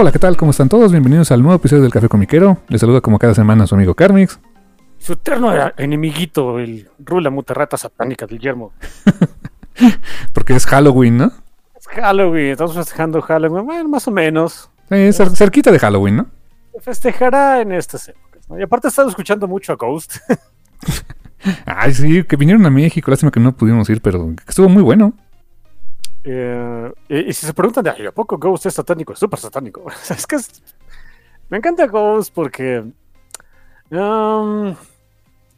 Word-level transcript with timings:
Hola, 0.00 0.12
¿qué 0.12 0.18
tal? 0.18 0.38
¿Cómo 0.38 0.52
están 0.52 0.70
todos? 0.70 0.92
Bienvenidos 0.92 1.30
al 1.30 1.42
nuevo 1.42 1.56
episodio 1.56 1.82
del 1.82 1.92
Café 1.92 2.08
Comiquero. 2.08 2.56
Les 2.68 2.80
saluda 2.80 3.02
como 3.02 3.18
cada 3.18 3.34
semana 3.34 3.66
su 3.66 3.74
amigo 3.74 3.94
Carmix. 3.94 4.40
Su 4.96 5.12
eterno 5.12 5.52
enemiguito, 5.76 6.58
el 6.58 6.88
Rula 6.98 7.28
Muterrata 7.28 7.76
Satánica 7.76 8.24
del 8.24 8.38
Yermo. 8.38 8.72
Porque 10.32 10.54
es 10.54 10.64
Halloween, 10.64 11.18
¿no? 11.18 11.32
Es 11.78 11.86
Halloween, 11.86 12.52
estamos 12.52 12.74
festejando 12.76 13.20
Halloween, 13.20 13.66
bueno, 13.66 13.90
más 13.90 14.08
o 14.08 14.10
menos. 14.10 14.70
Sí, 14.88 15.12
cerquita 15.34 15.70
de 15.70 15.78
Halloween, 15.78 16.16
¿no? 16.16 16.26
Se 16.72 16.80
festejará 16.80 17.60
en 17.60 17.72
estas 17.72 18.08
épocas, 18.08 18.48
¿no? 18.48 18.58
Y 18.58 18.62
aparte 18.62 18.86
he 18.86 18.88
estado 18.88 19.10
escuchando 19.10 19.46
mucho 19.46 19.74
a 19.74 19.76
Ghost. 19.76 20.16
Ay, 21.66 21.92
sí, 21.92 22.24
que 22.24 22.36
vinieron 22.36 22.64
a 22.64 22.70
México, 22.70 23.10
lástima 23.10 23.30
que 23.30 23.40
no 23.40 23.52
pudimos 23.52 23.90
ir, 23.90 24.00
pero 24.00 24.34
estuvo 24.48 24.70
muy 24.70 24.82
bueno. 24.82 25.12
Eh, 26.22 26.92
y, 27.08 27.32
si 27.32 27.46
se 27.46 27.54
preguntan, 27.54 27.84
de, 27.84 28.06
¿a 28.08 28.12
poco 28.12 28.36
Ghost 28.38 28.66
es 28.66 28.74
satánico? 28.74 29.12
Es 29.12 29.18
súper 29.18 29.38
satánico. 29.38 29.86
es 30.10 30.26
que 30.26 30.36
me 31.48 31.58
encanta 31.58 31.86
Ghost 31.86 32.32
porque... 32.34 32.84
Um, 33.90 34.74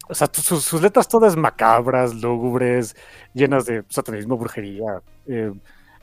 o 0.08 0.14
sea, 0.14 0.28
sus, 0.33 0.83
letras 0.83 1.08
todas 1.08 1.36
macabras, 1.36 2.14
lúgubres, 2.14 2.96
llenas 3.33 3.64
de 3.64 3.84
satanismo, 3.88 4.36
brujería, 4.36 5.00
eh, 5.27 5.52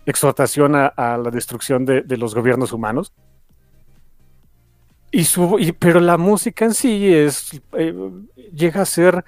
exhortación 0.05 0.73
a, 0.75 0.91
la 0.95 1.29
destrucción 1.31 1.85
de, 1.85 2.17
los 2.17 2.33
gobiernos 2.33 2.71
humanos. 2.71 3.13
Y 5.11 5.25
su, 5.25 5.59
pero 5.79 5.99
la 5.99 6.17
música 6.17 6.65
en 6.65 6.73
sí 6.73 7.13
es 7.13 7.61
eh, 7.73 7.93
llega 8.53 8.81
a 8.81 8.85
ser 8.85 9.23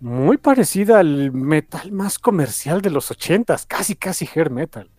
muy 0.00 0.36
parecida 0.36 1.00
al 1.00 1.32
metal 1.32 1.92
más 1.92 2.18
comercial 2.18 2.82
de 2.82 2.90
los 2.90 3.10
ochentas, 3.10 3.66
casi 3.66 3.96
casi 3.96 4.28
hair 4.34 4.50
metal. 4.50 4.90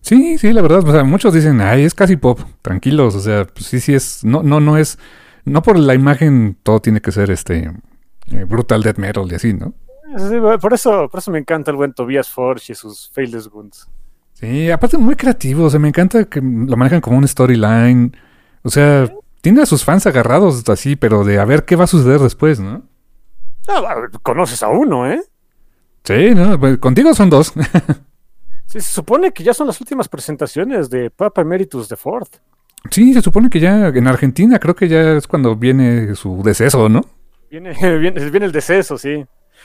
Sí, 0.00 0.38
sí, 0.38 0.52
la 0.52 0.62
verdad, 0.62 0.86
o 0.86 0.92
sea, 0.92 1.04
muchos 1.04 1.34
dicen, 1.34 1.60
ay, 1.60 1.84
es 1.84 1.94
casi 1.94 2.16
pop, 2.16 2.40
tranquilos, 2.62 3.14
o 3.14 3.20
sea, 3.20 3.44
pues 3.44 3.66
sí, 3.66 3.80
sí 3.80 3.94
es, 3.94 4.24
no, 4.24 4.42
no, 4.42 4.60
no 4.60 4.76
es, 4.76 4.98
no 5.44 5.62
por 5.62 5.78
la 5.78 5.94
imagen 5.94 6.56
todo 6.62 6.80
tiene 6.80 7.00
que 7.00 7.12
ser 7.12 7.30
este 7.30 7.70
eh, 8.30 8.44
brutal 8.44 8.82
death 8.82 8.98
metal 8.98 9.26
y 9.30 9.34
así, 9.34 9.52
¿no? 9.54 9.74
por 10.60 10.72
eso, 10.72 11.08
por 11.10 11.18
eso 11.18 11.30
me 11.30 11.38
encanta 11.38 11.70
el 11.70 11.76
buen 11.76 11.92
Tobias 11.92 12.30
Forge 12.30 12.72
y 12.72 12.74
sus 12.74 13.10
Faithless 13.10 13.48
Guns. 13.48 13.88
Sí, 14.32 14.70
aparte 14.70 14.96
muy 14.96 15.16
creativo, 15.16 15.64
o 15.64 15.70
sea, 15.70 15.80
me 15.80 15.88
encanta 15.88 16.24
que 16.24 16.40
lo 16.40 16.76
manejan 16.76 17.00
como 17.00 17.18
un 17.18 17.28
storyline, 17.28 18.16
o 18.62 18.70
sea, 18.70 19.12
tiene 19.40 19.62
a 19.62 19.66
sus 19.66 19.84
fans 19.84 20.06
agarrados 20.06 20.66
así, 20.68 20.96
pero 20.96 21.24
de 21.24 21.38
a 21.38 21.44
ver 21.44 21.64
qué 21.64 21.76
va 21.76 21.84
a 21.84 21.88
suceder 21.88 22.20
después, 22.20 22.58
¿no? 22.60 22.84
Ah, 23.68 24.08
conoces 24.22 24.62
a 24.62 24.68
uno, 24.68 25.10
¿eh? 25.10 25.22
Sí, 26.04 26.34
no, 26.34 26.58
pues, 26.58 26.78
contigo 26.78 27.14
son 27.14 27.28
dos. 27.28 27.52
sí, 28.66 28.80
se 28.80 28.92
supone 28.92 29.32
que 29.32 29.44
ya 29.44 29.52
son 29.52 29.66
las 29.66 29.80
últimas 29.80 30.08
presentaciones 30.08 30.88
de 30.88 31.10
Papa 31.10 31.42
Emeritus 31.42 31.88
de 31.88 31.96
Ford. 31.96 32.28
Sí, 32.90 33.12
se 33.12 33.20
supone 33.20 33.50
que 33.50 33.60
ya 33.60 33.88
en 33.88 34.06
Argentina 34.06 34.58
creo 34.58 34.74
que 34.74 34.88
ya 34.88 35.16
es 35.16 35.26
cuando 35.26 35.54
viene 35.54 36.14
su 36.14 36.42
deceso, 36.42 36.88
¿no? 36.88 37.02
Viene, 37.50 37.72
viene, 37.98 38.46
el 38.46 38.52
deceso, 38.52 38.96
sí. 38.96 39.24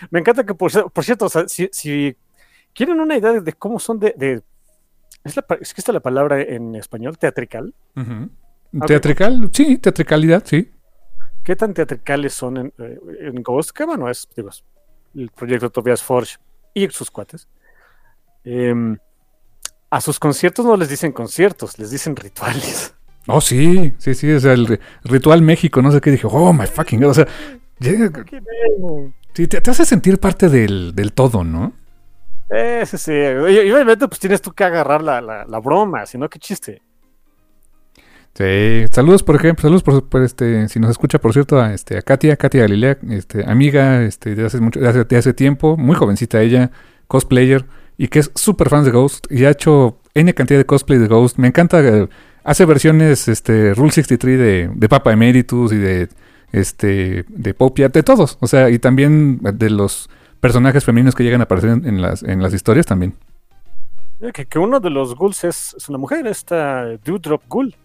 Me 0.09 0.19
encanta 0.19 0.45
que, 0.45 0.53
por, 0.53 0.71
cierto, 0.71 1.29
si, 1.47 2.17
quieren 2.73 2.99
una 2.99 3.15
idea 3.17 3.39
de 3.39 3.53
cómo 3.53 3.79
son 3.79 3.99
de... 3.99 4.41
¿es, 5.23 5.35
la, 5.35 5.45
¿Es 5.61 5.73
que 5.73 5.81
está 5.81 5.93
la 5.93 5.99
palabra 6.01 6.41
en 6.41 6.75
español? 6.75 7.17
¿Teatrical? 7.17 7.73
¿Teatrical? 8.85 9.49
Sí, 9.53 9.77
teatricalidad, 9.77 10.43
sí. 10.45 10.71
¿Qué 11.43 11.55
tan 11.55 11.73
teatricales 11.73 12.33
son 12.33 12.57
en, 12.57 12.73
eh, 12.77 13.31
Ghost? 13.33 13.71
Que 13.71 13.83
bueno, 13.85 14.09
es 14.09 14.27
digo, 14.35 14.49
el 15.15 15.29
proyecto 15.29 15.69
Tobias 15.69 16.01
Forge 16.01 16.37
y 16.73 16.87
sus 16.89 17.11
cuates. 17.11 17.47
Em, 18.45 18.97
a 19.89 20.01
sus 20.01 20.19
conciertos 20.19 20.65
no 20.65 20.75
les 20.77 20.89
dicen 20.89 21.11
conciertos, 21.11 21.77
les 21.77 21.91
dicen 21.91 22.15
rituales. 22.15 22.95
Oh, 23.25 23.39
sí, 23.39 23.93
sí, 23.99 24.15
sí, 24.15 24.29
o 24.33 24.37
sea, 24.41 24.51
el 24.51 24.81
ritual 25.05 25.41
México, 25.41 25.81
no 25.81 25.93
sé 25.93 26.01
qué, 26.01 26.11
dije, 26.11 26.27
oh 26.29 26.51
my 26.51 26.67
fucking 26.67 26.99
God, 26.99 27.09
o 27.09 27.13
sea, 27.13 27.27
sí, 27.79 29.47
te, 29.47 29.71
hace 29.71 29.85
sentir 29.85 30.19
parte 30.19 30.49
del, 30.49 31.13
todo, 31.15 31.45
¿no? 31.45 31.71
Eh, 32.49 32.83
sí, 32.85 32.97
sí, 32.97 33.13
y, 33.13 33.71
obviamente 33.71 34.09
pues 34.09 34.19
tienes 34.19 34.41
tú 34.41 34.51
que 34.51 34.65
agarrar 34.65 35.01
la, 35.01 35.21
la, 35.21 35.45
la 35.45 35.59
broma, 35.59 36.05
si 36.05 36.17
no, 36.17 36.27
qué 36.27 36.37
chiste. 36.37 36.81
Sí, 38.35 38.85
saludos 38.89 39.21
por 39.21 39.35
ejemplo, 39.35 39.61
saludos 39.61 39.83
por, 39.83 40.23
este, 40.23 40.67
si 40.67 40.79
nos 40.79 40.89
escucha 40.89 41.19
por 41.19 41.33
cierto 41.33 41.61
a 41.61 41.71
este 41.71 41.99
a 41.99 42.01
Katia, 42.01 42.35
Katia 42.35 42.61
Galilea, 42.61 42.97
este 43.11 43.47
amiga 43.47 44.01
este 44.01 44.33
de 44.33 44.47
hace 44.47 44.59
mucho 44.59 44.79
hace, 44.87 45.03
de 45.03 45.17
hace 45.17 45.33
tiempo, 45.33 45.77
muy 45.77 45.95
jovencita 45.95 46.41
ella, 46.41 46.71
cosplayer 47.07 47.65
y 47.95 48.07
que 48.07 48.19
es 48.19 48.31
súper 48.33 48.69
fan 48.69 48.85
de 48.85 48.91
Ghost 48.91 49.31
y 49.31 49.45
ha 49.45 49.51
hecho 49.51 49.99
N 50.15 50.33
cantidad 50.33 50.57
de 50.57 50.65
cosplay 50.65 50.97
de 50.97 51.07
Ghost. 51.07 51.37
Me 51.37 51.47
encanta 51.47 51.79
eh, 51.81 52.09
hace 52.43 52.65
versiones 52.65 53.27
este 53.27 53.75
Rule 53.75 53.91
63 53.91 54.39
de, 54.39 54.71
de 54.73 54.89
Papa 54.89 55.13
Emeritus 55.13 55.71
y 55.71 55.77
de 55.77 56.09
este 56.51 57.25
de 57.27 57.53
Popia, 57.53 57.89
de 57.89 58.01
todos, 58.01 58.39
o 58.41 58.47
sea, 58.47 58.71
y 58.71 58.79
también 58.79 59.41
de 59.41 59.69
los 59.69 60.09
personajes 60.39 60.83
femeninos 60.83 61.13
que 61.13 61.23
llegan 61.23 61.41
a 61.41 61.43
aparecer 61.43 61.69
en, 61.69 62.01
las 62.01 62.23
en 62.23 62.41
las 62.41 62.55
historias 62.55 62.87
también. 62.87 63.13
Que, 64.33 64.45
que 64.45 64.57
uno 64.57 64.79
de 64.79 64.89
los 64.89 65.15
ghouls 65.15 65.43
es, 65.43 65.75
es 65.77 65.87
una 65.87 65.99
mujer, 65.99 66.25
esta 66.25 66.85
Dewdrop 67.03 67.43
Ghoul. 67.47 67.75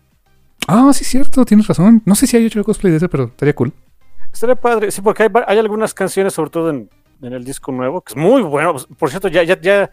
Ah, 0.70 0.92
sí, 0.92 1.02
cierto, 1.02 1.46
tienes 1.46 1.66
razón. 1.66 2.02
No 2.04 2.14
sé 2.14 2.26
si 2.26 2.36
hay 2.36 2.44
hecho 2.44 2.58
el 2.58 2.64
cosplay 2.64 2.90
de 2.90 2.98
ese, 2.98 3.08
pero 3.08 3.24
estaría 3.24 3.54
cool. 3.54 3.72
Estaría 4.30 4.54
padre, 4.54 4.90
sí, 4.90 5.00
porque 5.00 5.30
hay, 5.46 5.58
algunas 5.58 5.94
canciones, 5.94 6.34
sobre 6.34 6.50
todo 6.50 6.68
en, 6.68 6.90
el 7.22 7.42
disco 7.42 7.72
nuevo, 7.72 8.02
que 8.02 8.12
es 8.12 8.16
muy 8.18 8.42
bueno. 8.42 8.76
Por 8.98 9.08
cierto, 9.08 9.28
ya, 9.28 9.42
ya, 9.44 9.58
ya. 9.58 9.90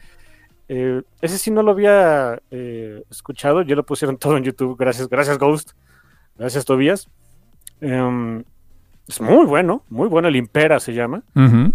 Eh, 0.67 1.01
ese 1.21 1.37
sí 1.37 1.49
no 1.49 1.63
lo 1.63 1.71
había 1.71 2.41
eh, 2.51 3.01
escuchado, 3.09 3.61
ya 3.61 3.73
lo 3.73 3.85
pusieron 3.85 4.17
todo 4.19 4.35
en 4.35 4.43
YouTube. 4.43 4.75
Gracias, 4.77 5.07
gracias, 5.07 5.37
Ghost. 5.37 5.71
Gracias, 6.37 6.65
Tobias. 6.65 7.07
Em, 7.79 8.43
es 9.07 9.21
muy 9.21 9.45
bueno, 9.45 9.85
muy 9.89 10.09
bueno. 10.09 10.27
El 10.27 10.35
Impera 10.35 10.81
se 10.81 10.93
llama. 10.93 11.23
Hay 11.35 11.71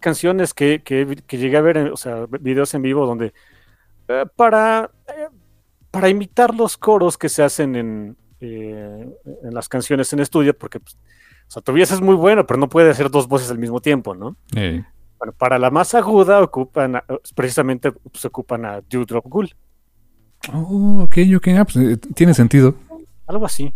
canciones 0.00 0.54
que, 0.54 0.80
que, 0.84 1.04
llegué 1.36 1.56
a 1.56 1.60
ver, 1.60 1.78
o 1.92 1.96
sea, 1.96 2.26
videos 2.28 2.72
en 2.74 2.82
vivo 2.82 3.04
donde 3.04 3.34
eh, 4.06 4.26
para, 4.36 4.92
para 5.90 6.08
imitar 6.08 6.54
los 6.54 6.76
coros 6.76 7.18
que 7.18 7.28
se 7.28 7.42
hacen 7.42 7.74
en, 7.74 8.16
eh, 8.46 9.08
en 9.42 9.54
las 9.54 9.68
canciones 9.68 10.12
en 10.12 10.20
estudio, 10.20 10.56
porque 10.56 10.80
pues, 10.80 10.96
o 11.48 11.50
sea, 11.50 11.62
Tobias 11.62 11.90
es 11.90 12.00
muy 12.00 12.14
bueno, 12.14 12.46
pero 12.46 12.58
no 12.58 12.68
puede 12.68 12.90
hacer 12.90 13.10
dos 13.10 13.28
voces 13.28 13.50
al 13.50 13.58
mismo 13.58 13.80
tiempo, 13.80 14.14
¿no? 14.14 14.36
Bueno, 14.52 15.32
para 15.36 15.58
la 15.58 15.70
más 15.70 15.94
aguda 15.94 16.42
ocupan, 16.42 17.00
precisamente 17.34 17.92
se 18.12 18.28
ocupan 18.28 18.64
a 18.64 18.80
Dewdrop 18.80 19.26
Ghoul. 19.26 19.54
Oh, 20.52 21.02
ok, 21.04 21.16
ok, 21.36 21.48
ah, 21.58 21.64
pues, 21.64 21.76
eh, 21.76 21.96
tiene 22.14 22.34
sentido. 22.34 22.74
Algo 23.26 23.46
así. 23.46 23.72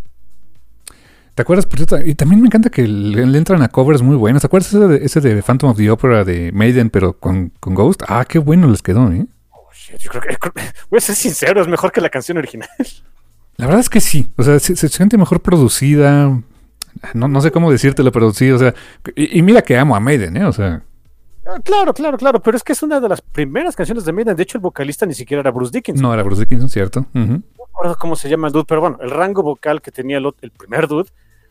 ¿Te 1.34 1.42
acuerdas? 1.42 1.66
Por 1.66 1.78
cierto, 1.78 1.98
y 2.04 2.14
también 2.14 2.40
me 2.40 2.48
encanta 2.48 2.68
que 2.68 2.86
le, 2.86 3.22
entran 3.38 3.62
a 3.62 3.68
covers 3.68 4.02
muy 4.02 4.16
buenos. 4.16 4.42
¿Te 4.42 4.46
acuerdas 4.46 4.74
ese 4.74 4.88
de, 4.88 5.04
ese 5.04 5.20
de, 5.20 5.40
Phantom 5.40 5.70
of 5.70 5.76
the 5.76 5.88
Opera 5.90 6.24
de 6.24 6.50
Maiden, 6.52 6.90
pero 6.90 7.12
con, 7.12 7.50
con 7.60 7.74
Ghost? 7.74 8.02
Ah, 8.08 8.24
qué 8.28 8.40
bueno 8.40 8.66
les 8.66 8.82
quedó, 8.82 9.10
¿eh? 9.12 9.24
Oh, 9.50 9.68
yo 9.98 10.10
creo 10.10 10.22
que, 10.22 10.50
voy 10.90 10.98
a 10.98 11.00
ser 11.00 11.14
sincero, 11.14 11.62
es 11.62 11.68
mejor 11.68 11.92
que 11.92 12.00
la 12.00 12.10
canción 12.10 12.38
original. 12.38 12.68
La 13.58 13.66
verdad 13.66 13.81
es 13.81 13.90
que 13.90 14.00
sí. 14.00 14.32
O 14.37 14.43
sea, 14.43 14.58
se, 14.58 14.75
se 14.76 14.88
siente 14.88 15.19
mejor 15.19 15.40
producida. 15.43 16.28
No, 17.14 17.28
no 17.28 17.40
sé 17.40 17.50
cómo 17.50 17.70
decírtelo, 17.70 18.10
pero 18.12 18.32
sí, 18.32 18.50
o 18.50 18.58
sea. 18.58 18.75
Y, 19.14 19.38
y 19.38 19.43
mira 19.43 19.62
que 19.62 19.76
amo 19.76 19.94
a 19.94 20.00
Maiden, 20.00 20.37
¿eh? 20.37 20.44
O 20.46 20.52
sea. 20.52 20.82
Ah, 21.46 21.58
Claro, 21.64 21.93
claro, 21.94 22.16
claro, 22.19 22.40
pero 22.43 22.56
es 22.56 22.62
que 22.62 22.72
es 22.72 22.82
una 22.82 23.00
de 23.00 23.08
las 23.08 23.20
primeras 23.20 23.75
canciones 23.75 24.05
de 24.05 24.12
Maiden. 24.12 24.37
De 24.37 24.43
hecho, 24.43 24.58
el 24.58 24.62
vocalista 24.62 25.06
ni 25.06 25.14
siquiera 25.14 25.40
era 25.40 25.50
Bruce 25.50 25.72
Dickinson. 25.72 26.02
No 26.02 26.12
era 26.14 26.22
Bruce 26.22 26.40
Dickinson, 26.43 26.69
¿cierto? 26.69 27.00
Ujú. 27.00 27.20
No 27.20 27.26
me 27.28 27.64
acuerdo 27.70 27.96
cómo 27.99 28.16
se 28.16 28.28
llama 28.28 28.46
el 28.49 28.52
dude, 28.52 28.64
pero 28.66 28.81
bueno, 28.81 28.99
el 29.00 29.10
rango 29.10 29.43
vocal 29.43 29.81
que 29.82 29.90
tenía 29.90 30.19
el, 30.19 30.31
el 30.40 30.50
primer 30.50 30.87
dude, 30.88 31.08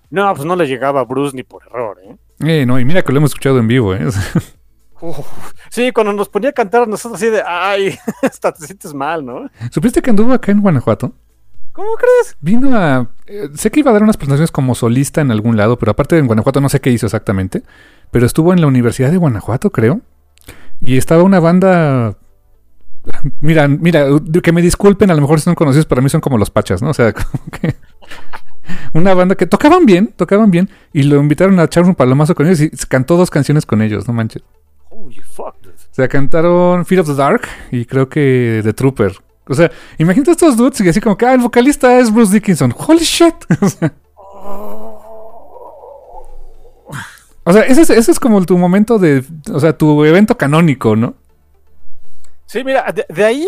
no, 0.09 0.33
pues 0.33 0.45
no 0.45 0.55
le 0.55 0.65
llegaba 0.67 1.01
a 1.01 1.03
Bruce 1.05 1.35
ni 1.35 1.43
por 1.43 1.63
error, 1.63 1.97
¿eh? 2.03 2.15
Eh, 2.39 2.65
no, 2.65 2.79
y 2.79 2.85
mira 2.85 3.01
que 3.01 3.11
lo 3.11 3.17
hemos 3.17 3.31
escuchado 3.31 3.59
en 3.59 3.67
vivo, 3.67 3.93
¿eh? 3.95 4.07
Uf. 5.01 5.19
Sí, 5.69 5.91
cuando 5.91 6.13
nos 6.13 6.29
ponía 6.29 6.49
a 6.51 6.53
cantar 6.53 6.83
a 6.83 6.85
nosotros 6.85 7.21
así 7.21 7.29
de, 7.31 7.41
ay, 7.45 7.97
hasta 8.23 8.51
te 8.53 8.65
sientes 8.65 8.93
mal, 8.93 9.25
¿no? 9.25 9.49
¿Supiste 9.71 10.01
que 10.01 10.09
anduvo 10.09 10.31
acá 10.33 10.51
en 10.51 10.61
Guanajuato? 10.61 11.13
¿Cómo 11.77 11.93
crees? 11.93 12.35
Vino 12.41 12.75
a. 12.75 13.07
eh, 13.27 13.49
sé 13.53 13.69
que 13.69 13.81
iba 13.81 13.91
a 13.91 13.93
dar 13.93 14.01
unas 14.01 14.17
presentaciones 14.17 14.49
como 14.49 14.73
solista 14.73 15.21
en 15.21 15.29
algún 15.29 15.57
lado, 15.57 15.77
pero 15.77 15.91
aparte 15.91 16.15
de 16.15 16.21
en 16.21 16.25
Guanajuato 16.25 16.59
no 16.59 16.69
sé 16.69 16.81
qué 16.81 16.89
hizo 16.89 17.05
exactamente. 17.05 17.61
Pero 18.09 18.25
estuvo 18.25 18.51
en 18.51 18.61
la 18.61 18.65
Universidad 18.65 19.11
de 19.11 19.17
Guanajuato, 19.17 19.69
creo. 19.69 20.01
Y 20.81 20.97
estaba 20.97 21.21
una 21.21 21.39
banda. 21.39 22.17
Mira, 23.41 23.67
mira, 23.67 24.07
que 24.41 24.51
me 24.51 24.63
disculpen, 24.63 25.11
a 25.11 25.13
lo 25.13 25.21
mejor 25.21 25.39
si 25.39 25.45
son 25.45 25.53
conocidos, 25.53 25.85
para 25.85 26.01
mí 26.01 26.09
son 26.09 26.19
como 26.19 26.39
los 26.39 26.49
Pachas, 26.49 26.81
¿no? 26.81 26.89
O 26.89 26.93
sea, 26.95 27.13
como 27.13 27.43
que. 27.51 27.75
Una 28.95 29.13
banda 29.13 29.35
que 29.35 29.45
tocaban 29.45 29.85
bien, 29.85 30.07
tocaban 30.15 30.49
bien, 30.49 30.71
y 30.93 31.03
lo 31.03 31.17
invitaron 31.17 31.59
a 31.59 31.65
echar 31.65 31.83
un 31.83 31.93
palomazo 31.93 32.33
con 32.33 32.47
ellos 32.47 32.59
y 32.59 32.71
cantó 32.87 33.17
dos 33.17 33.29
canciones 33.29 33.67
con 33.67 33.83
ellos, 33.83 34.07
no 34.07 34.15
manches. 34.15 34.41
Holy 34.89 35.21
fuck, 35.21 35.61
dude. 35.61 35.75
O 35.75 35.93
sea, 35.93 36.07
cantaron 36.07 36.85
Fear 36.87 37.01
of 37.01 37.07
the 37.07 37.13
Dark 37.13 37.47
y 37.71 37.85
creo 37.85 38.09
que 38.09 38.61
The 38.63 38.73
Trooper. 38.73 39.26
O 39.49 39.53
sea, 39.53 39.71
imagínate 39.97 40.31
estos 40.31 40.57
dudes 40.57 40.79
y 40.81 40.89
así 40.89 40.99
como 41.01 41.17
que, 41.17 41.25
ah, 41.25 41.33
el 41.33 41.39
vocalista 41.41 41.97
es 41.99 42.13
Bruce 42.13 42.33
Dickinson. 42.33 42.73
Holy 42.77 42.99
shit. 43.03 43.35
O 43.59 43.69
sea, 43.69 43.91
o 47.43 47.53
sea, 47.53 47.61
ese, 47.63 47.81
es, 47.81 47.89
ese 47.89 48.11
es 48.11 48.19
como 48.19 48.43
tu 48.45 48.57
momento 48.57 48.99
de, 48.99 49.23
o 49.53 49.59
sea, 49.59 49.77
tu 49.77 50.03
evento 50.03 50.37
canónico, 50.37 50.95
¿no? 50.97 51.13
Sí, 52.45 52.63
mira, 52.63 52.91
de, 52.91 53.05
de 53.07 53.23
ahí 53.23 53.47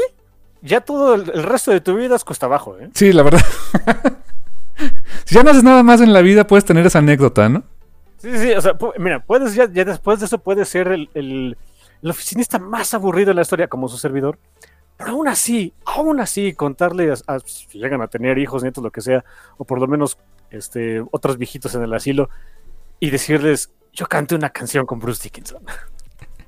ya 0.61 0.79
todo 0.81 1.15
el, 1.15 1.29
el 1.33 1.43
resto 1.43 1.71
de 1.71 1.81
tu 1.81 1.95
vida 1.97 2.15
es 2.15 2.23
cuesta 2.23 2.45
abajo, 2.45 2.77
¿eh? 2.79 2.89
Sí, 2.93 3.11
la 3.11 3.23
verdad. 3.23 3.41
si 5.25 5.35
ya 5.35 5.43
no 5.43 5.51
haces 5.51 5.63
nada 5.63 5.83
más 5.83 5.99
en 6.01 6.13
la 6.13 6.21
vida, 6.21 6.47
puedes 6.47 6.63
tener 6.65 6.85
esa 6.85 6.99
anécdota, 6.99 7.49
¿no? 7.49 7.63
Sí, 8.19 8.37
sí, 8.37 8.51
o 8.51 8.61
sea, 8.61 8.73
mira, 8.97 9.19
puedes 9.21 9.53
ya, 9.55 9.69
ya 9.71 9.83
después 9.85 10.19
de 10.19 10.25
eso 10.27 10.37
puedes 10.39 10.67
ser 10.69 10.87
el, 10.89 11.09
el- 11.13 11.57
el 12.01 12.09
oficinista 12.09 12.57
más 12.59 12.93
aburrido 12.93 13.31
en 13.31 13.35
la 13.35 13.41
historia 13.41 13.67
como 13.67 13.89
su 13.89 13.97
servidor. 13.97 14.37
Pero 14.99 15.11
aún 15.11 15.27
así, 15.29 15.73
aún 15.85 16.19
así, 16.19 16.53
contarle 16.53 17.11
a, 17.11 17.15
a- 17.33 17.39
si 17.39 17.79
llegan 17.79 18.01
a 18.01 18.07
tener 18.07 18.37
hijos, 18.37 18.61
nietos, 18.63 18.83
lo 18.83 18.91
que 18.91 19.01
sea, 19.01 19.23
o 19.57 19.63
por 19.65 19.79
lo 19.79 19.87
menos 19.87 20.17
este, 20.51 21.01
otros 21.11 21.37
viejitos 21.37 21.73
en 21.73 21.83
el 21.83 21.93
asilo, 21.93 22.29
y 22.99 23.09
decirles, 23.09 23.71
yo 23.93 24.05
canté 24.07 24.35
una 24.35 24.49
canción 24.49 24.85
con 24.85 24.99
Bruce 24.99 25.23
Dickinson. 25.23 25.63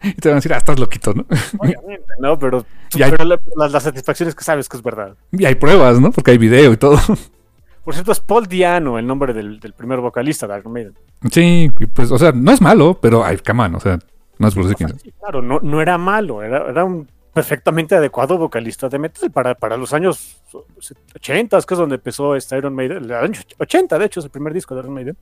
Y 0.03 0.13
te 0.15 0.29
van 0.29 0.33
a 0.33 0.39
decir, 0.39 0.51
ah, 0.51 0.57
estás 0.57 0.79
loquito, 0.79 1.13
¿no? 1.13 1.25
Obviamente, 1.59 2.07
¿no? 2.19 2.37
Pero, 2.39 2.65
Y 2.95 3.03
hay- 3.03 3.11
pero 3.11 3.23
la, 3.23 3.39
la- 3.55 3.67
la 3.69 3.79
satisfacción 3.79 4.27
es 4.29 4.33
que 4.35 4.43
sabes 4.43 4.67
que 4.67 4.75
es 4.77 4.81
verdad. 4.83 5.15
Y 5.31 5.45
hay 5.45 5.53
pruebas, 5.55 5.99
¿no? 5.99 6.11
Porque 6.11 6.31
hay 6.31 6.37
video 6.39 6.73
y 6.73 6.77
todo. 6.77 6.97
Por 7.85 7.93
cierto, 7.93 8.11
es 8.11 8.19
Paul 8.19 8.47
Diano 8.47 8.97
el 8.99 9.05
nombre 9.07 9.31
del, 9.33 9.59
del 9.59 9.73
primer 9.73 9.99
vocalista 9.99 10.47
de 10.47 10.57
Iron 10.59 10.73
Maiden. 10.73 10.93
sí, 11.31 11.71
pues, 11.93 12.11
o 12.11 12.17
sea, 12.17 12.31
no 12.31 12.51
es 12.51 12.61
malo, 12.61 12.97
pero 12.99 13.23
ay, 13.23 13.37
come 13.37 13.63
on, 13.63 13.75
o 13.75 13.79
sea, 13.79 13.99
no 14.39 14.47
es 14.47 14.55
Bruce 14.55 14.69
Dickinson. 14.69 14.99
Sí, 14.99 15.11
claro, 15.19 15.41
no, 15.43 15.59
no 15.61 15.81
era 15.81 15.97
malo, 15.99 16.41
era, 16.43 16.67
era 16.69 16.83
un 16.83 17.07
perfectamente 17.33 17.95
adecuado 17.95 18.37
vocalista 18.37 18.89
de 18.89 18.99
metal 18.99 19.31
para, 19.31 19.55
para 19.55 19.77
los 19.77 19.93
años 19.93 20.41
80, 21.15 21.61
que 21.61 21.73
es 21.73 21.77
donde 21.77 21.95
empezó 21.95 22.35
este 22.35 22.57
Iron 22.57 22.75
Maiden, 22.75 23.05
el 23.05 23.11
año 23.13 23.39
80 23.57 23.97
de 23.99 24.05
hecho 24.05 24.19
es 24.19 24.25
el 24.25 24.31
primer 24.31 24.53
disco 24.53 24.75
de 24.75 24.81
Iron 24.81 24.93
Maiden. 24.93 25.17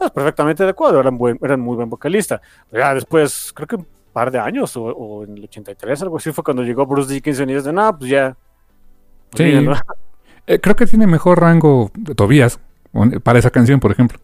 Es 0.00 0.10
perfectamente 0.10 0.62
adecuado, 0.62 0.98
era 1.00 1.10
un, 1.10 1.18
buen, 1.18 1.38
era 1.42 1.54
un 1.54 1.60
muy 1.60 1.76
buen 1.76 1.88
vocalista. 1.90 2.40
Ya 2.72 2.94
después, 2.94 3.52
creo 3.54 3.66
que 3.68 3.76
un 3.76 3.86
par 4.12 4.30
de 4.30 4.38
años 4.38 4.76
o, 4.76 4.84
o 4.84 5.24
en 5.24 5.36
el 5.36 5.44
83, 5.44 6.02
algo 6.02 6.16
así, 6.16 6.32
fue 6.32 6.42
cuando 6.42 6.62
llegó 6.62 6.86
Bruce 6.86 7.12
Dickinson 7.12 7.48
y 7.50 7.54
dice, 7.54 7.72
no, 7.72 7.96
pues 7.98 8.10
ya. 8.10 8.36
Sí. 9.34 9.42
olvídenlo". 9.44 9.76
Eh, 10.46 10.58
creo 10.60 10.74
que 10.74 10.86
tiene 10.86 11.06
mejor 11.06 11.40
rango 11.40 11.90
de 11.94 12.14
Tobías 12.14 12.58
para 13.22 13.38
esa 13.38 13.50
canción, 13.50 13.78
por 13.78 13.92
ejemplo. 13.92 14.18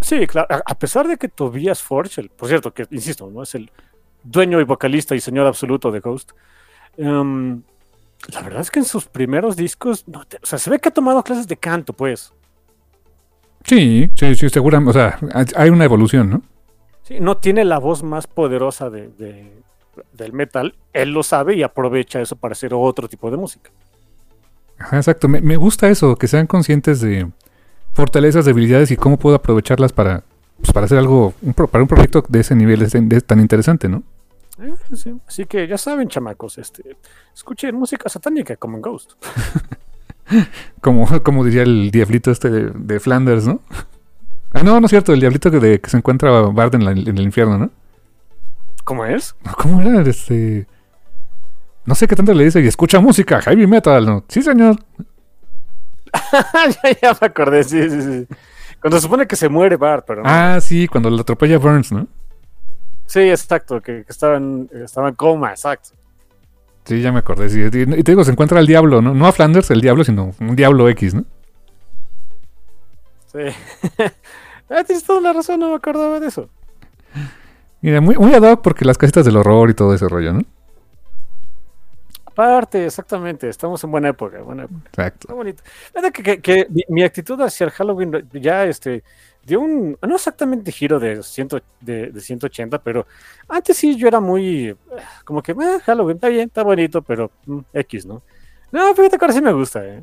Sí, 0.00 0.26
claro. 0.26 0.46
A, 0.48 0.62
a 0.64 0.78
pesar 0.78 1.08
de 1.08 1.16
que 1.16 1.28
Tobias 1.28 1.82
Forge, 1.82 2.20
el- 2.20 2.30
por 2.30 2.48
cierto, 2.48 2.72
que 2.72 2.86
insisto, 2.90 3.28
no 3.30 3.42
es 3.42 3.54
el 3.56 3.70
dueño 4.22 4.60
y 4.60 4.64
vocalista 4.64 5.14
y 5.16 5.20
señor 5.20 5.46
absoluto 5.46 5.90
de 5.90 6.00
Ghost. 6.00 6.32
Em, 6.96 7.62
la 8.32 8.42
verdad 8.42 8.60
es 8.62 8.70
que 8.70 8.78
en 8.80 8.84
sus 8.84 9.06
primeros 9.06 9.56
discos, 9.56 10.04
no 10.08 10.24
te- 10.24 10.38
o 10.42 10.46
sea, 10.46 10.58
se 10.58 10.70
ve 10.70 10.78
que 10.78 10.88
ha 10.88 10.92
tomado 10.92 11.22
clases 11.22 11.46
de 11.46 11.56
canto, 11.56 11.92
pues. 11.92 12.32
Sí, 13.64 14.10
sí, 14.14 14.34
sí, 14.34 14.48
seguramente. 14.48 14.90
O 14.90 14.92
sea, 14.92 15.18
hay- 15.56 15.70
una 15.70 15.84
evolución, 15.84 16.30
¿no? 16.30 16.42
Sí, 17.02 17.18
no 17.20 17.36
tiene 17.36 17.64
la 17.64 17.78
voz 17.78 18.02
más 18.02 18.26
poderosa 18.26 18.90
de, 18.90 19.08
de- 19.08 19.52
del 20.12 20.32
metal. 20.32 20.74
Él 20.92 21.12
lo 21.12 21.22
sabe 21.22 21.54
y 21.56 21.62
aprovecha 21.62 22.20
eso 22.20 22.36
para 22.36 22.52
hacer 22.52 22.72
otro 22.74 23.08
tipo 23.08 23.30
de 23.30 23.36
música. 23.36 23.70
Ajá, 24.78 24.96
exacto. 24.98 25.26
Me, 25.28 25.40
me 25.40 25.56
gusta 25.56 25.88
eso, 25.88 26.16
que 26.16 26.28
sean 26.28 26.46
conscientes 26.46 27.00
de 27.00 27.28
fortalezas, 27.94 28.44
debilidades 28.44 28.90
y 28.90 28.96
cómo 28.96 29.16
puedo 29.18 29.36
aprovecharlas 29.36 29.92
para, 29.92 30.22
pues, 30.58 30.72
para 30.72 30.86
hacer 30.86 30.98
algo, 30.98 31.32
un 31.42 31.54
pro- 31.54 31.66
para 31.68 31.82
un 31.82 31.88
proyecto 31.88 32.24
de 32.28 32.40
ese 32.40 32.54
nivel, 32.54 32.80
de 32.80 32.86
ese- 32.86 33.00
de- 33.00 33.20
tan 33.20 33.40
interesante, 33.40 33.88
¿no? 33.88 34.02
Eh, 34.58 34.74
sí. 34.94 35.14
Así 35.26 35.44
que 35.46 35.66
ya 35.66 35.76
saben, 35.78 36.08
chamacos, 36.08 36.58
este, 36.58 36.96
escuchen 37.34 37.74
música 37.76 38.08
satánica 38.08 38.56
como 38.56 38.76
en 38.76 38.82
Ghost. 38.82 39.12
Como, 40.80 41.06
como 41.22 41.44
diría 41.44 41.62
el 41.62 41.92
diablito 41.92 42.32
este 42.32 42.50
de, 42.50 42.72
de 42.74 42.98
Flanders, 42.98 43.46
¿no? 43.46 43.60
Ah, 44.52 44.64
no, 44.64 44.80
no 44.80 44.86
es 44.86 44.90
cierto, 44.90 45.12
el 45.12 45.20
diablito 45.20 45.52
que, 45.52 45.60
de, 45.60 45.80
que 45.80 45.88
se 45.88 45.96
encuentra 45.98 46.32
Bard 46.42 46.74
en, 46.74 46.84
la- 46.84 46.90
en 46.90 47.06
el 47.16 47.20
infierno, 47.20 47.56
¿no? 47.58 47.70
¿Cómo 48.82 49.04
es? 49.04 49.36
¿Cómo 49.56 49.80
era? 49.82 50.00
Este... 50.02 50.66
No 51.84 51.94
sé 51.94 52.08
qué 52.08 52.16
tanto 52.16 52.34
le 52.34 52.42
dice, 52.44 52.60
y 52.60 52.66
escucha 52.66 52.98
música, 52.98 53.40
heavy 53.40 53.68
metal, 53.68 54.04
¿no? 54.04 54.24
Sí, 54.26 54.42
señor. 54.42 54.76
ya, 56.32 56.90
ya 57.00 57.16
me 57.20 57.26
acordé, 57.28 57.62
sí, 57.62 57.88
sí, 57.88 58.02
sí. 58.02 58.26
Cuando 58.80 58.96
se 58.98 59.02
supone 59.02 59.26
que 59.28 59.36
se 59.36 59.48
muere 59.48 59.76
Bart, 59.76 60.04
pero 60.08 60.22
no. 60.24 60.28
Ah, 60.28 60.58
sí, 60.60 60.88
cuando 60.88 61.08
lo 61.08 61.20
atropella 61.20 61.58
Burns, 61.58 61.92
¿no? 61.92 62.08
Sí, 63.06 63.20
exacto, 63.20 63.80
que, 63.80 64.04
que 64.04 64.12
estaba, 64.12 64.36
en, 64.36 64.68
estaba 64.84 65.08
en 65.08 65.14
coma, 65.14 65.50
exacto. 65.50 65.90
Sí, 66.84 67.00
ya 67.00 67.10
me 67.12 67.18
acordé. 67.20 67.48
sí. 67.48 67.60
Y 67.62 67.70
te 68.02 68.12
digo, 68.12 68.24
se 68.24 68.30
encuentra 68.32 68.58
al 68.58 68.66
diablo, 68.66 69.02
¿no? 69.02 69.14
No 69.14 69.26
a 69.26 69.32
Flanders, 69.32 69.70
el 69.70 69.80
diablo, 69.80 70.04
sino 70.04 70.32
un 70.38 70.56
diablo 70.56 70.88
X, 70.88 71.14
¿no? 71.14 71.24
Sí. 73.32 73.38
ah, 74.70 74.84
tienes 74.84 75.04
toda 75.04 75.20
la 75.20 75.32
razón, 75.32 75.60
no 75.60 75.70
me 75.70 75.76
acordaba 75.76 76.20
de 76.20 76.28
eso. 76.28 76.48
Mira, 77.80 78.00
muy, 78.00 78.16
muy 78.16 78.34
ad 78.34 78.42
hoc 78.42 78.62
porque 78.62 78.84
las 78.84 78.98
casitas 78.98 79.24
del 79.24 79.36
horror 79.36 79.70
y 79.70 79.74
todo 79.74 79.94
ese 79.94 80.08
rollo, 80.08 80.32
¿no? 80.32 80.40
Aparte, 82.24 82.84
exactamente, 82.84 83.48
estamos 83.48 83.82
en 83.82 83.90
buena 83.90 84.08
época, 84.10 84.40
buena 84.42 84.64
época. 84.64 84.80
Exacto. 84.88 85.18
Está 85.22 85.34
bonito. 85.34 85.62
Que, 86.12 86.22
que- 86.22 86.40
que 86.42 86.66
mi, 86.70 86.82
mi 86.88 87.02
actitud 87.02 87.40
hacia 87.40 87.64
el 87.64 87.70
Halloween 87.70 88.28
ya 88.32 88.64
este, 88.64 89.02
dio 89.46 89.60
un, 89.60 89.96
no 90.02 90.14
exactamente 90.16 90.72
giro 90.72 90.98
de, 90.98 91.22
ciento, 91.22 91.60
de, 91.80 92.10
de 92.10 92.20
180, 92.20 92.82
pero 92.82 93.06
antes 93.48 93.76
sí 93.76 93.96
yo 93.96 94.08
era 94.08 94.20
muy, 94.20 94.68
eh, 94.68 94.76
como 95.24 95.42
que, 95.42 95.52
"Ah, 95.58 95.78
Halloween 95.84 96.16
está 96.16 96.28
bien, 96.28 96.48
está 96.48 96.62
bonito, 96.64 97.02
pero 97.02 97.30
mm, 97.46 97.58
X, 97.74 98.06
¿no? 98.06 98.22
No, 98.72 98.94
fíjate 98.94 99.16
que 99.18 99.24
ahora 99.24 99.34
sí 99.34 99.40
me 99.40 99.52
gusta, 99.52 99.84
¿eh? 99.86 100.02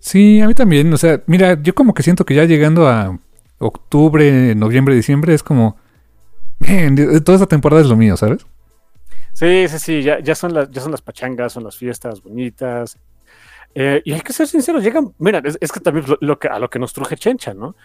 Sí, 0.00 0.40
a 0.40 0.46
mí 0.46 0.54
también. 0.54 0.92
O 0.92 0.96
sea, 0.96 1.22
mira, 1.26 1.60
yo 1.62 1.74
como 1.74 1.92
que 1.94 2.02
siento 2.02 2.24
que 2.24 2.34
ya 2.34 2.44
llegando 2.44 2.88
a 2.88 3.18
octubre, 3.58 4.54
noviembre, 4.54 4.94
diciembre, 4.94 5.34
es 5.34 5.42
como... 5.42 5.76
"Man, 6.60 6.94
de- 6.94 7.20
toda 7.20 7.36
esta 7.36 7.46
temporada 7.48 7.82
es 7.82 7.88
lo 7.88 7.96
mío, 7.96 8.16
¿sabes? 8.16 8.46
Sí, 9.32 9.68
sí, 9.68 9.78
sí, 9.78 10.02
ya, 10.02 10.18
ya, 10.20 10.34
son 10.34 10.52
las, 10.54 10.70
ya 10.70 10.80
son 10.80 10.90
las 10.90 11.02
pachangas, 11.02 11.52
son 11.52 11.64
las 11.64 11.76
fiestas 11.76 12.22
bonitas. 12.22 12.98
Eh, 13.74 14.02
y 14.04 14.12
hay 14.12 14.20
que 14.22 14.32
ser 14.32 14.48
sinceros, 14.48 14.82
llegan, 14.82 15.12
mira, 15.18 15.40
es, 15.44 15.56
es 15.60 15.70
que 15.70 15.78
también 15.80 16.06
lo, 16.08 16.18
lo 16.20 16.38
que, 16.38 16.48
a 16.48 16.58
lo 16.58 16.68
que 16.70 16.78
nos 16.78 16.92
truje 16.92 17.16
Chencha, 17.16 17.54
¿no? 17.54 17.76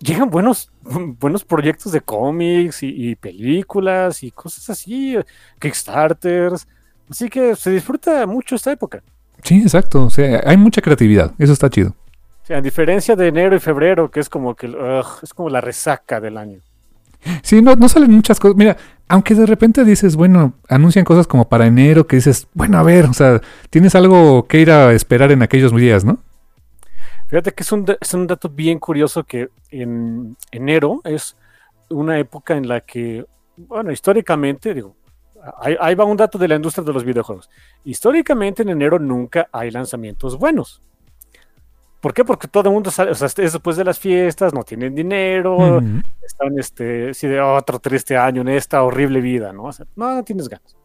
Llegan 0.00 0.30
buenos, 0.30 0.72
buenos 1.20 1.44
proyectos 1.44 1.92
de 1.92 2.00
cómics 2.00 2.82
y, 2.82 3.10
y 3.10 3.16
películas 3.16 4.22
y 4.22 4.30
cosas 4.30 4.70
así, 4.70 5.16
Kickstarters. 5.60 6.66
Así 7.10 7.28
que 7.28 7.54
se 7.54 7.70
disfruta 7.70 8.26
mucho 8.26 8.54
esta 8.54 8.72
época. 8.72 9.02
Sí, 9.42 9.60
exacto. 9.60 10.04
O 10.04 10.10
sea, 10.10 10.40
hay 10.44 10.56
mucha 10.56 10.80
creatividad. 10.80 11.34
Eso 11.38 11.52
está 11.52 11.68
chido. 11.68 11.90
O 12.42 12.46
sea, 12.46 12.58
a 12.58 12.62
diferencia 12.62 13.14
de 13.16 13.28
enero 13.28 13.54
y 13.54 13.60
febrero, 13.60 14.10
que 14.10 14.20
es 14.20 14.28
como 14.28 14.54
que 14.54 14.68
ugh, 14.68 15.06
es 15.22 15.34
como 15.34 15.50
la 15.50 15.60
resaca 15.60 16.20
del 16.20 16.38
año. 16.38 16.60
Sí, 17.42 17.60
no, 17.60 17.76
no 17.76 17.88
salen 17.88 18.10
muchas 18.12 18.40
cosas. 18.40 18.56
Mira, 18.56 18.76
aunque 19.08 19.34
de 19.34 19.44
repente 19.44 19.84
dices, 19.84 20.16
bueno, 20.16 20.54
anuncian 20.68 21.04
cosas 21.04 21.26
como 21.26 21.48
para 21.48 21.66
enero, 21.66 22.06
que 22.06 22.16
dices, 22.16 22.48
bueno, 22.54 22.78
a 22.78 22.82
ver, 22.82 23.04
o 23.04 23.12
sea, 23.12 23.40
tienes 23.68 23.94
algo 23.94 24.46
que 24.46 24.60
ir 24.60 24.70
a 24.70 24.92
esperar 24.92 25.30
en 25.30 25.42
aquellos 25.42 25.74
días, 25.76 26.04
¿no? 26.04 26.18
Fíjate 27.30 27.52
que 27.52 27.62
es 27.62 27.70
un, 27.70 27.86
es 28.00 28.12
un 28.12 28.26
dato 28.26 28.48
bien 28.48 28.80
curioso 28.80 29.22
que 29.22 29.50
en 29.70 30.36
enero 30.50 31.00
es 31.04 31.36
una 31.88 32.18
época 32.18 32.56
en 32.56 32.66
la 32.66 32.80
que, 32.80 33.24
bueno, 33.56 33.92
históricamente, 33.92 34.74
digo, 34.74 34.96
ahí, 35.60 35.76
ahí 35.80 35.94
va 35.94 36.04
un 36.04 36.16
dato 36.16 36.38
de 36.38 36.48
la 36.48 36.56
industria 36.56 36.82
de 36.82 36.92
los 36.92 37.04
videojuegos. 37.04 37.48
Históricamente 37.84 38.62
en 38.62 38.70
enero 38.70 38.98
nunca 38.98 39.48
hay 39.52 39.70
lanzamientos 39.70 40.36
buenos. 40.36 40.82
¿Por 42.00 42.12
qué? 42.12 42.24
Porque 42.24 42.48
todo 42.48 42.68
el 42.68 42.74
mundo 42.74 42.90
sale, 42.90 43.12
o 43.12 43.14
sea, 43.14 43.26
es 43.26 43.36
después 43.36 43.76
de 43.76 43.84
las 43.84 44.00
fiestas, 44.00 44.52
no 44.52 44.64
tienen 44.64 44.96
dinero, 44.96 45.80
están 46.26 46.58
este, 46.58 47.10
así 47.10 47.28
de 47.28 47.40
otro 47.40 47.78
triste 47.78 48.16
año 48.16 48.40
en 48.40 48.48
esta 48.48 48.82
horrible 48.82 49.20
vida, 49.20 49.52
¿no? 49.52 49.66
O 49.66 49.72
sea, 49.72 49.86
no, 49.94 50.16
no 50.16 50.24
tienes 50.24 50.48
ganas. 50.48 50.76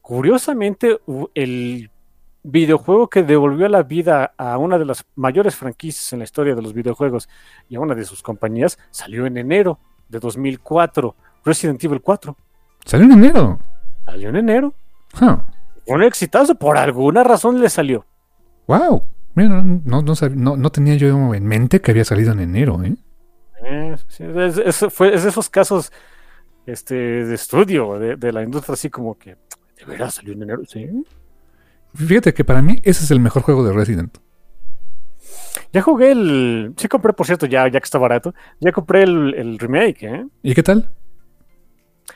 Curiosamente, 0.00 1.00
el 1.34 1.90
videojuego 2.48 3.08
que 3.08 3.22
devolvió 3.22 3.68
la 3.68 3.82
vida 3.82 4.32
a 4.38 4.56
una 4.58 4.78
de 4.78 4.84
las 4.84 5.04
mayores 5.16 5.56
franquicias 5.56 6.12
en 6.12 6.20
la 6.20 6.24
historia 6.24 6.54
de 6.54 6.62
los 6.62 6.72
videojuegos 6.72 7.28
y 7.68 7.76
a 7.76 7.80
una 7.80 7.94
de 7.94 8.04
sus 8.04 8.22
compañías 8.22 8.78
salió 8.90 9.26
en 9.26 9.36
enero 9.36 9.78
de 10.08 10.20
2004, 10.20 11.14
Resident 11.44 11.82
Evil 11.82 12.00
4. 12.00 12.36
Salió 12.84 13.06
en 13.06 13.12
enero. 13.12 13.58
Salió 14.04 14.28
en 14.28 14.36
enero. 14.36 14.74
Huh. 15.20 15.38
Fue 15.84 15.96
un 15.96 16.02
exitazo, 16.04 16.54
por 16.54 16.78
alguna 16.78 17.24
razón 17.24 17.60
le 17.60 17.68
salió. 17.68 18.04
Wow. 18.68 19.02
Mira, 19.34 19.48
no, 19.62 20.02
no, 20.02 20.14
no 20.34 20.56
no- 20.56 20.70
tenía 20.70 20.94
yo 20.94 21.34
en 21.34 21.46
mente 21.46 21.80
que 21.80 21.90
había 21.90 22.04
salido 22.04 22.32
en 22.32 22.40
enero, 22.40 22.82
¿eh? 22.84 22.94
Eh, 23.64 23.96
es, 24.18 24.58
es- 24.82 24.92
fue, 24.92 25.14
es 25.14 25.24
de 25.24 25.28
esos 25.30 25.50
casos 25.50 25.92
este, 26.66 26.94
de 26.94 27.34
estudio 27.34 27.98
de, 27.98 28.16
de 28.16 28.32
la 28.32 28.42
industria, 28.42 28.74
así 28.74 28.88
como 28.90 29.18
que, 29.18 29.30
¿de 29.76 29.84
veras 29.86 30.14
salió 30.14 30.32
en 30.32 30.42
enero? 30.42 30.62
Sí. 30.66 30.88
Fíjate 31.96 32.34
que 32.34 32.44
para 32.44 32.62
mí 32.62 32.80
ese 32.84 33.04
es 33.04 33.10
el 33.10 33.20
mejor 33.20 33.42
juego 33.42 33.64
de 33.64 33.72
Resident. 33.72 34.16
Ya 35.72 35.82
jugué 35.82 36.12
el. 36.12 36.74
Sí, 36.76 36.88
compré, 36.88 37.12
por 37.12 37.26
cierto, 37.26 37.46
ya, 37.46 37.66
ya 37.68 37.80
que 37.80 37.84
está 37.84 37.98
barato. 37.98 38.34
Ya 38.60 38.72
compré 38.72 39.02
el, 39.02 39.34
el 39.34 39.58
remake, 39.58 40.02
¿eh? 40.04 40.26
¿Y 40.42 40.54
qué 40.54 40.62
tal? 40.62 40.90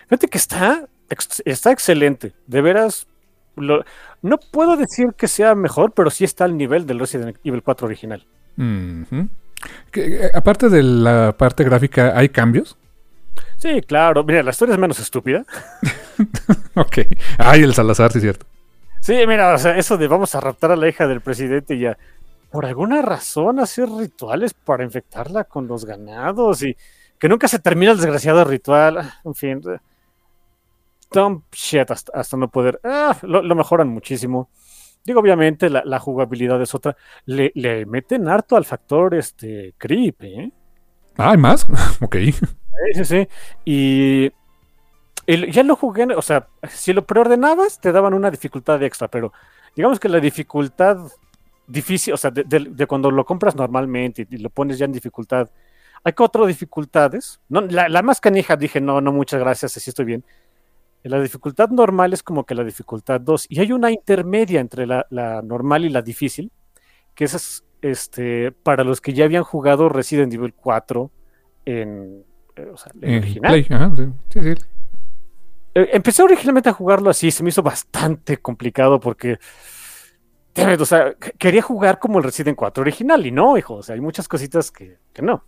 Fíjate 0.08 0.28
que 0.28 0.38
está, 0.38 0.86
está 1.44 1.72
excelente. 1.72 2.32
De 2.46 2.60
veras. 2.60 3.06
lo- 3.56 3.84
no 4.22 4.38
puedo 4.38 4.76
decir 4.76 5.14
que 5.16 5.28
sea 5.28 5.54
mejor, 5.54 5.92
pero 5.92 6.10
sí 6.10 6.24
está 6.24 6.44
al 6.44 6.56
nivel 6.56 6.86
del 6.86 6.98
Resident 7.00 7.36
Evil 7.44 7.62
4 7.62 7.86
original. 7.86 8.26
Que, 9.90 10.26
eh, 10.26 10.30
aparte 10.34 10.68
de 10.68 10.82
la 10.82 11.34
parte 11.36 11.64
gráfica, 11.64 12.12
¿hay 12.16 12.28
cambios? 12.28 12.76
Sí, 13.58 13.80
claro. 13.82 14.24
Mira, 14.24 14.42
la 14.42 14.50
historia 14.50 14.74
es 14.74 14.80
menos 14.80 14.98
estúpida. 15.00 15.44
Ok. 16.74 16.98
Ay, 17.38 17.62
el 17.62 17.74
Salazar, 17.74 18.12
sí 18.12 18.20
cierto. 18.20 18.46
Sí, 19.00 19.14
mira, 19.26 19.54
o 19.54 19.58
sea, 19.58 19.76
eso 19.76 19.96
de 19.96 20.08
vamos 20.08 20.34
a 20.34 20.40
raptar 20.40 20.72
a 20.72 20.76
la 20.76 20.88
hija 20.88 21.06
del 21.06 21.20
presidente 21.20 21.74
y 21.74 21.80
ya. 21.80 21.98
Por 22.50 22.66
alguna 22.66 23.00
razón 23.02 23.60
hacer 23.60 23.88
rituales 23.88 24.54
para 24.54 24.84
infectarla 24.84 25.44
con 25.44 25.66
los 25.68 25.84
ganados 25.84 26.62
y 26.62 26.76
que 27.18 27.28
nunca 27.28 27.48
se 27.48 27.60
termina 27.60 27.92
el 27.92 27.98
desgraciado 27.98 28.44
ritual. 28.44 28.98
Ah, 28.98 29.20
En 29.24 29.34
fin. 29.34 29.60
Dumb 31.12 31.42
shit 31.52 31.90
hasta, 31.90 32.12
hasta 32.14 32.36
no 32.36 32.48
poder. 32.50 32.80
Ah, 32.84 33.16
lo, 33.22 33.42
lo 33.42 33.54
mejoran 33.56 33.88
muchísimo. 33.88 34.48
Digo, 35.04 35.20
obviamente 35.20 35.68
la, 35.70 35.82
la 35.84 35.98
jugabilidad 35.98 36.60
es 36.62 36.74
otra. 36.74 36.96
Le, 37.24 37.50
le 37.54 37.84
meten 37.86 38.28
harto 38.28 38.56
al 38.56 38.64
factor 38.64 39.14
este 39.14 39.74
creep, 39.76 40.22
¿eh? 40.22 40.52
Ah, 41.16 41.32
¿hay 41.32 41.36
más? 41.38 41.66
ok. 42.00 42.16
Sí, 42.16 42.34
sí, 42.94 43.04
sí. 43.04 43.28
Y 43.64 44.30
ya 45.26 45.62
lo 45.62 45.76
jugué, 45.76 46.04
o 46.14 46.22
sea, 46.22 46.48
si 46.68 46.92
lo 46.92 47.06
preordenabas, 47.06 47.80
te 47.80 47.92
daban 47.92 48.14
una 48.14 48.30
dificultad 48.30 48.82
extra, 48.82 49.08
pero 49.08 49.32
digamos 49.76 50.00
que 50.00 50.08
la 50.08 50.20
dificultad 50.20 50.98
difícil, 51.66 52.14
o 52.14 52.16
sea, 52.16 52.30
de, 52.30 52.44
de- 52.44 52.70
de 52.70 52.86
cuando 52.86 53.10
lo 53.10 53.24
compras 53.24 53.54
normalmente 53.54 54.26
y, 54.28 54.38
lo 54.38 54.50
pones 54.50 54.78
ya 54.78 54.86
en 54.86 54.92
dificultad, 54.92 55.48
hay 56.02 56.12
cuatro 56.14 56.46
dificultades. 56.46 57.40
No, 57.48 57.60
la, 57.60 57.88
la 57.88 58.02
más 58.02 58.20
canija 58.20 58.56
dije, 58.56 58.80
no, 58.80 59.00
no, 59.00 59.12
muchas 59.12 59.38
gracias, 59.40 59.76
así 59.76 59.90
estoy 59.90 60.06
bien. 60.06 60.24
La 61.02 61.20
dificultad 61.20 61.68
normal 61.70 62.12
es 62.12 62.22
como 62.22 62.44
que 62.44 62.54
la 62.54 62.64
dificultad 62.64 63.20
2, 63.20 63.46
y 63.48 63.60
hay 63.60 63.72
una 63.72 63.90
intermedia 63.90 64.60
entre 64.60 64.86
la, 64.86 65.06
la 65.10 65.40
normal 65.42 65.84
y 65.84 65.88
la 65.90 66.02
difícil, 66.02 66.50
que 67.14 67.24
es 67.24 67.64
este, 67.82 68.52
para 68.52 68.82
los 68.84 69.00
que 69.00 69.12
ya 69.14 69.24
habían 69.24 69.44
jugado 69.44 69.88
Resident 69.88 70.32
Evil 70.34 70.52
4 70.54 71.10
en, 71.64 72.24
eh, 72.56 72.70
o 72.72 72.76
sea, 72.76 72.92
en 73.00 73.14
Eh, 73.14 73.18
original. 73.18 73.50
Play, 73.52 73.66
ajá, 73.70 73.92
sí, 73.96 74.04
sí, 74.30 74.40
sí. 74.42 74.54
Eh, 75.74 75.90
empecé 75.92 76.22
originalmente 76.22 76.68
a 76.68 76.72
jugarlo 76.72 77.10
así, 77.10 77.30
se 77.30 77.42
me 77.42 77.50
hizo 77.50 77.62
bastante 77.62 78.38
complicado 78.38 78.98
porque, 78.98 79.38
o 80.78 80.84
sea, 80.84 81.14
quería 81.38 81.62
jugar 81.62 81.98
como 81.98 82.18
el 82.18 82.24
Resident 82.24 82.56
4 82.56 82.80
original 82.80 83.24
y 83.24 83.30
no, 83.30 83.56
hijo, 83.56 83.74
o 83.74 83.82
sea, 83.82 83.94
hay 83.94 84.00
muchas 84.00 84.26
cositas 84.26 84.70
que, 84.70 84.98
que 85.12 85.22
no. 85.22 85.44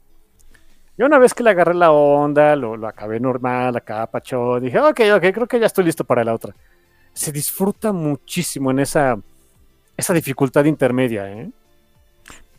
Y 0.97 1.03
una 1.03 1.19
vez 1.19 1.35
que 1.35 1.43
le 1.43 1.51
agarré 1.51 1.75
la 1.75 1.91
onda, 1.91 2.55
lo, 2.55 2.77
lo 2.77 2.87
acabé 2.87 3.19
normal, 3.19 3.77
acá 3.77 4.07
pachó, 4.07 4.61
dije, 4.61 4.79
ok, 4.79 5.01
ok, 5.17 5.23
creo 5.33 5.47
que 5.47 5.59
ya 5.59 5.67
estoy 5.67 5.85
listo 5.85 6.05
para 6.05 6.23
la 6.23 6.35
otra. 6.35 6.55
Se 7.15 7.33
disfruta 7.33 7.93
muchísimo 7.93 8.71
en 8.71 8.79
esa, 8.79 9.19
esa 9.97 10.15
dificultad 10.15 10.65
intermedia, 10.67 11.31
¿eh? 11.31 11.51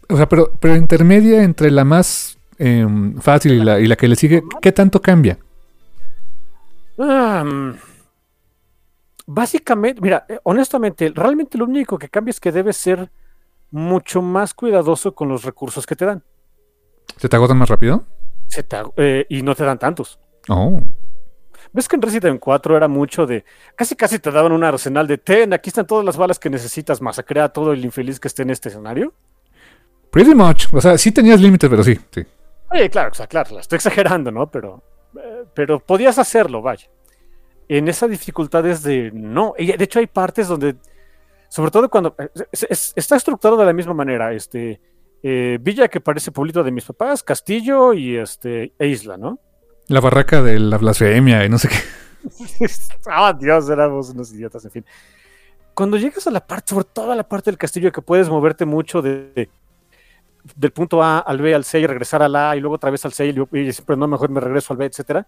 O 0.09 0.17
sea, 0.17 0.27
pero, 0.27 0.51
pero 0.59 0.75
intermedia 0.75 1.43
entre 1.43 1.71
la 1.71 1.85
más 1.85 2.37
em, 2.57 3.19
fácil 3.21 3.53
y 3.53 3.63
la, 3.63 3.79
y 3.79 3.87
la 3.87 3.95
que 3.95 4.07
le 4.07 4.15
sigue, 4.15 4.43
¿qué 4.61 4.71
tanto 4.71 5.01
cambia? 5.01 5.37
Ah, 6.97 7.43
mm. 7.45 7.75
básicamente, 9.25 10.01
mira, 10.01 10.25
eh, 10.29 10.39
honestamente, 10.43 11.11
realmente 11.13 11.57
lo 11.57 11.65
único 11.65 11.97
que 11.97 12.09
cambia 12.09 12.31
es 12.31 12.39
que 12.39 12.51
debes 12.51 12.77
ser 12.77 13.09
mucho 13.71 14.21
más 14.21 14.53
cuidadoso 14.53 15.15
con 15.15 15.29
los 15.29 15.43
recursos 15.43 15.85
que 15.85 15.95
te 15.95 16.05
dan. 16.05 16.23
¿Se 17.17 17.27
te 17.27 17.35
agotan 17.35 17.57
más 17.57 17.69
rápido? 17.69 18.03
Se 18.47 18.63
te 18.63 18.77
eh, 18.97 19.25
y 19.29 19.41
no 19.41 19.55
te 19.55 19.63
dan 19.63 19.79
tantos. 19.79 20.19
Oh. 20.49 20.81
¿Ves 21.71 21.87
que 21.87 21.95
en 21.95 22.01
Resident 22.03 22.39
4 22.39 22.77
era 22.77 22.87
mucho 22.87 23.25
de. 23.25 23.43
Casi 23.75 23.95
casi 23.95 24.19
te 24.19 24.29
daban 24.29 24.51
un 24.51 24.63
arsenal 24.63 25.07
de 25.07 25.17
ten, 25.17 25.53
aquí 25.53 25.69
están 25.69 25.87
todas 25.87 26.05
las 26.05 26.17
balas 26.17 26.37
que 26.37 26.49
necesitas, 26.49 27.01
masacrar 27.01 27.45
a 27.45 27.49
todo 27.49 27.73
el 27.73 27.83
infeliz 27.83 28.19
que 28.19 28.27
esté 28.27 28.43
en 28.43 28.51
este 28.51 28.69
escenario? 28.69 29.13
Pretty 30.11 30.35
much. 30.35 30.67
O 30.71 30.79
sea, 30.79 30.97
sí 30.99 31.11
tenías 31.11 31.41
límites, 31.41 31.67
pero 31.67 31.83
sí, 31.83 31.99
sí. 32.11 32.23
Oye, 32.69 32.89
claro, 32.89 33.09
o 33.11 33.13
sea, 33.15 33.25
claro, 33.25 33.55
la 33.55 33.61
estoy 33.61 33.77
exagerando, 33.77 34.31
¿no? 34.31 34.47
Pero, 34.51 34.83
pero 35.53 35.79
podías 35.79 36.17
hacerlo, 36.19 36.61
vaya. 36.61 36.87
En 37.67 37.87
esa 37.87 38.07
dificultad 38.07 38.65
es 38.67 38.83
de 38.83 39.11
no. 39.13 39.53
De 39.57 39.83
hecho, 39.83 39.99
hay 39.99 40.07
partes 40.07 40.47
donde, 40.47 40.75
sobre 41.49 41.71
todo 41.71 41.89
cuando 41.89 42.15
es- 42.51 42.65
es- 42.69 42.93
está 42.95 43.15
estructurado 43.15 43.57
de 43.57 43.65
la 43.65 43.73
misma 43.73 43.93
manera. 43.93 44.33
Este 44.33 44.79
eh, 45.25 45.57
villa 45.61 45.87
que 45.87 46.01
parece 46.01 46.31
pueblito 46.31 46.63
de 46.63 46.71
mis 46.71 46.83
papás, 46.83 47.23
castillo 47.23 47.93
y 47.93 48.17
este 48.17 48.73
e 48.77 48.87
isla, 48.87 49.15
¿no? 49.15 49.39
La 49.87 50.01
barraca 50.01 50.41
de 50.41 50.59
la 50.59 50.77
blasfemia 50.77 51.45
y 51.45 51.49
no 51.49 51.57
sé 51.57 51.69
qué. 51.69 51.75
Ah, 53.05 53.33
Dios, 53.37 53.69
éramos 53.69 54.09
unos 54.09 54.31
idiotas, 54.33 54.63
en 54.65 54.71
fin. 54.71 54.85
Cuando 55.73 55.97
llegas 55.97 56.27
a 56.27 56.31
la 56.31 56.45
parte, 56.45 56.69
sobre 56.69 56.85
todo 56.85 57.11
a 57.11 57.15
la 57.15 57.27
parte 57.27 57.49
del 57.51 57.57
castillo 57.57 57.91
que 57.91 58.01
puedes 58.01 58.29
moverte 58.29 58.65
mucho 58.65 59.01
de, 59.01 59.31
de- 59.33 59.49
del 60.55 60.71
punto 60.71 61.01
A 61.03 61.19
al 61.19 61.41
B 61.41 61.53
al 61.55 61.63
C 61.63 61.79
y 61.79 61.87
regresar 61.87 62.21
al 62.21 62.35
A 62.35 62.55
y 62.55 62.59
luego 62.59 62.75
otra 62.75 62.89
vez 62.91 63.03
al 63.05 63.13
C 63.13 63.25
y, 63.27 63.33
luego- 63.33 63.55
y 63.57 63.71
siempre 63.71 63.95
no, 63.95 64.07
mejor 64.07 64.29
me 64.29 64.39
regreso 64.39 64.73
al 64.73 64.77
B, 64.77 64.85
etcétera. 64.85 65.25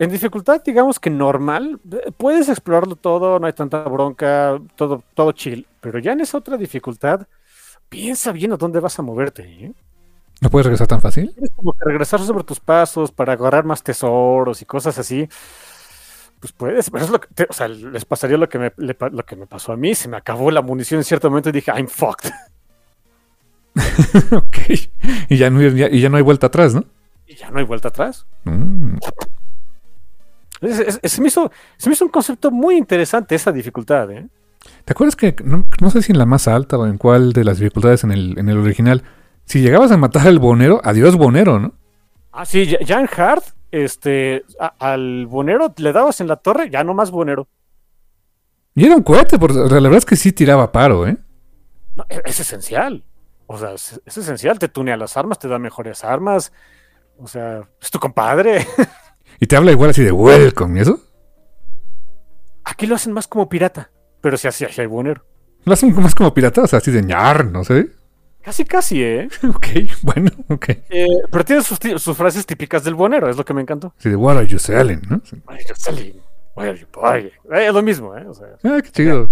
En 0.00 0.10
dificultad, 0.10 0.62
digamos 0.64 1.00
que 1.00 1.10
normal, 1.10 1.80
eh, 1.90 2.12
puedes 2.16 2.48
explorarlo 2.48 2.94
todo, 2.94 3.40
no 3.40 3.46
hay 3.48 3.52
tanta 3.52 3.82
bronca, 3.82 4.58
todo, 4.76 5.02
todo 5.14 5.32
chill. 5.32 5.66
Pero 5.80 5.98
ya 5.98 6.12
en 6.12 6.20
esa 6.20 6.38
otra 6.38 6.56
dificultad, 6.56 7.26
piensa 7.88 8.30
bien 8.30 8.52
a 8.52 8.56
dónde 8.56 8.78
vas 8.78 8.96
a 8.98 9.02
moverte. 9.02 9.42
¿eh? 9.42 9.72
¿No 10.40 10.50
puedes 10.50 10.66
regresar 10.66 10.86
tan 10.86 11.00
fácil? 11.00 11.32
Tienes 11.34 11.50
como 11.56 11.72
que 11.72 11.84
regresar 11.84 12.20
sobre 12.20 12.44
tus 12.44 12.60
pasos 12.60 13.10
para 13.10 13.32
agarrar 13.32 13.64
más 13.64 13.82
tesoros 13.82 14.62
y 14.62 14.64
cosas 14.66 14.96
así. 14.98 15.28
Pues 16.38 16.52
puedes, 16.52 16.88
pero 16.90 17.04
es 17.04 17.10
lo 17.10 17.20
que, 17.20 17.26
te- 17.34 17.46
o 17.50 17.52
sea, 17.52 17.66
les 17.66 18.04
pasaría 18.04 18.36
lo 18.38 18.48
que, 18.48 18.58
me, 18.60 18.72
le 18.76 18.96
lo 19.10 19.24
que 19.26 19.34
me 19.34 19.48
pasó 19.48 19.72
a 19.72 19.76
mí. 19.76 19.96
Se 19.96 20.08
me 20.08 20.16
acabó 20.16 20.52
la 20.52 20.62
munición 20.62 20.98
en 21.00 21.04
cierto 21.04 21.28
momento 21.28 21.48
y 21.48 21.52
dije, 21.52 21.72
I'm 21.74 21.88
fucked. 21.88 22.30
ok. 24.32 24.56
Y 25.28 25.36
ya, 25.36 25.50
no, 25.50 25.60
ya- 25.62 25.88
y 25.90 26.00
ya 26.00 26.08
no 26.08 26.16
hay 26.16 26.22
vuelta 26.22 26.46
atrás, 26.48 26.74
¿no? 26.74 26.84
Y 27.26 27.34
ya 27.34 27.50
no 27.50 27.58
hay 27.58 27.64
vuelta 27.64 27.88
atrás. 27.88 28.26
Mm. 28.44 28.96
Es- 30.60 30.78
es- 30.80 31.00
es- 31.02 31.12
se, 31.12 31.20
me 31.20 31.28
hizo, 31.28 31.50
se 31.76 31.88
me 31.88 31.94
hizo 31.94 32.04
un 32.04 32.10
concepto 32.10 32.50
muy 32.50 32.76
interesante 32.76 33.34
esa 33.34 33.52
dificultad, 33.52 34.10
¿eh? 34.10 34.26
¿Te 34.84 34.92
acuerdas 34.92 35.14
que, 35.16 35.36
no, 35.44 35.66
no 35.80 35.90
sé 35.90 36.02
si 36.02 36.12
en 36.12 36.18
la 36.18 36.26
más 36.26 36.48
alta 36.48 36.76
o 36.78 36.86
en 36.86 36.98
cuál 36.98 37.32
de 37.32 37.44
las 37.44 37.58
dificultades 37.58 38.02
en 38.04 38.10
el, 38.10 38.38
en 38.38 38.48
el 38.48 38.58
original, 38.58 39.02
si 39.44 39.60
llegabas 39.60 39.92
a 39.92 39.96
matar 39.96 40.26
al 40.26 40.38
bonero, 40.40 40.80
adiós 40.84 41.16
bonero, 41.16 41.58
¿no? 41.60 41.74
Ah, 42.32 42.44
sí, 42.44 42.76
en 42.80 43.08
Hard, 43.16 43.42
este, 43.70 44.44
a- 44.60 44.74
al 44.78 45.26
bonero 45.26 45.72
le 45.76 45.92
dabas 45.92 46.20
en 46.20 46.26
la 46.28 46.36
torre, 46.36 46.70
ya 46.70 46.82
no 46.84 46.92
más 46.94 47.10
bonero. 47.10 47.48
Y 48.74 48.84
era 48.84 48.96
un 48.96 49.02
cohete, 49.02 49.38
porque 49.38 49.58
la 49.58 49.68
verdad 49.80 49.96
es 49.98 50.04
que 50.04 50.16
sí 50.16 50.32
tiraba 50.32 50.70
paro, 50.72 51.06
¿eh? 51.06 51.16
No, 51.96 52.04
e- 52.08 52.22
es, 52.24 52.40
esencial. 52.40 53.04
O 53.48 53.58
sea, 53.58 53.72
es, 53.72 54.00
es 54.06 54.16
esencial. 54.16 54.60
Te 54.60 54.68
tunea 54.68 54.96
las 54.96 55.16
armas, 55.16 55.40
te 55.40 55.48
da 55.48 55.58
mejores 55.58 56.04
armas. 56.04 56.52
O 57.18 57.26
sea, 57.26 57.68
es 57.80 57.90
tu 57.90 57.98
compadre. 57.98 58.64
Y 59.40 59.46
te 59.46 59.56
habla 59.56 59.72
igual 59.72 59.90
así 59.90 60.02
de 60.02 60.12
welcome, 60.12 60.78
¿y 60.78 60.82
eso? 60.82 61.00
Aquí 62.64 62.86
lo 62.86 62.96
hacen 62.96 63.12
más 63.12 63.28
como 63.28 63.48
pirata, 63.48 63.90
pero 64.20 64.36
si 64.36 64.48
así 64.48 64.64
hay 64.64 64.86
bonero. 64.86 65.24
Lo 65.64 65.72
hacen 65.72 65.94
más 65.94 66.14
como 66.14 66.34
pirata, 66.34 66.62
o 66.62 66.66
sea, 66.66 66.78
así 66.80 66.90
de 66.90 67.02
ñar, 67.02 67.46
no 67.46 67.64
sé. 67.64 67.90
Casi, 68.42 68.64
casi, 68.64 69.02
¿eh? 69.02 69.28
ok, 69.48 69.66
bueno, 70.02 70.30
ok. 70.48 70.68
Eh, 70.90 71.06
pero 71.30 71.44
tiene 71.44 71.62
sus, 71.62 72.16
frases 72.16 72.46
típicas 72.46 72.82
del 72.84 72.94
bonero, 72.94 73.28
es 73.28 73.36
lo 73.36 73.44
que 73.44 73.54
me 73.54 73.62
encantó. 73.62 73.94
Así 73.98 74.08
de 74.08 74.16
what 74.16 74.36
are 74.36 74.46
you 74.46 74.58
selling, 74.58 75.02
¿no? 75.08 75.20
Sí. 75.24 75.36
Why 75.46 75.54
are 75.54 75.64
you 75.68 75.74
selling? 75.76 76.20
Why 76.56 76.66
are 76.68 76.78
you 76.78 76.86
buying? 76.92 77.32
Eh, 77.52 77.68
es 77.68 77.74
lo 77.74 77.82
mismo, 77.82 78.16
¿eh? 78.16 78.26
O 78.26 78.34
sea, 78.34 78.48
Ah, 78.64 78.80
qué 78.82 78.90
chido. 78.90 79.30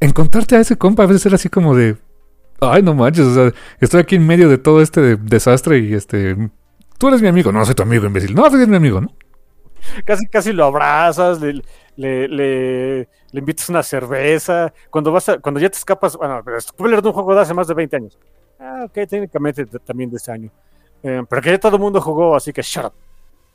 Encontrarte 0.00 0.56
a 0.56 0.60
ese 0.60 0.76
compa 0.76 1.02
a 1.02 1.06
veces 1.06 1.26
era 1.26 1.34
así 1.34 1.48
como 1.48 1.76
de. 1.76 1.96
Ay, 2.64 2.80
no 2.80 2.94
manches, 2.94 3.26
o 3.26 3.34
sea, 3.34 3.52
estoy 3.80 4.00
aquí 4.00 4.14
en 4.14 4.24
medio 4.24 4.48
de 4.48 4.56
todo 4.56 4.80
este 4.82 5.16
desastre 5.16 5.80
y 5.80 5.94
este... 5.94 6.36
Tú 6.96 7.08
eres 7.08 7.20
mi 7.20 7.26
amigo, 7.26 7.50
no 7.50 7.64
soy 7.64 7.74
tu 7.74 7.82
amigo, 7.82 8.06
imbécil. 8.06 8.36
No, 8.36 8.46
eres 8.46 8.68
mi 8.68 8.76
amigo, 8.76 9.00
¿no? 9.00 9.08
Casi, 10.04 10.26
casi 10.28 10.52
lo 10.52 10.66
abrazas, 10.66 11.40
le, 11.40 11.60
le, 11.96 12.28
le, 12.28 13.08
invitas 13.32 13.68
una 13.68 13.82
cerveza. 13.82 14.72
Cuando 14.90 15.10
vas 15.10 15.28
cuando 15.42 15.58
ya 15.58 15.68
te 15.68 15.78
escapas, 15.78 16.16
bueno, 16.16 16.40
spoiler 16.60 17.02
de 17.02 17.08
un 17.08 17.14
juego 17.14 17.34
de 17.34 17.40
hace 17.40 17.52
más 17.52 17.66
de 17.66 17.74
20 17.74 17.96
años. 17.96 18.18
Ah, 18.60 18.82
ok, 18.84 18.92
técnicamente 19.08 19.66
también 19.66 20.08
de 20.08 20.18
ese 20.18 20.30
año. 20.30 20.48
Eh, 21.02 21.22
pero 21.28 21.42
que 21.42 21.50
ya 21.50 21.58
todo 21.58 21.74
el 21.74 21.82
mundo 21.82 22.00
jugó, 22.00 22.36
así 22.36 22.52
que 22.52 22.62
shut 22.62 22.84
up. 22.84 22.92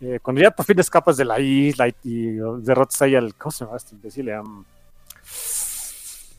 Eh, 0.01 0.19
cuando 0.21 0.41
ya 0.41 0.51
por 0.51 0.65
fin 0.65 0.77
escapas 0.79 1.15
de 1.15 1.23
la 1.23 1.39
isla 1.39 1.87
y, 2.03 2.37
derrotas 2.59 3.01
ahí 3.01 3.15
al. 3.15 3.33
¿Cómo 3.35 3.51
se 3.51 3.63
llama 3.63 3.77
este 3.77 3.95
imbécil? 3.95 4.29
Um, 4.31 4.65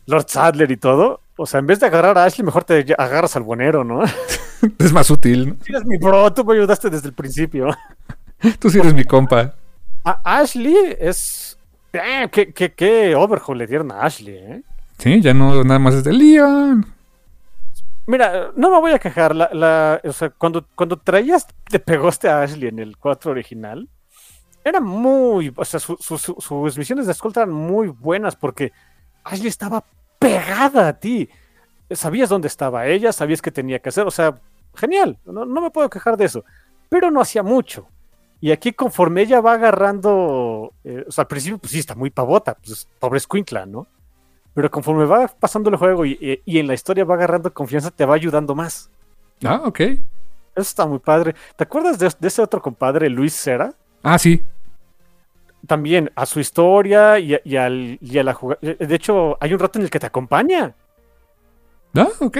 Lord 0.04 0.26
Sadler 0.28 0.70
y 0.70 0.76
todo. 0.76 1.22
O 1.40 1.47
sea, 1.47 1.61
en 1.61 1.66
vez 1.68 1.78
de 1.78 1.87
agarrar 1.87 2.18
a 2.18 2.25
Ashley, 2.25 2.45
mejor 2.45 2.64
te 2.64 2.85
agarras 2.99 3.37
al 3.37 3.45
bonero, 3.45 3.85
¿no? 3.85 4.02
es 4.78 4.92
más 4.92 5.09
útil. 5.09 5.50
¿no? 5.50 5.57
eres 5.68 5.87
mi 5.87 5.97
bro, 5.97 6.33
tú 6.33 6.45
me 6.45 6.54
ayudaste 6.54 6.90
desde 6.90 7.07
el 7.07 7.14
principio. 7.14 7.68
tú 8.59 8.68
sí 8.68 8.80
eres 8.80 8.92
mi 8.92 9.04
compa. 9.04 9.54
Ashley 10.02 10.97
es. 10.99 11.57
Eh, 11.92 12.28
¿qué, 12.33 12.52
qué, 12.52 12.73
qué 12.73 13.14
overhaul 13.14 13.57
le 13.57 13.68
dieron 13.68 13.92
a 13.92 14.02
Ashley, 14.02 14.35
¿eh? 14.35 14.62
Sí, 14.99 15.21
ya 15.21 15.33
no 15.33 15.62
nada 15.62 15.78
más 15.78 15.95
es 15.95 16.02
de 16.02 16.12
Leon. 16.12 16.85
Mira, 18.09 18.50
no 18.57 18.71
me 18.73 18.80
voy 18.80 18.90
a 18.90 18.99
quejar. 18.99 19.37
La, 19.37 20.00
o 20.02 20.12
sea, 20.12 20.30
cuando, 20.30 20.66
cuando 20.75 20.97
traías, 20.97 21.47
te 21.71 21.78
pegaste 21.78 22.28
a 22.28 22.42
Ashley 22.42 22.68
en 22.68 22.80
el 22.80 22.97
4 22.97 23.30
original, 23.30 23.88
era 24.64 24.80
muy. 24.80 25.52
O 25.54 25.64
sea, 25.64 25.78
sus 25.78 26.78
misiones 26.78 27.07
de 27.07 27.12
escolta 27.12 27.42
eran 27.42 27.54
muy 27.54 27.87
buenas 27.87 28.35
porque 28.35 28.73
Ashley 29.23 29.47
estaba 29.47 29.85
pegada 30.18 30.88
a 30.88 30.92
ti. 30.98 31.28
Sabías 31.90 32.28
dónde 32.28 32.48
estaba 32.48 32.87
ella, 32.87 33.12
sabías 33.12 33.40
qué 33.40 33.50
tenía 33.50 33.78
que 33.78 33.88
hacer, 33.88 34.06
o 34.06 34.10
sea, 34.10 34.38
genial, 34.75 35.18
no, 35.25 35.46
me 35.46 35.70
puedo 35.70 35.88
quejar 35.88 36.16
de 36.16 36.26
eso, 36.26 36.44
pero 36.88 37.10
no 37.10 37.20
hacía 37.20 37.42
mucho. 37.42 37.88
Y 38.40 38.52
aquí 38.52 38.72
conforme 38.72 39.22
ella 39.22 39.40
va 39.40 39.54
agarrando, 39.54 40.75
eh, 40.84 41.04
o 41.08 41.10
sea, 41.10 41.22
al 41.22 41.28
principio 41.28 41.58
pues 41.58 41.72
sí 41.72 41.78
está 41.78 41.94
muy 41.94 42.10
pavota, 42.10 42.54
pues 42.54 42.87
pobre 42.98 43.18
Squinkla, 43.18 43.66
¿no? 43.66 43.87
Pero 44.54 44.70
conforme 44.70 45.06
va 45.06 45.28
pasando 45.28 45.70
el 45.70 45.76
juego 45.76 46.04
y, 46.04 46.42
en 46.44 46.66
la 46.66 46.75
historia 46.75 47.04
va 47.04 47.14
agarrando 47.14 47.52
confianza, 47.52 47.90
te 47.90 48.04
va 48.04 48.14
ayudando 48.14 48.54
más. 48.54 48.90
Ah, 49.44 49.62
ok. 49.64 49.80
Eso 49.80 49.98
está 50.54 50.87
muy 50.87 50.98
padre. 50.98 51.34
¿Te 51.56 51.64
acuerdas 51.64 51.98
de, 51.98 52.10
de 52.18 52.28
ese 52.28 52.42
otro 52.42 52.60
compadre, 52.60 53.08
Luis 53.08 53.34
Cera? 53.34 53.72
Ah, 54.02 54.18
sí 54.18 54.42
también 55.66 56.10
a 56.14 56.26
su 56.26 56.40
historia 56.40 57.18
y, 57.18 57.34
a 57.56 57.68
la 58.22 58.34
jugada. 58.34 58.60
De 58.60 58.94
hecho, 58.94 59.36
hay 59.40 59.52
un 59.52 59.58
rato 59.58 59.78
en 59.78 59.84
el 59.84 59.90
que 59.90 59.98
te 59.98 60.06
acompaña. 60.06 60.74
Ah, 61.94 62.08
ok. 62.20 62.38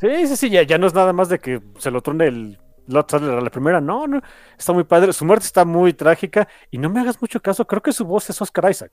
Sí, 0.00 0.26
sí, 0.26 0.36
sí, 0.36 0.50
ya, 0.50 0.78
no 0.78 0.86
es 0.86 0.94
nada 0.94 1.12
más 1.12 1.28
de 1.28 1.38
que 1.38 1.60
se 1.78 1.90
lo 1.90 2.02
trone 2.02 2.26
el 2.26 2.58
Lot 2.88 3.14
a 3.14 3.18
la 3.18 3.50
primera. 3.50 3.80
No, 3.80 4.06
no, 4.06 4.22
está 4.56 4.72
muy 4.72 4.84
padre. 4.84 5.12
Su 5.12 5.24
muerte 5.24 5.46
está 5.46 5.64
muy 5.64 5.92
trágica 5.92 6.46
y 6.70 6.78
no 6.78 6.88
me 6.88 7.00
hagas 7.00 7.20
mucho 7.20 7.40
caso. 7.40 7.66
Creo 7.66 7.82
que 7.82 7.92
su 7.92 8.04
voz 8.04 8.30
es 8.30 8.40
Oscar 8.40 8.70
Isaac. 8.70 8.92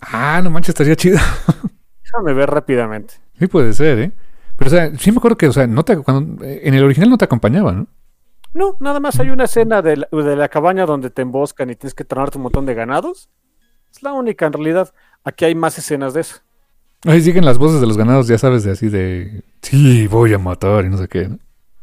Ah, 0.00 0.40
no 0.42 0.50
manches, 0.50 0.70
estaría 0.70 0.96
chido. 0.96 1.18
Déjame 2.04 2.32
ver 2.32 2.50
rápidamente. 2.50 3.14
Sí, 3.38 3.46
puede 3.46 3.72
ser, 3.72 3.98
¿eh? 3.98 4.12
Pero, 4.56 4.68
o 4.68 4.70
sea, 4.70 4.96
sí 4.98 5.10
me 5.10 5.18
acuerdo 5.18 5.36
que, 5.36 5.48
o 5.48 5.52
sea, 5.52 5.66
no 5.66 5.84
te, 5.84 5.96
cuando, 5.98 6.44
en 6.44 6.74
el 6.74 6.84
original 6.84 7.10
no 7.10 7.18
te 7.18 7.24
acompañaba, 7.24 7.72
¿no? 7.72 7.86
No, 8.52 8.76
nada 8.80 8.98
más 9.00 9.18
hay 9.20 9.30
una 9.30 9.44
escena 9.44 9.80
de 9.82 9.96
la, 9.96 10.48
cabaña 10.48 10.86
donde 10.86 11.10
te 11.10 11.22
emboscan 11.22 11.70
y 11.70 11.76
tienes 11.76 11.94
que 11.94 12.04
tronarte 12.04 12.38
un 12.38 12.42
montón 12.44 12.66
de 12.66 12.74
ganados. 12.74 13.30
Es 13.92 14.02
la 14.02 14.12
única 14.12 14.46
en 14.46 14.52
realidad. 14.52 14.92
Aquí 15.24 15.44
hay 15.44 15.54
más 15.54 15.78
escenas 15.78 16.14
de 16.14 16.22
eso. 16.22 16.36
Ahí 17.04 17.20
siguen 17.22 17.44
las 17.44 17.58
voces 17.58 17.80
de 17.80 17.86
los 17.86 17.96
ganados, 17.96 18.28
ya 18.28 18.38
sabes, 18.38 18.64
de 18.64 18.72
así 18.72 18.88
de 18.88 19.42
sí, 19.62 20.06
voy 20.06 20.34
a 20.34 20.38
matar 20.38 20.84
y 20.84 20.90
no 20.90 20.98
sé 20.98 21.08
qué. 21.08 21.28
¿no? 21.28 21.38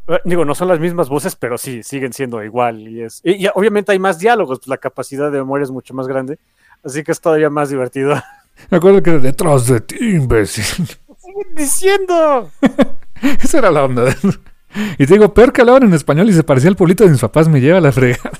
Eh, 0.07 0.21
digo, 0.25 0.45
no 0.45 0.55
son 0.55 0.67
las 0.67 0.79
mismas 0.79 1.09
voces, 1.09 1.35
pero 1.35 1.57
sí, 1.57 1.83
siguen 1.83 2.13
siendo 2.13 2.43
igual. 2.43 2.87
Y, 2.87 3.01
es, 3.01 3.21
y, 3.23 3.47
obviamente 3.53 3.91
hay 3.91 3.99
más 3.99 4.19
diálogos, 4.19 4.59
pues 4.59 4.67
la 4.67 4.77
capacidad 4.77 5.31
de 5.31 5.39
memoria 5.39 5.63
es 5.63 5.71
mucho 5.71 5.93
más 5.93 6.07
grande. 6.07 6.39
Así 6.83 7.03
que 7.03 7.11
es 7.11 7.19
todavía 7.19 7.49
más 7.49 7.69
divertido. 7.69 8.15
Me 8.69 8.77
acuerdo 8.77 9.01
que 9.03 9.11
detrás 9.19 9.67
de 9.67 9.81
ti, 9.81 9.97
imbécil. 9.99 10.63
¡Siguen 11.17 11.55
diciendo! 11.55 12.51
Esa 13.41 13.59
era 13.59 13.71
la 13.71 13.85
onda. 13.85 14.15
Y 14.97 15.05
te 15.05 15.13
digo, 15.13 15.33
peor 15.33 15.53
que 15.53 15.61
hablaban 15.61 15.83
en 15.83 15.93
español 15.93 16.29
y 16.29 16.33
se 16.33 16.43
parecía 16.43 16.69
al 16.69 16.75
pueblito 16.75 17.03
de 17.03 17.11
mis 17.11 17.21
papás, 17.21 17.47
me 17.47 17.61
lleva 17.61 17.77
a 17.77 17.81
la 17.81 17.91
fregada. 17.91 18.31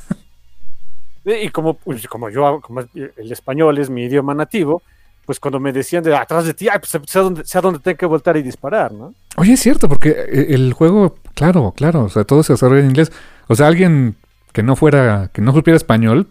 Y 1.26 1.50
como, 1.50 1.74
pues, 1.74 2.08
como 2.08 2.30
yo, 2.30 2.62
como 2.62 2.82
el 2.94 3.32
español 3.32 3.78
es 3.80 3.90
mi 3.90 4.04
idioma 4.04 4.34
nativo, 4.34 4.82
pues 5.26 5.42
cuando 5.42 5.60
me 5.60 5.74
decían 5.74 6.02
de 6.02 6.16
atrás 6.16 6.46
de 6.46 6.54
ti, 6.54 6.68
pues 6.80 6.98
sé 7.06 7.20
dónde, 7.20 7.44
sé 7.44 7.60
dónde 7.60 7.80
tengo 7.80 7.98
que 7.98 8.06
voltar 8.06 8.38
y 8.38 8.42
disparar, 8.42 8.94
¿no? 8.94 9.14
Oye, 9.36 9.54
es 9.54 9.60
cierto, 9.60 9.90
porque 9.90 10.10
eh, 10.10 10.48
el 10.52 10.72
juego, 10.72 11.18
claro, 11.34 11.74
claro, 11.76 12.06
o 12.06 12.10
sea, 12.10 12.24
todo 12.24 12.44
se 12.44 12.54
desarrolla 12.54 12.80
en 12.80 12.92
inglés. 12.92 13.12
O 13.48 13.56
sea, 13.56 13.68
alguien 13.68 14.16
que 14.54 14.64
no 14.64 14.78
fuera, 14.78 15.30
que 15.34 15.42
no 15.42 15.52
supiera 15.52 15.76
español, 15.76 16.30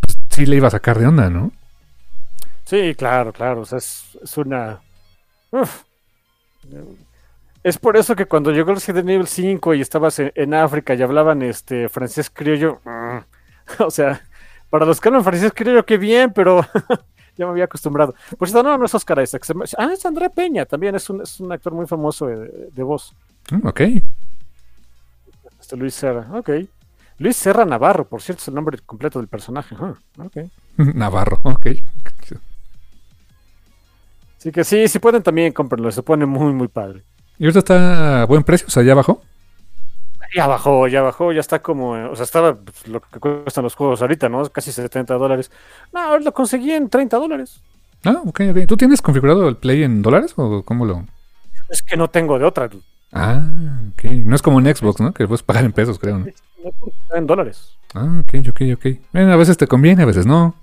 pues 0.00 0.16
sí 0.30 0.46
le 0.46 0.56
iba 0.56 0.68
a 0.68 0.70
sacar 0.70 1.00
de 1.00 1.08
onda, 1.08 1.28
¿no? 1.28 1.50
Sí, 2.64 2.94
claro, 2.94 3.32
claro, 3.32 3.62
o 3.62 3.66
sea, 3.66 3.78
es, 3.78 4.36
una... 4.36 4.80
Es 7.64 7.78
por 7.78 7.96
eso 7.96 8.14
que 8.14 8.26
cuando 8.26 8.52
llegó 8.52 8.70
el 8.70 8.76
Resident 8.76 9.08
Evil 9.08 9.26
5 9.26 9.72
y 9.72 9.80
estabas 9.80 10.18
en, 10.18 10.52
África 10.52 10.94
y 10.94 11.00
hablaban 11.00 11.40
este 11.40 11.88
francés 11.88 12.28
criollo, 12.28 12.82
mm, 12.84 13.82
o 13.82 13.90
sea, 13.90 14.22
para 14.68 14.84
los 14.84 15.00
que 15.00 15.08
hablan 15.08 15.24
francés 15.24 15.50
criollo, 15.54 15.86
qué 15.86 15.96
bien, 15.96 16.30
pero 16.34 16.60
ya 17.38 17.46
me 17.46 17.52
había 17.52 17.64
acostumbrado. 17.64 18.14
Por 18.38 18.48
cierto, 18.48 18.68
no, 18.68 18.76
no 18.76 18.84
es 18.84 18.94
Oscar 18.94 19.22
Isaac. 19.22 19.46
Ah, 19.78 19.88
es 19.90 20.04
André 20.04 20.28
Peña, 20.28 20.66
también 20.66 20.94
es 20.94 21.08
un, 21.08 21.22
es 21.22 21.40
un 21.40 21.50
actor 21.52 21.72
muy 21.72 21.86
famoso 21.86 22.26
de, 22.26 22.82
voz. 22.82 23.14
Mm, 23.50 23.66
ok. 23.66 23.80
Este 25.58 25.76
Luis 25.78 25.94
Serra, 25.94 26.26
ok. 26.34 26.50
Luis 27.16 27.34
Serra 27.34 27.64
Navarro, 27.64 28.06
por 28.06 28.20
cierto, 28.20 28.42
es 28.42 28.48
el 28.48 28.54
nombre 28.54 28.78
completo 28.84 29.20
del 29.20 29.28
personaje. 29.28 29.74
Navarro, 30.76 31.40
ok. 31.44 31.66
Así 34.38 34.52
que 34.52 34.64
sí, 34.64 34.86
si 34.86 34.98
pueden 34.98 35.22
también 35.22 35.54
cómprenlo, 35.54 35.90
se 35.90 36.02
pone 36.02 36.26
muy, 36.26 36.52
muy 36.52 36.68
padre. 36.68 37.02
¿Y 37.38 37.44
ahorita 37.44 37.58
está 37.58 38.22
a 38.22 38.26
buen 38.26 38.42
precio? 38.42 38.66
O 38.68 38.70
sea, 38.70 38.82
¿ya 38.82 38.94
bajó? 38.94 39.22
Ya 40.34 40.46
bajó, 40.46 40.88
ya 40.88 41.02
bajó, 41.02 41.32
ya 41.32 41.40
está 41.40 41.62
como, 41.62 41.92
o 41.92 42.16
sea, 42.16 42.24
estaba 42.24 42.56
pues, 42.56 42.88
lo 42.88 43.00
que 43.00 43.20
cuestan 43.20 43.62
los 43.64 43.76
juegos 43.76 44.02
ahorita, 44.02 44.28
¿no? 44.28 44.44
Casi 44.50 44.72
70 44.72 45.14
dólares. 45.14 45.50
No, 45.92 46.18
lo 46.18 46.32
conseguí 46.32 46.72
en 46.72 46.88
30 46.88 47.16
dólares. 47.16 47.60
Ah, 48.04 48.20
ok, 48.24 48.40
ok. 48.50 48.66
¿Tú 48.66 48.76
tienes 48.76 49.00
configurado 49.00 49.48
el 49.48 49.56
Play 49.56 49.82
en 49.82 50.02
dólares 50.02 50.34
o 50.36 50.62
cómo 50.62 50.84
lo...? 50.84 51.06
Es 51.68 51.82
que 51.82 51.96
no 51.96 52.10
tengo 52.10 52.38
de 52.38 52.44
otra. 52.44 52.68
Ah, 53.12 53.42
ok. 53.92 54.04
No 54.24 54.34
es 54.34 54.42
como 54.42 54.60
en 54.60 54.74
Xbox, 54.74 55.00
¿no? 55.00 55.12
Que 55.12 55.26
puedes 55.26 55.42
pagar 55.42 55.64
en 55.64 55.72
pesos, 55.72 55.98
creo, 55.98 56.18
¿no? 56.18 56.26
En 57.14 57.26
dólares. 57.26 57.76
Ah, 57.94 58.22
ok, 58.22 58.48
ok, 58.50 58.60
ok. 58.74 58.86
Bueno, 59.12 59.32
a 59.32 59.36
veces 59.36 59.56
te 59.56 59.66
conviene, 59.66 60.02
a 60.02 60.06
veces 60.06 60.26
no. 60.26 60.54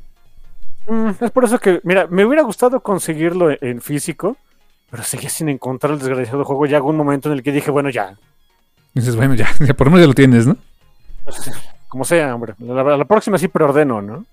Mm, 0.87 1.11
es 1.21 1.31
por 1.31 1.45
eso 1.45 1.59
que, 1.59 1.79
mira, 1.83 2.07
me 2.07 2.25
hubiera 2.25 2.43
gustado 2.43 2.81
conseguirlo 2.81 3.49
en 3.61 3.81
físico, 3.81 4.37
pero 4.91 5.03
seguía 5.03 5.29
sin 5.29 5.47
encontrar 5.47 5.93
el 5.93 5.99
desgraciado 5.99 6.43
juego. 6.43 6.65
Ya 6.65 6.81
un 6.81 6.97
momento 6.97 7.31
en 7.31 7.37
el 7.37 7.43
que 7.43 7.53
dije, 7.53 7.71
bueno, 7.71 7.89
ya. 7.89 8.17
dices, 8.93 9.15
bueno, 9.15 9.33
ya, 9.33 9.49
ya 9.61 9.73
por 9.73 9.87
lo 9.87 9.91
menos 9.91 10.03
ya 10.03 10.07
lo 10.07 10.13
tienes, 10.13 10.45
¿no? 10.45 10.57
Como 11.87 12.03
sea, 12.03 12.35
hombre. 12.35 12.55
La, 12.59 13.05
próxima 13.05 13.37
sí 13.37 13.47
preordeno, 13.47 14.01
¿no? 14.01 14.25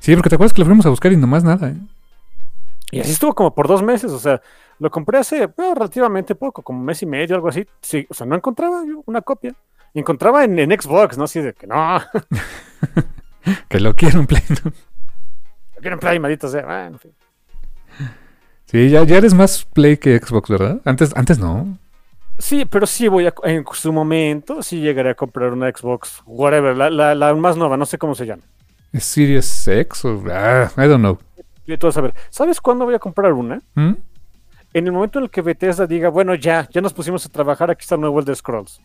Sí, 0.00 0.14
porque 0.14 0.30
te 0.30 0.34
acuerdas 0.34 0.54
que 0.54 0.60
lo 0.60 0.66
fuimos 0.66 0.86
a 0.86 0.88
buscar 0.90 1.12
y 1.12 1.16
nomás 1.16 1.44
nada, 1.44 1.68
¿eh? 1.68 1.76
Y 2.90 3.00
así 3.00 3.12
estuvo 3.12 3.34
como 3.34 3.54
por 3.54 3.68
dos 3.68 3.82
meses, 3.82 4.12
o 4.12 4.18
sea, 4.18 4.42
lo 4.78 4.90
compré 4.90 5.18
hace 5.18 5.48
relativamente 5.56 6.34
poco, 6.34 6.60
como 6.60 6.80
un 6.80 6.84
mes 6.84 7.02
y 7.02 7.06
medio, 7.06 7.34
algo 7.34 7.48
así. 7.48 7.66
Sí, 7.80 8.06
o 8.10 8.14
sea, 8.14 8.26
no 8.26 8.34
encontraba 8.34 8.84
yo 8.86 9.02
una 9.06 9.22
copia. 9.22 9.54
encontraba 9.94 10.44
en, 10.44 10.70
Xbox, 10.70 11.16
¿no? 11.16 11.24
Así 11.24 11.40
de 11.40 11.54
que 11.54 11.66
no. 11.66 11.98
que 13.68 13.80
lo 13.80 13.94
quiero 13.94 14.20
en 14.20 14.26
Play. 14.26 14.42
Lo 14.48 15.80
quiero 15.80 15.94
en 15.94 16.00
Play, 16.00 16.18
maldito 16.18 16.48
sea. 16.48 16.64
Bueno, 16.64 16.86
en 16.88 16.98
fin. 16.98 17.12
Sí, 18.72 18.88
ya, 18.88 19.04
ya 19.04 19.18
eres 19.18 19.34
más 19.34 19.66
Play 19.66 19.98
que 19.98 20.18
Xbox, 20.18 20.48
¿verdad? 20.48 20.80
Antes, 20.86 21.14
antes 21.14 21.38
no. 21.38 21.76
Sí, 22.38 22.64
pero 22.64 22.86
sí 22.86 23.06
voy 23.06 23.26
a, 23.26 23.34
en 23.44 23.66
su 23.70 23.92
momento, 23.92 24.62
sí 24.62 24.80
llegaré 24.80 25.10
a 25.10 25.14
comprar 25.14 25.52
una 25.52 25.70
Xbox, 25.70 26.22
whatever, 26.24 26.74
la, 26.74 27.14
la, 27.14 27.34
más 27.34 27.58
nueva, 27.58 27.76
no 27.76 27.84
sé 27.84 27.98
cómo 27.98 28.14
se 28.14 28.24
llama. 28.24 28.42
¿Es 28.90 29.04
Series 29.04 29.68
X 29.68 30.06
o...? 30.06 30.24
Ah, 30.30 30.70
I 30.78 30.88
don't 30.88 31.00
know. 31.00 31.18
a 31.88 31.92
saber. 31.92 32.14
¿Sabes 32.30 32.62
cuándo 32.62 32.86
voy 32.86 32.94
a 32.94 32.98
comprar 32.98 33.34
una? 33.34 33.60
¿Mm? 33.74 33.92
En 34.72 34.86
el 34.86 34.92
momento 34.92 35.18
en 35.18 35.26
el 35.26 35.30
que 35.30 35.42
Bethesda 35.42 35.86
diga, 35.86 36.08
bueno, 36.08 36.34
ya, 36.34 36.66
ya 36.72 36.80
nos 36.80 36.94
pusimos 36.94 37.26
a 37.26 37.28
trabajar, 37.28 37.70
aquí 37.70 37.82
está 37.82 37.96
el 37.96 38.00
nuevo 38.00 38.22
de 38.22 38.34
Scrolls. 38.34 38.80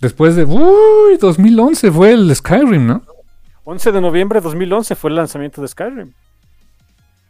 Después 0.00 0.34
de... 0.34 0.42
Uy, 0.42 1.18
2011 1.20 1.92
fue 1.92 2.10
el 2.10 2.34
Skyrim, 2.34 2.84
¿no? 2.84 3.02
11 3.62 3.92
de 3.92 4.00
noviembre 4.00 4.40
de 4.40 4.44
2011 4.44 4.96
fue 4.96 5.10
el 5.10 5.16
lanzamiento 5.16 5.62
de 5.62 5.68
Skyrim. 5.68 6.12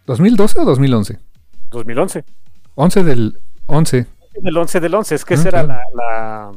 ¿2012 0.07 0.61
o 0.61 0.65
2011? 0.65 1.19
2011. 1.75 2.25
11 2.75 3.05
del 3.05 3.39
11. 3.67 4.07
Del 4.41 4.57
11 4.57 4.81
del 4.81 4.95
11, 4.95 5.15
es 5.15 5.25
que 5.25 5.35
esa 5.35 5.49
era 5.49 5.63
la... 5.63 6.53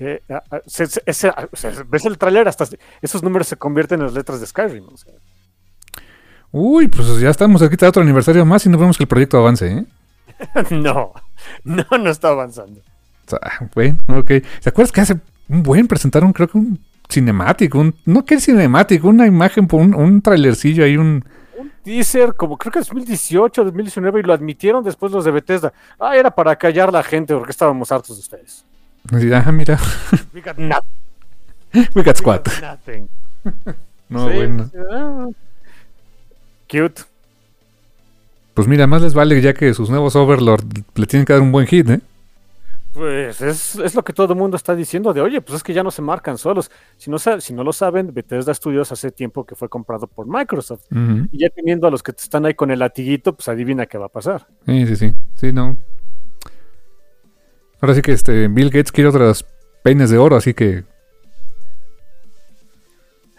Eh, 0.00 0.22
ves 1.88 2.04
el 2.04 2.18
trailer, 2.18 2.46
hasta 2.46 2.66
esos 3.02 3.22
números 3.22 3.48
se 3.48 3.56
convierten 3.56 3.98
en 3.98 4.06
las 4.06 4.14
letras 4.14 4.40
de 4.40 4.46
Skyrim. 4.46 4.84
Uy, 6.52 6.88
pues 6.88 7.20
ya 7.20 7.30
estamos 7.30 7.62
aquí, 7.62 7.74
está 7.74 7.88
otro 7.88 8.02
aniversario 8.02 8.44
más 8.44 8.64
y 8.64 8.68
no 8.68 8.78
vemos 8.78 8.96
que 8.96 9.04
el 9.04 9.08
proyecto 9.08 9.38
avance, 9.38 9.66
¿eh? 9.66 9.86
no, 10.70 11.12
No, 11.64 11.84
no 11.98 12.10
está 12.10 12.28
avanzando. 12.28 12.80
bueno, 13.74 13.98
ok. 14.08 14.30
¿Se 14.60 14.68
acuerdas 14.68 14.92
que 14.92 15.00
hace 15.00 15.16
un 15.48 15.62
buen 15.62 15.88
presentaron, 15.88 16.32
creo 16.32 16.48
que 16.48 16.58
un 16.58 16.80
cinemático, 17.08 17.80
un, 17.80 17.94
no 18.04 18.24
que 18.24 18.40
cinemático, 18.40 19.08
una 19.08 19.26
imagen, 19.26 19.66
un, 19.72 19.94
un 19.94 20.22
trailercillo 20.22 20.84
ahí, 20.84 20.96
un... 20.96 21.24
Un 21.58 21.72
teaser, 21.82 22.34
como 22.34 22.56
creo 22.56 22.70
que 22.72 22.78
2018, 22.78 23.64
2019, 23.64 24.20
y 24.20 24.22
lo 24.22 24.32
admitieron 24.32 24.84
después 24.84 25.10
los 25.10 25.24
de 25.24 25.32
Bethesda. 25.32 25.72
Ah, 25.98 26.16
era 26.16 26.30
para 26.30 26.54
callar 26.56 26.92
la 26.92 27.02
gente 27.02 27.34
porque 27.34 27.50
estábamos 27.50 27.90
hartos 27.90 28.16
de 28.16 28.20
ustedes. 28.20 28.64
Ah, 29.12 29.50
mira. 29.52 29.78
We 30.32 30.40
got 30.40 30.56
nothing. 30.56 30.88
We 31.94 32.02
got 32.02 32.16
squat. 32.16 32.48
nothing. 32.60 33.08
No, 34.10 34.26
Sí, 34.30 34.36
bueno. 34.36 34.70
ah. 34.90 35.26
Cute. 36.70 37.02
Pues 38.54 38.66
mira, 38.66 38.86
más 38.86 39.02
les 39.02 39.12
vale 39.12 39.38
ya 39.42 39.52
que 39.52 39.74
sus 39.74 39.90
nuevos 39.90 40.16
Overlord 40.16 40.64
le 40.94 41.06
tienen 41.06 41.26
que 41.26 41.34
dar 41.34 41.42
un 41.42 41.52
buen 41.52 41.66
hit, 41.66 41.90
¿eh? 41.90 42.00
Pues 42.98 43.40
es, 43.40 43.76
es 43.76 43.94
lo 43.94 44.02
que 44.02 44.12
todo 44.12 44.32
el 44.32 44.38
mundo 44.40 44.56
está 44.56 44.74
diciendo 44.74 45.12
de, 45.12 45.20
oye, 45.20 45.40
pues 45.40 45.58
es 45.58 45.62
que 45.62 45.72
ya 45.72 45.84
no 45.84 45.92
se 45.92 46.02
marcan 46.02 46.36
solos. 46.36 46.68
Si 46.96 47.08
no, 47.12 47.18
si 47.20 47.54
no 47.54 47.62
lo 47.62 47.72
saben, 47.72 48.12
Bethesda 48.12 48.52
Studios 48.52 48.90
hace 48.90 49.12
tiempo 49.12 49.46
que 49.46 49.54
fue 49.54 49.68
comprado 49.68 50.08
por 50.08 50.26
Microsoft. 50.26 50.82
Y 51.30 51.38
ya 51.38 51.48
teniendo 51.50 51.86
a 51.86 51.92
los 51.92 52.02
que 52.02 52.10
están 52.10 52.44
ahí 52.44 52.54
con 52.54 52.72
el 52.72 52.80
latiguito, 52.80 53.36
pues 53.36 53.46
adivina 53.46 53.86
qué 53.86 53.98
va 53.98 54.06
a 54.06 54.08
pasar. 54.08 54.48
Sí, 54.66 54.84
sí, 54.88 54.96
sí. 54.96 55.14
Sí, 55.36 55.52
no. 55.52 55.76
Ahora 57.80 57.94
sí 57.94 58.02
que 58.02 58.10
este 58.10 58.48
Bill 58.48 58.70
Gates 58.70 58.90
quiere 58.90 59.10
otras 59.10 59.46
peines 59.84 60.10
de 60.10 60.18
oro, 60.18 60.34
así 60.34 60.52
que 60.52 60.82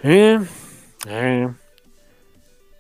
Eh, 0.02 0.40
eh. 1.06 1.50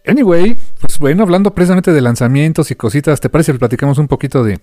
Anyway, 0.06 0.56
pues 0.80 0.98
bueno, 0.98 1.24
hablando 1.24 1.54
precisamente 1.54 1.92
de 1.92 2.00
lanzamientos 2.00 2.72
y 2.72 2.76
cositas, 2.76 3.20
¿te 3.20 3.28
parece 3.28 3.52
que 3.52 3.60
platicamos 3.60 3.98
un 3.98 4.08
poquito 4.08 4.46
de 4.46 4.62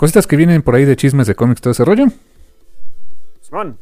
cositas 0.00 0.26
que 0.26 0.34
vienen 0.34 0.62
por 0.62 0.74
ahí 0.74 0.86
de 0.86 0.96
chismes 0.96 1.26
de 1.26 1.34
cómics, 1.34 1.60
todo 1.60 1.72
ese 1.72 1.84
rollo? 1.84 2.06
Simón. 3.42 3.76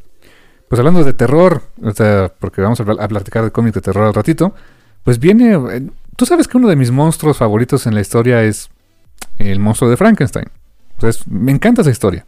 Pues 0.67 0.77
hablando 0.77 1.01
de 1.05 1.13
terror, 1.13 1.63
o 1.81 1.91
sea, 1.91 2.29
porque 2.39 2.61
vamos 2.61 2.77
a, 2.81 3.07
platicar 3.07 3.45
de 3.45 3.51
cómics 3.51 3.75
de 3.75 3.81
terror 3.81 4.05
al 4.05 4.13
ratito, 4.13 4.53
pues 5.05 5.17
viene, 5.17 5.53
eh, 5.53 5.89
tú 6.17 6.25
sabes 6.25 6.49
que 6.49 6.57
uno 6.57 6.67
de 6.67 6.75
mis 6.75 6.91
monstruos 6.91 7.37
favoritos 7.37 7.87
en 7.87 7.95
la 7.95 8.01
historia 8.01 8.43
es 8.43 8.69
el 9.37 9.59
monstruo 9.59 9.89
de 9.89 9.95
Frankenstein. 9.95 10.47
O 10.97 10.99
sea, 10.99 11.09
es- 11.09 11.25
me 11.25 11.53
encanta 11.53 11.83
esa 11.83 11.89
historia. 11.89 12.25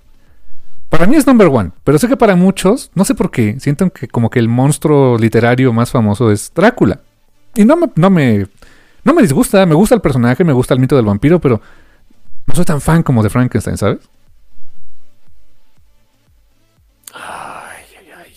Para 0.87 1.05
mí 1.05 1.17
es 1.17 1.27
number 1.27 1.47
one, 1.47 1.71
pero 1.83 1.99
sé 1.99 2.07
que 2.07 2.15
para 2.15 2.37
muchos, 2.37 2.91
no 2.95 3.03
sé 3.03 3.13
por 3.13 3.29
qué, 3.29 3.59
sienten 3.59 3.89
que 3.89 4.07
como 4.07 4.29
que 4.29 4.39
el 4.39 4.47
monstruo 4.47 5.17
literario 5.17 5.73
más 5.73 5.91
famoso 5.91 6.31
es 6.31 6.49
Drácula. 6.55 7.01
Y 7.55 7.65
no 7.65 7.75
me, 7.75 7.91
no 7.95 8.09
me, 8.09 8.47
no 9.03 9.13
me 9.13 9.21
disgusta, 9.21 9.65
me 9.65 9.75
gusta 9.75 9.95
el 9.95 10.01
personaje, 10.01 10.45
me 10.45 10.53
gusta 10.53 10.73
el 10.73 10.79
mito 10.79 10.95
del 10.95 11.03
vampiro, 11.05 11.39
pero 11.41 11.59
no 12.51 12.55
soy 12.55 12.65
tan 12.65 12.81
fan 12.81 13.01
como 13.01 13.23
de 13.23 13.29
Frankenstein, 13.29 13.77
¿sabes? 13.77 13.99
Ay, 17.13 17.85
ay, 17.97 18.07
ay. 18.17 18.33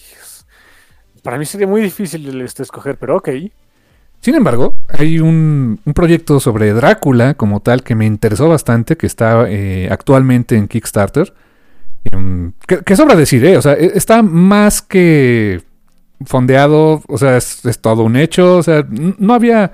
Para 1.23 1.37
mí 1.37 1.45
sería 1.45 1.67
muy 1.67 1.83
difícil 1.83 2.41
este, 2.41 2.63
escoger, 2.63 2.97
pero 2.97 3.17
ok. 3.17 3.29
Sin 4.21 4.37
embargo, 4.37 4.77
hay 4.89 5.19
un, 5.19 5.81
un 5.85 5.95
proyecto 5.95 6.39
sobre 6.39 6.73
Drácula 6.73 7.35
como 7.35 7.61
tal 7.61 7.83
que 7.83 7.97
me 7.97 8.07
interesó 8.07 8.49
bastante, 8.49 8.97
que 8.97 9.07
está 9.07 9.47
eh, 9.49 9.89
actualmente 9.91 10.57
en 10.57 10.69
Kickstarter. 10.69 11.35
Em, 12.05 12.53
que, 12.69 12.83
que 12.85 12.97
sobra 12.97 13.17
decir, 13.17 13.45
¿eh? 13.45 13.57
O 13.57 13.63
sea, 13.63 13.73
e- 13.75 13.93
está 13.97 14.23
más 14.23 14.81
que 14.81 15.63
fondeado, 16.25 17.03
o 17.09 17.19
sea, 17.19 17.37
es, 17.37 17.65
es 17.67 17.81
todo 17.81 18.05
un 18.05 18.17
hecho, 18.17 18.59
o 18.59 18.63
sea, 18.63 18.87
no 18.89 19.35
había... 19.35 19.73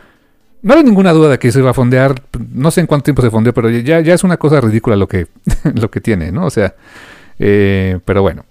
No 0.63 0.75
había 0.75 0.85
ninguna 0.85 1.13
duda 1.13 1.31
de 1.31 1.39
que 1.39 1.51
se 1.53 1.61
iba 1.61 1.71
a 1.71 1.75
fondear, 1.75 2.23
no 2.53 2.71
sé 2.71 2.81
en 2.81 2.87
cuánto 2.87 3.05
tiempo 3.05 3.23
se 3.23 3.31
fondeó, 3.31 3.55
pero 3.55 3.71
ya, 3.71 3.99
es 3.99 4.25
una 4.25 4.37
cosa 4.37 4.61
ridícula 4.61 4.97
lo 4.97 5.09
que, 5.09 5.27
lo 5.75 5.91
que 5.91 6.01
tiene, 6.01 6.31
¿no? 6.33 6.47
O 6.47 6.51
sea, 6.51 6.75
eh, 7.39 7.99
pero 8.05 8.23
bueno. 8.23 8.45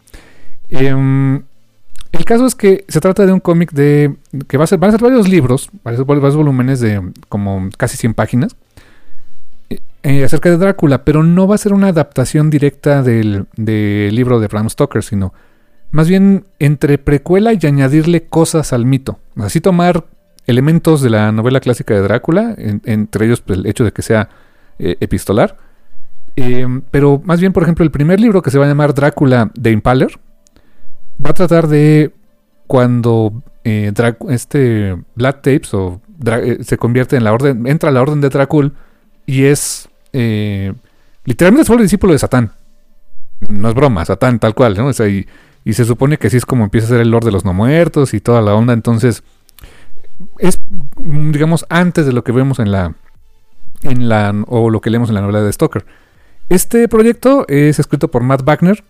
Em, 0.70 1.44
el 2.12 2.26
caso 2.26 2.46
es 2.48 2.56
que 2.56 2.86
se 2.88 3.00
trata 3.00 3.26
de 3.26 3.32
un 3.32 3.40
cómic 3.40 3.72
de. 3.72 4.16
que 4.48 4.58
va 4.58 4.64
a 4.64 4.68
ser, 4.68 4.80
van 4.80 4.90
a 4.90 4.94
ser 4.94 5.02
varios 5.02 5.30
libros, 5.30 5.70
varios, 5.84 6.06
varios 6.06 6.36
volúmenes 6.36 6.80
de 6.80 7.02
como 7.28 7.70
casi 7.78 7.98
100 7.98 8.14
páginas. 8.16 8.56
eh, 9.70 9.80
eh, 10.02 10.24
acerca 10.24 10.50
de 10.50 10.58
Drácula, 10.58 11.04
pero 11.04 11.24
no 11.24 11.48
va 11.48 11.56
a 11.56 11.60
ser 11.60 11.74
una 11.74 11.90
adaptación 11.90 12.50
directa 12.50 13.04
del, 13.04 13.46
del 13.56 14.16
libro 14.16 14.40
de 14.40 14.48
Bram 14.48 14.70
Stoker, 14.70 15.04
sino 15.04 15.34
más 15.92 16.08
bien 16.08 16.46
entre 16.60 16.98
precuela 16.98 17.54
y 17.54 17.66
añadirle 17.66 18.24
cosas 18.24 18.74
al 18.74 18.86
mito. 18.86 19.20
Así 19.36 19.62
tomar 19.62 20.06
elementos 20.50 21.02
de 21.02 21.10
la 21.10 21.32
novela 21.32 21.60
clásica 21.60 21.94
de 21.94 22.02
Drácula, 22.02 22.56
en- 22.58 22.82
entre 22.86 23.26
ellos 23.26 23.42
pues, 23.42 23.60
el 23.60 23.66
hecho 23.66 23.84
de 23.84 23.92
que 23.92 24.02
sea 24.02 24.30
eh, 24.80 24.98
epistolar. 25.00 25.58
Eh, 26.36 26.66
pero 26.92 27.22
más 27.24 27.40
bien, 27.40 27.54
por 27.54 27.64
ejemplo, 27.64 27.84
el 27.84 27.92
primer 27.92 28.20
libro 28.20 28.42
que 28.42 28.52
se 28.52 28.58
va 28.58 28.66
a 28.66 28.68
llamar 28.70 28.94
Drácula 28.94 29.52
de 29.56 29.72
Impaler 29.72 30.12
va 31.24 31.32
a 31.32 31.34
tratar 31.34 31.68
de 31.68 32.12
cuando 32.68 33.44
eh, 33.64 33.92
este 34.30 34.96
Black 35.16 35.38
Tapes 35.38 35.74
o 35.74 36.02
eh, 36.26 36.60
se 36.62 36.78
convierte 36.78 37.18
en 37.18 37.24
la 37.24 37.34
orden, 37.34 37.68
entra 37.68 37.90
a 37.90 37.92
la 37.92 38.02
orden 38.02 38.22
de 38.22 38.30
Dracul 38.30 38.74
y 39.26 39.46
es 39.46 39.90
literalmente 41.26 41.66
se 41.66 41.72
vuelve 41.72 41.84
discípulo 41.84 42.14
de 42.14 42.20
Satán. 42.20 42.52
No 43.48 43.70
es 43.70 43.76
broma, 43.76 44.04
Satán 44.06 44.40
tal 44.40 44.54
cual, 44.56 44.76
¿no? 44.76 44.90
Y, 45.08 45.28
y 45.66 45.74
se 45.74 45.86
supone 45.86 46.18
que 46.18 46.28
así 46.28 46.38
es 46.38 46.46
como 46.46 46.64
empieza 46.64 46.88
a 46.88 46.90
ser 46.90 47.02
el 47.02 47.12
Lord 47.12 47.26
de 47.26 47.32
los 47.32 47.46
No 47.46 47.54
Muertos 47.54 48.14
y 48.14 48.20
toda 48.22 48.42
la 48.42 48.54
onda. 48.56 48.74
Entonces, 48.74 49.24
es, 50.38 50.60
digamos, 50.98 51.66
antes 51.70 52.06
de 52.06 52.14
lo 52.14 52.24
que 52.24 52.32
vemos 52.32 52.60
en 52.60 52.72
la, 52.72 52.96
en 53.84 54.10
la, 54.10 54.34
o 54.48 54.70
lo 54.70 54.82
que 54.82 54.90
leemos 54.90 55.10
en 55.10 55.16
la 55.16 55.22
novela 55.22 55.42
de 55.42 55.52
Stoker. 55.52 55.86
Este 56.50 56.88
proyecto 56.88 57.46
es 57.48 57.80
escrito 57.80 58.10
por 58.10 58.24
Matt 58.24 58.44
Wagner 58.44 58.84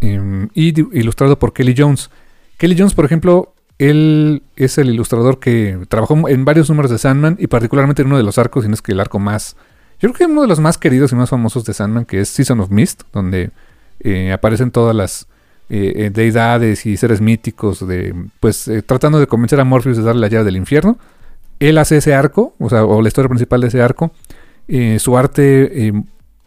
em, 0.00 0.48
y 0.54 0.78
ilustrado 0.98 1.38
por 1.38 1.52
Kelly 1.52 1.74
Jones. 1.76 2.10
Kelly 2.56 2.76
Jones, 2.78 2.94
por 2.94 3.04
ejemplo, 3.04 3.54
él 3.78 4.42
es 4.56 4.78
el 4.78 4.90
ilustrador 4.90 5.38
que 5.38 5.78
trabajó 5.88 6.28
en 6.28 6.44
varios 6.44 6.68
números 6.68 6.90
de 6.90 6.98
Sandman 6.98 7.36
y 7.38 7.46
particularmente 7.46 8.02
en 8.02 8.08
uno 8.08 8.16
de 8.16 8.22
los 8.22 8.38
arcos, 8.38 8.64
si 8.64 8.68
no 8.68 8.74
es 8.74 8.82
que 8.82 8.92
el 8.92 9.00
arco 9.00 9.18
más, 9.18 9.56
yo 10.00 10.08
creo 10.08 10.14
que 10.14 10.32
uno 10.32 10.42
de 10.42 10.48
los 10.48 10.60
más 10.60 10.78
queridos 10.78 11.12
y 11.12 11.16
más 11.16 11.30
famosos 11.30 11.64
de 11.64 11.74
Sandman, 11.74 12.04
que 12.04 12.20
es 12.20 12.28
Season 12.28 12.60
of 12.60 12.70
Mist, 12.70 13.02
donde 13.12 13.50
eh, 14.00 14.32
aparecen 14.32 14.70
todas 14.70 14.94
las 14.94 15.26
eh, 15.70 15.92
eh, 15.96 16.10
deidades 16.10 16.84
y 16.84 16.98
seres 16.98 17.22
míticos, 17.22 17.86
de, 17.86 18.14
pues 18.38 18.68
eh, 18.68 18.82
tratando 18.82 19.18
de 19.18 19.26
convencer 19.26 19.58
a 19.60 19.64
Morpheus 19.64 19.96
de 19.96 20.02
darle 20.02 20.20
la 20.20 20.28
llave 20.28 20.44
del 20.44 20.56
infierno. 20.56 20.98
Él 21.58 21.78
hace 21.78 21.96
ese 21.96 22.14
arco, 22.14 22.54
o 22.58 22.68
sea, 22.68 22.84
o 22.84 23.00
la 23.00 23.08
historia 23.08 23.30
principal 23.30 23.62
de 23.62 23.68
ese 23.68 23.80
arco. 23.80 24.12
Su 24.98 25.16
arte, 25.16 25.92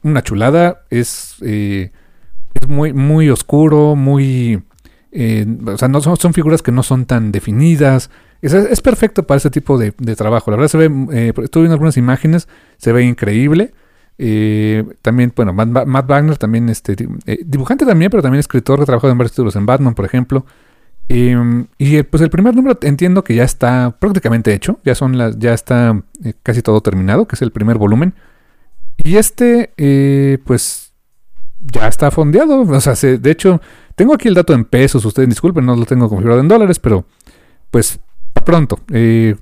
una 0.03 0.21
chulada, 0.21 0.81
es, 0.89 1.35
es 1.41 2.67
muy, 2.67 2.93
muy 2.93 3.29
oscuro, 3.29 3.95
muy... 3.95 4.55
o 4.55 5.77
sea, 5.77 5.87
no 5.87 6.01
son, 6.01 6.33
figuras 6.33 6.61
que 6.61 6.71
no 6.71 6.83
son 6.83 7.05
tan 7.05 7.31
definidas. 7.31 8.09
Es, 8.41 8.53
es 8.53 8.81
perfecto 8.81 9.23
para 9.23 9.37
ese 9.37 9.49
tipo 9.49 9.77
de, 9.77 9.93
de 9.97 10.15
trabajo. 10.15 10.51
La 10.51 10.57
verdad 10.57 10.69
se 10.69 10.77
ve, 10.77 11.33
estuve 11.43 11.63
viendo 11.63 11.73
algunas 11.73 11.97
imágenes, 11.97 12.47
se 12.77 12.91
ve 12.91 13.03
increíble. 13.03 13.73
Eh, 14.19 14.83
también, 15.01 15.31
bueno, 15.35 15.53
Matt, 15.53 15.85
Matt 15.85 16.07
Wagner, 16.09 16.37
también 16.37 16.69
este, 16.69 16.95
eh, 17.25 17.39
dibujante 17.45 17.85
también, 17.85 18.09
pero 18.09 18.23
también 18.23 18.39
escritor 18.39 18.77
que 18.79 18.83
ha 18.83 18.85
trabajado 18.85 19.11
en 19.11 19.17
varios 19.17 19.31
títulos 19.33 19.55
en 19.55 19.65
Batman, 19.65 19.93
por 19.93 20.05
ejemplo. 20.05 20.45
Eh, 21.09 21.65
y 21.77 22.03
pues 22.03 22.21
el 22.21 22.29
primer 22.29 22.55
número 22.55 22.77
entiendo 22.81 23.23
que 23.23 23.35
ya 23.35 23.43
está 23.43 23.95
prácticamente 23.99 24.53
hecho, 24.53 24.79
ya 24.83 24.93
son 24.95 25.17
las, 25.17 25.37
ya 25.39 25.53
está 25.53 26.03
eh, 26.23 26.33
casi 26.43 26.61
todo 26.61 26.81
terminado, 26.81 27.27
que 27.27 27.35
es 27.35 27.41
el 27.41 27.51
primer 27.51 27.77
volumen. 27.77 28.13
Y 28.97 29.15
este, 29.17 29.71
eh, 29.77 30.39
pues 30.45 30.93
ya 31.61 31.87
está 31.87 32.09
fondeado. 32.11 32.61
O 32.61 32.81
sea, 32.81 32.95
se- 32.95 33.19
de 33.19 33.31
hecho, 33.31 33.61
tengo 33.95 34.13
aquí 34.15 34.27
el 34.27 34.33
dato 34.33 34.53
en 34.53 34.65
pesos. 34.65 35.05
Ustedes 35.05 35.29
disculpen, 35.29 35.65
no 35.65 35.75
lo 35.75 35.85
tengo 35.85 36.09
configurado 36.09 36.41
en 36.41 36.47
dólares, 36.47 36.79
pero 36.79 37.05
pues 37.71 37.99
pronto. 38.43 38.79
Eh, 38.91 39.35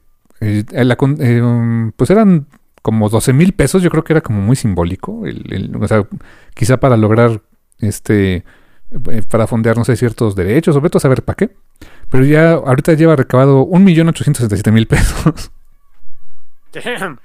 la 0.71 0.97
um, 0.99 1.91
pues 1.95 2.09
eran 2.09 2.45
como 2.85 3.09
12 3.09 3.33
mil 3.33 3.51
pesos. 3.53 3.81
Yo 3.81 3.89
creo 3.89 4.03
que 4.03 4.13
era 4.13 4.21
como 4.21 4.41
muy 4.41 4.55
simbólico. 4.55 5.25
el- 5.25 5.51
el- 5.51 5.75
o 5.75 5.87
sea, 5.87 6.05
quizá 6.53 6.77
para 6.77 6.95
lograr 6.97 7.41
este. 7.79 8.43
eh, 9.11 9.21
Para 9.27 9.47
fondear, 9.47 9.75
no 9.75 9.83
sé, 9.83 9.95
ciertos 9.95 10.35
derechos, 10.35 10.75
o 10.75 10.81
vete 10.81 10.97
a 10.99 11.01
saber 11.01 11.23
para 11.23 11.35
qué. 11.35 11.49
Pero 12.11 12.23
ya 12.25 12.51
ahorita 12.53 12.93
lleva 12.93 13.15
recabado 13.15 13.65
1.867.000 13.65 14.85
pesos. 14.87 15.51
Damn. 16.73 17.17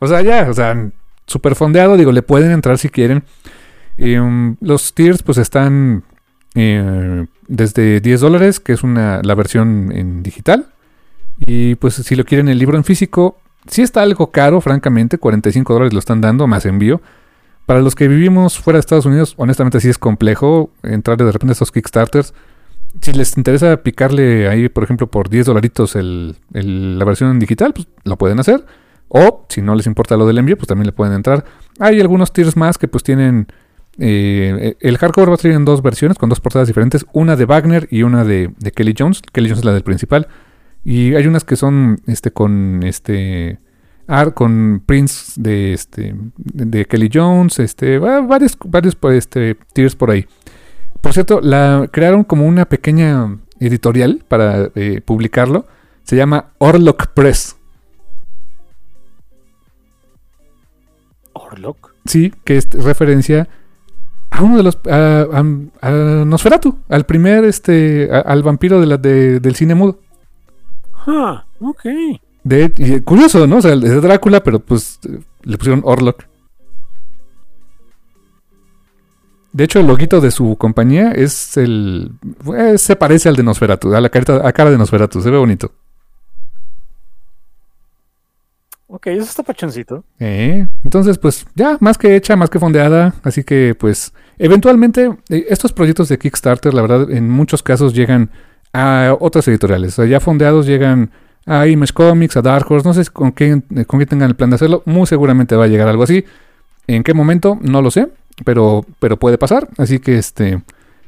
O 0.00 0.06
sea, 0.08 0.20
ya, 0.22 0.48
o 0.50 0.54
sea, 0.54 0.90
super 1.26 1.54
fondeado, 1.54 1.96
digo, 1.96 2.10
le 2.12 2.22
pueden 2.22 2.50
entrar 2.50 2.76
si 2.78 2.88
quieren. 2.88 3.22
Eh, 3.96 4.18
um, 4.18 4.56
los 4.60 4.92
tiers 4.94 5.22
pues 5.22 5.38
están 5.38 6.02
eh, 6.56 7.26
desde 7.46 8.00
10 8.00 8.20
dólares, 8.20 8.58
que 8.60 8.72
es 8.72 8.82
una, 8.82 9.20
la 9.22 9.34
versión 9.36 9.92
en 9.92 10.22
digital. 10.22 10.66
Y 11.38 11.76
pues 11.76 11.94
si 11.94 12.16
lo 12.16 12.24
quieren 12.24 12.48
el 12.48 12.58
libro 12.58 12.76
en 12.76 12.84
físico, 12.84 13.38
sí 13.66 13.82
está 13.82 14.02
algo 14.02 14.30
caro, 14.30 14.60
francamente, 14.60 15.18
45 15.18 15.72
dólares 15.72 15.92
lo 15.92 15.98
están 15.98 16.20
dando, 16.20 16.46
más 16.46 16.66
envío. 16.66 17.00
Para 17.66 17.80
los 17.80 17.94
que 17.94 18.08
vivimos 18.08 18.58
fuera 18.58 18.76
de 18.76 18.80
Estados 18.80 19.06
Unidos, 19.06 19.34
honestamente 19.38 19.80
sí 19.80 19.88
es 19.88 19.96
complejo 19.98 20.70
entrar 20.82 21.16
de 21.16 21.24
repente 21.32 21.52
a 21.52 21.54
estos 21.54 21.72
Kickstarters. 21.72 22.34
Si 23.00 23.12
les 23.12 23.36
interesa 23.36 23.76
picarle 23.78 24.48
ahí, 24.48 24.68
por 24.68 24.84
ejemplo, 24.84 25.06
por 25.08 25.28
10 25.28 25.46
dolaritos 25.46 25.96
el, 25.96 26.36
el- 26.52 26.98
la 26.98 27.04
versión 27.04 27.38
digital, 27.38 27.72
pues 27.74 27.88
lo 28.04 28.16
pueden 28.18 28.38
hacer. 28.38 28.64
O 29.08 29.46
si 29.48 29.62
no 29.62 29.74
les 29.74 29.86
importa 29.86 30.16
lo 30.16 30.26
del 30.26 30.38
envío, 30.38 30.56
pues 30.56 30.68
también 30.68 30.86
le 30.86 30.92
pueden 30.92 31.14
entrar. 31.14 31.44
Hay 31.78 32.00
algunos 32.00 32.32
tiers 32.32 32.56
más 32.56 32.78
que 32.78 32.86
pues 32.88 33.02
tienen 33.02 33.46
Eh, 33.98 34.74
el 34.80 34.98
hardcover 34.98 35.30
va 35.30 35.34
a 35.34 35.36
salir 35.36 35.56
en 35.56 35.64
dos 35.64 35.80
versiones, 35.80 36.18
con 36.18 36.28
dos 36.28 36.40
portadas 36.40 36.66
diferentes, 36.66 37.06
una 37.12 37.36
de 37.36 37.44
Wagner 37.44 37.86
y 37.92 38.02
una 38.02 38.24
de 38.24 38.50
Kelly 38.74 38.92
Jones. 38.98 39.22
Kelly 39.32 39.48
Jones 39.48 39.60
es 39.60 39.64
la 39.64 39.72
del 39.72 39.82
principal. 39.84 40.26
Y 40.84 41.14
hay 41.14 41.26
unas 41.26 41.44
que 41.44 41.56
son 41.56 42.00
este 42.06 42.30
con 42.30 42.82
este 42.82 43.58
con 44.34 44.82
Prince 44.84 45.40
de 45.40 45.72
este 45.72 46.14
de 46.36 46.84
Kelly 46.84 47.10
Jones, 47.12 47.58
este 47.58 47.98
varios 47.98 48.58
varios 48.64 48.96
este 49.12 49.56
tiers 49.72 49.96
por 49.96 50.10
ahí. 50.10 50.26
Por 51.00 51.12
cierto, 51.12 51.40
la 51.40 51.88
crearon 51.90 52.24
como 52.24 52.46
una 52.46 52.66
pequeña 52.66 53.38
editorial 53.60 54.24
para 54.28 54.70
eh, 54.74 55.00
publicarlo. 55.04 55.66
Se 56.02 56.16
llama 56.16 56.52
Orlock 56.58 57.08
Press. 57.08 57.56
¿Orlock? 61.32 61.94
Sí, 62.04 62.32
que 62.44 62.56
es 62.56 62.70
referencia 62.70 63.48
a 64.30 64.42
uno 64.42 64.56
de 64.56 64.62
los. 64.62 64.78
a, 64.86 65.42
Nosferatu, 66.24 66.78
al 66.88 67.06
primer, 67.06 67.44
este. 67.44 68.10
al 68.10 68.42
vampiro 68.42 68.80
de 68.80 68.86
la, 68.86 68.96
del 68.98 69.54
cine 69.54 69.74
mudo. 69.74 70.00
Ah, 71.06 71.44
ok. 71.60 71.84
De, 72.42 73.02
curioso, 73.04 73.46
¿no? 73.46 73.56
O 73.56 73.62
sea, 73.62 73.74
es 73.74 73.80
de 73.80 74.00
Drácula, 74.00 74.42
pero 74.42 74.60
pues 74.60 74.98
le 75.42 75.56
pusieron 75.58 75.82
Orlok. 75.84 76.24
De 79.52 79.64
hecho, 79.64 79.78
el 79.78 79.86
loguito 79.86 80.20
de 80.20 80.32
su 80.32 80.56
compañía 80.56 81.12
es 81.12 81.56
el. 81.56 82.10
Eh, 82.56 82.76
se 82.76 82.96
parece 82.96 83.28
al 83.28 83.36
de 83.36 83.44
Nosferatu, 83.44 83.94
a 83.94 84.00
la 84.00 84.08
carita, 84.08 84.46
a 84.46 84.52
cara 84.52 84.70
de 84.70 84.78
Nosferatu, 84.78 85.20
se 85.20 85.30
ve 85.30 85.38
bonito. 85.38 85.72
Ok, 88.88 89.06
eso 89.08 89.22
está 89.22 89.42
pachoncito. 89.42 90.04
Eh, 90.18 90.66
entonces, 90.82 91.18
pues 91.18 91.46
ya, 91.54 91.78
más 91.80 91.98
que 91.98 92.14
hecha, 92.16 92.36
más 92.36 92.50
que 92.50 92.58
fondeada. 92.58 93.14
Así 93.22 93.42
que, 93.42 93.76
pues, 93.78 94.12
eventualmente, 94.38 95.16
eh, 95.28 95.46
estos 95.48 95.72
proyectos 95.72 96.08
de 96.08 96.18
Kickstarter, 96.18 96.74
la 96.74 96.82
verdad, 96.82 97.10
en 97.10 97.30
muchos 97.30 97.62
casos 97.62 97.94
llegan 97.94 98.30
a 98.74 99.16
otras 99.18 99.46
editoriales. 99.48 99.92
O 99.94 100.02
sea, 100.02 100.06
ya 100.06 100.20
fondeados 100.20 100.66
llegan 100.66 101.10
a 101.46 101.66
Image 101.66 101.92
Comics, 101.92 102.36
a 102.36 102.42
Dark 102.42 102.70
Horse, 102.70 102.86
no 102.86 102.92
sé 102.92 103.10
con 103.10 103.32
qué, 103.32 103.62
con 103.86 104.00
qué 104.00 104.06
tengan 104.06 104.28
el 104.28 104.36
plan 104.36 104.50
de 104.50 104.56
hacerlo, 104.56 104.82
muy 104.84 105.06
seguramente 105.06 105.56
va 105.56 105.64
a 105.64 105.68
llegar 105.68 105.88
algo 105.88 106.02
así. 106.02 106.24
¿En 106.86 107.02
qué 107.02 107.14
momento? 107.14 107.58
No 107.62 107.80
lo 107.80 107.90
sé, 107.90 108.08
pero, 108.44 108.84
pero 108.98 109.16
puede 109.18 109.38
pasar. 109.38 109.68
Así 109.78 110.00
que, 110.00 110.18
este, 110.18 110.62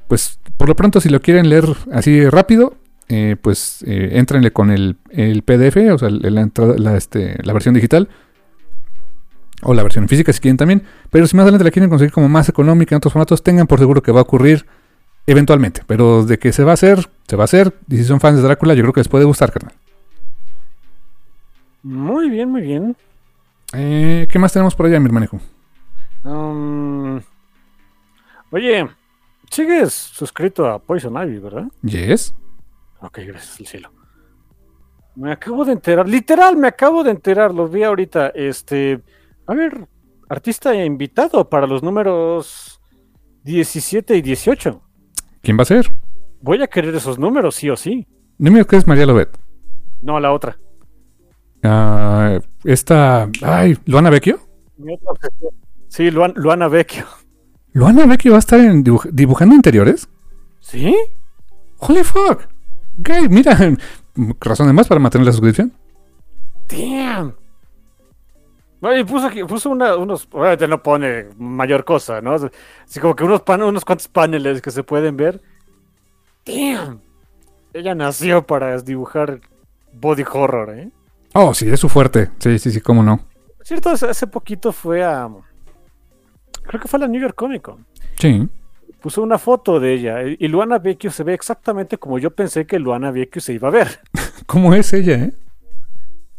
pues, 0.09 0.39
por 0.57 0.69
lo 0.69 0.77
pronto, 0.77 1.01
si 1.01 1.09
lo 1.09 1.21
quieren 1.21 1.49
leer 1.49 1.65
así 1.93 2.29
rápido, 2.31 2.75
eh, 3.09 3.37
pues 3.41 3.85
eh, 3.87 4.11
entrenle 4.13 4.53
con 4.53 4.71
el, 4.71 4.97
el, 5.11 5.43
PDF, 5.43 5.77
o 5.93 5.99
sea, 5.99 6.09
la, 6.11 6.97
este, 6.97 7.37
la 7.43 7.53
versión 7.53 7.75
digital. 7.75 8.09
O 9.63 9.75
la 9.75 9.83
versión 9.83 10.07
física 10.07 10.33
si 10.33 10.41
quieren 10.41 10.57
también. 10.57 10.83
Pero 11.11 11.27
si 11.27 11.35
más 11.35 11.45
adelante 11.45 11.65
la 11.65 11.71
quieren 11.71 11.91
conseguir 11.91 12.13
como 12.13 12.29
más 12.29 12.49
económica 12.49 12.95
en 12.95 12.99
otros 12.99 13.13
formatos, 13.13 13.43
tengan 13.43 13.67
por 13.67 13.81
seguro 13.81 14.03
que 14.03 14.13
va 14.13 14.21
a 14.21 14.23
ocurrir 14.23 14.67
eventualmente. 15.27 15.83
Pero 15.87 16.25
de 16.25 16.39
que 16.39 16.53
se 16.53 16.65
va 16.65 16.73
a 16.73 16.75
hacer, 16.75 17.09
se 17.27 17.37
va 17.37 17.45
a 17.45 17.47
hacer. 17.47 17.75
Y 17.89 17.97
si 17.97 18.05
son 18.05 18.21
fans 18.21 18.37
de 18.37 18.43
Drácula, 18.43 18.75
yo 18.75 18.83
creo 18.83 18.93
que 18.93 19.01
les 19.01 19.09
puede 19.09 19.25
gustar, 19.25 19.53
carnal. 19.53 19.75
Muy 21.83 22.31
bien, 22.31 22.51
muy 22.51 22.63
bien. 22.63 22.97
Eh, 23.73 24.27
¿Qué 24.31 24.39
más 24.39 24.53
tenemos 24.53 24.75
por 24.75 24.87
allá, 24.87 24.99
mi 25.01 25.07
hermano? 25.07 25.29
Um, 26.25 27.21
oye, 28.51 28.89
sigues 29.51 29.93
suscrito 29.93 30.67
a 30.67 30.79
Poison 30.79 31.15
Ivy, 31.15 31.39
¿verdad? 31.39 31.67
Yes. 31.83 32.35
Ok, 33.01 33.19
gracias 33.27 33.61
al 33.61 33.67
cielo. 33.67 33.93
Me 35.15 35.33
acabo 35.33 35.65
de 35.65 35.73
enterar, 35.73 36.09
literal, 36.09 36.57
me 36.57 36.69
acabo 36.69 37.03
de 37.03 37.11
enterar, 37.11 37.55
lo 37.55 37.69
vi 37.69 37.83
ahorita. 37.83 38.29
Este, 38.35 39.01
a 39.47 39.55
ver, 39.55 39.89
artista 40.29 40.75
invitado 40.75 41.49
para 41.49 41.67
los 41.67 41.83
números 41.83 42.81
17 43.45 44.17
y 44.17 44.23
18. 44.23 44.83
¿Quién 45.47 45.57
va 45.57 45.63
a 45.63 45.67
ser? 45.67 45.93
Voy 46.43 46.61
a 46.61 46.67
querer 46.67 46.93
esos 46.97 47.21
números, 47.21 47.55
sí 47.55 47.71
o 47.71 47.77
sí. 47.77 48.05
Dime 48.37 48.65
que 48.65 48.75
es 48.75 48.89
María 48.89 49.07
Lobet. 49.07 49.39
No, 50.03 50.19
la 50.19 50.33
otra. 50.33 50.59
Uh, 51.63 52.41
esta. 52.65 53.31
Ay, 53.43 53.79
¿Luana 53.85 54.11
Vecchio? 54.11 54.41
Sí, 55.87 56.11
Luana 56.11 56.67
Vecchio. 56.67 57.07
¿Luana 57.75 58.07
Vecchio 58.07 58.33
va 58.33 58.39
a 58.39 58.41
estar 58.41 58.61
dibujando 59.13 59.55
interiores? 59.55 60.09
¿Sí? 60.59 60.97
Holy 61.79 62.03
fuck. 62.03 62.49
Ok, 62.99 63.11
mira. 63.31 63.57
Razón 64.41 64.67
de 64.67 64.73
más 64.73 64.89
para 64.89 64.99
mantener 64.99 65.29
la 65.29 65.33
suscripción. 65.33 65.73
Damn. 66.69 67.37
Y 68.83 69.05
puso, 69.05 69.27
aquí, 69.27 69.43
puso 69.45 69.71
una, 69.71 69.97
unos. 69.97 70.29
Obviamente 70.31 70.69
no 70.69 70.83
pone 70.83 71.29
mayor 71.39 71.85
cosa, 71.85 72.21
¿no? 72.21 72.35
Así 72.35 73.01
como 73.01 73.17
que 73.17 73.25
unos, 73.25 73.43
unos 73.47 73.85
cuantos 73.85 74.09
paneles 74.09 74.61
que 74.61 74.71
se 74.71 74.83
pueden 74.83 75.17
ver. 75.17 75.41
Damn. 76.45 77.01
Ella 77.73 77.95
nació 77.95 78.47
para 78.47 78.79
dibujar 78.81 79.41
body 79.93 80.25
horror, 80.31 80.79
¿eh? 80.79 80.91
Oh, 81.35 81.53
sí, 81.53 81.69
es 81.69 81.81
su 81.81 81.89
fuerte. 81.89 82.31
Sí, 82.39 82.59
sí, 82.59 82.71
sí, 82.71 82.81
cómo 82.81 83.03
no. 83.03 83.21
Cierto, 83.63 83.91
hace 83.91 84.27
poquito 84.27 84.73
fue 84.73 85.05
a. 85.05 85.29
Creo 86.63 86.81
que 86.81 86.89
fue 86.89 86.99
a 86.99 87.01
la 87.01 87.09
New 87.09 87.21
York 87.21 87.35
Comic 87.35 87.63
Con. 87.63 87.87
Sí. 88.19 88.49
Puso 89.01 89.23
una 89.23 89.39
foto 89.39 89.79
de 89.79 89.93
ella 89.93 90.23
y 90.23 90.49
Luana 90.49 90.79
Vecchio 90.79 91.11
se 91.11 91.23
ve 91.23 91.35
exactamente 91.35 91.99
como 91.99 92.19
yo 92.19 92.31
pensé 92.35 92.67
que 92.67 92.79
Luana 92.79 93.11
Vecchio 93.11 93.41
se 93.41 93.53
iba 93.53 93.69
a 93.69 93.71
ver. 93.71 94.01
¿Cómo 94.47 94.75
es 94.75 94.93
ella, 94.93 95.15
eh? 95.15 95.33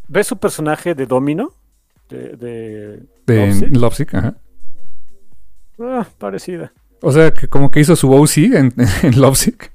¿Ves 0.07 0.27
su 0.27 0.37
personaje 0.37 0.95
de 0.95 1.05
Domino? 1.05 1.53
De. 2.09 2.35
De, 2.37 3.07
de 3.25 3.69
Lovesick, 3.71 4.13
ajá. 4.15 4.35
Ah, 5.79 6.07
parecida. 6.17 6.71
O 7.01 7.11
sea, 7.11 7.31
que 7.31 7.47
como 7.47 7.69
que 7.69 7.79
hizo 7.79 7.95
su 7.95 8.11
OC 8.11 8.37
en, 8.37 8.73
en 9.03 9.21
Lovesick. 9.21 9.71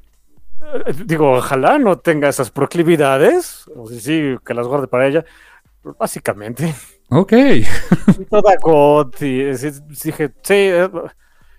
Digo, 1.05 1.33
ojalá 1.33 1.79
no 1.79 1.99
tenga 1.99 2.29
esas 2.29 2.51
proclividades, 2.51 3.66
o 3.77 3.87
si 3.88 4.01
sí, 4.01 4.37
que 4.45 4.55
las 4.55 4.66
guarde 4.66 4.87
para 4.87 5.07
ella, 5.07 5.25
básicamente. 5.99 6.75
Ok. 7.11 7.33
Toda 8.31 8.57
God, 8.61 9.14
y, 9.21 9.45
dije, 9.45 10.33
sí, 10.42 10.55
eh, 10.55 10.88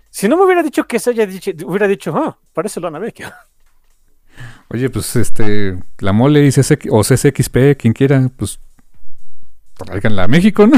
si 0.10 0.28
no 0.28 0.36
me 0.38 0.46
hubiera 0.46 0.64
dicho 0.64 0.86
que 0.86 0.98
se 0.98 1.12
haya 1.12 1.28
dicho, 1.28 1.52
hubiera 1.66 1.88
dicho, 1.88 2.16
ah, 2.16 2.38
parece 2.54 2.80
Lana 2.80 2.98
Vecchia. 2.98 3.36
Oye, 4.70 4.90
pues 4.90 5.16
este, 5.16 5.78
la 6.00 6.12
mole 6.12 6.46
y 6.46 6.52
CCX, 6.52 6.88
o 6.90 7.04
CCXP, 7.04 7.78
quien 7.78 7.94
quiera, 7.94 8.32
pues, 8.36 8.60
traiganla 9.76 10.24
a 10.24 10.28
México, 10.28 10.68
¿no? 10.68 10.78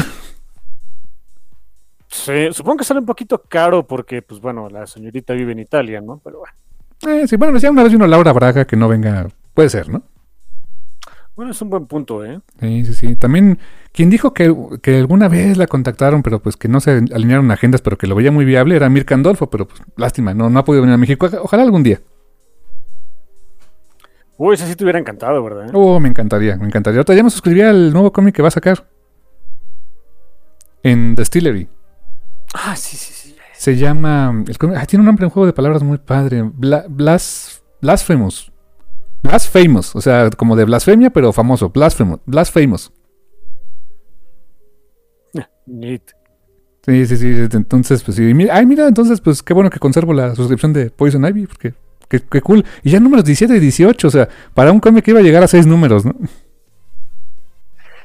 Sí, 2.08 2.47
supongo 2.51 2.77
que 2.77 2.84
sale 2.86 3.01
un 3.01 3.05
poquito 3.05 3.43
caro 3.47 3.86
porque, 3.86 4.21
pues 4.21 4.39
bueno, 4.39 4.69
la 4.69 4.88
señorita 4.88 5.34
vive 5.34 5.51
en 5.51 5.60
Italia, 5.60 6.01
¿no? 6.01 6.21
Pero 6.23 6.39
bueno. 6.39 6.55
Eh, 7.08 7.27
sí, 7.27 7.36
bueno, 7.36 7.53
decía 7.53 7.71
una 7.71 7.84
vez 7.84 7.91
vino 7.91 8.08
Laura 8.08 8.31
Braga 8.31 8.65
que 8.65 8.77
no 8.77 8.88
venga. 8.88 9.27
Puede 9.53 9.69
ser, 9.69 9.89
¿no? 9.89 10.03
Bueno, 11.36 11.51
es 11.51 11.62
un 11.62 11.69
buen 11.69 11.86
punto, 11.86 12.23
¿eh? 12.23 12.39
Sí, 12.62 12.86
sí, 12.86 12.93
sí. 12.93 13.15
También, 13.17 13.60
quien 13.91 14.10
dijo 14.10 14.34
que, 14.34 14.55
que 14.81 14.97
alguna 14.97 15.27
vez 15.27 15.58
la 15.58 15.67
contactaron, 15.67 16.23
pero 16.23 16.41
pues 16.41 16.55
que 16.55 16.69
no 16.69 16.79
se 16.79 16.91
alinearon 16.91 17.51
agendas, 17.51 17.81
pero 17.81 17.97
que 17.97 18.08
lo 18.08 18.15
veía 18.15 18.31
muy 18.31 18.45
viable, 18.45 18.77
era 18.77 18.89
Mirka 18.89 19.15
Andolfo, 19.15 19.49
pero 19.49 19.67
pues 19.67 19.81
lástima, 19.97 20.34
no, 20.34 20.49
no 20.49 20.60
ha 20.60 20.63
podido 20.63 20.84
venir 20.84 20.93
a 20.93 20.97
México. 20.97 21.27
Ojalá 21.41 21.63
algún 21.63 21.84
día. 21.84 21.99
Uy, 24.37 24.55
ese 24.55 24.67
sí 24.67 24.75
te 24.75 24.83
hubiera 24.83 24.99
encantado, 24.99 25.41
¿verdad? 25.43 25.69
Oh, 25.73 25.99
me 25.99 26.09
encantaría, 26.09 26.57
me 26.57 26.65
encantaría. 26.65 26.99
Ahorita 26.99 27.13
ya 27.13 27.23
me 27.23 27.29
suscribí 27.29 27.61
al 27.61 27.93
nuevo 27.93 28.11
cómic 28.11 28.35
que 28.35 28.41
va 28.41 28.49
a 28.49 28.51
sacar. 28.51 28.85
En 30.83 31.15
Distillery. 31.15 31.69
Ah, 32.53 32.75
sí, 32.75 32.97
sí, 32.97 33.13
sí. 33.13 33.35
Se 33.53 33.77
llama. 33.77 34.43
tiene 34.87 35.01
un 35.01 35.05
nombre 35.05 35.25
en 35.25 35.29
juego 35.29 35.47
de 35.47 35.53
palabras 35.53 35.83
muy 35.83 35.97
padre. 35.97 36.43
Blas, 36.43 37.63
blasphemous. 37.81 38.51
Blasphemous. 39.23 39.95
O 39.95 40.01
sea, 40.01 40.29
como 40.31 40.55
de 40.55 40.65
blasfemia, 40.65 41.09
pero 41.09 41.31
famoso. 41.31 41.69
Blasphemous. 41.69 42.19
Blasphemous. 42.25 42.91
Neat. 45.65 46.11
Sí, 46.85 47.05
sí, 47.07 47.17
sí. 47.17 47.47
Entonces, 47.53 48.03
pues 48.03 48.17
sí. 48.17 48.31
ay, 48.51 48.65
mira, 48.65 48.87
entonces, 48.87 49.19
pues 49.19 49.41
qué 49.41 49.53
bueno 49.53 49.69
que 49.69 49.79
conservo 49.79 50.13
la 50.13 50.35
suscripción 50.35 50.73
de 50.73 50.91
Poison 50.91 51.25
Ivy. 51.25 51.47
Porque 51.47 51.73
qué, 52.07 52.41
cool. 52.41 52.65
Y 52.83 52.91
ya 52.91 52.99
números 52.99 53.25
17 53.25 53.55
y 53.55 53.59
18. 53.59 54.07
O 54.07 54.11
sea, 54.11 54.29
para 54.53 54.71
un 54.71 54.79
cómic 54.79 55.05
que 55.05 55.11
iba 55.11 55.19
a 55.19 55.23
llegar 55.23 55.43
a 55.43 55.47
6 55.47 55.65
números, 55.65 56.05
¿no? 56.05 56.13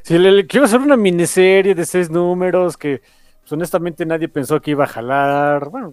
Sí, 0.03 0.19
le, 0.19 0.47
quiero 0.47 0.67
hacer 0.67 0.81
una 0.81 0.97
miniserie 0.97 1.75
de 1.75 1.85
6 1.85 2.11
números 2.11 2.77
que 2.77 3.03
pues, 3.41 3.53
honestamente 3.53 4.07
nadie 4.07 4.29
pensó 4.29 4.61
que 4.61 4.73
iba 4.73 4.85
a 4.85 4.89
jalar. 4.89 5.69
Bueno, 5.69 5.93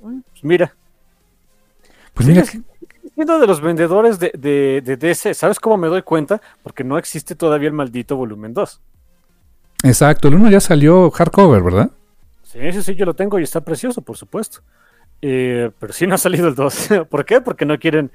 pues 0.00 0.44
mira. 0.44 0.74
Pues 2.14 2.28
mira. 2.28 2.44
Siendo 3.14 3.38
de 3.38 3.46
los 3.46 3.60
vendedores 3.60 4.18
de, 4.18 4.30
de, 4.84 4.96
DC, 4.96 5.34
¿sabes 5.34 5.60
cómo 5.60 5.76
me 5.76 5.88
doy 5.88 6.02
cuenta? 6.02 6.40
Porque 6.62 6.82
no 6.82 6.98
existe 6.98 7.34
todavía 7.34 7.68
el 7.68 7.74
maldito 7.74 8.16
volumen 8.16 8.52
2. 8.54 8.80
Exacto, 9.84 10.28
el 10.28 10.34
1 10.34 10.50
ya 10.50 10.60
salió 10.60 11.10
hardcover, 11.10 11.62
¿verdad? 11.62 11.90
Sí, 12.42 12.72
sí, 12.72 12.82
sí, 12.82 12.94
yo 12.94 13.04
lo 13.04 13.14
tengo 13.14 13.38
y 13.38 13.42
está 13.42 13.60
precioso, 13.60 14.00
por 14.02 14.16
supuesto. 14.16 14.60
Eh, 15.26 15.70
pero 15.78 15.94
sí 15.94 16.06
no 16.06 16.16
ha 16.16 16.18
salido 16.18 16.48
el 16.48 16.54
2. 16.54 16.88
¿Por 17.10 17.24
qué? 17.24 17.40
Porque 17.40 17.64
no 17.64 17.78
quieren 17.78 18.10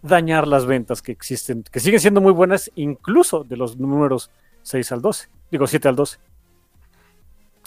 dañar 0.00 0.48
las 0.48 0.64
ventas 0.64 1.02
que 1.02 1.12
existen, 1.12 1.62
que 1.70 1.78
siguen 1.78 2.00
siendo 2.00 2.22
muy 2.22 2.32
buenas, 2.32 2.70
incluso 2.74 3.44
de 3.44 3.58
los 3.58 3.78
números 3.78 4.30
6 4.62 4.92
al 4.92 5.02
12. 5.02 5.28
Digo, 5.50 5.66
7 5.66 5.88
al 5.88 5.96
12. 5.96 6.16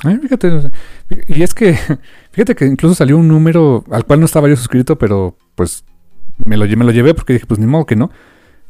Eh, 0.04 0.20
fíjate, 0.20 0.72
y 1.28 1.44
es 1.44 1.54
que, 1.54 1.78
fíjate 2.32 2.56
que 2.56 2.66
incluso 2.66 2.96
salió 2.96 3.20
un 3.20 3.28
número 3.28 3.84
al 3.92 4.04
cual 4.04 4.20
no 4.20 4.26
estaba 4.26 4.50
yo 4.50 4.56
suscrito, 4.56 4.98
pero 4.98 5.38
pues 5.54 5.86
me 6.44 6.58
lo, 6.58 6.66
me 6.66 6.86
lo 6.86 6.92
llevé 6.92 7.14
porque 7.14 7.34
dije, 7.34 7.46
pues 7.46 7.60
ni 7.60 7.68
modo 7.68 7.86
que 7.86 7.96
no. 7.96 8.10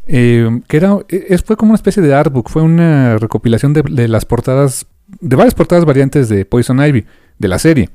Eh, 0.07 0.61
que 0.67 0.75
era, 0.75 0.97
es, 1.07 1.41
fue 1.41 1.55
como 1.55 1.71
una 1.71 1.77
especie 1.77 2.03
de 2.03 2.13
artbook, 2.13 2.49
fue 2.49 2.63
una 2.63 3.17
recopilación 3.17 3.71
de 3.71 4.07
las 4.09 4.25
portadas, 4.25 4.87
de 5.21 5.37
varias 5.37 5.55
portadas 5.55 5.85
variantes 5.85 6.27
de 6.27 6.43
Poison 6.43 6.85
Ivy, 6.85 7.05
de 7.39 7.47
la 7.47 7.59
serie. 7.59 7.89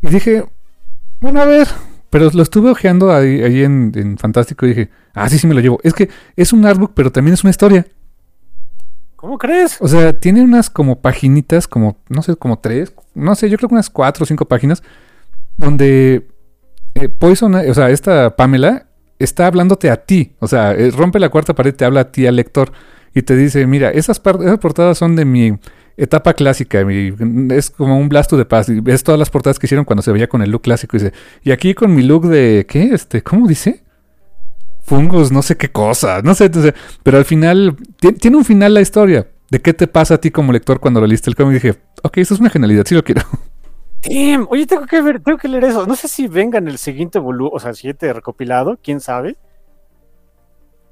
Y 0.00 0.08
dije, 0.08 0.44
bueno, 1.20 1.40
a 1.40 1.44
ver, 1.46 1.68
pero 2.10 2.30
lo 2.32 2.42
estuve 2.42 2.70
ojeando 2.70 3.12
ahí, 3.12 3.42
ahí 3.42 3.62
en, 3.62 3.92
en 3.94 4.18
Fantástico 4.18 4.66
y 4.66 4.70
dije, 4.70 4.90
ah, 5.14 5.28
sí, 5.28 5.38
sí 5.38 5.46
me 5.46 5.54
lo 5.54 5.60
llevo. 5.60 5.78
Es 5.82 5.94
que 5.94 6.08
es 6.36 6.52
un 6.52 6.66
artbook, 6.66 6.92
pero 6.94 7.12
también 7.12 7.34
es 7.34 7.44
una 7.44 7.50
historia. 7.50 7.86
¿Cómo 9.16 9.36
crees? 9.38 9.76
O 9.80 9.86
sea, 9.86 10.18
tiene 10.18 10.42
unas 10.42 10.70
como 10.70 11.00
paginitas, 11.00 11.68
como, 11.68 11.98
no 12.08 12.22
sé, 12.22 12.36
como 12.36 12.58
tres, 12.58 12.94
no 13.14 13.34
sé, 13.34 13.50
yo 13.50 13.58
creo 13.58 13.68
que 13.68 13.74
unas 13.74 13.90
cuatro 13.90 14.24
o 14.24 14.26
cinco 14.26 14.46
páginas, 14.46 14.82
donde 15.58 16.26
eh, 16.94 17.08
Poison, 17.10 17.54
o 17.54 17.74
sea, 17.74 17.90
esta 17.90 18.34
Pamela 18.34 18.86
está 19.18 19.46
hablándote 19.46 19.90
a 19.90 20.04
ti. 20.04 20.32
O 20.40 20.48
sea, 20.48 20.72
eh, 20.72 20.90
rompe 20.90 21.20
la 21.20 21.28
cuarta 21.28 21.54
pared, 21.54 21.74
te 21.74 21.84
habla 21.84 22.00
a 22.00 22.12
ti, 22.12 22.26
al 22.26 22.36
lector, 22.36 22.72
y 23.14 23.22
te 23.22 23.36
dice, 23.36 23.66
mira, 23.66 23.90
esas, 23.90 24.20
esas 24.24 24.58
portadas 24.58 24.98
son 24.98 25.16
de 25.16 25.24
mi 25.24 25.58
etapa 26.02 26.34
clásica, 26.34 26.84
mi- 26.84 27.12
es 27.50 27.70
como 27.70 27.98
un 27.98 28.08
blasto 28.08 28.36
de 28.36 28.44
paz. 28.44 28.68
Y 28.68 28.80
ves 28.80 29.02
todas 29.04 29.18
las 29.18 29.30
portadas 29.30 29.58
que 29.58 29.66
hicieron 29.66 29.84
cuando 29.84 30.02
se 30.02 30.12
veía 30.12 30.28
con 30.28 30.42
el 30.42 30.50
look 30.50 30.62
clásico. 30.62 30.96
Y 30.96 31.00
dice, 31.00 31.12
y 31.42 31.50
aquí 31.52 31.74
con 31.74 31.94
mi 31.94 32.02
look 32.02 32.26
de, 32.28 32.66
¿qué? 32.68 32.94
Este, 32.94 33.22
¿cómo 33.22 33.46
dice? 33.46 33.84
Fungos, 34.82 35.30
no 35.30 35.42
sé 35.42 35.56
qué 35.56 35.70
cosa, 35.70 36.20
no 36.22 36.34
sé, 36.34 36.46
entonces, 36.46 36.74
pero 37.02 37.18
al 37.18 37.24
final, 37.24 37.76
ti- 38.00 38.12
tiene 38.12 38.36
un 38.36 38.44
final 38.44 38.74
la 38.74 38.80
historia. 38.80 39.28
¿De 39.50 39.60
qué 39.60 39.74
te 39.74 39.86
pasa 39.86 40.14
a 40.14 40.18
ti 40.18 40.30
como 40.30 40.52
lector 40.52 40.78
cuando 40.80 41.00
lo 41.00 41.06
leíste 41.06 41.28
el 41.30 41.36
cómic? 41.36 41.50
Y 41.52 41.54
dije, 41.66 41.80
ok, 42.02 42.18
eso 42.18 42.34
es 42.34 42.40
una 42.40 42.50
genialidad, 42.50 42.84
sí 42.86 42.94
lo 42.94 43.02
quiero. 43.04 43.22
Damn, 44.08 44.46
oye, 44.48 44.66
tengo 44.66 44.86
que 44.86 45.02
ver, 45.02 45.20
tengo 45.20 45.36
que 45.38 45.48
leer 45.48 45.64
eso. 45.64 45.86
No 45.86 45.94
sé 45.96 46.08
si 46.08 46.26
venga 46.28 46.58
en 46.58 46.68
el 46.68 46.78
siguiente 46.78 47.18
volumen, 47.18 47.52
o 47.54 47.60
sea, 47.60 47.70
el 47.70 47.76
siguiente 47.76 48.12
recopilado, 48.12 48.78
quién 48.82 49.00
sabe. 49.00 49.36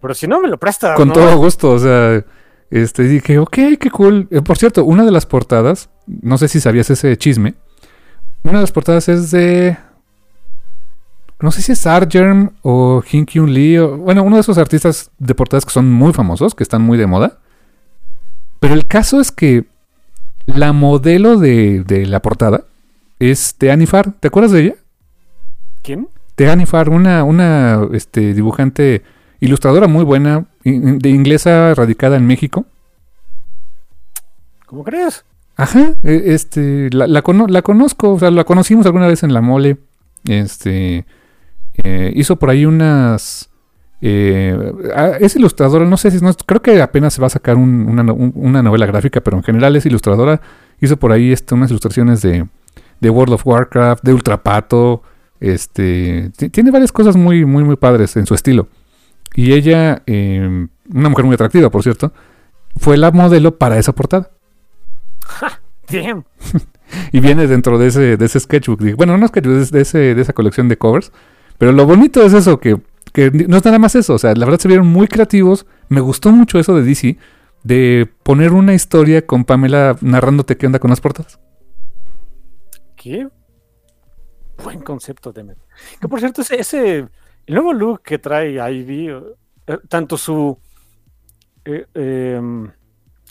Pero 0.00 0.14
si 0.14 0.26
no, 0.26 0.40
me 0.40 0.48
lo 0.48 0.58
presta. 0.58 0.94
Con 0.94 1.08
¿no? 1.08 1.14
todo 1.14 1.36
gusto, 1.38 1.70
o 1.70 1.78
sea, 1.78 2.24
este, 2.70 3.04
dije, 3.04 3.38
ok, 3.38 3.56
qué 3.78 3.90
cool. 3.90 4.28
Eh, 4.30 4.42
por 4.42 4.58
cierto, 4.58 4.84
una 4.84 5.04
de 5.04 5.10
las 5.10 5.26
portadas, 5.26 5.90
no 6.06 6.38
sé 6.38 6.48
si 6.48 6.60
sabías 6.60 6.90
ese 6.90 7.16
chisme, 7.16 7.54
una 8.42 8.54
de 8.54 8.62
las 8.62 8.72
portadas 8.72 9.08
es 9.08 9.30
de, 9.30 9.76
no 11.40 11.50
sé 11.50 11.62
si 11.62 11.72
es 11.72 11.86
Argerm 11.86 12.50
o 12.62 13.02
Hin 13.10 13.26
Kyun 13.26 13.52
Lee, 13.52 13.78
o, 13.78 13.96
bueno, 13.96 14.22
uno 14.22 14.36
de 14.36 14.40
esos 14.40 14.58
artistas 14.58 15.10
de 15.18 15.34
portadas 15.34 15.64
que 15.64 15.72
son 15.72 15.90
muy 15.90 16.12
famosos, 16.12 16.54
que 16.54 16.62
están 16.62 16.82
muy 16.82 16.98
de 16.98 17.06
moda. 17.06 17.38
Pero 18.60 18.74
el 18.74 18.86
caso 18.86 19.20
es 19.20 19.30
que 19.30 19.64
la 20.46 20.72
modelo 20.72 21.38
de, 21.38 21.84
de 21.84 22.06
la 22.06 22.20
portada 22.20 22.64
es 23.18 23.54
Teani 23.54 23.86
Far, 23.86 24.12
¿te 24.12 24.28
acuerdas 24.28 24.52
de 24.52 24.60
ella? 24.60 24.74
¿Quién? 25.82 26.08
Teani 26.34 26.66
Far, 26.66 26.88
una, 26.88 27.24
una 27.24 27.86
este, 27.92 28.34
dibujante, 28.34 29.02
ilustradora 29.40 29.88
muy 29.88 30.04
buena, 30.04 30.46
de 30.64 31.08
inglesa 31.10 31.74
radicada 31.74 32.16
en 32.16 32.26
México. 32.26 32.66
¿Cómo 34.66 34.84
crees? 34.84 35.24
Ajá, 35.56 35.94
e- 36.04 36.22
este, 36.34 36.88
la, 36.92 37.06
la, 37.06 37.22
cono- 37.22 37.46
la 37.48 37.62
conozco, 37.62 38.12
o 38.14 38.18
sea, 38.18 38.30
la 38.30 38.44
conocimos 38.44 38.86
alguna 38.86 39.06
vez 39.06 39.22
en 39.22 39.32
la 39.32 39.40
mole. 39.40 39.78
Este, 40.26 41.04
eh, 41.82 42.12
hizo 42.14 42.36
por 42.36 42.50
ahí 42.50 42.66
unas... 42.66 43.48
eh, 44.00 44.72
ah, 44.94 45.12
es 45.20 45.36
ilustradora, 45.36 45.84
no 45.86 45.96
sé 45.96 46.10
si, 46.10 46.18
no, 46.24 46.32
creo 46.34 46.60
que 46.62 46.80
apenas 46.82 47.14
se 47.14 47.20
va 47.20 47.26
a 47.28 47.30
sacar 47.30 47.56
un- 47.56 47.86
una, 47.88 48.02
no- 48.02 48.14
un- 48.14 48.32
una 48.36 48.62
novela 48.62 48.86
gráfica, 48.86 49.20
pero 49.20 49.36
en 49.36 49.42
general 49.42 49.74
es 49.76 49.86
ilustradora. 49.86 50.40
Hizo 50.80 50.96
por 50.96 51.12
ahí 51.12 51.32
este, 51.32 51.54
unas 51.54 51.70
ilustraciones 51.70 52.20
de, 52.22 52.46
de 53.00 53.10
World 53.10 53.34
of 53.34 53.46
Warcraft, 53.46 54.04
de 54.04 54.12
Ultrapato. 54.14 55.02
Este, 55.40 56.30
ti- 56.36 56.50
tiene 56.50 56.70
varias 56.70 56.92
cosas 56.92 57.16
muy, 57.16 57.44
muy, 57.44 57.64
muy 57.64 57.76
padres 57.76 58.16
en 58.16 58.26
su 58.26 58.34
estilo. 58.34 58.68
Y 59.34 59.52
ella, 59.52 60.02
eh, 60.06 60.68
una 60.92 61.08
mujer 61.08 61.24
muy 61.24 61.34
atractiva, 61.34 61.70
por 61.70 61.82
cierto, 61.82 62.12
fue 62.76 62.96
la 62.96 63.10
modelo 63.10 63.56
para 63.56 63.78
esa 63.78 63.92
portada. 63.92 64.30
Damn. 65.90 66.24
Y 67.12 67.20
viene 67.20 67.46
dentro 67.46 67.78
de 67.78 67.88
ese, 67.88 68.16
de 68.16 68.24
ese 68.24 68.40
sketchbook. 68.40 68.80
Bueno, 68.96 69.18
no 69.18 69.28
sketchbook, 69.28 69.58
es 69.58 69.70
de, 69.70 69.82
ese, 69.82 70.14
de 70.14 70.22
esa 70.22 70.32
colección 70.32 70.68
de 70.68 70.78
covers. 70.78 71.12
Pero 71.58 71.72
lo 71.72 71.84
bonito 71.84 72.22
es 72.22 72.32
eso, 72.32 72.60
que, 72.60 72.80
que 73.12 73.30
no 73.30 73.58
es 73.58 73.64
nada 73.66 73.78
más 73.78 73.94
eso. 73.94 74.14
O 74.14 74.18
sea, 74.18 74.34
la 74.34 74.46
verdad 74.46 74.58
se 74.58 74.68
vieron 74.68 74.86
muy 74.86 75.06
creativos. 75.06 75.66
Me 75.90 76.00
gustó 76.00 76.32
mucho 76.32 76.58
eso 76.58 76.74
de 76.74 76.82
DC, 76.82 77.18
de 77.62 78.10
poner 78.22 78.52
una 78.52 78.72
historia 78.72 79.26
con 79.26 79.44
Pamela 79.44 79.98
narrándote 80.00 80.56
qué 80.56 80.64
onda 80.64 80.78
con 80.78 80.88
las 80.88 81.00
portadas. 81.00 81.38
¿Qué? 82.96 83.28
Buen 84.64 84.80
concepto, 84.80 85.32
Demet. 85.32 85.58
Que 86.00 86.08
por 86.08 86.20
cierto, 86.20 86.40
ese, 86.42 86.58
ese 86.58 87.08
el 87.48 87.54
nuevo 87.54 87.72
look 87.72 88.02
que 88.02 88.18
trae 88.18 88.52
Ivy, 88.72 89.08
eh, 89.08 89.78
tanto 89.88 90.16
su. 90.16 90.56
eh, 91.64 91.86
em, 91.94 92.70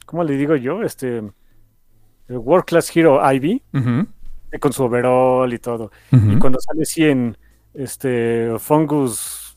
¿Cómo 0.05 0.23
le 0.23 0.33
digo 0.35 0.55
yo? 0.55 0.83
Este. 0.83 1.17
el 1.17 2.37
World 2.37 2.65
Class 2.65 2.95
Hero 2.95 3.19
Ivy, 3.31 3.61
eh, 3.73 4.59
con 4.59 4.73
su 4.73 4.83
overall 4.83 5.51
y 5.53 5.59
todo. 5.59 5.91
Y 6.11 6.37
cuando 6.37 6.59
sale 6.59 6.81
así 6.81 7.03
en 7.05 7.37
este 7.73 8.51
Fungus 8.59 9.55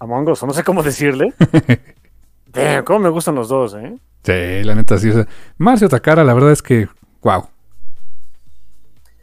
Among 0.00 0.28
Us, 0.30 0.42
o 0.42 0.46
no 0.46 0.52
sé 0.52 0.62
cómo 0.64 0.82
decirle. 0.82 1.32
Damn, 2.52 2.84
cómo 2.84 2.98
me 3.00 3.08
gustan 3.08 3.34
los 3.34 3.48
dos, 3.48 3.74
¿eh? 3.74 3.96
Sí, 4.22 4.64
la 4.64 4.74
neta, 4.74 4.98
sí. 4.98 5.08
O 5.10 5.12
sea, 5.14 5.28
Marcio 5.58 5.88
Takara, 5.88 6.24
la 6.24 6.34
verdad 6.34 6.52
es 6.52 6.62
que, 6.62 6.88
wow. 7.22 7.46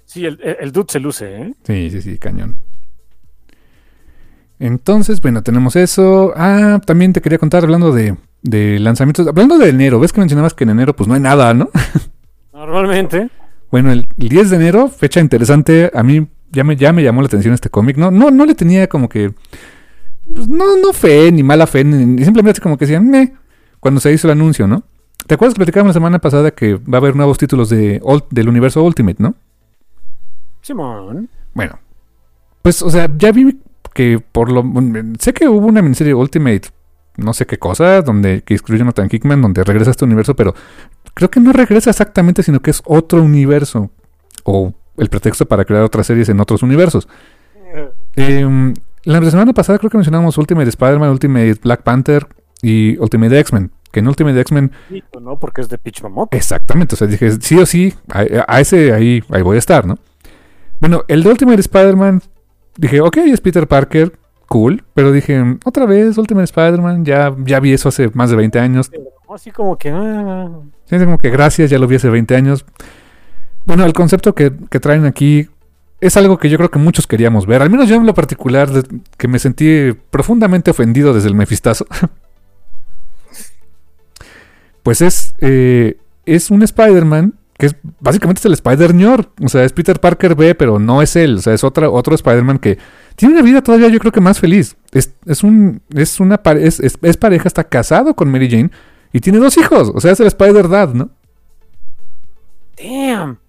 Sí, 0.06 0.26
el, 0.26 0.40
el, 0.42 0.58
el 0.60 0.72
dude 0.72 0.88
se 0.90 1.00
luce, 1.00 1.42
¿eh? 1.42 1.54
Sí, 1.64 1.90
sí, 1.92 2.02
sí, 2.02 2.18
cañón. 2.18 2.58
Entonces, 4.60 5.22
bueno, 5.22 5.44
tenemos 5.44 5.76
eso. 5.76 6.34
Ah, 6.36 6.80
también 6.86 7.14
te 7.14 7.22
quería 7.22 7.38
contar 7.38 7.64
hablando 7.64 7.92
de, 7.92 8.16
de 8.42 8.80
lanzamientos. 8.80 9.28
Hablando 9.28 9.58
de 9.58 9.70
enero, 9.70 10.00
ves 10.00 10.14
que 10.14 10.22
mencionabas 10.22 10.54
que 10.54 10.64
en 10.64 10.72
enero 10.72 10.96
pues 10.96 11.08
no 11.08 11.14
hay 11.14 11.20
nada, 11.20 11.54
¿no? 11.54 11.70
Normalmente. 12.54 13.30
Bueno, 13.70 13.92
el, 13.92 14.08
el 14.18 14.30
10 14.30 14.50
de 14.52 14.56
enero, 14.56 14.88
fecha 14.88 15.20
interesante. 15.20 15.92
A 15.94 16.04
mí 16.04 16.28
ya 16.52 16.64
me, 16.64 16.76
ya 16.76 16.94
me 16.94 17.04
llamó 17.04 17.22
la 17.22 17.28
atención 17.28 17.54
este 17.54 17.70
cómic. 17.70 17.98
No, 17.98 18.12
no, 18.12 18.32
no 18.32 18.46
le 18.46 18.56
tenía 18.56 18.88
como 18.88 19.10
que. 19.10 19.34
pues, 20.34 20.48
no, 20.48 20.78
no 20.78 20.94
fe, 20.94 21.32
ni 21.32 21.44
mala 21.44 21.68
fe, 21.68 21.84
ni, 21.84 22.24
simplemente 22.24 22.62
como 22.62 22.78
que 22.78 22.86
decían, 22.86 23.10
me. 23.10 23.34
Cuando 23.80 24.00
se 24.00 24.12
hizo 24.12 24.28
el 24.28 24.32
anuncio, 24.32 24.68
¿no? 24.68 24.84
¿Te 25.28 25.36
acuerdas 25.36 25.54
que 25.54 25.60
platicábamos 25.60 25.90
la 25.90 26.00
semana 26.00 26.20
pasada 26.20 26.52
que 26.52 26.76
va 26.76 26.98
a 26.98 26.98
haber 26.98 27.16
nuevos 27.16 27.38
títulos 27.38 27.70
de, 27.70 28.02
del 28.30 28.50
universo 28.50 28.84
Ultimate, 28.84 29.22
¿no? 29.22 29.36
Simón. 30.62 31.30
Bueno, 31.54 31.80
pues, 32.62 32.82
o 32.82 32.90
sea, 32.90 33.10
ya 33.18 33.32
vi 33.32 33.60
que 33.96 34.20
por 34.20 34.52
lo. 34.52 34.62
Sé 35.20 35.34
que 35.34 35.48
hubo 35.48 35.66
una 35.66 35.82
miniserie 35.82 36.14
Ultimate, 36.14 36.64
no 37.16 37.34
sé 37.34 37.46
qué 37.46 37.58
cosa, 37.58 38.02
donde 38.02 38.42
que 38.44 38.54
escribió 38.54 38.80
Jonathan 38.80 39.08
Hickman, 39.10 39.42
donde 39.42 39.64
regresa 39.64 39.90
a 39.90 39.94
este 39.94 40.04
universo, 40.04 40.36
pero 40.36 40.54
creo 41.14 41.32
que 41.32 41.40
no 41.40 41.54
regresa 41.54 41.92
exactamente, 41.92 42.44
sino 42.44 42.60
que 42.60 42.72
es 42.72 42.84
otro 42.86 43.24
universo. 43.24 43.90
O 44.44 44.74
el 44.98 45.10
pretexto 45.10 45.46
para 45.46 45.64
crear 45.64 45.82
otras 45.84 46.08
series 46.08 46.28
en 46.30 46.40
otros 46.40 46.62
universos. 46.62 47.08
Eh, 48.18 48.74
la 49.04 49.30
semana 49.30 49.52
pasada 49.52 49.78
creo 49.78 49.90
que 49.92 49.98
mencionamos 49.98 50.38
Ultimate 50.38 50.70
Spider-Man, 50.70 51.10
Ultimate 51.10 51.56
Black 51.62 51.84
Panther 51.84 52.26
y 52.62 52.98
Ultimate 52.98 53.38
X-Men. 53.42 53.70
Que 53.92 54.00
en 54.00 54.08
Ultimate 54.08 54.40
X-Men 54.40 54.72
no, 55.20 55.38
porque 55.38 55.60
es 55.60 55.68
de 55.68 55.78
Pitch 55.78 56.02
Mamoto. 56.02 56.38
Exactamente, 56.38 56.96
o 56.96 56.98
sea, 56.98 57.08
dije, 57.08 57.30
sí 57.42 57.58
o 57.58 57.66
sí, 57.66 57.94
a, 58.08 58.24
a 58.48 58.62
ese 58.62 58.94
ahí, 58.94 59.22
ahí 59.32 59.42
voy 59.42 59.58
a 59.58 59.60
estar, 59.60 59.86
¿no? 59.86 60.00
Bueno, 60.80 61.04
el 61.10 61.24
de 61.24 61.30
Ultimate 61.30 61.60
Spider-Man, 61.60 62.22
dije, 62.78 63.02
ok, 63.02 63.18
es 63.18 63.42
Peter 63.42 63.68
Parker, 63.68 64.14
cool, 64.48 64.84
pero 64.94 65.12
dije, 65.12 65.58
otra 65.66 65.86
vez 65.86 66.18
Ultimate 66.18 66.46
Spider-Man, 66.46 67.06
ya, 67.06 67.36
ya 67.46 67.60
vi 67.60 67.74
eso 67.74 67.90
hace 67.90 68.10
más 68.14 68.30
de 68.30 68.36
20 68.36 68.60
años. 68.60 68.92
Así 69.34 69.52
como 69.52 69.78
que. 69.78 69.90
ah, 69.90 70.50
Sí, 70.86 70.98
como 71.00 71.18
que 71.18 71.30
gracias, 71.30 71.72
ya 71.72 71.80
lo 71.80 71.88
vi 71.88 71.96
hace 71.96 72.10
20 72.10 72.36
años. 72.36 72.66
Bueno, 73.66 73.86
el 73.86 73.94
concepto 73.94 74.36
que, 74.36 74.54
que 74.70 74.80
traen 74.80 75.06
aquí 75.06 75.50
es 76.00 76.18
algo 76.18 76.38
que 76.38 76.50
yo 76.50 76.58
creo 76.58 76.70
que 76.70 76.80
muchos 76.80 77.08
queríamos 77.08 77.46
ver, 77.46 77.62
al 77.62 77.70
menos 77.70 77.90
yo 77.90 77.96
en 77.96 78.06
lo 78.06 78.14
particular, 78.14 78.70
que 79.18 79.28
me 79.28 79.40
sentí 79.40 79.94
profundamente 80.12 80.72
ofendido 80.72 81.14
desde 81.14 81.30
el 81.30 81.36
mefistazo. 81.36 81.88
pues 84.84 85.02
es, 85.02 85.34
eh, 85.40 85.98
es 86.26 86.52
un 86.52 86.62
Spider-Man 86.62 87.34
que 87.58 87.68
es 87.68 87.76
básicamente 88.00 88.40
es 88.40 88.46
el 88.46 88.54
Spider-Ñor. 88.54 89.32
O 89.44 89.48
sea, 89.50 89.64
es 89.64 89.72
Peter 89.74 90.00
Parker 90.00 90.36
B, 90.36 90.56
pero 90.56 90.80
no 90.80 91.02
es 91.02 91.16
él. 91.16 91.36
O 91.36 91.42
sea, 91.42 91.54
es 91.54 91.64
otra, 91.64 91.90
otro 91.90 92.14
Spider-Man 92.16 92.60
que 92.60 92.78
tiene 93.16 93.34
una 93.36 93.44
vida 93.44 93.62
todavía, 93.62 93.88
yo 93.88 94.00
creo 94.00 94.12
que 94.12 94.22
más 94.22 94.40
feliz. 94.40 94.76
Es, 94.92 95.14
es 95.26 95.44
un, 95.44 95.82
es 95.94 96.20
una 96.20 96.40
es, 96.60 96.80
es- 96.80 96.98
es 97.02 97.18
pareja, 97.18 97.48
está 97.48 97.64
casado 97.64 98.16
con 98.16 98.30
Mary 98.32 98.50
Jane 98.50 98.72
y 99.14 99.20
tiene 99.22 99.40
dos 99.40 99.58
hijos. 99.58 99.92
O 99.96 100.00
sea, 100.02 100.12
es 100.12 100.20
el 100.20 100.28
Spider-Dad, 100.28 100.94
¿no? 100.94 101.10
Damn. 102.82 103.40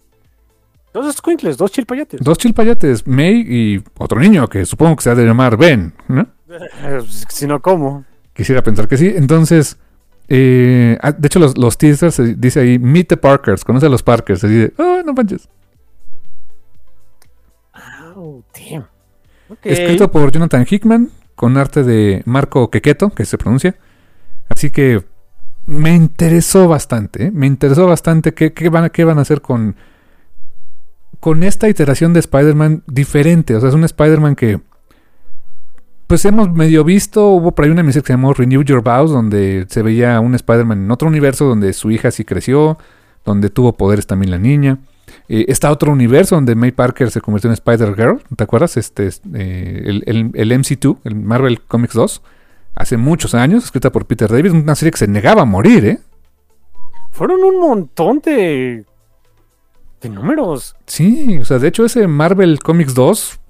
Dos 0.93 1.15
squinkles, 1.17 1.57
dos 1.59 1.71
chilpayates. 1.73 2.21
Dos 2.23 2.39
chilpayates, 2.39 3.07
May 3.07 3.45
y 3.47 3.85
otro 3.99 4.19
niño 4.19 4.49
que 4.49 4.65
supongo 4.65 4.97
que 4.97 5.03
se 5.03 5.11
ha 5.11 5.15
de 5.15 5.25
llamar 5.27 5.57
Ben, 5.57 5.93
¿no? 6.09 6.27
Si 7.29 7.47
no, 7.47 7.61
¿cómo? 7.61 8.05
Quisiera 8.33 8.63
pensar 8.63 8.87
que 8.89 8.97
sí. 8.97 9.13
Entonces, 9.15 9.77
Eh, 10.29 10.99
ah, 11.03 11.13
de 11.13 11.27
hecho, 11.27 11.39
los, 11.39 11.57
los 11.57 11.79
teasers 11.79 12.21
dice 12.41 12.61
ahí, 12.61 12.79
Meet 12.79 13.09
the 13.09 13.17
Parkers, 13.17 13.65
conoce 13.65 13.87
a 13.87 13.89
los 13.89 14.03
Parkers. 14.03 14.43
Así 14.45 14.55
de, 14.55 14.73
oh, 14.79 15.03
no 15.05 15.13
manches. 15.13 15.49
Oh, 18.17 18.43
damn. 18.55 18.87
Escrito 19.63 20.11
por 20.11 20.31
Jonathan 20.33 20.67
Hickman, 20.69 21.11
con 21.35 21.57
arte 21.57 21.83
de 21.85 22.23
Marco 22.25 22.71
Quequeto, 22.71 23.11
que 23.11 23.25
se 23.25 23.39
pronuncia. 23.39 23.77
Así 24.49 24.71
que 24.71 25.05
me 25.67 25.95
interesó 25.95 26.69
bastante, 26.69 27.27
¿eh? 27.27 27.31
me 27.33 27.47
interesó 27.47 27.87
bastante 27.87 28.33
qué, 28.35 28.53
qué 28.53 28.69
van, 28.69 28.85
a- 28.85 28.89
qué 28.91 29.05
van 29.05 29.19
a 29.19 29.23
hacer 29.23 29.41
con, 29.43 29.77
con 31.21 31.43
esta 31.43 31.69
iteración 31.69 32.13
de 32.13 32.21
Spider-Man 32.21 32.85
diferente. 32.87 33.55
O 33.57 33.61
sea, 33.61 33.69
es 33.69 33.75
un 33.75 33.85
Spider-Man 33.85 34.35
que 34.37 34.61
pues 36.07 36.25
hemos 36.25 36.51
medio 36.53 36.85
visto, 36.85 37.29
hubo 37.31 37.53
por 37.53 37.65
ahí 37.65 37.71
una 37.71 37.83
misión 37.83 38.03
que 38.03 38.09
se 38.09 38.13
llamó 38.13 38.33
Renew 38.33 38.63
Your 38.63 38.83
Vows, 38.83 39.11
donde 39.11 39.67
se 39.69 39.83
veía 39.83 40.21
un 40.21 40.35
Spider-Man 40.35 40.85
en 40.85 40.91
otro 40.91 41.09
universo 41.09 41.47
donde 41.47 41.73
su 41.73 41.91
hija 41.91 42.11
sí 42.11 42.25
creció, 42.25 42.79
donde 43.25 43.51
tuvo 43.51 43.73
poderes 43.73 44.07
también 44.07 44.31
la 44.31 44.39
niña. 44.39 44.79
Eh, 45.29 45.47
está 45.49 45.71
otro 45.73 45.91
universo 45.93 46.35
donde 46.37 46.55
May 46.55 46.71
Parker 46.73 47.11
se 47.11 47.21
convirtió 47.21 47.49
en 47.51 47.55
Spider-Girl, 47.55 48.23
¿te 48.37 48.45
acuerdas? 48.45 48.77
Este, 48.77 49.07
es, 49.09 49.21
eh, 49.35 49.83
el, 49.87 50.03
el- 50.07 50.31
el 50.35 50.53
MC2, 50.53 50.99
el 51.05 51.17
Marvel 51.17 51.61
Comics 51.63 51.95
2, 51.95 52.23
hace 52.77 52.97
muchos 52.97 53.35
años, 53.35 53.65
escrita 53.65 53.91
por 53.91 54.07
Peter 54.07 54.31
David, 54.31 54.53
una 54.53 54.75
serie 54.75 54.93
que 54.93 54.99
se 54.99 55.09
negaba 55.09 55.43
a 55.43 55.47
morir, 55.47 55.85
¿eh? 55.87 55.99
Fueron 57.11 57.41
un 57.43 57.61
montón 57.61 58.21
de. 58.25 58.85
De 60.01 60.09
números. 60.09 60.77
Sí, 60.87 61.39
o 61.39 61.45
sea, 61.45 61.59
de 61.59 61.69
hecho 61.69 61.85
ese 61.85 62.07
Marvel 62.07 62.59
Comics 62.61 62.95
2 62.95 63.41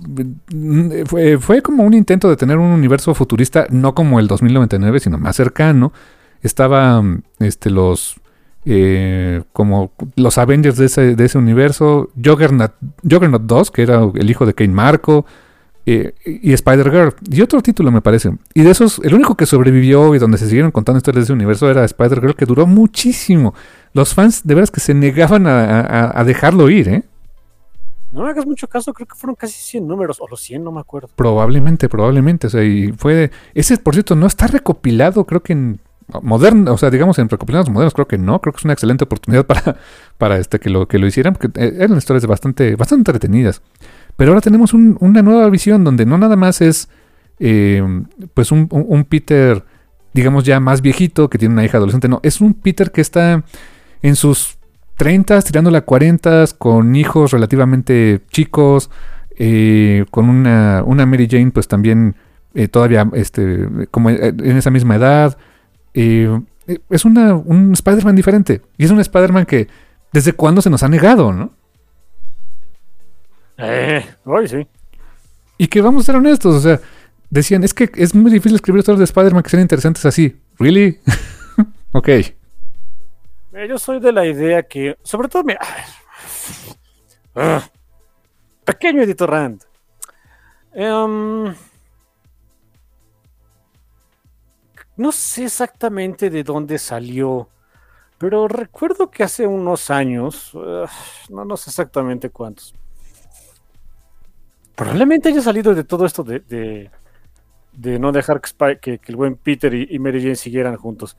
mm, 0.52 0.90
fue, 1.06 1.38
fue 1.38 1.62
como 1.62 1.82
un 1.84 1.94
intento 1.94 2.28
de 2.28 2.36
tener 2.36 2.58
un 2.58 2.70
universo 2.70 3.14
futurista, 3.14 3.66
no 3.70 3.94
como 3.94 4.20
el 4.20 4.28
2099, 4.28 5.00
sino 5.00 5.18
más 5.18 5.36
cercano. 5.36 5.92
Estaba 6.42 7.02
mm, 7.02 7.22
este, 7.40 7.70
los 7.70 8.20
eh, 8.68 9.44
como 9.52 9.92
los 10.16 10.38
Avengers 10.38 10.76
de 10.76 10.86
ese, 10.86 11.14
de 11.14 11.24
ese 11.24 11.38
universo, 11.38 12.10
Juggernaut, 12.22 12.72
Juggernaut 13.08 13.42
2, 13.42 13.70
que 13.70 13.82
era 13.82 14.02
el 14.12 14.28
hijo 14.28 14.44
de 14.44 14.54
Kane 14.54 14.72
Marco, 14.72 15.24
eh, 15.88 16.14
y 16.24 16.52
Spider-Girl, 16.52 17.14
y 17.30 17.42
otro 17.42 17.62
título 17.62 17.92
me 17.92 18.02
parece. 18.02 18.32
Y 18.54 18.62
de 18.62 18.70
esos, 18.72 19.00
el 19.04 19.14
único 19.14 19.36
que 19.36 19.46
sobrevivió 19.46 20.16
y 20.16 20.18
donde 20.18 20.36
se 20.36 20.46
siguieron 20.46 20.72
contando 20.72 20.96
historias 20.96 21.22
de 21.22 21.24
ese 21.26 21.32
universo 21.32 21.70
era 21.70 21.84
Spider-Girl, 21.84 22.34
que 22.34 22.44
duró 22.44 22.66
muchísimo. 22.66 23.54
Los 23.96 24.14
fans 24.14 24.42
de 24.46 24.54
veras 24.54 24.70
que 24.70 24.80
se 24.80 24.92
negaban 24.94 25.46
a, 25.46 25.80
a- 25.80 26.20
a 26.20 26.24
dejarlo 26.24 26.68
ir, 26.70 26.88
¿eh? 26.88 27.02
No 28.12 28.22
me 28.22 28.30
hagas 28.30 28.46
mucho 28.46 28.68
caso, 28.68 28.92
creo 28.94 29.06
que 29.06 29.14
fueron 29.16 29.34
casi 29.34 29.54
100 29.54 29.86
números, 29.88 30.18
o 30.20 30.28
los 30.28 30.40
100, 30.40 30.62
no 30.62 30.70
me 30.72 30.80
acuerdo. 30.80 31.08
Probablemente, 31.16 31.88
probablemente. 31.88 32.46
O 32.46 32.50
sea, 32.50 32.62
y 32.62 32.92
fue. 32.92 33.30
Ese, 33.54 33.76
por 33.78 33.94
cierto, 33.94 34.14
no 34.14 34.26
está 34.26 34.46
recopilado, 34.46 35.24
creo 35.24 35.42
que 35.42 35.52
en. 35.54 35.80
Moderno, 36.22 36.72
o 36.72 36.78
sea, 36.78 36.88
digamos 36.88 37.18
en 37.18 37.28
recopilados 37.28 37.68
modernos, 37.68 37.92
creo 37.92 38.06
que 38.06 38.16
no. 38.16 38.40
Creo 38.40 38.52
que 38.52 38.58
es 38.58 38.64
una 38.64 38.74
excelente 38.74 39.02
oportunidad 39.04 39.44
para, 39.52 39.76
para 40.18 40.38
este, 40.38 40.60
que, 40.60 40.70
lo, 40.70 40.86
que 40.86 40.98
lo 41.00 41.06
hicieran, 41.08 41.34
porque 41.34 41.48
eh, 41.60 41.78
eran 41.80 41.96
historias 41.98 42.24
bastante, 42.26 42.76
bastante 42.76 43.10
entretenidas. 43.10 43.60
Pero 44.16 44.30
ahora 44.30 44.40
tenemos 44.40 44.72
un- 44.72 44.96
una 45.00 45.20
nueva 45.22 45.50
visión 45.50 45.82
donde 45.82 46.06
no 46.06 46.16
nada 46.16 46.36
más 46.36 46.60
es. 46.60 46.88
eh, 47.40 47.82
pues 48.34 48.52
un, 48.52 48.68
un- 48.70 48.86
un 48.88 49.04
Peter, 49.04 49.64
digamos 50.14 50.44
ya 50.44 50.60
más 50.60 50.80
viejito, 50.80 51.28
que 51.28 51.38
tiene 51.38 51.54
una 51.54 51.64
hija 51.64 51.78
adolescente. 51.78 52.08
No, 52.08 52.20
es 52.22 52.40
un 52.40 52.54
Peter 52.54 52.92
que 52.92 53.00
está 53.00 53.42
en 54.02 54.16
sus 54.16 54.58
30, 54.96 55.42
tirando 55.42 55.76
a 55.76 55.80
40, 55.80 56.44
con 56.58 56.96
hijos 56.96 57.32
relativamente 57.32 58.20
chicos, 58.30 58.90
eh, 59.36 60.04
con 60.10 60.28
una, 60.28 60.82
una 60.84 61.06
Mary 61.06 61.28
Jane, 61.30 61.50
pues 61.50 61.68
también 61.68 62.16
eh, 62.54 62.68
todavía 62.68 63.08
este, 63.12 63.68
como 63.90 64.10
eh, 64.10 64.28
en 64.28 64.56
esa 64.56 64.70
misma 64.70 64.96
edad. 64.96 65.36
Eh, 65.94 66.40
es 66.90 67.04
una, 67.04 67.34
un 67.34 67.72
Spider-Man 67.72 68.16
diferente. 68.16 68.62
Y 68.76 68.84
es 68.84 68.90
un 68.90 69.00
Spider-Man 69.00 69.46
que 69.46 69.68
desde 70.12 70.32
cuándo 70.32 70.62
se 70.62 70.70
nos 70.70 70.82
ha 70.82 70.88
negado, 70.88 71.32
¿no? 71.32 71.52
Eh, 73.58 74.04
hoy 74.24 74.48
sí. 74.48 74.66
Y 75.58 75.68
que 75.68 75.80
vamos 75.80 76.02
a 76.02 76.06
ser 76.06 76.16
honestos, 76.16 76.54
o 76.54 76.60
sea, 76.60 76.80
decían, 77.30 77.64
es 77.64 77.72
que 77.72 77.90
es 77.94 78.14
muy 78.14 78.30
difícil 78.30 78.56
escribir 78.56 78.80
historias 78.80 78.98
de 78.98 79.04
Spider-Man 79.04 79.42
que 79.42 79.50
sean 79.50 79.62
interesantes 79.62 80.04
así. 80.04 80.36
¿Really? 80.58 80.98
ok. 81.92 82.08
Yo 83.64 83.78
soy 83.78 84.00
de 84.00 84.12
la 84.12 84.26
idea 84.26 84.62
que, 84.64 84.98
sobre 85.02 85.28
todo, 85.28 85.42
mira. 85.42 85.60
Ah, 87.34 87.62
pequeño 88.64 89.02
editor 89.02 89.30
Rand. 89.30 89.62
Em, 90.72 91.54
no 94.96 95.12
sé 95.12 95.44
exactamente 95.44 96.28
de 96.28 96.42
dónde 96.42 96.78
salió, 96.78 97.48
pero 98.18 98.46
recuerdo 98.46 99.10
que 99.10 99.22
hace 99.22 99.46
unos 99.46 99.90
años, 99.90 100.52
ah, 100.54 100.86
no, 101.30 101.44
no 101.44 101.56
sé 101.56 101.70
exactamente 101.70 102.30
cuántos, 102.30 102.74
probablemente 104.74 105.30
haya 105.30 105.40
salido 105.40 105.74
de 105.74 105.84
todo 105.84 106.04
esto 106.04 106.22
de, 106.22 106.40
de, 106.40 106.90
de 107.72 107.98
no 107.98 108.12
dejar 108.12 108.40
que, 108.80 109.00
el 109.06 109.16
buen 109.16 109.36
Peter 109.36 109.72
y 109.74 109.98
Mary 109.98 110.20
Jane 110.20 110.36
siguieran 110.36 110.76
juntos. 110.76 111.16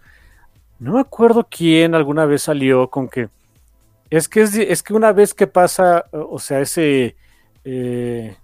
No 0.79 0.93
me 0.93 0.99
acuerdo 1.01 1.47
quién 1.49 1.95
alguna 1.95 2.25
vez 2.25 2.43
salió 2.43 2.89
con 2.89 3.07
que 3.09 3.29
es 4.09 4.29
que 4.29 4.41
es, 4.43 4.83
que 4.83 4.93
una 4.93 5.11
vez 5.11 5.33
que 5.33 5.47
pasa, 5.47 6.05
o 6.11 6.39
sea, 6.39 6.61
ese 6.61 7.15
eh, 7.65 8.35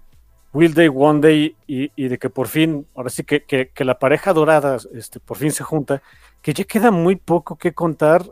Will 0.52 0.74
Day 0.74 0.90
One 0.94 1.20
Day 1.20 1.56
y, 1.66 1.90
y 1.96 2.08
de 2.08 2.18
que 2.18 2.28
por 2.28 2.48
fin, 2.48 2.86
ahora 2.94 3.08
sí 3.08 3.24
que, 3.24 3.44
que- 3.44 3.68
que 3.68 3.84
la 3.84 3.98
pareja 3.98 4.32
dorada 4.32 4.76
este, 4.94 5.20
por 5.20 5.36
fin 5.38 5.52
se 5.52 5.64
junta, 5.64 6.02
que 6.42 6.52
ya 6.52 6.64
queda 6.64 6.90
muy 6.90 7.16
poco 7.16 7.56
que 7.56 7.72
contar. 7.72 8.24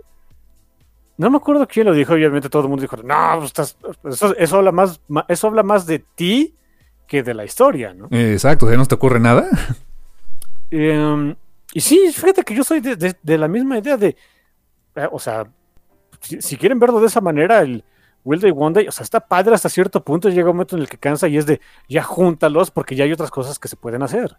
No 1.17 1.31
me 1.31 1.37
acuerdo 1.39 1.67
quién 1.67 1.87
lo 1.87 1.95
dijo, 1.95 2.13
obviamente 2.15 2.49
todo 2.51 2.63
el 2.63 2.69
mundo 2.69 2.83
dijo, 2.83 2.97
no, 2.97 3.35
pues 3.39 3.47
estás- 3.51 3.77
eso, 4.05 4.37
eso 4.37 4.57
habla 4.59 4.73
más, 4.73 5.01
eso 5.29 5.47
habla 5.47 5.63
más 5.63 5.87
de 5.87 6.01
ti 6.01 6.55
que 7.07 7.23
de 7.23 7.33
la 7.35 7.45
historia, 7.45 7.95
¿no? 7.95 8.09
Exacto, 8.11 8.71
¿ya 8.71 8.77
no 8.77 8.85
te 8.87 8.95
ocurre 8.95 9.21
nada? 9.21 9.47
Em, 10.71 11.35
y 11.73 11.81
sí, 11.81 12.11
fíjate 12.13 12.43
que 12.43 12.55
yo 12.55 12.65
soy 12.65 12.81
de, 12.81 12.97
de- 12.97 13.17
de 13.23 13.39
la 13.39 13.49
misma 13.49 13.79
idea 13.79 13.97
de, 13.97 14.17
eh, 14.97 15.09
o 15.11 15.19
sea, 15.19 15.47
si, 16.21 16.41
si 16.43 16.57
quieren 16.57 16.79
verlo 16.79 17.01
de 17.01 17.07
esa 17.07 17.21
manera, 17.21 17.61
el 17.61 17.85
Will 18.25 18.41
Day 18.41 18.53
One 18.55 18.75
Day, 18.75 18.89
o 18.89 18.93
sea, 18.93 19.05
está 19.05 19.21
padre 19.21 19.55
hasta 19.55 19.69
cierto 19.69 20.03
punto, 20.05 20.29
llega 20.29 20.51
un 20.51 20.57
momento 20.57 20.77
en 20.77 20.83
el 20.83 20.89
que 20.89 20.99
cansa 20.99 21.27
y 21.29 21.37
es 21.37 21.47
de, 21.47 21.61
ya 21.89 22.03
júntalos 22.03 22.71
porque 22.71 22.95
ya 22.95 23.05
hay 23.05 23.13
otras 23.13 23.31
cosas 23.31 23.59
que 23.59 23.69
se 23.69 23.77
pueden 23.77 24.03
hacer. 24.03 24.37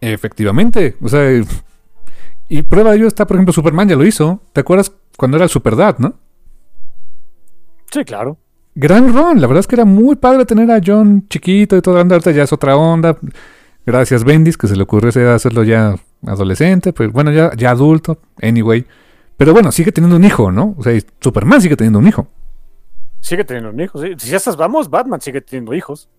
Efectivamente. 0.00 0.96
O 1.02 1.08
sea, 1.08 1.42
y 2.48 2.62
prueba 2.62 2.90
de 2.90 2.98
ello 2.98 3.06
está, 3.08 3.26
por 3.26 3.36
ejemplo, 3.36 3.52
Superman 3.52 3.88
ya 3.88 3.96
lo 3.96 4.06
hizo. 4.06 4.40
¿Te 4.52 4.60
acuerdas 4.60 4.92
cuando 5.16 5.36
era 5.36 5.44
el 5.44 5.50
Superdad, 5.50 5.98
no? 5.98 6.14
Sí, 7.90 8.04
claro. 8.04 8.36
Gran 8.74 9.12
Ron, 9.12 9.40
la 9.40 9.46
verdad 9.46 9.60
es 9.60 9.66
que 9.66 9.74
era 9.74 9.84
muy 9.84 10.14
padre 10.16 10.44
tener 10.44 10.70
a 10.70 10.80
John 10.84 11.26
chiquito 11.28 11.76
y 11.76 11.82
todo, 11.82 11.98
ahorita 11.98 12.30
ya 12.30 12.44
es 12.44 12.52
otra 12.52 12.76
onda. 12.76 13.16
Gracias 13.88 14.22
Bendis, 14.22 14.58
que 14.58 14.66
se 14.66 14.76
le 14.76 14.84
de 14.84 15.32
hacerlo 15.32 15.64
ya 15.64 15.96
adolescente, 16.26 16.92
pues 16.92 17.10
bueno, 17.10 17.32
ya, 17.32 17.52
ya 17.56 17.70
adulto, 17.70 18.18
anyway. 18.42 18.84
Pero 19.38 19.54
bueno, 19.54 19.72
sigue 19.72 19.92
teniendo 19.92 20.16
un 20.16 20.24
hijo, 20.24 20.52
¿no? 20.52 20.74
O 20.76 20.82
sea, 20.82 20.92
Superman 21.22 21.62
sigue 21.62 21.74
teniendo 21.74 21.98
un 21.98 22.06
hijo. 22.06 22.28
Sigue 23.20 23.44
teniendo 23.44 23.70
un 23.70 23.80
hijo, 23.80 23.98
sí. 23.98 24.12
Si 24.18 24.28
ya 24.28 24.36
estás, 24.36 24.58
vamos, 24.58 24.90
Batman 24.90 25.22
sigue 25.22 25.40
teniendo 25.40 25.72
hijos. 25.72 26.10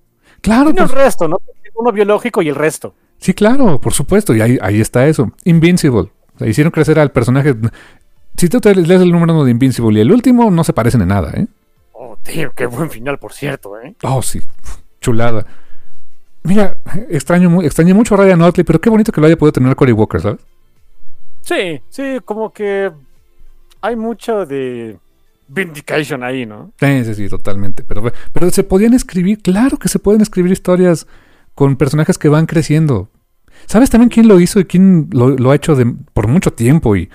Claro, 0.42 0.72
Tiene 0.72 0.82
el 0.82 0.88
pues, 0.88 1.00
resto, 1.00 1.28
¿no? 1.28 1.38
Uno 1.76 1.92
biológico 1.92 2.42
y 2.42 2.50
el 2.50 2.56
resto. 2.56 2.96
sí, 3.20 3.36
claro, 3.36 3.80
por 3.80 3.94
supuesto, 3.94 4.34
y 4.34 4.42
ahí, 4.42 4.58
ahí 4.64 4.82
está 4.82 5.06
eso. 5.06 5.32
Invincible. 5.44 6.10
O 6.34 6.40
sea, 6.40 6.48
hicieron 6.48 6.72
crecer 6.72 6.98
al 6.98 7.12
personaje. 7.12 7.56
Si 8.36 8.50
tú 8.50 8.60
te 8.60 8.74
lees 8.74 9.02
el 9.02 9.12
número 9.12 9.34
uno 9.34 9.46
de 9.46 9.52
Invincible 9.52 10.00
y 10.00 10.02
el 10.02 10.12
último, 10.12 10.50
no 10.50 10.64
se 10.64 10.74
parecen 10.74 11.04
en 11.04 11.10
nada, 11.10 11.34
¿eh? 11.36 11.46
Oh, 11.92 12.18
tío, 12.24 12.52
qué 12.56 12.66
buen 12.66 12.90
final, 12.90 13.20
por 13.20 13.32
cierto, 13.32 13.80
¿eh? 13.80 13.96
Oh, 14.02 14.24
sí. 14.24 14.42
Chulada. 15.02 15.46
Mira, 16.44 16.78
extraño, 17.10 17.62
extrañé 17.62 17.94
mucho 17.94 18.16
a 18.16 18.18
Ryan 18.18 18.42
Otley, 18.42 18.64
pero 18.64 18.80
qué 18.80 18.90
bonito 18.90 19.12
que 19.12 19.20
lo 19.22 19.28
haya 19.28 19.38
podido 19.38 19.54
tener 19.54 19.76
Cory 19.76 19.92
Walker, 19.92 20.22
¿sabes? 20.22 20.40
Sí, 21.42 21.82
sí, 21.90 22.20
como 22.26 22.52
que 22.52 22.92
hay 23.82 23.96
mucho 23.96 24.46
de 24.46 24.98
vindication 25.48 26.24
ahí, 26.24 26.46
¿no? 26.46 26.72
Sí, 26.80 27.04
sí, 27.06 27.16
sí, 27.16 27.30
totalmente. 27.30 27.84
Pero, 27.84 28.04
pero 28.32 28.50
se 28.52 28.64
podían 28.64 28.94
escribir, 28.94 29.42
claro 29.42 29.78
que 29.78 29.90
se 29.90 30.00
pueden 30.00 30.22
escribir 30.22 30.52
historias 30.52 31.08
con 31.56 31.76
personajes 31.76 32.18
que 32.18 32.30
van 32.30 32.46
creciendo. 32.46 33.10
¿Sabes 33.66 33.90
también 33.90 34.10
quién 34.10 34.28
lo 34.28 34.40
hizo 34.40 34.60
y 34.60 34.66
quién 34.66 35.10
lo, 35.12 35.30
lo 35.32 35.52
ha 35.52 35.56
hecho 35.56 35.76
de- 35.76 35.94
por 36.14 36.28
mucho 36.28 36.54
tiempo? 36.54 36.96
Y, 36.96 37.10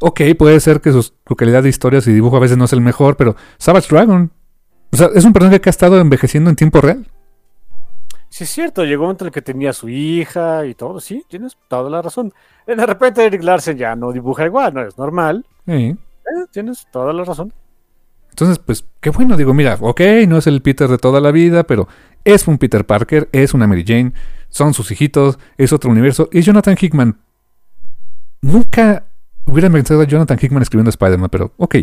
ok, 0.00 0.20
puede 0.36 0.58
ser 0.60 0.80
que 0.80 0.90
sus- 0.92 1.14
su 1.26 1.36
calidad 1.36 1.62
de 1.62 1.68
historias 1.68 2.06
y 2.08 2.12
dibujo 2.12 2.36
a 2.36 2.40
veces 2.40 2.56
no 2.56 2.64
es 2.64 2.72
el 2.72 2.80
mejor, 2.80 3.16
pero 3.16 3.36
Savage 3.58 3.88
Dragon. 3.94 4.32
O 4.92 4.96
sea, 4.96 5.10
es 5.14 5.24
un 5.24 5.32
personaje 5.32 5.60
que 5.60 5.68
ha 5.68 5.70
estado 5.70 6.00
envejeciendo 6.00 6.50
en 6.50 6.56
tiempo 6.56 6.80
real. 6.80 7.06
Sí, 8.34 8.42
es 8.42 8.50
cierto, 8.50 8.84
llegó 8.84 9.02
un 9.02 9.06
momento 9.06 9.22
en 9.22 9.28
el 9.28 9.32
que 9.32 9.42
tenía 9.42 9.72
su 9.72 9.88
hija 9.88 10.66
y 10.66 10.74
todo, 10.74 10.98
sí, 10.98 11.24
tienes 11.28 11.56
toda 11.68 11.88
la 11.88 12.02
razón. 12.02 12.32
Eh, 12.66 12.74
De 12.74 12.84
repente 12.84 13.24
Eric 13.24 13.44
Larsen 13.44 13.78
ya 13.78 13.94
no 13.94 14.10
dibuja 14.10 14.44
igual, 14.44 14.74
no 14.74 14.82
es 14.82 14.98
normal. 14.98 15.46
Sí. 15.64 15.72
Eh, 15.72 15.96
tienes 16.50 16.84
toda 16.90 17.12
la 17.12 17.22
razón. 17.22 17.52
Entonces, 18.30 18.58
pues, 18.58 18.84
qué 19.00 19.10
bueno. 19.10 19.36
Digo, 19.36 19.54
mira, 19.54 19.78
ok, 19.80 20.00
no 20.26 20.38
es 20.38 20.48
el 20.48 20.62
Peter 20.62 20.88
de 20.88 20.98
toda 20.98 21.20
la 21.20 21.30
vida, 21.30 21.62
pero 21.62 21.86
es 22.24 22.48
un 22.48 22.58
Peter 22.58 22.84
Parker, 22.84 23.28
es 23.30 23.54
una 23.54 23.68
Mary 23.68 23.84
Jane, 23.86 24.12
son 24.48 24.74
sus 24.74 24.90
hijitos, 24.90 25.38
es 25.56 25.72
otro 25.72 25.92
universo. 25.92 26.28
Y 26.32 26.40
Jonathan 26.40 26.76
Hickman. 26.76 27.20
nunca 28.40 29.04
hubiera 29.44 29.70
pensado 29.70 30.00
a 30.00 30.06
Jonathan 30.06 30.40
Hickman 30.42 30.62
escribiendo 30.62 30.90
Spider-Man, 30.90 31.30
pero 31.30 31.52
ok. 31.56 31.76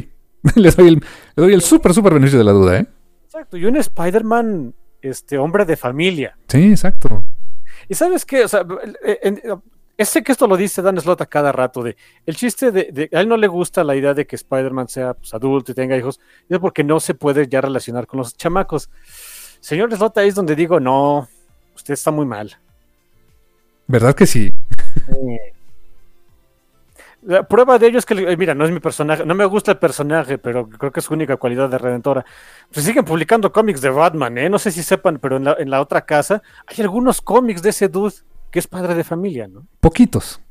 le 0.56 0.72
doy 0.72 0.88
el, 0.89 0.95
le 0.95 1.43
doy 1.43 1.54
el 1.54 1.62
súper, 1.62 1.93
súper 1.93 2.14
beneficio 2.14 2.39
de 2.39 2.43
la 2.45 2.52
duda, 2.52 2.80
¿eh? 2.80 2.88
Exacto, 3.24 3.56
y 3.56 3.64
un 3.64 3.78
Spider-Man, 3.78 4.74
este, 5.02 5.38
hombre 5.38 5.66
de 5.66 5.78
familia. 5.78 6.38
Sí, 6.47 6.72
exacto. 6.72 7.26
Y 7.89 7.95
sabes 7.95 8.26
qué, 8.26 8.43
o 8.43 8.47
sea, 8.47 8.66
en, 9.22 9.41
sé 10.06 10.24
que 10.24 10.32
esto 10.32 10.47
lo 10.47 10.58
dice 10.58 10.82
Dan 10.82 10.99
Slott 10.99 11.22
a 11.22 11.26
cada 11.26 11.52
rato, 11.52 11.84
de 11.84 11.95
el 12.26 12.36
chiste 12.36 12.72
de, 12.72 13.10
a 13.14 13.22
él 13.22 13.28
no 13.28 13.38
le 13.38 13.47
gusta 13.47 13.84
la 13.84 13.95
idea 13.95 14.14
de 14.14 14.26
que 14.26 14.36
Spider-Man 14.36 14.88
sea 14.88 15.14
pues, 15.14 15.34
adulto 15.34 15.72
y 15.72 15.76
tenga 15.76 15.97
hijos, 15.97 16.20
es 16.49 16.60
porque 16.60 16.84
no 16.84 16.99
se 16.99 17.14
puede 17.14 17.47
ya 17.47 17.62
relacionar 17.62 18.08
con 18.08 18.20
los 18.20 18.36
chamacos. 18.36 18.89
Señor 19.60 19.95
Slott, 19.95 20.18
ahí 20.18 20.30
es 20.30 20.36
donde 20.36 20.56
digo, 20.56 20.80
no, 20.80 21.28
usted 21.76 21.93
está 21.93 22.12
muy 22.12 22.26
mal. 22.26 22.58
¿Verdad 23.88 24.16
que 24.16 24.26
sí? 24.26 24.54
La 27.24 27.47
prueba 27.47 27.78
de 27.78 27.88
ello 27.88 27.99
es 27.99 28.05
que, 28.05 28.15
eh, 28.15 28.38
mira, 28.38 28.55
no 28.55 28.65
es 28.65 28.72
mi 28.72 28.80
personaje, 28.80 29.26
no 29.26 29.36
me 29.36 29.45
gusta 29.45 29.72
el 29.72 29.78
personaje, 29.78 30.38
pero 30.38 30.67
creo 30.67 30.91
que 30.91 30.99
es 30.99 31.05
su 31.05 31.13
única 31.13 31.38
cualidad 31.38 31.69
de 31.69 31.78
redentora. 31.78 32.26
Pues 32.74 32.86
siguen 32.86 33.05
publicando 33.05 33.51
cómics 33.51 33.82
de 33.82 33.89
Batman, 33.89 34.38
¿eh? 34.38 34.49
No 34.49 34.57
sé 34.57 34.72
si 34.72 34.82
sepan, 34.82 35.19
pero 35.19 35.38
en 35.38 35.43
la, 35.43 35.55
en 35.59 35.69
la 35.69 35.82
otra 35.82 36.05
casa 36.05 36.41
hay 36.65 36.82
algunos 36.82 37.22
cómics 37.22 37.61
de 37.61 37.69
ese 37.69 37.89
dude 37.89 38.15
que 38.49 38.59
es 38.59 38.67
padre 38.67 38.95
de 38.95 39.03
familia, 39.03 39.47
¿no? 39.47 39.65
Poquitos. 39.80 40.41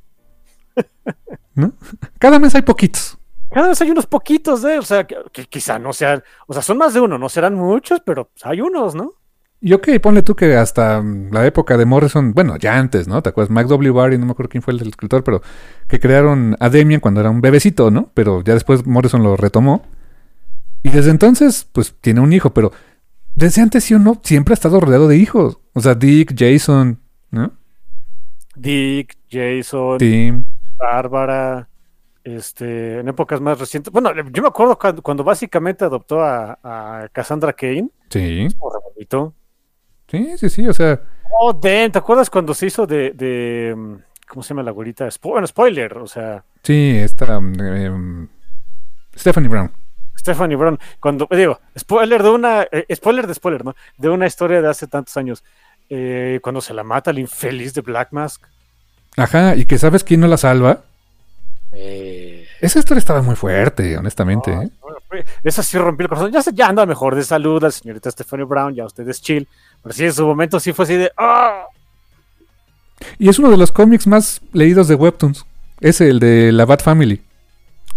¿No? 1.55 1.73
Cada 2.18 2.39
mes 2.39 2.55
hay 2.55 2.62
poquitos. 2.62 3.18
Cada 3.51 3.68
vez 3.68 3.81
hay 3.81 3.91
unos 3.91 4.07
poquitos, 4.07 4.64
¿eh? 4.64 4.79
O 4.79 4.83
sea, 4.83 5.05
que, 5.07 5.47
quizá 5.47 5.79
no 5.79 5.93
sean, 5.93 6.23
o 6.47 6.53
sea, 6.53 6.62
son 6.62 6.79
más 6.79 6.95
de 6.95 7.01
uno, 7.01 7.18
no 7.18 7.29
serán 7.29 7.55
muchos, 7.55 8.01
pero 8.01 8.27
pues, 8.27 8.47
hay 8.47 8.61
unos, 8.61 8.95
¿no? 8.95 9.14
Y 9.63 9.75
ok, 9.75 9.89
ponle 10.01 10.23
tú 10.23 10.35
que 10.35 10.57
hasta 10.57 11.03
la 11.03 11.45
época 11.45 11.77
de 11.77 11.85
Morrison, 11.85 12.33
bueno, 12.33 12.57
ya 12.57 12.79
antes, 12.79 13.07
¿no? 13.07 13.23
¿Te 13.23 13.29
acuerdas? 13.29 13.51
Mike 13.51 13.69
W. 13.69 13.91
Barry, 13.91 14.17
no 14.17 14.25
me 14.25 14.33
acuerdo 14.33 14.49
quién 14.49 14.63
fue 14.63 14.73
el 14.73 14.81
escritor, 14.81 15.23
pero 15.23 15.43
que 15.87 16.01
crearon 16.01 16.57
a 16.61 16.71
Demian 16.71 17.01
cuando 17.01 17.21
era 17.21 17.29
un 17.29 17.43
bebecito, 17.43 17.91
¿no? 17.91 18.11
Pero 18.15 18.43
ya 18.43 18.55
después 18.55 18.87
Morrison 18.87 19.23
lo 19.23 19.37
retomó. 19.37 19.83
Y 20.83 20.89
desde 20.89 21.11
entonces, 21.11 21.69
pues 21.71 21.95
tiene 22.01 22.21
un 22.21 22.33
hijo, 22.33 22.55
pero 22.55 22.73
desde 23.35 23.61
antes 23.61 23.85
sí 23.85 23.93
o 23.93 23.99
no, 23.99 24.19
siempre 24.23 24.53
ha 24.53 24.55
estado 24.55 24.81
rodeado 24.81 25.09
de 25.09 25.19
hijos. 25.19 25.59
O 25.75 25.81
sea, 25.81 25.95
Dick, 25.95 26.35
Jason, 26.35 26.99
¿no? 27.31 27.53
Dick, 28.57 29.19
Jason, 29.31 29.99
Tim, 29.99 30.45
Bárbara, 30.79 31.69
este, 32.25 33.01
en 33.01 33.09
épocas 33.09 33.43
más 33.43 33.59
recientes. 33.59 33.93
Bueno, 33.93 34.11
yo 34.15 34.43
me 34.43 34.49
acuerdo 34.49 34.79
cuando, 35.03 35.23
básicamente 35.23 35.85
adoptó 35.85 36.23
a, 36.23 37.09
Cassandra 37.13 37.53
Kane. 37.53 37.91
Sí. 38.09 38.49
bonito. 38.95 39.35
Sí, 40.11 40.37
sí, 40.37 40.49
sí, 40.51 40.69
o 40.69 40.73
sea. 40.73 41.01
Oh, 41.41 41.53
Dan, 41.53 41.93
¿te 41.93 41.99
acuerdas 41.99 42.29
cuando 42.29 42.53
se 42.55 42.67
hizo 42.67 42.87
de, 42.87 43.13
de 43.13 43.99
¿cómo 44.27 44.43
se 44.43 44.51
llama 44.51 44.63
la 44.63 44.71
abuelita? 44.71 45.09
bueno, 45.23 45.47
spoiler, 45.47 45.99
o 45.99 46.07
sea. 46.07 46.45
Sí, 46.63 46.97
esta 46.97 47.37
em, 47.37 48.29
Stephanie 49.17 49.49
Brown. 49.49 49.73
Stephanie 50.19 50.57
Brown, 50.57 50.79
cuando 50.99 51.27
digo, 51.31 51.61
spoiler 51.79 52.23
de 52.23 52.29
una, 52.29 52.67
eh, 52.71 52.85
spoiler 52.95 53.27
de 53.27 53.35
spoiler, 53.35 53.65
¿no? 53.65 53.75
De 53.97 54.09
una 54.09 54.27
historia 54.27 54.61
de 54.61 54.69
hace 54.69 54.87
tantos 54.87 55.17
años. 55.17 55.43
Eh, 55.89 56.41
cuando 56.43 56.61
se 56.61 56.75
la 56.75 56.85
mata 56.85 57.11
el 57.11 57.19
infeliz 57.19 57.75
de 57.75 57.81
Black 57.81 58.09
Mask. 58.13 58.47
Ajá, 59.17 59.57
y 59.57 59.65
que 59.65 59.79
sabes 59.79 60.05
quién 60.05 60.21
no 60.21 60.29
la 60.29 60.37
salva. 60.37 60.85
Eh... 61.73 62.39
Esa 62.61 62.79
historia 62.79 62.99
estaba 62.99 63.23
muy 63.23 63.37
fuerte, 63.37 63.97
honestamente. 63.97 64.53
¿eh? 64.53 64.71
esa 65.43 65.63
sí 65.63 65.79
rompió 65.79 66.05
el 66.05 66.09
corazón. 66.09 66.33
Ya, 66.33 66.43
ya 66.53 66.69
anda 66.69 66.85
mejor 66.87 67.15
de 67.15 67.25
salud 67.25 67.63
al 67.65 67.73
señorita 67.73 68.11
Stephanie 68.11 68.45
Brown, 68.45 68.75
ya 68.75 68.85
ustedes 68.85 69.21
chill. 69.21 69.49
Pero 69.83 69.95
sí, 69.95 70.05
en 70.05 70.13
su 70.13 70.27
momento 70.27 70.61
sí 70.61 70.73
fue 70.73 70.85
así 70.85 70.95
de. 70.95 71.11
¡Ah! 71.17 71.65
Y 73.19 73.29
es 73.29 73.39
uno 73.39 73.51
de 73.51 73.57
los 73.57 73.73
cómics 73.73 74.07
más 74.07 74.41
leídos 74.53 74.89
de 74.89 74.95
Webtoons. 74.95 75.47
Es 75.81 76.01
el 76.03 76.21
de 76.21 76.53
la 76.53 76.67
Bat 76.67 76.83
Family. 76.83 77.23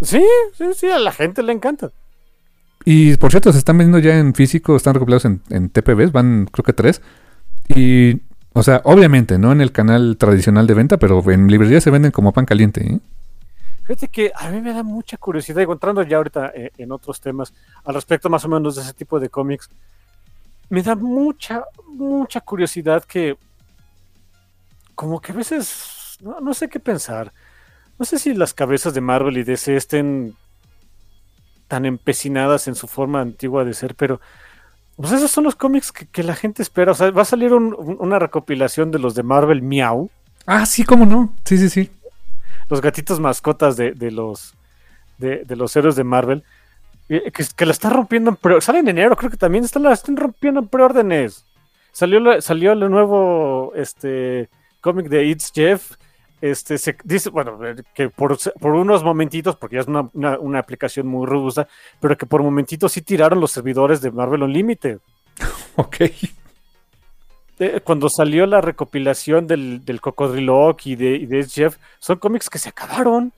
Sí, 0.01 0.23
sí, 0.57 0.65
sí, 0.75 0.89
a 0.89 0.99
la 0.99 1.11
gente 1.11 1.43
le 1.43 1.51
encanta. 1.51 1.91
Y 2.85 3.15
por 3.17 3.31
cierto, 3.31 3.51
se 3.51 3.57
están 3.57 3.77
vendiendo 3.77 3.99
ya 3.99 4.17
en 4.17 4.33
físico, 4.33 4.75
están 4.75 4.93
recopilados 4.93 5.25
en, 5.25 5.41
en 5.49 5.69
TPBs, 5.69 6.11
van 6.11 6.47
creo 6.51 6.63
que 6.63 6.73
tres. 6.73 7.01
Y, 7.67 8.21
o 8.53 8.63
sea, 8.63 8.81
obviamente, 8.85 9.37
no 9.37 9.51
en 9.51 9.61
el 9.61 9.71
canal 9.71 10.17
tradicional 10.17 10.67
de 10.67 10.73
venta, 10.73 10.97
pero 10.97 11.23
en 11.31 11.47
librería 11.47 11.81
se 11.81 11.91
venden 11.91 12.11
como 12.11 12.33
pan 12.33 12.45
caliente. 12.45 12.85
¿eh? 12.85 12.99
Fíjate 13.83 14.07
que 14.07 14.31
a 14.33 14.49
mí 14.49 14.61
me 14.61 14.73
da 14.73 14.81
mucha 14.81 15.17
curiosidad, 15.17 15.61
encontrando 15.61 16.01
ya 16.03 16.17
ahorita 16.17 16.53
eh, 16.55 16.71
en 16.77 16.91
otros 16.91 17.19
temas, 17.19 17.53
al 17.83 17.95
respecto 17.95 18.29
más 18.29 18.45
o 18.45 18.49
menos 18.49 18.75
de 18.75 18.81
ese 18.81 18.93
tipo 18.93 19.19
de 19.19 19.29
cómics, 19.29 19.69
me 20.69 20.81
da 20.81 20.95
mucha, 20.95 21.65
mucha 21.87 22.39
curiosidad 22.41 23.03
que, 23.03 23.37
como 24.95 25.19
que 25.19 25.33
a 25.33 25.35
veces, 25.35 26.17
no, 26.21 26.53
sé 26.53 26.69
qué 26.69 26.79
pensar. 26.79 27.33
No 27.99 28.05
sé 28.05 28.17
si 28.17 28.33
las 28.33 28.53
cabezas 28.53 28.93
de 28.93 29.01
Marvel 29.01 29.37
y 29.37 29.43
DC 29.43 29.75
estén 29.75 30.35
tan 31.67 31.85
empecinadas 31.85 32.67
en 32.67 32.75
su 32.75 32.87
forma 32.87 33.19
antigua 33.19 33.65
de 33.65 33.73
ser, 33.73 33.95
pero 33.95 34.21
pues 34.95 35.11
esos 35.11 35.29
son 35.29 35.43
los 35.43 35.55
cómics 35.55 35.91
que, 35.91 36.23
la 36.23 36.35
gente 36.35 36.61
espera. 36.61 36.93
O 36.93 36.95
sea, 36.95 37.11
va 37.11 37.23
a 37.23 37.25
salir 37.25 37.53
una 37.53 38.17
recopilación 38.17 38.91
de 38.91 38.99
los 38.99 39.13
de 39.13 39.23
Marvel 39.23 39.61
Miau. 39.61 40.09
Ah, 40.45 40.65
sí, 40.65 40.83
cómo 40.83 41.05
no. 41.05 41.35
Sí, 41.43 41.57
sí, 41.57 41.69
sí. 41.69 41.91
Los 42.69 42.81
gatitos 42.81 43.19
mascotas 43.19 43.77
de, 43.77 43.93
los 44.11 44.55
de, 45.17 45.45
los 45.55 45.75
héroes 45.75 45.95
de 45.95 46.03
Marvel. 46.03 46.43
Que, 47.07 47.31
que 47.55 47.65
la 47.65 47.73
están 47.73 47.91
rompiendo 47.91 48.31
en 48.31 48.37
pre 48.37 48.61
Sale 48.61 48.79
en 48.79 48.87
enero, 48.87 49.15
creo 49.15 49.29
que 49.29 49.37
también 49.37 49.65
están, 49.65 49.83
la 49.83 49.91
están 49.91 50.15
rompiendo 50.15 50.61
en 50.61 50.67
preórdenes. 50.67 51.45
Salió, 51.91 52.41
salió 52.41 52.71
el 52.71 52.89
nuevo 52.89 53.73
este, 53.75 54.49
cómic 54.81 55.09
de 55.09 55.25
It's 55.25 55.51
Jeff 55.53 55.95
este, 56.43 56.77
se 56.77 56.97
dice, 57.05 57.29
bueno, 57.29 57.57
eh, 57.65 57.73
que 57.95 58.09
por, 58.09 58.37
unos 58.63 59.01
momentitos, 59.01 59.55
porque 59.55 59.77
ya 59.77 59.81
es 59.83 59.87
una, 59.87 60.59
aplicación 60.59 61.07
muy 61.07 61.25
robusta, 61.25 61.69
pero 62.01 62.17
que 62.17 62.25
por 62.25 62.43
momentitos 62.43 62.91
sí 62.91 63.01
tiraron 63.01 63.39
los 63.39 63.51
servidores 63.51 64.01
de 64.01 64.11
Marvel 64.11 64.43
Unlimited. 64.43 64.99
ok. 65.77 65.95
Eh, 67.59 67.81
cuando 67.83 68.09
salió 68.09 68.45
la 68.45 68.61
recopilación 68.61 69.45
del, 69.45 69.85
del 69.85 70.01
Cocodrilo 70.01 70.75
y 70.83 70.95
de, 70.95 71.15
y 71.15 71.25
de 71.25 71.43
Jeff, 71.43 71.77
son 71.99 72.17
cómics 72.17 72.49
que 72.49 72.59
se 72.59 72.69
acabaron. 72.69 73.31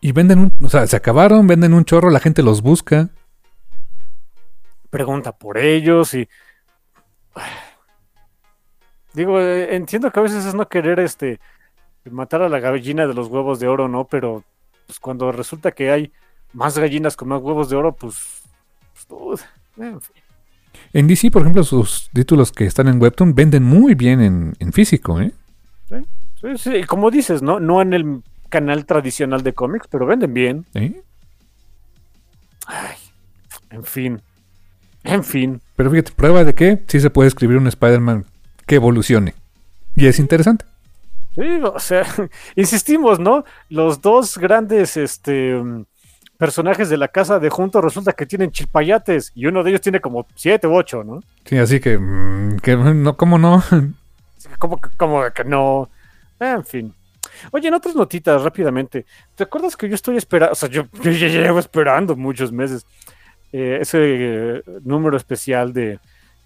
Y 0.00 0.12
venden 0.12 0.38
un, 0.38 0.52
o 0.64 0.68
sea, 0.68 0.86
se 0.86 0.96
acabaron, 0.96 1.46
venden 1.46 1.74
un 1.74 1.84
chorro, 1.84 2.10
la 2.10 2.20
gente 2.20 2.42
los 2.42 2.62
busca. 2.62 3.10
Pregunta 4.90 5.32
por 5.32 5.58
ellos 5.58 6.14
y. 6.14 6.28
Digo, 9.12 9.40
eh, 9.40 9.74
entiendo 9.74 10.10
que 10.10 10.20
a 10.20 10.22
veces 10.22 10.44
es 10.44 10.54
no 10.54 10.68
querer 10.68 11.00
este 11.00 11.40
matar 12.04 12.42
a 12.42 12.48
la 12.48 12.60
gallina 12.60 13.06
de 13.06 13.14
los 13.14 13.28
huevos 13.28 13.60
de 13.60 13.68
oro, 13.68 13.88
¿no? 13.88 14.04
Pero 14.04 14.44
pues, 14.86 14.98
cuando 14.98 15.30
resulta 15.32 15.72
que 15.72 15.90
hay 15.90 16.12
más 16.52 16.78
gallinas 16.78 17.16
con 17.16 17.28
más 17.28 17.42
huevos 17.42 17.68
de 17.68 17.76
oro, 17.76 17.92
pues... 17.92 18.42
pues 19.08 19.46
en, 19.76 20.00
fin. 20.00 20.22
En 20.92 21.06
DC, 21.06 21.30
por 21.30 21.42
ejemplo, 21.42 21.62
sus 21.62 22.10
títulos 22.12 22.52
que 22.52 22.64
están 22.64 22.88
en 22.88 23.00
Webtoon 23.00 23.34
venden 23.34 23.62
muy 23.62 23.94
bien 23.94 24.54
en, 24.58 24.72
físico, 24.72 25.20
¿eh? 25.20 25.32
Sí, 26.40 26.56
sí, 26.56 26.84
como 26.84 27.10
dices, 27.10 27.42
¿no? 27.42 27.60
No 27.60 27.82
en 27.82 27.92
el 27.92 28.22
canal 28.48 28.86
tradicional 28.86 29.42
de 29.42 29.52
cómics, 29.52 29.86
pero 29.90 30.06
venden 30.06 30.32
bien. 30.32 30.66
¿Eh? 30.74 31.02
Ay, 32.66 32.96
en 33.70 33.84
fin. 33.84 34.22
En 35.04 35.22
fin. 35.22 35.60
Pero 35.76 35.90
fíjate, 35.90 36.12
prueba 36.12 36.44
de 36.44 36.54
que 36.54 36.82
sí 36.86 37.00
se 37.00 37.10
puede 37.10 37.28
escribir 37.28 37.58
un 37.58 37.66
Spider-Man 37.66 38.24
que 38.66 38.76
evolucione. 38.76 39.34
Y 39.96 40.06
es 40.06 40.18
interesante. 40.18 40.64
Sí, 41.34 41.60
o 41.62 41.78
sea, 41.78 42.06
insistimos, 42.56 43.20
¿no? 43.20 43.44
Los 43.68 44.00
dos 44.00 44.38
grandes 44.38 44.96
este, 44.96 45.60
personajes 46.40 46.88
de 46.88 46.96
la 46.96 47.08
casa 47.08 47.38
de 47.38 47.50
juntos 47.50 47.84
resulta 47.84 48.14
que 48.14 48.24
tienen 48.24 48.50
chilpayates 48.50 49.30
y 49.34 49.44
uno 49.44 49.62
de 49.62 49.70
ellos 49.70 49.82
tiene 49.82 50.00
como 50.00 50.26
siete 50.34 50.66
u 50.66 50.74
ocho, 50.74 51.04
¿no? 51.04 51.20
Sí, 51.44 51.58
así 51.58 51.80
que, 51.80 51.98
mm, 51.98 52.60
que 52.60 52.76
no, 52.76 53.14
¿cómo 53.18 53.36
no? 53.36 53.62
¿Cómo, 54.58 54.80
cómo 54.96 55.22
que 55.34 55.44
no? 55.44 55.90
En 56.40 56.64
fin. 56.64 56.94
Oye, 57.50 57.68
en 57.68 57.74
otras 57.74 57.94
notitas, 57.94 58.42
rápidamente. 58.42 59.04
¿Te 59.34 59.44
acuerdas 59.44 59.76
que 59.76 59.86
yo 59.86 59.94
estoy 59.94 60.16
esperando? 60.16 60.52
O 60.52 60.54
sea, 60.54 60.70
yo, 60.70 60.84
llevo 61.02 61.58
esperando 61.58 62.16
muchos 62.16 62.50
meses 62.50 62.86
eh, 63.52 63.78
ese 63.82 63.98
eh, 64.00 64.62
número 64.82 65.18
especial 65.18 65.74
de 65.74 66.00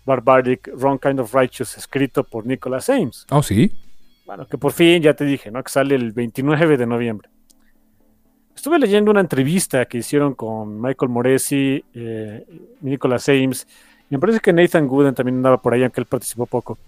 Barbaric 0.05 0.72
Wrong 0.74 0.99
Kind 1.01 1.20
of 1.20 1.32
Righteous 1.32 1.78
escrito 1.78 2.24
por 2.24 2.45
Nicholas 2.45 2.90
Ames. 2.90 3.26
Oh, 3.30 3.45
sí. 3.45 3.72
Bueno, 4.26 4.45
que 4.49 4.59
por 4.59 4.72
fin 4.72 5.01
ya 5.01 5.14
te 5.14 5.24
dije, 5.24 5.53
¿no? 5.53 5.62
Que 5.62 5.70
sale 5.70 5.95
el 5.95 6.11
29 6.11 6.78
de 6.78 6.86
noviembre. 6.86 7.28
Estuve 8.64 8.78
leyendo 8.78 9.10
una 9.10 9.20
entrevista 9.20 9.84
que 9.84 9.98
hicieron 9.98 10.32
con 10.32 10.80
Michael 10.80 11.10
Moresi, 11.10 11.84
eh, 11.92 12.46
Nicholas 12.80 13.28
Ames, 13.28 13.66
y 14.08 14.14
me 14.14 14.18
parece 14.18 14.40
que 14.40 14.54
Nathan 14.54 14.88
Gooden 14.88 15.14
también 15.14 15.36
andaba 15.36 15.60
por 15.60 15.74
ahí, 15.74 15.82
aunque 15.82 16.00
él 16.00 16.06
participó 16.06 16.46
poco. 16.46 16.78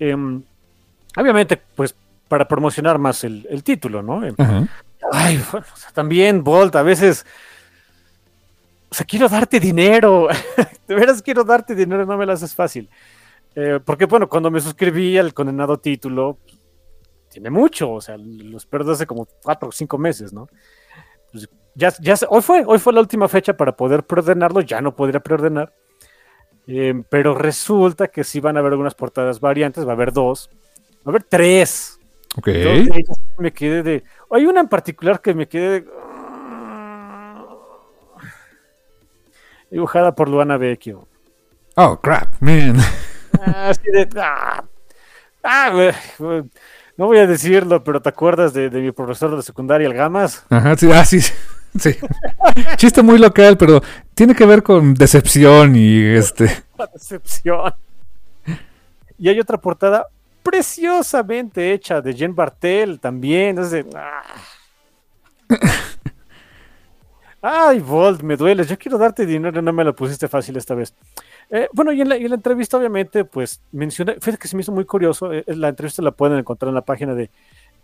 Em, 0.00 0.42
obviamente, 1.16 1.62
pues 1.76 1.94
para 2.26 2.48
promocionar 2.48 2.98
más 2.98 3.22
el, 3.22 3.62
título, 3.62 4.02
¿no? 4.02 4.26
Em, 4.26 4.34
ay, 5.12 5.40
bueno, 5.52 5.66
también 5.94 6.42
Bolt, 6.42 6.74
a 6.74 6.82
veces. 6.82 7.24
O 8.90 8.94
sea, 8.96 9.06
quiero 9.06 9.28
darte 9.28 9.60
dinero. 9.60 10.26
de 10.88 10.94
veras 10.96 11.22
quiero 11.22 11.44
darte 11.44 11.76
dinero, 11.76 12.04
no 12.04 12.16
me 12.16 12.26
lo 12.26 12.32
haces 12.32 12.52
fácil. 12.52 12.88
Eh, 13.54 13.78
porque 13.84 14.06
bueno, 14.06 14.28
cuando 14.28 14.50
me 14.50 14.60
suscribí 14.60 15.16
al 15.18 15.34
condenado 15.34 15.78
título, 15.78 16.38
tiene 17.28 17.48
mucho, 17.48 17.92
o 17.92 18.00
sea, 18.00 18.16
los 18.18 18.66
perdió 18.66 18.94
hace 18.94 19.06
como 19.06 19.28
cuatro 19.40 19.68
o 19.68 19.72
cinco 19.72 19.96
meses, 19.96 20.32
¿no? 20.32 20.48
Pues 21.32 21.48
ya, 21.74 21.92
ya 22.00 22.14
hoy 22.28 22.42
fue, 22.42 22.64
hoy 22.66 22.78
fue 22.78 22.92
la 22.92 23.00
última 23.00 23.28
fecha 23.28 23.56
para 23.56 23.76
poder 23.76 24.04
preordenarlo, 24.04 24.60
ya 24.60 24.80
no 24.80 24.94
podría 24.94 25.20
preordenar. 25.20 25.72
Eh, 26.66 27.02
pero 27.08 27.34
resulta 27.34 28.08
que 28.08 28.22
sí 28.22 28.40
van 28.40 28.56
a 28.56 28.60
haber 28.60 28.72
algunas 28.72 28.94
portadas 28.94 29.40
variantes, 29.40 29.86
va 29.86 29.90
a 29.90 29.94
haber 29.94 30.12
dos, 30.12 30.50
va 30.98 31.06
a 31.06 31.10
haber 31.10 31.24
tres. 31.24 31.98
Ok. 32.36 32.48
me 33.38 33.52
quedé 33.52 33.82
de. 33.82 34.04
Hay 34.30 34.46
una 34.46 34.60
en 34.60 34.68
particular 34.68 35.20
que 35.20 35.34
me 35.34 35.48
quedé 35.48 35.80
de. 35.80 35.86
Dibujada 39.70 40.14
por 40.14 40.28
Luana 40.28 40.56
Vecchio. 40.56 41.08
Oh, 41.76 42.00
crap, 42.00 42.40
man. 42.40 42.76
Así 43.42 43.90
de. 43.90 44.08
Ah, 44.16 44.64
ah, 45.42 45.90
no 47.00 47.06
voy 47.06 47.16
a 47.16 47.26
decirlo, 47.26 47.82
pero 47.82 48.02
¿te 48.02 48.10
acuerdas 48.10 48.52
de, 48.52 48.68
mi 48.68 48.92
profesor 48.92 49.34
de 49.34 49.42
secundaria, 49.42 49.86
el 49.86 49.94
Gamas? 49.94 50.44
Ajá, 50.50 50.76
sí, 50.76 50.86
ah, 50.92 51.02
sí. 51.02 51.18
Sí. 51.18 51.96
Chiste 52.76 53.00
muy 53.00 53.18
local, 53.18 53.56
pero 53.56 53.80
tiene 54.12 54.34
que 54.34 54.44
ver 54.44 54.62
con 54.62 54.92
decepción 54.92 55.76
y 55.76 55.98
este. 56.14 56.50
decepción. 56.92 57.72
Y 59.16 59.30
hay 59.30 59.40
otra 59.40 59.56
portada 59.56 60.08
preciosamente 60.42 61.72
hecha 61.72 62.02
de 62.02 62.12
Jen 62.12 62.34
Bartel 62.34 63.00
también. 63.00 63.58
Es 63.58 63.70
de. 63.70 63.86
Ah. 63.96 64.22
Ay, 67.40 67.78
Volt, 67.80 68.20
me 68.20 68.36
duele. 68.36 68.66
Yo 68.66 68.76
quiero 68.76 68.98
darte 68.98 69.24
dinero, 69.24 69.62
no 69.62 69.72
me 69.72 69.84
lo 69.84 69.96
pusiste 69.96 70.28
fácil 70.28 70.58
esta 70.58 70.74
vez. 70.74 70.94
Eh, 71.50 71.68
bueno, 71.72 71.92
y 71.92 72.00
en, 72.00 72.08
la, 72.08 72.16
entrevista, 72.16 72.76
obviamente, 72.76 73.24
pues 73.24 73.60
menciona. 73.72 74.14
Fíjate 74.14 74.38
que 74.38 74.48
se 74.48 74.56
me 74.56 74.62
hizo 74.62 74.72
muy 74.72 74.84
curioso. 74.84 75.32
Eh, 75.32 75.44
la 75.48 75.68
entrevista 75.68 76.00
la 76.02 76.12
pueden 76.12 76.38
encontrar 76.38 76.68
en 76.68 76.74
la 76.74 76.84
página 76.84 77.14
de 77.14 77.30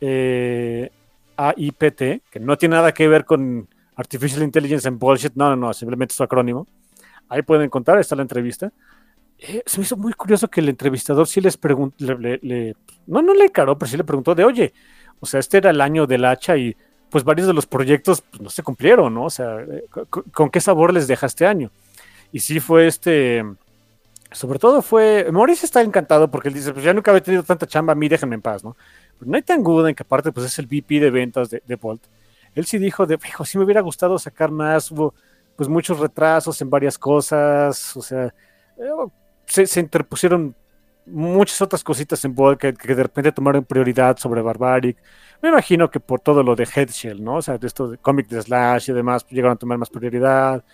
eh, 0.00 0.90
AIPT, 1.36 1.98
que 2.30 2.40
no 2.40 2.56
tiene 2.56 2.76
nada 2.76 2.92
que 2.92 3.08
ver 3.08 3.24
con 3.24 3.68
Artificial 3.96 4.42
Intelligence 4.42 4.86
and 4.86 4.98
Bullshit. 4.98 5.32
No, 5.34 5.50
no, 5.50 5.56
no, 5.56 5.72
simplemente 5.72 6.12
es 6.12 6.16
su 6.16 6.22
acrónimo. 6.22 6.66
Ahí 7.28 7.42
pueden 7.42 7.64
encontrar, 7.64 7.98
está 7.98 8.14
la 8.14 8.22
entrevista. 8.22 8.72
se 9.38 9.78
me 9.78 9.84
hizo 9.84 9.96
muy 9.96 10.12
curioso 10.12 10.48
que 10.48 10.60
el 10.60 10.68
entrevistador 10.68 11.26
sí 11.26 11.40
les 11.40 11.56
preguntó, 11.56 11.96
no, 13.06 13.22
no 13.22 13.34
le 13.34 13.44
encaró, 13.44 13.76
pero 13.76 13.90
sí 13.90 13.96
le 13.96 14.04
preguntó 14.04 14.36
de, 14.36 14.44
oye, 14.44 14.72
o 15.18 15.26
sea, 15.26 15.40
este 15.40 15.58
era 15.58 15.70
el 15.70 15.80
año 15.80 16.06
del 16.06 16.24
hacha 16.24 16.56
y 16.56 16.76
pues 17.10 17.24
varios 17.24 17.46
de 17.46 17.54
los 17.54 17.66
proyectos 17.66 18.20
pues, 18.20 18.40
no 18.40 18.50
se 18.50 18.62
cumplieron, 18.62 19.14
¿no? 19.14 19.24
O 19.24 19.30
sea, 19.30 19.60
eh, 19.60 19.84
¿con, 20.10 20.50
qué 20.50 20.60
sabor 20.60 20.92
les 20.92 21.06
deja 21.06 21.26
este 21.26 21.46
año? 21.46 21.70
Y 22.36 22.40
sí 22.40 22.60
fue 22.60 22.86
este, 22.86 23.42
sobre 24.30 24.58
todo 24.58 24.82
fue, 24.82 25.26
Maurice 25.32 25.64
está 25.64 25.80
encantado 25.80 26.30
porque 26.30 26.48
él 26.48 26.54
dice, 26.54 26.70
pues 26.70 26.84
ya 26.84 26.92
nunca 26.92 27.10
había 27.10 27.22
tenido 27.22 27.42
tanta 27.42 27.66
chamba, 27.66 27.94
a 27.94 27.96
mí 27.96 28.10
déjenme 28.10 28.34
en 28.34 28.42
paz, 28.42 28.62
¿no? 28.62 28.76
Pero 29.18 29.30
no 29.30 29.36
hay 29.38 29.42
tan 29.42 29.64
en 29.88 29.94
que 29.94 30.02
aparte 30.02 30.32
pues 30.32 30.44
es 30.44 30.58
el 30.58 30.66
VP 30.66 31.00
de 31.00 31.10
ventas 31.10 31.48
de, 31.48 31.62
de 31.66 31.76
Bolt. 31.76 32.02
Él 32.54 32.66
sí 32.66 32.76
dijo, 32.76 33.06
de, 33.06 33.18
hijo, 33.26 33.42
sí 33.46 33.56
me 33.56 33.64
hubiera 33.64 33.80
gustado 33.80 34.18
sacar 34.18 34.50
más, 34.50 34.90
hubo 34.90 35.14
pues 35.56 35.66
muchos 35.70 35.98
retrasos 35.98 36.60
en 36.60 36.68
varias 36.68 36.98
cosas, 36.98 37.96
o 37.96 38.02
sea, 38.02 38.26
eh, 38.26 38.90
se, 39.46 39.66
se 39.66 39.80
interpusieron 39.80 40.54
muchas 41.06 41.60
otras 41.62 41.82
cositas 41.84 42.24
en 42.24 42.34
Bolt 42.34 42.60
que, 42.60 42.74
que, 42.74 42.94
de 42.94 43.02
repente 43.02 43.32
tomaron 43.32 43.64
prioridad 43.64 44.16
sobre 44.18 44.42
Barbaric. 44.42 44.96
Me 45.42 45.48
imagino 45.50 45.90
que 45.90 46.00
por 46.00 46.20
todo 46.20 46.42
lo 46.42 46.56
de 46.56 46.64
Headshell, 46.64 47.22
¿no? 47.22 47.36
O 47.36 47.42
sea, 47.42 47.58
de 47.58 47.66
esto 47.66 47.88
de 47.88 47.98
cómic 47.98 48.28
de 48.28 48.42
Slash 48.42 48.90
y 48.90 48.92
demás, 48.92 49.24
pues, 49.24 49.32
llegaron 49.32 49.54
a 49.54 49.58
tomar 49.58 49.78
más 49.78 49.90
prioridad. 49.90 50.64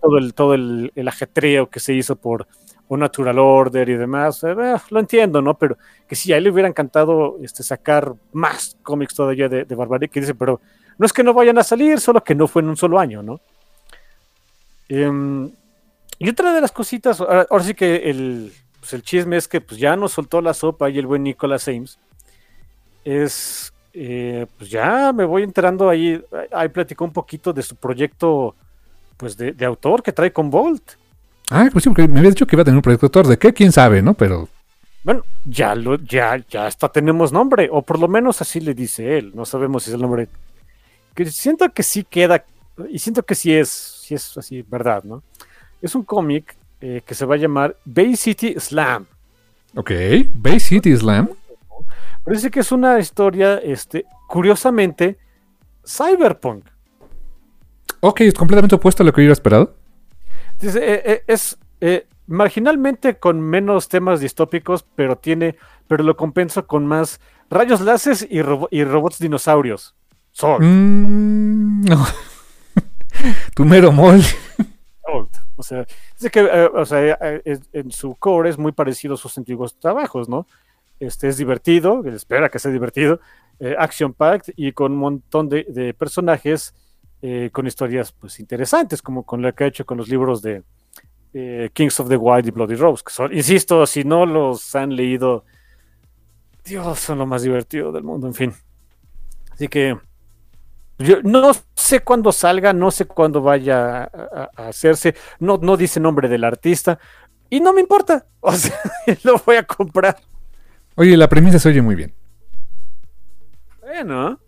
Todo, 0.00 0.18
el, 0.18 0.34
todo 0.34 0.54
el, 0.54 1.08
ajetreo 1.08 1.68
que 1.68 1.80
se 1.80 1.94
hizo 1.94 2.16
por 2.16 2.46
un 2.88 3.00
Natural 3.00 3.38
Order 3.38 3.88
y 3.88 3.94
demás, 3.94 4.42
eh, 4.42 4.54
lo 4.90 5.00
entiendo, 5.00 5.40
¿no? 5.40 5.54
Pero 5.54 5.76
que 6.08 6.16
sí, 6.16 6.32
a 6.32 6.38
él 6.38 6.44
le 6.44 6.50
hubiera 6.50 6.68
encantado 6.68 7.36
este, 7.42 7.62
sacar 7.62 8.14
más 8.32 8.76
cómics 8.82 9.14
todavía 9.14 9.48
de, 9.48 9.64
de 9.64 9.74
Barbaric, 9.74 10.10
que 10.10 10.20
dice, 10.20 10.34
pero 10.34 10.60
no 10.98 11.06
es 11.06 11.12
que 11.12 11.22
no 11.22 11.32
vayan 11.32 11.56
a 11.56 11.62
salir, 11.62 12.00
solo 12.00 12.22
que 12.22 12.34
no 12.34 12.48
fue 12.48 12.62
en 12.62 12.68
un 12.68 12.76
solo 12.76 12.98
año, 12.98 13.22
¿no? 13.22 13.40
Em, 14.90 15.50
y 16.18 16.28
otra 16.28 16.52
de 16.52 16.60
las 16.60 16.72
cositas, 16.72 17.20
ahora, 17.20 17.62
sí 17.62 17.74
que 17.74 18.10
el, 18.10 18.52
pues 18.80 18.94
el 18.94 19.02
chisme 19.02 19.36
es 19.36 19.46
que 19.46 19.60
pues 19.60 19.78
ya 19.78 19.94
nos 19.94 20.12
soltó 20.12 20.40
la 20.40 20.54
sopa 20.54 20.90
y 20.90 20.98
el 20.98 21.06
buen 21.06 21.22
Nicolas 21.22 21.68
Ames 21.68 21.98
es, 23.04 23.72
eh, 23.92 24.46
pues 24.58 24.70
ya 24.70 25.12
me 25.12 25.24
voy 25.24 25.42
enterando 25.42 25.88
ahí, 25.88 26.22
ahí 26.52 26.68
platicó 26.68 27.04
un 27.04 27.12
poquito 27.12 27.52
de 27.52 27.62
su 27.62 27.76
proyecto, 27.76 28.54
pues 29.16 29.36
de, 29.36 29.54
autor 29.64 30.02
que 30.02 30.12
trae 30.12 30.32
con 30.32 30.50
Bolt. 30.50 30.92
Ah, 31.50 31.68
pues 31.72 31.84
sí, 31.84 31.90
porque 31.90 32.06
me 32.06 32.18
había 32.18 32.30
dicho 32.30 32.46
que 32.46 32.56
iba 32.56 32.62
a 32.62 32.64
tener 32.64 32.76
un 32.76 32.82
proyecto 32.82 33.06
de 33.06 33.08
autor, 33.08 33.26
¿de 33.26 33.38
qué? 33.38 33.52
¿Quién 33.52 33.72
sabe, 33.72 34.02
no? 34.02 34.14
Pero... 34.14 34.48
Bueno, 35.02 35.24
ya 35.44 35.74
lo, 35.74 35.96
ya, 35.96 36.36
ya 36.48 36.66
hasta 36.66 36.90
tenemos 36.90 37.32
nombre, 37.32 37.68
o 37.72 37.82
por 37.82 37.98
lo 37.98 38.06
menos 38.06 38.40
así 38.42 38.60
le 38.60 38.74
dice 38.74 39.18
él, 39.18 39.32
no 39.34 39.46
sabemos 39.46 39.84
si 39.84 39.90
es 39.90 39.94
el 39.94 40.02
nombre. 40.02 40.28
Que 41.14 41.24
siento 41.26 41.70
que 41.72 41.82
sí 41.82 42.04
queda, 42.04 42.44
y 42.88 42.98
siento 42.98 43.22
que 43.22 43.34
sí 43.34 43.52
es, 43.54 43.68
sí 43.68 44.14
es 44.14 44.36
así, 44.36 44.62
verdad, 44.62 45.02
¿no? 45.04 45.22
Es 45.80 45.94
un 45.94 46.04
cómic 46.04 46.54
eh, 46.80 47.02
que 47.04 47.14
se 47.14 47.26
va 47.26 47.34
a 47.34 47.38
llamar 47.38 47.76
Bay 47.84 48.16
City 48.16 48.54
Slam. 48.58 49.06
Ok, 49.74 49.90
Bay 50.34 50.58
City 50.60 50.96
Slam. 50.96 51.28
Parece 52.24 52.50
que 52.50 52.60
es 52.60 52.72
una 52.72 52.98
historia, 52.98 53.58
este, 53.58 54.04
curiosamente, 54.28 55.18
cyberpunk. 55.84 56.64
Ok, 58.00 58.22
es 58.22 58.34
completamente 58.34 58.76
opuesto 58.76 59.02
a 59.02 59.06
lo 59.06 59.12
que 59.12 59.20
yo 59.20 59.24
hubiera 59.24 59.32
esperado. 59.32 59.74
Eh, 60.62 61.02
eh, 61.04 61.24
es 61.26 61.58
marginalmente 62.26 63.18
con 63.18 63.40
menos 63.40 63.88
temas 63.88 64.20
distópicos, 64.20 64.84
pero 64.94 65.16
tiene, 65.16 65.56
pero 65.88 66.04
lo 66.04 66.16
compensa 66.16 66.62
con 66.62 66.86
más 66.86 67.20
rayos 67.50 67.80
láseres 67.80 68.26
y, 68.30 68.40
robots 68.42 69.18
dinosaurios. 69.18 69.94
Mm, 70.60 71.84
no. 71.84 72.06
tu 73.54 73.64
mero 73.64 73.92
mol. 73.92 74.22
O 75.60 75.62
sea, 75.62 75.86
dice 76.14 76.30
que 76.30 76.42
o 76.42 76.84
sea, 76.84 77.18
en 77.44 77.90
su 77.90 78.14
core 78.16 78.50
es 78.50 78.58
muy 78.58 78.72
parecido 78.72 79.14
a 79.14 79.16
sus 79.16 79.36
antiguos 79.38 79.78
trabajos, 79.78 80.28
¿no? 80.28 80.46
Este 80.98 81.28
es 81.28 81.36
divertido, 81.38 82.04
espera 82.04 82.48
que 82.48 82.58
sea 82.58 82.70
divertido, 82.70 83.20
eh, 83.58 83.74
action 83.78 84.12
packed 84.12 84.52
y 84.56 84.72
con 84.72 84.92
un 84.92 84.98
montón 84.98 85.48
de, 85.48 85.94
personajes 85.98 86.74
eh, 87.22 87.50
con 87.52 87.66
historias 87.66 88.12
pues 88.12 88.40
interesantes, 88.40 89.00
como 89.00 89.24
con 89.24 89.42
lo 89.42 89.54
que 89.54 89.64
ha 89.64 89.66
hecho 89.66 89.86
con 89.86 89.98
los 89.98 90.08
libros 90.08 90.42
de 90.42 90.62
eh, 91.32 91.70
Kings 91.72 92.00
of 92.00 92.08
the 92.08 92.16
Wild 92.16 92.46
y 92.48 92.50
Bloody 92.50 92.74
Rose, 92.74 93.02
que 93.06 93.12
son, 93.12 93.32
insisto, 93.32 93.86
si 93.86 94.04
no 94.04 94.26
los 94.26 94.74
han 94.74 94.96
leído, 94.96 95.44
Dios, 96.64 96.98
son 96.98 97.18
lo 97.18 97.26
más 97.26 97.42
divertido 97.42 97.92
del 97.92 98.02
mundo, 98.02 98.26
en 98.26 98.34
fin. 98.34 98.54
Así 99.52 99.68
que 99.68 99.98
yo 101.00 101.22
no 101.22 101.52
sé 101.74 102.00
cuándo 102.00 102.32
salga, 102.32 102.72
no 102.72 102.90
sé 102.90 103.06
cuándo 103.06 103.40
vaya 103.40 104.04
a, 104.04 104.50
a, 104.56 104.68
hacerse, 104.68 105.14
no, 105.38 105.58
no 105.60 105.76
dice 105.76 106.00
nombre 106.00 106.28
del 106.28 106.44
artista, 106.44 106.98
y 107.48 107.60
no 107.60 107.72
me 107.72 107.80
importa, 107.80 108.26
o 108.40 108.52
sea, 108.52 108.78
lo 109.24 109.38
voy 109.44 109.56
a 109.56 109.64
comprar. 109.64 110.16
Oye, 110.94 111.16
la 111.16 111.28
premisa 111.28 111.58
se 111.58 111.68
oye 111.68 111.82
muy 111.82 111.94
bien. 111.94 112.14
Bueno. 113.80 114.38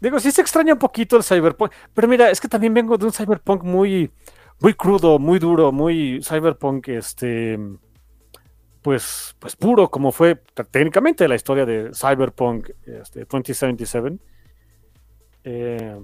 Digo, 0.00 0.18
sí 0.18 0.32
se 0.32 0.40
extraña 0.40 0.72
un 0.72 0.78
poquito 0.78 1.16
el 1.16 1.22
cyberpunk. 1.22 1.72
Pero 1.94 2.08
mira, 2.08 2.30
es 2.30 2.40
que 2.40 2.48
también 2.48 2.74
vengo 2.74 2.98
de 2.98 3.04
un 3.04 3.12
cyberpunk 3.12 3.62
muy, 3.62 4.10
muy 4.58 4.74
crudo, 4.74 5.18
muy 5.18 5.38
duro, 5.38 5.70
muy 5.70 6.20
cyberpunk, 6.22 6.88
este. 6.88 7.58
Pues, 8.82 9.36
pues 9.38 9.54
puro, 9.54 9.88
como 9.88 10.10
fue 10.10 10.42
técnicamente 10.72 11.28
la 11.28 11.36
historia 11.36 11.64
de 11.64 11.92
Cyberpunk 11.94 12.70
este, 12.84 13.20
2077. 13.20 14.18
Eh, 15.44 15.98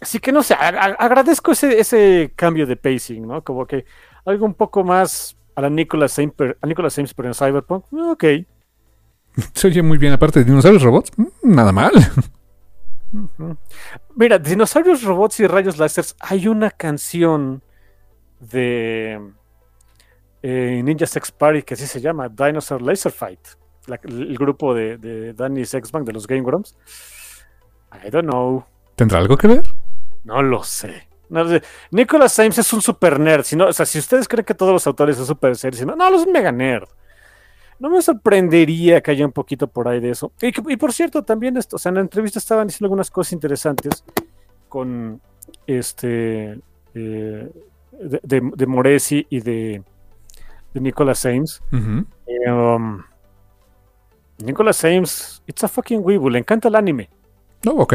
así 0.00 0.18
que 0.18 0.32
no 0.32 0.42
sé, 0.42 0.54
agradezco 0.54 1.52
ese, 1.52 1.78
ese 1.78 2.32
cambio 2.34 2.66
de 2.66 2.76
pacing, 2.76 3.26
¿no? 3.26 3.42
Como 3.42 3.66
que 3.66 3.84
algo 4.24 4.46
un 4.46 4.54
poco 4.54 4.84
más 4.84 5.36
a 5.54 5.62
la 5.62 5.70
Nicolas 5.70 6.14
James, 6.14 6.34
a 6.60 6.66
Nicolas 6.66 6.98
pero 7.16 7.28
en 7.28 7.34
Cyberpunk, 7.34 7.84
ok. 7.92 8.24
Se 9.54 9.68
oye 9.68 9.82
muy 9.82 9.98
bien, 9.98 10.12
aparte 10.12 10.40
de 10.40 10.44
dinosaurios 10.44 10.82
robots, 10.82 11.10
mm, 11.16 11.26
nada 11.42 11.72
mal. 11.72 11.92
Mira, 14.14 14.38
dinosaurios 14.38 15.02
robots 15.02 15.40
y 15.40 15.46
rayos 15.46 15.78
láseres, 15.78 16.14
hay 16.20 16.46
una 16.46 16.70
canción 16.70 17.62
de 18.38 19.20
eh, 20.42 20.80
Ninja 20.84 21.06
Sex 21.06 21.32
Party 21.32 21.62
que 21.62 21.74
así 21.74 21.86
se 21.86 22.00
llama, 22.00 22.28
Dinosaur 22.28 22.82
Laser 22.82 23.12
Fight, 23.12 23.40
el 24.04 24.36
grupo 24.36 24.74
de, 24.74 24.98
de 24.98 25.32
Danny 25.32 25.64
Sexbank 25.64 26.06
de 26.06 26.12
los 26.12 26.26
Game 26.26 26.42
Grumps. 26.42 26.76
I 27.92 28.10
don't 28.10 28.28
know. 28.28 28.64
¿Tendrá 28.94 29.18
algo 29.18 29.36
que 29.36 29.48
ver? 29.48 29.64
No 30.24 30.42
lo 30.42 30.62
sé. 30.62 31.08
No, 31.28 31.44
Nicolas 31.90 32.34
James 32.34 32.58
es 32.58 32.72
un 32.72 32.80
super 32.80 33.20
nerd. 33.20 33.44
Si 33.44 33.60
o 33.60 33.72
sea, 33.72 33.86
si 33.86 33.98
ustedes 33.98 34.26
creen 34.28 34.44
que 34.44 34.54
todos 34.54 34.72
los 34.72 34.86
autores 34.86 35.16
son 35.16 35.26
super 35.26 35.56
serios, 35.56 35.86
no, 35.86 35.94
no, 35.94 36.08
es 36.14 36.26
un 36.26 36.32
mega 36.32 36.52
nerd. 36.52 36.88
No 37.78 37.90
me 37.90 38.02
sorprendería 38.02 39.00
que 39.00 39.12
haya 39.12 39.24
un 39.24 39.32
poquito 39.32 39.68
por 39.68 39.86
ahí 39.86 40.00
de 40.00 40.10
eso. 40.10 40.32
Y, 40.40 40.76
por 40.76 40.92
cierto, 40.92 41.22
también 41.22 41.56
esto, 41.56 41.76
o 41.76 41.78
sea, 41.78 41.90
en 41.90 41.96
la 41.96 42.00
entrevista 42.00 42.38
estaban 42.38 42.66
diciendo 42.66 42.86
algunas 42.86 43.10
cosas 43.10 43.34
interesantes 43.34 44.04
con 44.68 45.20
este 45.66 46.58
eh, 46.94 47.50
de, 47.92 48.20
de, 48.22 48.66
Moresi 48.66 49.26
y 49.30 49.40
de, 49.40 49.82
de 50.74 50.80
Nicolas 50.80 51.22
James. 51.22 51.62
Eh, 51.72 52.50
um, 52.50 53.02
Nicholas 54.38 54.84
Ames, 54.84 55.42
it's 55.46 55.64
a 55.64 55.68
fucking 55.68 56.00
weeble, 56.02 56.32
le 56.32 56.38
encanta 56.38 56.68
el 56.68 56.76
anime. 56.76 57.10
No, 57.64 57.72
ok. 57.72 57.94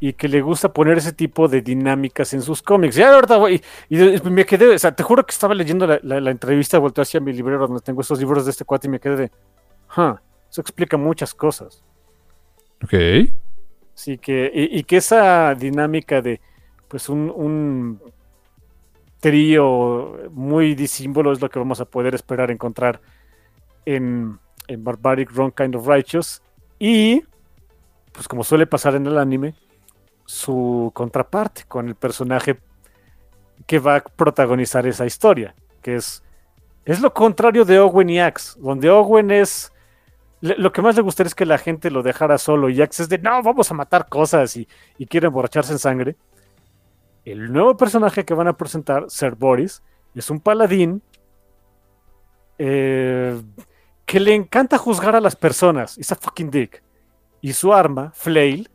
Y 0.00 0.12
que 0.12 0.28
le 0.28 0.42
gusta 0.42 0.72
poner 0.72 0.98
ese 0.98 1.12
tipo 1.12 1.48
de 1.48 1.62
dinámicas 1.62 2.34
en 2.34 2.42
sus 2.42 2.60
cómics. 2.60 2.94
Ya, 2.96 3.10
verdad, 3.10 3.38
güey. 3.38 3.62
Y, 3.88 4.02
y 4.02 4.20
me 4.30 4.44
quedé, 4.44 4.74
o 4.74 4.78
sea, 4.78 4.94
te 4.94 5.02
juro 5.02 5.24
que 5.24 5.32
estaba 5.32 5.54
leyendo 5.54 5.86
la, 5.86 5.98
la, 6.02 6.20
la 6.20 6.30
entrevista, 6.30 6.78
volteé 6.78 7.02
hacia 7.02 7.20
mi 7.20 7.32
librero 7.32 7.66
donde 7.66 7.82
tengo 7.82 8.02
estos 8.02 8.18
libros 8.18 8.44
de 8.44 8.50
este 8.50 8.64
cuate 8.64 8.86
y 8.86 8.90
me 8.90 9.00
quedé 9.00 9.16
de, 9.16 9.30
huh, 9.96 10.16
eso 10.50 10.60
explica 10.60 10.96
muchas 10.98 11.32
cosas. 11.32 11.82
Ok. 12.82 12.92
Sí, 13.94 14.18
que, 14.18 14.50
y, 14.52 14.78
y 14.78 14.82
que 14.84 14.98
esa 14.98 15.54
dinámica 15.54 16.20
de, 16.20 16.40
pues, 16.88 17.08
un, 17.08 17.32
un 17.34 18.00
trío 19.20 20.18
muy 20.32 20.74
disímbolo 20.74 21.32
es 21.32 21.40
lo 21.40 21.48
que 21.48 21.58
vamos 21.58 21.80
a 21.80 21.86
poder 21.86 22.14
esperar 22.14 22.50
encontrar 22.50 23.00
en, 23.86 24.38
en 24.66 24.84
Barbaric 24.84 25.32
Wrong 25.32 25.54
Kind 25.54 25.76
of 25.76 25.86
Righteous. 25.86 26.42
Y, 26.78 27.24
pues, 28.14 28.28
como 28.28 28.44
suele 28.44 28.66
pasar 28.66 28.94
en 28.94 29.06
el 29.06 29.18
anime, 29.18 29.54
su 30.24 30.90
contraparte 30.94 31.64
con 31.68 31.88
el 31.88 31.96
personaje 31.96 32.58
que 33.66 33.78
va 33.78 33.96
a 33.96 34.04
protagonizar 34.04 34.86
esa 34.86 35.04
historia, 35.04 35.54
que 35.82 35.96
es, 35.96 36.22
es 36.86 37.00
lo 37.00 37.12
contrario 37.12 37.64
de 37.64 37.78
Owen 37.78 38.08
y 38.08 38.20
Axe, 38.20 38.58
donde 38.58 38.88
Owen 38.88 39.30
es 39.30 39.70
lo 40.40 40.72
que 40.72 40.82
más 40.82 40.94
le 40.94 41.00
gustaría 41.00 41.28
es 41.28 41.34
que 41.34 41.46
la 41.46 41.56
gente 41.56 41.90
lo 41.90 42.02
dejara 42.02 42.36
solo 42.36 42.68
y 42.68 42.82
Axe 42.82 43.04
es 43.04 43.08
de 43.08 43.18
no, 43.18 43.42
vamos 43.42 43.70
a 43.70 43.74
matar 43.74 44.08
cosas 44.08 44.56
y, 44.56 44.68
y 44.98 45.06
quiere 45.06 45.28
emborracharse 45.28 45.72
en 45.72 45.78
sangre. 45.78 46.16
El 47.24 47.50
nuevo 47.50 47.76
personaje 47.76 48.26
que 48.26 48.34
van 48.34 48.48
a 48.48 48.56
presentar, 48.56 49.06
Ser 49.08 49.34
Boris, 49.34 49.82
es 50.14 50.28
un 50.28 50.40
paladín 50.40 51.02
eh, 52.58 53.40
que 54.04 54.20
le 54.20 54.34
encanta 54.34 54.78
juzgar 54.78 55.16
a 55.16 55.20
las 55.20 55.34
personas. 55.34 55.96
It's 55.98 56.12
a 56.12 56.16
fucking 56.16 56.50
dick. 56.50 56.82
Y 57.44 57.52
su 57.52 57.74
arma, 57.74 58.10
Flail, 58.14 58.70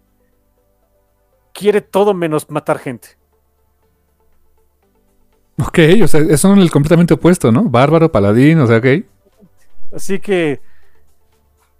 quiere 1.56 1.82
todo 1.82 2.14
menos 2.14 2.52
matar 2.52 2.78
gente. 2.78 3.18
Ok, 5.58 5.80
o 6.04 6.08
sea, 6.08 6.38
son 6.38 6.60
el 6.60 6.70
completamente 6.70 7.16
opuesto, 7.16 7.52
¿no? 7.52 7.64
Bárbaro, 7.64 8.12
paladín, 8.12 8.60
o 8.60 8.68
sea, 8.68 8.78
ok. 8.78 8.86
Así 9.92 10.20
que 10.20 10.62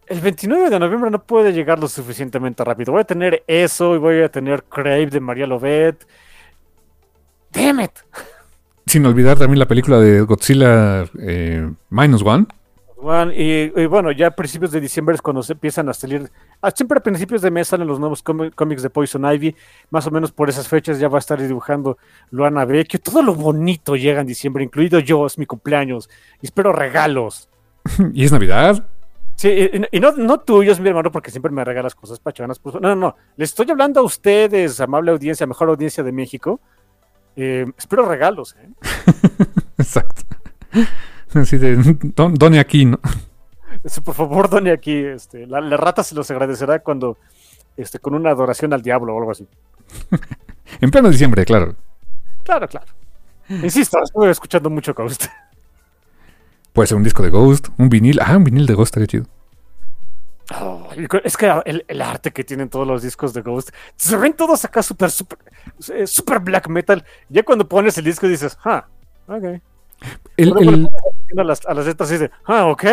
el 0.08 0.20
29 0.20 0.72
de 0.72 0.80
noviembre 0.80 1.12
no 1.12 1.22
puede 1.22 1.54
llegar 1.54 1.78
lo 1.78 1.88
suficientemente 1.88 2.64
rápido. 2.64 2.94
Voy 2.94 3.02
a 3.02 3.04
tener 3.04 3.44
eso 3.46 3.94
y 3.94 4.00
voy 4.00 4.24
a 4.24 4.30
tener 4.30 4.64
Crave 4.64 5.12
de 5.12 5.20
María 5.20 5.46
Lovet. 5.46 6.08
Damn 7.52 7.82
it. 7.82 7.92
Sin 8.88 9.06
olvidar 9.06 9.38
también 9.38 9.60
la 9.60 9.68
película 9.68 10.00
de 10.00 10.22
Godzilla 10.22 11.04
eh, 11.20 11.72
Minus 11.92 12.24
One. 12.24 12.48
Juan, 12.96 13.32
y, 13.32 13.72
y 13.80 13.86
bueno, 13.86 14.12
ya 14.12 14.26
a 14.26 14.32
principios 14.32 14.72
de 14.72 14.82
diciembre 14.82 15.14
es 15.14 15.22
cuando 15.22 15.44
se 15.44 15.54
empiezan 15.54 15.88
a 15.88 15.94
salir. 15.94 16.32
Ah, 16.62 16.72
siempre 16.72 17.00
a 17.00 17.04
principios 17.04 17.42
de 17.42 17.52
mes 17.52 17.68
salen 17.68 17.88
los 17.88 18.00
nuevos 18.00 18.24
cómi- 18.24 18.54
cómics 18.54 18.82
de 18.82 18.90
Poison 18.90 19.26
Ivy. 19.26 19.56
Más 19.90 20.06
o 20.08 20.12
menos 20.12 20.32
por 20.32 20.50
esas 20.50 20.68
fechas 20.68 21.00
ya 21.00 21.08
va 21.08 21.18
a 21.18 21.20
estar 21.20 21.42
dibujando 21.42 21.98
Luana 22.32 22.66
Vecchio. 22.66 23.00
Todo 23.00 23.22
lo 23.22 23.34
bonito 23.36 23.96
llega 23.96 24.22
en 24.22 24.28
diciembre, 24.28 24.64
incluido 24.64 25.00
yo, 25.00 25.26
es 25.26 25.38
mi 25.38 25.46
cumpleaños. 25.46 26.10
Y 26.42 26.46
espero 26.48 26.72
regalos. 26.74 27.50
y 28.14 28.26
es 28.26 28.32
Navidad. 28.32 28.88
Sí, 29.36 29.48
y, 29.48 29.98
y 29.98 30.00
no, 30.02 30.12
no 30.12 30.40
tuyos, 30.42 30.82
mi 30.82 30.90
hermano, 30.90 31.12
porque 31.14 31.32
siempre 31.32 31.52
me 31.52 31.64
regalas 31.64 31.96
cosas 31.96 32.20
pachonas. 32.20 32.60
pues, 32.60 32.76
no, 32.76 32.82
no, 32.82 32.96
no. 32.96 33.16
Le 33.38 33.46
estoy 33.46 33.72
hablando 33.72 34.02
a 34.02 34.04
ustedes, 34.04 34.82
amable 34.82 35.12
audiencia, 35.12 35.48
mejor 35.48 35.70
audiencia 35.70 36.04
de 36.04 36.12
México. 36.12 36.60
Eh, 37.38 37.66
espero 37.78 38.04
regalos. 38.06 38.58
¿eh? 38.60 38.70
Exacto. 39.78 40.24
Así 41.34 41.58
de, 41.58 41.78
don, 42.16 42.34
done 42.34 42.60
aquí, 42.60 42.84
¿no? 42.84 43.00
Eso, 43.84 44.02
por 44.02 44.16
favor, 44.16 44.50
done 44.50 44.72
aquí. 44.72 44.96
Este, 44.96 45.46
la, 45.48 45.62
la 45.62 45.78
rata 45.78 46.04
se 46.04 46.16
los 46.16 46.30
agradecerá 46.32 46.80
cuando, 46.80 47.18
este, 47.78 48.00
con 48.00 48.14
una 48.14 48.32
adoración 48.32 48.74
al 48.74 48.82
diablo 48.82 49.16
o 49.16 49.20
algo 49.20 49.32
así. 49.32 49.48
En 50.82 50.92
pleno 50.92 51.10
diciembre, 51.10 51.46
claro. 51.46 51.76
Claro, 52.44 52.68
claro. 52.68 52.86
Insisto, 53.50 53.98
estuve 54.04 54.30
escuchando 54.30 54.70
mucho 54.70 54.94
Ghost. 54.94 55.26
Puede 56.74 56.86
ser 56.88 56.98
un 56.98 57.04
disco 57.04 57.24
de 57.24 57.32
Ghost, 57.32 57.70
un 57.80 57.90
vinil. 57.90 58.20
Ah, 58.22 58.38
un 58.38 58.44
vinil 58.44 58.68
de 58.68 58.76
Ghost 58.76 58.90
estaría 58.96 59.08
chido. 59.08 59.26
Oh, 60.60 60.88
es 61.24 61.38
que 61.38 61.52
el, 61.66 61.86
el 61.88 62.02
arte 62.02 62.32
que 62.32 62.44
tienen 62.44 62.70
todos 62.70 62.88
los 62.88 63.02
discos 63.02 63.34
de 63.34 63.42
Ghost, 63.42 63.70
se 63.96 64.16
ven 64.18 64.34
todos 64.34 64.64
acá 64.66 64.82
súper, 64.84 65.10
súper, 65.12 65.38
eh, 65.94 66.06
súper 66.08 66.40
black 66.40 66.68
metal. 66.70 67.04
Ya 67.30 67.44
cuando 67.44 67.68
pones 67.68 67.98
el 67.98 68.06
disco 68.06 68.28
dices, 68.28 68.58
ah, 68.66 68.86
ok. 69.28 69.44
El, 69.44 69.62
el- 70.38 70.54
pones 70.54 70.64
atención 70.64 70.92
a 71.38 71.44
las, 71.44 71.66
a 71.66 71.74
las 71.74 71.86
letras 71.86 72.10
y 72.10 72.14
dices, 72.14 72.32
ah, 72.46 72.66
ok. 72.68 72.84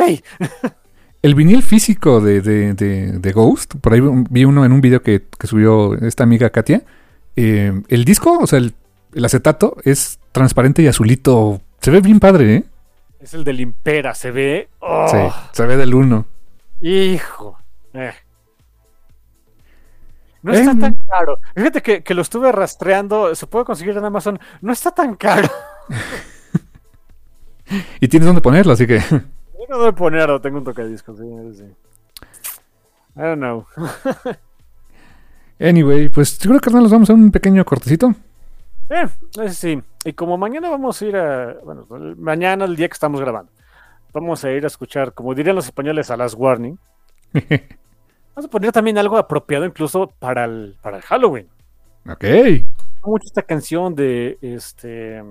el 1.22 1.34
vinil 1.34 1.62
físico 1.62 2.20
de, 2.20 2.41
de- 2.41 2.74
de- 2.74 3.12
de 3.18 3.32
Ghost, 3.32 3.74
por 3.80 3.93
ahí 3.95 4.01
vi 4.30 4.45
uno 4.45 4.64
en 4.64 4.72
un 4.72 4.80
video 4.80 5.03
que, 5.03 5.24
que 5.39 5.47
subió 5.47 5.95
esta 5.95 6.24
amiga 6.24 6.51
Katia. 6.51 6.82
Eh, 7.37 7.72
el 7.89 8.05
disco, 8.05 8.39
o 8.39 8.47
sea, 8.47 8.59
el, 8.59 8.74
el 9.14 9.24
acetato 9.24 9.76
es 9.84 10.18
transparente 10.32 10.82
y 10.82 10.87
azulito. 10.89 11.61
Se 11.80 11.91
ve 11.91 12.01
bien 12.01 12.20
padre, 12.20 12.55
¿eh? 12.57 12.64
Es 13.20 13.34
el 13.34 13.45
del 13.45 13.61
Impera, 13.61 14.14
se 14.14 14.30
ve. 14.30 14.68
oh, 14.80 15.09
Sí, 15.11 15.16
se 15.53 15.66
ve 15.66 15.76
del 15.76 15.95
uno. 15.95 16.26
Hijo. 16.80 17.59
eh. 17.95 18.12
No 20.43 20.53
Eh, 20.53 20.61
está 20.61 20.78
tan 20.78 20.95
caro. 21.09 21.39
Fíjate 21.57 21.82
que, 21.82 22.03
que 22.05 22.14
lo 22.14 22.22
estuve 22.22 22.53
rastreando, 22.53 23.34
se 23.34 23.47
puede 23.49 23.64
conseguir 23.64 23.97
en 23.97 24.05
Amazon. 24.05 24.39
No 24.61 24.72
está 24.72 24.93
tan 24.93 25.16
caro. 25.16 25.49
Y 28.00 28.08
tienes 28.08 28.26
donde 28.26 28.40
ponerlo, 28.40 28.72
así 28.72 28.86
que 28.86 29.00
No 29.68 29.78
debo 29.78 29.94
ponerlo, 29.94 30.40
tengo 30.40 30.58
un 30.58 30.64
tocadiscos. 30.64 31.18
Sí, 31.18 31.24
sí. 31.54 31.64
I 33.16 33.20
don't 33.20 33.38
know. 33.38 33.66
Anyway, 35.58 36.08
pues 36.10 36.38
creo 36.40 36.60
que 36.60 36.70
nos 36.70 36.90
vamos 36.90 37.08
a 37.08 37.14
un 37.14 37.30
pequeño 37.30 37.64
cortecito. 37.64 38.14
Eh, 38.90 39.48
sí. 39.48 39.82
Y 40.04 40.12
como 40.12 40.36
mañana 40.36 40.68
vamos 40.68 41.00
a 41.00 41.06
ir 41.06 41.16
a. 41.16 41.54
Bueno, 41.64 41.86
mañana, 42.18 42.66
el 42.66 42.76
día 42.76 42.88
que 42.88 42.92
estamos 42.92 43.20
grabando, 43.20 43.50
vamos 44.12 44.44
a 44.44 44.52
ir 44.52 44.64
a 44.64 44.66
escuchar, 44.66 45.14
como 45.14 45.34
dirían 45.34 45.56
los 45.56 45.64
españoles, 45.64 46.10
a 46.10 46.16
las 46.16 46.34
Warning. 46.34 46.78
Vamos 48.34 48.48
a 48.48 48.50
poner 48.50 48.70
también 48.70 48.98
algo 48.98 49.16
apropiado 49.16 49.64
incluso 49.64 50.12
para 50.18 50.44
el, 50.44 50.76
para 50.82 50.98
el 50.98 51.02
Halloween. 51.04 51.48
ok. 52.06 52.22
Me 52.22 52.58
gusta 52.58 53.06
mucho 53.06 53.24
esta 53.24 53.42
canción 53.42 53.94
de 53.94 54.36
este. 54.42 55.22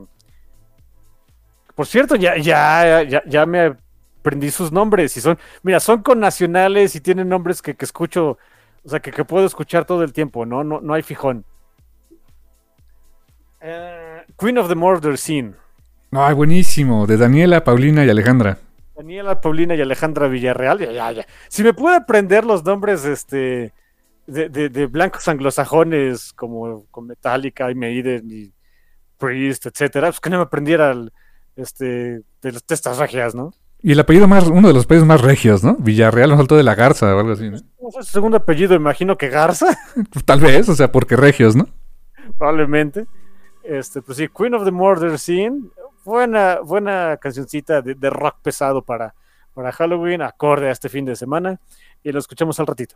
Por 1.75 1.85
cierto, 1.87 2.15
ya, 2.15 2.37
ya, 2.37 3.03
ya, 3.03 3.21
ya 3.25 3.45
me 3.45 3.75
aprendí 4.19 4.49
sus 4.49 4.71
nombres 4.71 5.15
y 5.17 5.21
son, 5.21 5.37
mira, 5.61 5.79
son 5.79 6.01
connacionales 6.01 6.95
y 6.95 7.01
tienen 7.01 7.29
nombres 7.29 7.61
que, 7.61 7.75
que 7.75 7.85
escucho, 7.85 8.37
o 8.83 8.89
sea, 8.89 8.99
que, 9.01 9.11
que 9.11 9.25
puedo 9.25 9.45
escuchar 9.45 9.85
todo 9.85 10.03
el 10.03 10.13
tiempo, 10.13 10.45
¿no? 10.45 10.63
No, 10.63 10.81
no 10.81 10.93
hay 10.93 11.03
fijón. 11.03 11.45
Eh, 13.61 14.23
Queen 14.37 14.57
of 14.57 14.67
the 14.69 14.75
Murder 14.75 15.17
Scene. 15.17 15.53
Ay, 16.11 16.33
buenísimo. 16.33 17.05
De 17.07 17.17
Daniela, 17.17 17.63
Paulina 17.63 18.05
y 18.05 18.09
Alejandra. 18.09 18.57
Daniela 18.95 19.41
Paulina 19.41 19.75
y 19.75 19.81
Alejandra 19.81 20.27
Villarreal. 20.27 20.79
Ya, 20.79 20.91
ya, 20.91 21.11
ya. 21.11 21.25
Si 21.49 21.63
me 21.63 21.73
puede 21.73 21.97
aprender 21.97 22.45
los 22.45 22.63
nombres 22.63 23.03
este, 23.05 23.73
de, 24.27 24.49
de- 24.49 24.69
de 24.69 24.85
blancos 24.87 25.27
anglosajones 25.27 26.31
como 26.33 26.85
con 26.91 27.07
Metallica 27.07 27.69
y 27.71 27.75
Maiden 27.75 28.23
y 28.31 28.53
Priest, 29.17 29.65
etcétera, 29.65 30.07
pues 30.07 30.19
que 30.19 30.29
no 30.29 30.37
me 30.37 30.43
aprendiera 30.43 30.91
el, 30.91 31.11
este, 31.55 32.21
de 32.41 32.51
las 32.51 32.63
testas 32.63 32.97
regias, 32.97 33.35
¿no? 33.35 33.53
Y 33.81 33.91
el 33.91 33.99
apellido 33.99 34.27
más, 34.27 34.47
uno 34.47 34.67
de 34.67 34.73
los 34.73 34.85
apellidos 34.85 35.07
más 35.07 35.21
regios, 35.21 35.63
¿no? 35.63 35.75
Villarreal, 35.75 36.29
nos 36.29 36.39
faltó 36.39 36.57
de 36.57 36.63
la 36.63 36.75
Garza 36.75 37.15
o 37.15 37.19
algo 37.19 37.33
así, 37.33 37.49
¿no? 37.49 37.59
¿Cómo 37.77 37.91
fue 37.91 38.03
su 38.03 38.11
segundo 38.11 38.37
apellido? 38.37 38.73
Imagino 38.73 39.17
que 39.17 39.29
Garza, 39.29 39.77
Tal 40.25 40.39
vez, 40.39 40.67
o 40.69 40.75
sea, 40.75 40.91
porque 40.91 41.15
regios, 41.15 41.55
¿no? 41.55 41.67
probablemente. 42.37 43.05
Este, 43.63 44.01
pues 44.01 44.17
sí, 44.17 44.27
Queen 44.27 44.53
of 44.53 44.65
the 44.65 44.71
Murder 44.71 45.17
Scene. 45.17 45.69
Buena, 46.03 46.59
buena 46.59 47.17
cancioncita 47.17 47.81
de, 47.81 47.95
de 47.95 48.09
rock 48.09 48.37
pesado 48.41 48.81
para, 48.83 49.15
para 49.53 49.71
Halloween, 49.71 50.21
acorde 50.21 50.67
a 50.67 50.71
este 50.71 50.89
fin 50.89 51.05
de 51.05 51.15
semana. 51.15 51.59
Y 52.03 52.11
lo 52.11 52.19
escuchamos 52.19 52.59
al 52.59 52.67
ratito. 52.67 52.95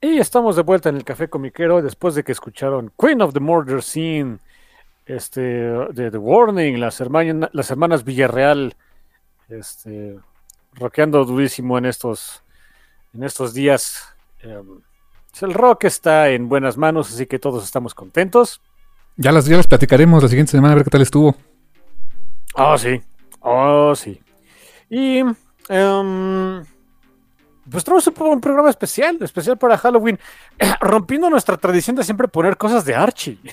Y 0.00 0.18
estamos 0.18 0.56
de 0.56 0.62
vuelta 0.62 0.90
en 0.90 0.96
el 0.96 1.04
Café 1.04 1.28
Comiquero 1.28 1.80
después 1.80 2.14
de 2.14 2.24
que 2.24 2.32
escucharon 2.32 2.92
Queen 2.98 3.22
of 3.22 3.32
the 3.32 3.40
Murder 3.40 3.82
Scene, 3.82 4.38
este, 5.06 5.40
de 5.40 6.10
The 6.10 6.18
Warning, 6.18 6.80
las, 6.80 7.00
hermanas 7.00 7.50
las 7.52 7.70
hermanas 7.70 8.04
Villarreal, 8.04 8.74
este, 9.48 10.18
rockeando 10.72 11.24
durísimo 11.24 11.78
en 11.78 11.86
estos, 11.86 12.42
en 13.12 13.24
estos 13.24 13.54
días. 13.54 14.14
Em, 14.40 14.80
pues 15.30 15.42
el 15.42 15.54
rock 15.54 15.84
está 15.84 16.30
en 16.30 16.48
buenas 16.48 16.76
manos, 16.76 17.12
así 17.12 17.26
que 17.26 17.38
todos 17.38 17.64
estamos 17.64 17.94
contentos. 17.94 18.60
Ya 19.16 19.32
las, 19.32 19.46
ya 19.46 19.56
las 19.56 19.66
platicaremos 19.66 20.22
la 20.22 20.28
siguiente 20.28 20.52
semana 20.52 20.72
a 20.72 20.76
ver 20.76 20.84
qué 20.84 20.90
tal 20.90 21.02
estuvo. 21.02 21.36
Oh, 22.54 22.78
sí. 22.78 23.00
Oh, 23.40 23.94
sí. 23.94 24.20
Y 24.88 25.18
em, 25.68 26.64
pues 27.70 27.84
tenemos 27.84 28.06
un, 28.06 28.40
programa 28.40 28.70
especial, 28.70 29.18
especial 29.20 29.56
para 29.56 29.78
Halloween, 29.78 30.18
rompiendo 30.80 31.30
nuestra 31.30 31.56
tradición 31.56 31.96
de 31.96 32.04
siempre 32.04 32.28
poner 32.28 32.56
cosas 32.56 32.84
de 32.84 32.94
Archie. 32.94 33.38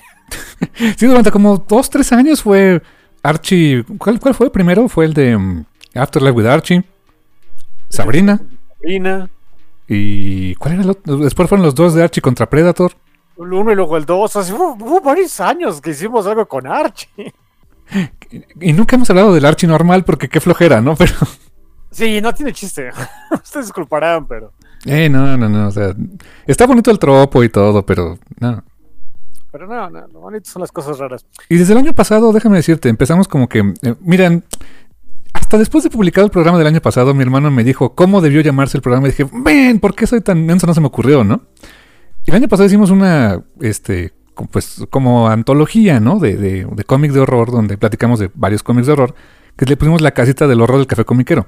Sí, 0.96 1.06
durante 1.06 1.30
como 1.30 1.58
dos, 1.58 1.90
tres 1.90 2.12
años 2.12 2.42
fue 2.42 2.80
Archie. 3.22 3.84
¿Cuál, 3.98 4.18
cuál 4.20 4.32
fue 4.32 4.50
primero? 4.50 4.88
Fue 4.88 5.04
el 5.04 5.12
de 5.12 5.36
mm, 5.36 5.64
Afterlife 5.94 6.32
with 6.32 6.46
Archie. 6.46 6.84
Sabrina. 7.88 8.40
Sabrina. 8.80 9.28
¿Y 9.88 10.54
cuál 10.54 10.74
era 10.74 10.82
el 10.84 10.90
otro? 10.90 11.16
Después 11.18 11.48
fueron 11.48 11.66
los 11.66 11.74
dos 11.74 11.94
de 11.94 12.02
Archie 12.02 12.22
contra 12.22 12.48
Predator. 12.48 12.92
El 13.36 13.52
uno 13.52 13.72
y 13.72 13.74
luego 13.74 13.96
el 13.96 14.06
dos. 14.06 14.36
Así, 14.36 14.52
hubo, 14.52 14.74
hubo 14.74 15.00
varios 15.00 15.38
años 15.40 15.80
que 15.80 15.90
hicimos 15.90 16.26
algo 16.26 16.46
con 16.46 16.66
Archie. 16.66 17.34
Y 18.60 18.72
nunca 18.72 18.96
hemos 18.96 19.10
hablado 19.10 19.34
del 19.34 19.44
Archie 19.44 19.68
normal 19.68 20.04
porque 20.04 20.28
qué 20.28 20.40
flojera, 20.40 20.80
¿no? 20.80 20.96
Pero. 20.96 21.12
Sí, 21.92 22.20
no 22.20 22.34
tiene 22.34 22.52
chiste. 22.52 22.90
Ustedes 23.32 23.66
disculparán, 23.66 24.26
pero. 24.26 24.52
Eh, 24.84 25.08
no, 25.08 25.36
no, 25.36 25.48
no. 25.48 25.68
O 25.68 25.70
sea, 25.70 25.94
está 26.46 26.66
bonito 26.66 26.90
el 26.90 26.98
tropo 26.98 27.44
y 27.44 27.48
todo, 27.48 27.86
pero 27.86 28.18
no. 28.40 28.64
Pero 29.52 29.66
no, 29.66 29.90
no, 29.90 30.06
lo 30.08 30.20
bonito 30.20 30.50
son 30.50 30.60
las 30.60 30.72
cosas 30.72 30.98
raras. 30.98 31.26
Y 31.48 31.56
desde 31.56 31.74
el 31.74 31.78
año 31.78 31.92
pasado, 31.92 32.32
déjame 32.32 32.56
decirte, 32.56 32.88
empezamos 32.88 33.28
como 33.28 33.48
que. 33.48 33.60
eh, 33.82 33.94
miren, 34.00 34.44
hasta 35.34 35.58
después 35.58 35.84
de 35.84 35.90
publicado 35.90 36.24
el 36.24 36.30
programa 36.30 36.58
del 36.58 36.66
año 36.66 36.80
pasado, 36.80 37.14
mi 37.14 37.22
hermano 37.22 37.50
me 37.50 37.62
dijo 37.62 37.94
cómo 37.94 38.22
debió 38.22 38.40
llamarse 38.40 38.78
el 38.78 38.82
programa. 38.82 39.06
Y 39.06 39.10
dije, 39.10 39.26
ven, 39.32 39.78
¿por 39.78 39.94
qué 39.94 40.06
soy 40.06 40.22
tan 40.22 40.44
menso? 40.46 40.66
No 40.66 40.74
se 40.74 40.80
me 40.80 40.86
ocurrió, 40.86 41.22
¿no? 41.22 41.42
Y 42.24 42.30
el 42.30 42.36
año 42.36 42.48
pasado 42.48 42.66
hicimos 42.66 42.90
una, 42.90 43.42
este, 43.60 44.14
pues 44.50 44.86
como 44.90 45.28
antología, 45.28 46.00
¿no? 46.00 46.18
De, 46.18 46.36
de, 46.36 46.64
de 46.64 46.84
cómics 46.84 47.14
de 47.14 47.20
horror, 47.20 47.50
donde 47.50 47.76
platicamos 47.76 48.18
de 48.20 48.30
varios 48.34 48.62
cómics 48.62 48.86
de 48.86 48.92
horror, 48.94 49.14
que 49.56 49.64
le 49.66 49.76
pusimos 49.76 50.00
la 50.00 50.12
casita 50.12 50.46
del 50.46 50.60
horror 50.60 50.78
del 50.78 50.86
café 50.86 51.04
comiquero. 51.04 51.46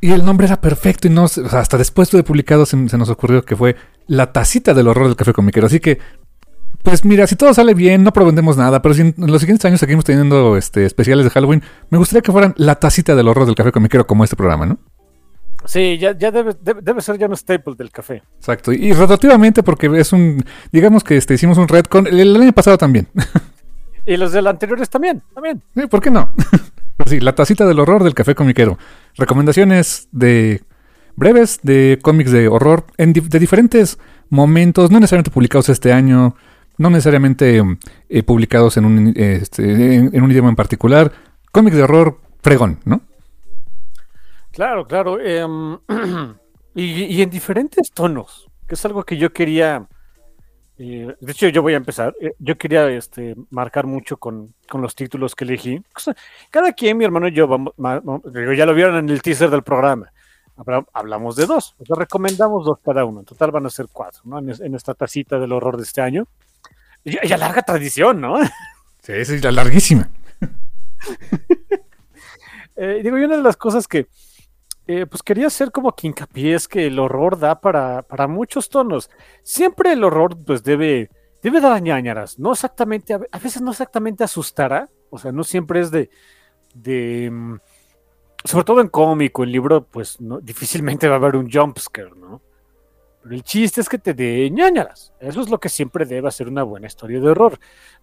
Y 0.00 0.12
el 0.12 0.24
nombre 0.24 0.46
era 0.46 0.60
perfecto 0.60 1.08
y 1.08 1.10
no, 1.10 1.28
se- 1.28 1.40
o 1.40 1.48
sea, 1.48 1.60
hasta 1.60 1.78
después 1.78 2.10
de 2.10 2.22
publicado 2.22 2.66
se, 2.66 2.88
se 2.88 2.98
nos 2.98 3.08
ocurrió 3.08 3.42
que 3.44 3.56
fue 3.56 3.76
la 4.06 4.32
tacita 4.32 4.74
del 4.74 4.88
horror 4.88 5.06
del 5.06 5.16
café 5.16 5.32
comiquero. 5.32 5.66
Así 5.66 5.80
que, 5.80 5.98
pues 6.82 7.04
mira, 7.06 7.26
si 7.26 7.36
todo 7.36 7.54
sale 7.54 7.72
bien, 7.72 8.04
no 8.04 8.12
prometemos 8.12 8.58
nada, 8.58 8.82
pero 8.82 8.94
si 8.94 9.00
en 9.00 9.14
los 9.16 9.40
siguientes 9.40 9.64
años 9.64 9.80
seguimos 9.80 10.04
teniendo 10.04 10.58
este, 10.58 10.84
especiales 10.84 11.24
de 11.24 11.30
Halloween, 11.30 11.62
me 11.88 11.96
gustaría 11.96 12.20
que 12.20 12.32
fueran 12.32 12.52
la 12.58 12.74
tacita 12.74 13.14
del 13.14 13.28
horror 13.28 13.46
del 13.46 13.54
café 13.54 13.72
comiquero 13.72 14.06
como 14.06 14.24
este 14.24 14.36
programa, 14.36 14.66
¿no? 14.66 14.78
Sí, 15.64 15.96
ya, 15.96 16.14
ya 16.18 16.30
debe, 16.30 16.54
debe, 16.60 16.82
debe 16.82 17.00
ser 17.00 17.16
ya 17.16 17.26
un 17.26 17.34
staple 17.34 17.74
del 17.78 17.90
café. 17.90 18.22
Exacto. 18.36 18.70
Y, 18.74 18.76
y 18.88 18.92
rotativamente 18.92 19.62
porque 19.62 19.86
es 19.98 20.12
un, 20.12 20.44
digamos 20.70 21.02
que 21.02 21.16
este, 21.16 21.32
hicimos 21.32 21.56
un 21.56 21.68
red 21.68 21.84
con 21.86 22.06
el, 22.06 22.20
el 22.20 22.36
año 22.36 22.52
pasado 22.52 22.76
también. 22.76 23.08
Y 24.06 24.16
los 24.16 24.32
del 24.32 24.46
anteriores 24.46 24.90
también, 24.90 25.22
también. 25.34 25.62
Sí, 25.74 25.86
¿Por 25.86 26.00
qué 26.00 26.10
no? 26.10 26.32
Pero 26.96 27.10
sí, 27.10 27.20
la 27.20 27.34
tacita 27.34 27.66
del 27.66 27.80
horror 27.80 28.04
del 28.04 28.14
café 28.14 28.34
comiquero. 28.34 28.78
Recomendaciones 29.16 30.08
de 30.12 30.62
breves 31.16 31.60
de 31.62 31.98
cómics 32.02 32.30
de 32.30 32.48
horror 32.48 32.86
en 32.98 33.12
de 33.12 33.38
diferentes 33.38 33.98
momentos, 34.30 34.90
no 34.90 35.00
necesariamente 35.00 35.30
publicados 35.30 35.68
este 35.68 35.92
año, 35.92 36.36
no 36.76 36.90
necesariamente 36.90 37.60
um, 37.60 37.76
eh, 38.08 38.22
publicados 38.22 38.76
en 38.76 38.84
un, 38.84 39.08
eh, 39.08 39.38
este, 39.40 39.94
en, 39.94 40.14
en 40.14 40.22
un 40.22 40.30
idioma 40.30 40.48
en 40.50 40.56
particular. 40.56 41.12
Cómics 41.52 41.76
de 41.76 41.82
horror 41.82 42.20
fregón, 42.42 42.80
¿no? 42.84 43.00
Claro, 44.52 44.86
claro. 44.86 45.20
em, 45.20 45.78
y, 46.74 47.04
y 47.04 47.22
en 47.22 47.30
diferentes 47.30 47.90
tonos, 47.92 48.48
que 48.68 48.74
es 48.74 48.84
algo 48.84 49.04
que 49.04 49.16
yo 49.16 49.32
quería. 49.32 49.86
Eh, 50.78 51.14
de 51.20 51.32
hecho, 51.32 51.48
yo 51.48 51.62
voy 51.62 51.74
a 51.74 51.76
empezar. 51.78 52.14
eh, 52.20 52.32
yo 52.38 52.56
quería 52.58 52.88
este, 52.88 53.34
marcar 53.50 53.86
mucho 53.86 54.16
con, 54.16 54.54
con 54.68 54.80
los 54.82 54.94
títulos 54.94 55.34
que 55.34 55.44
elegí. 55.44 55.82
Cada 56.50 56.72
quien, 56.72 56.98
mi 56.98 57.04
hermano 57.04 57.28
y 57.28 57.32
yo, 57.32 57.46
vamos, 57.46 57.72
digo, 58.32 58.52
ya 58.52 58.66
lo 58.66 58.74
vieron 58.74 58.96
en 58.96 59.08
el 59.08 59.22
teaser 59.22 59.50
del 59.50 59.62
programa. 59.62 60.10
Habla- 60.56 60.86
Hablamos 60.92 61.36
de 61.36 61.46
dos. 61.46 61.74
O 61.78 61.84
sea, 61.84 61.96
recomendamos 61.96 62.64
dos 62.64 62.78
cada 62.84 63.04
uno. 63.04 63.20
En 63.20 63.26
total 63.26 63.50
van 63.50 63.66
a 63.66 63.70
ser 63.70 63.86
cuatro, 63.92 64.22
¿no? 64.24 64.38
En, 64.38 64.50
es- 64.50 64.60
en 64.60 64.74
esta 64.74 64.94
tacita 64.94 65.38
del 65.38 65.52
horror 65.52 65.76
de 65.76 65.82
este 65.84 66.00
año. 66.00 66.26
Y, 67.04 67.16
y 67.26 67.32
a 67.32 67.36
larga 67.36 67.62
tradición, 67.62 68.20
¿no? 68.20 68.36
Sí, 69.02 69.22
sí, 69.26 69.38
la 69.40 69.52
larguísima. 69.52 70.08
Eh, 72.76 73.00
digo, 73.04 73.18
y 73.18 73.24
una 73.24 73.36
de 73.36 73.42
las 73.42 73.56
cosas 73.56 73.86
que 73.86 74.06
eh, 74.86 75.06
pues 75.06 75.22
quería 75.22 75.46
hacer 75.46 75.70
como 75.72 75.92
que 75.92 76.06
hincapié 76.06 76.54
es 76.54 76.68
que 76.68 76.86
el 76.86 76.98
horror 76.98 77.38
da 77.38 77.60
para, 77.60 78.02
para 78.02 78.26
muchos 78.28 78.68
tonos. 78.68 79.10
Siempre 79.42 79.92
el 79.92 80.04
horror 80.04 80.36
pues 80.44 80.62
debe, 80.62 81.10
debe 81.42 81.60
dar 81.60 81.80
ñáñaras, 81.82 82.38
no 82.38 82.52
exactamente, 82.52 83.14
a, 83.14 83.18
ve- 83.18 83.28
a 83.32 83.38
veces 83.38 83.62
no 83.62 83.70
exactamente 83.70 84.24
asustará, 84.24 84.88
o 85.10 85.18
sea, 85.18 85.32
no 85.32 85.44
siempre 85.44 85.80
es 85.80 85.90
de, 85.90 86.10
de 86.74 87.30
mm, 87.32 87.56
sobre 88.44 88.64
todo 88.64 88.80
en 88.80 88.88
cómico, 88.88 89.44
en 89.44 89.52
libro, 89.52 89.84
pues 89.86 90.20
no, 90.20 90.40
difícilmente 90.40 91.08
va 91.08 91.14
a 91.16 91.18
haber 91.18 91.36
un 91.36 91.50
jumpscare, 91.50 92.14
¿no? 92.16 92.42
Pero 93.22 93.34
el 93.34 93.42
chiste 93.42 93.80
es 93.80 93.88
que 93.88 93.98
te 93.98 94.14
dé 94.14 94.50
ñáñaras. 94.50 95.12
Eso 95.20 95.40
es 95.40 95.48
lo 95.50 95.58
que 95.60 95.68
siempre 95.70 96.04
debe 96.06 96.28
hacer 96.28 96.48
una 96.48 96.62
buena 96.62 96.86
historia 96.88 97.20
de 97.20 97.28
horror. 97.30 97.58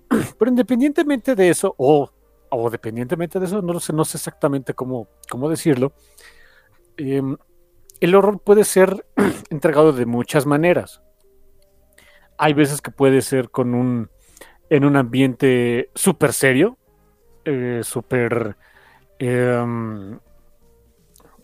Pero 0.40 0.50
independientemente 0.50 1.36
de 1.36 1.50
eso, 1.50 1.76
o 1.78 2.12
o 2.54 2.70
dependientemente 2.70 3.40
de 3.40 3.46
eso, 3.46 3.62
no 3.62 3.80
sé, 3.80 3.94
no 3.94 4.06
sé 4.06 4.18
exactamente 4.18 4.74
cómo, 4.74 5.08
cómo 5.30 5.50
decirlo. 5.50 5.94
Em, 7.02 7.38
el 8.00 8.16
horror 8.16 8.40
puede 8.40 8.64
ser 8.64 9.06
entregado 9.50 9.94
de 9.94 10.06
muchas 10.06 10.46
maneras. 10.46 11.02
Hay 12.38 12.54
veces 12.54 12.82
que 12.82 12.92
puede 12.92 13.22
ser 13.22 13.50
con 13.50 13.74
un 13.76 14.10
en 14.70 14.86
un 14.86 14.96
ambiente 14.96 15.90
súper 15.96 16.32
serio, 16.32 16.78
eh, 17.44 17.82
súper 17.84 18.56
em, 19.20 20.18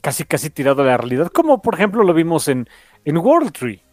casi 0.02 0.24
casi 0.24 0.50
tirado 0.50 0.82
a 0.82 0.86
la 0.86 0.98
realidad, 0.98 1.28
como 1.28 1.62
por 1.62 1.74
ejemplo 1.76 2.04
lo 2.04 2.14
vimos 2.14 2.48
en, 2.48 2.68
en 3.04 3.18
World 3.18 3.52
Tree, 3.52 3.84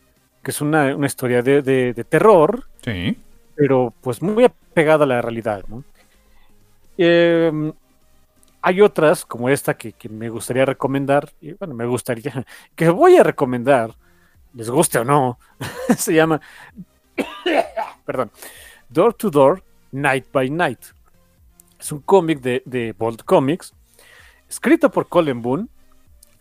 que 0.43 0.51
es 0.53 0.61
una, 0.61 0.95
una 0.95 1.07
historia 1.07 1.43
de, 1.43 1.63
de- 1.63 1.93
de 1.95 2.05
terror, 2.05 2.69
Sí. 2.85 3.19
pero 3.57 3.93
pues 4.01 4.23
muy 4.23 4.45
apegada 4.45 5.05
a 5.05 5.09
la 5.09 5.21
realidad, 5.21 5.65
¿no? 5.69 5.83
Eh, 6.97 7.73
hay 8.65 8.81
otras, 8.81 9.27
como 9.27 9.51
esta, 9.51 9.75
que, 9.75 9.95
me 10.09 10.31
gustaría 10.31 10.65
recomendar, 10.65 11.31
y 11.41 11.53
bueno, 11.53 11.75
me 11.75 11.85
gustaría, 11.85 12.47
que 12.75 12.89
voy 12.89 13.17
a 13.17 13.23
recomendar, 13.23 13.95
les 14.55 14.71
guste 14.71 14.99
o 14.99 15.05
no, 15.05 15.39
se 15.99 16.15
llama, 16.15 16.41
perdón, 18.07 18.31
Door 18.89 19.15
to 19.15 19.31
Door, 19.31 19.63
Night 19.93 20.27
by 20.33 20.49
Night. 20.49 20.81
Es 21.79 21.93
un 21.93 22.01
cómic 22.01 22.41
de, 22.41 22.63
de 22.65 22.95
Bolt 22.97 23.23
Comics, 23.23 23.75
escrito 24.49 24.91
por 24.91 25.09
Colin 25.09 25.43
Boone, 25.43 25.69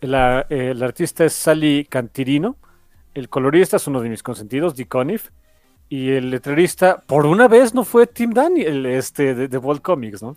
la- 0.00 0.46
eh, 0.48 0.70
el 0.70 0.82
artista 0.82 1.26
es 1.26 1.34
Sally 1.34 1.84
Cantirino, 1.84 2.56
el 3.12 3.28
colorista 3.28 3.76
es 3.76 3.86
uno 3.86 4.00
de 4.00 4.08
mis 4.08 4.22
consentidos, 4.22 4.74
Dick 4.74 4.88
Conniff, 4.88 5.28
y 5.90 6.10
el 6.12 6.30
letrerista, 6.30 7.02
por 7.06 7.26
una 7.26 7.48
vez, 7.48 7.74
no 7.74 7.84
fue 7.84 8.06
Tim 8.06 8.30
Daniel, 8.30 8.86
este, 8.86 9.34
de, 9.34 9.48
de 9.48 9.58
Bolt 9.58 9.82
Comics, 9.82 10.22
¿no? 10.22 10.36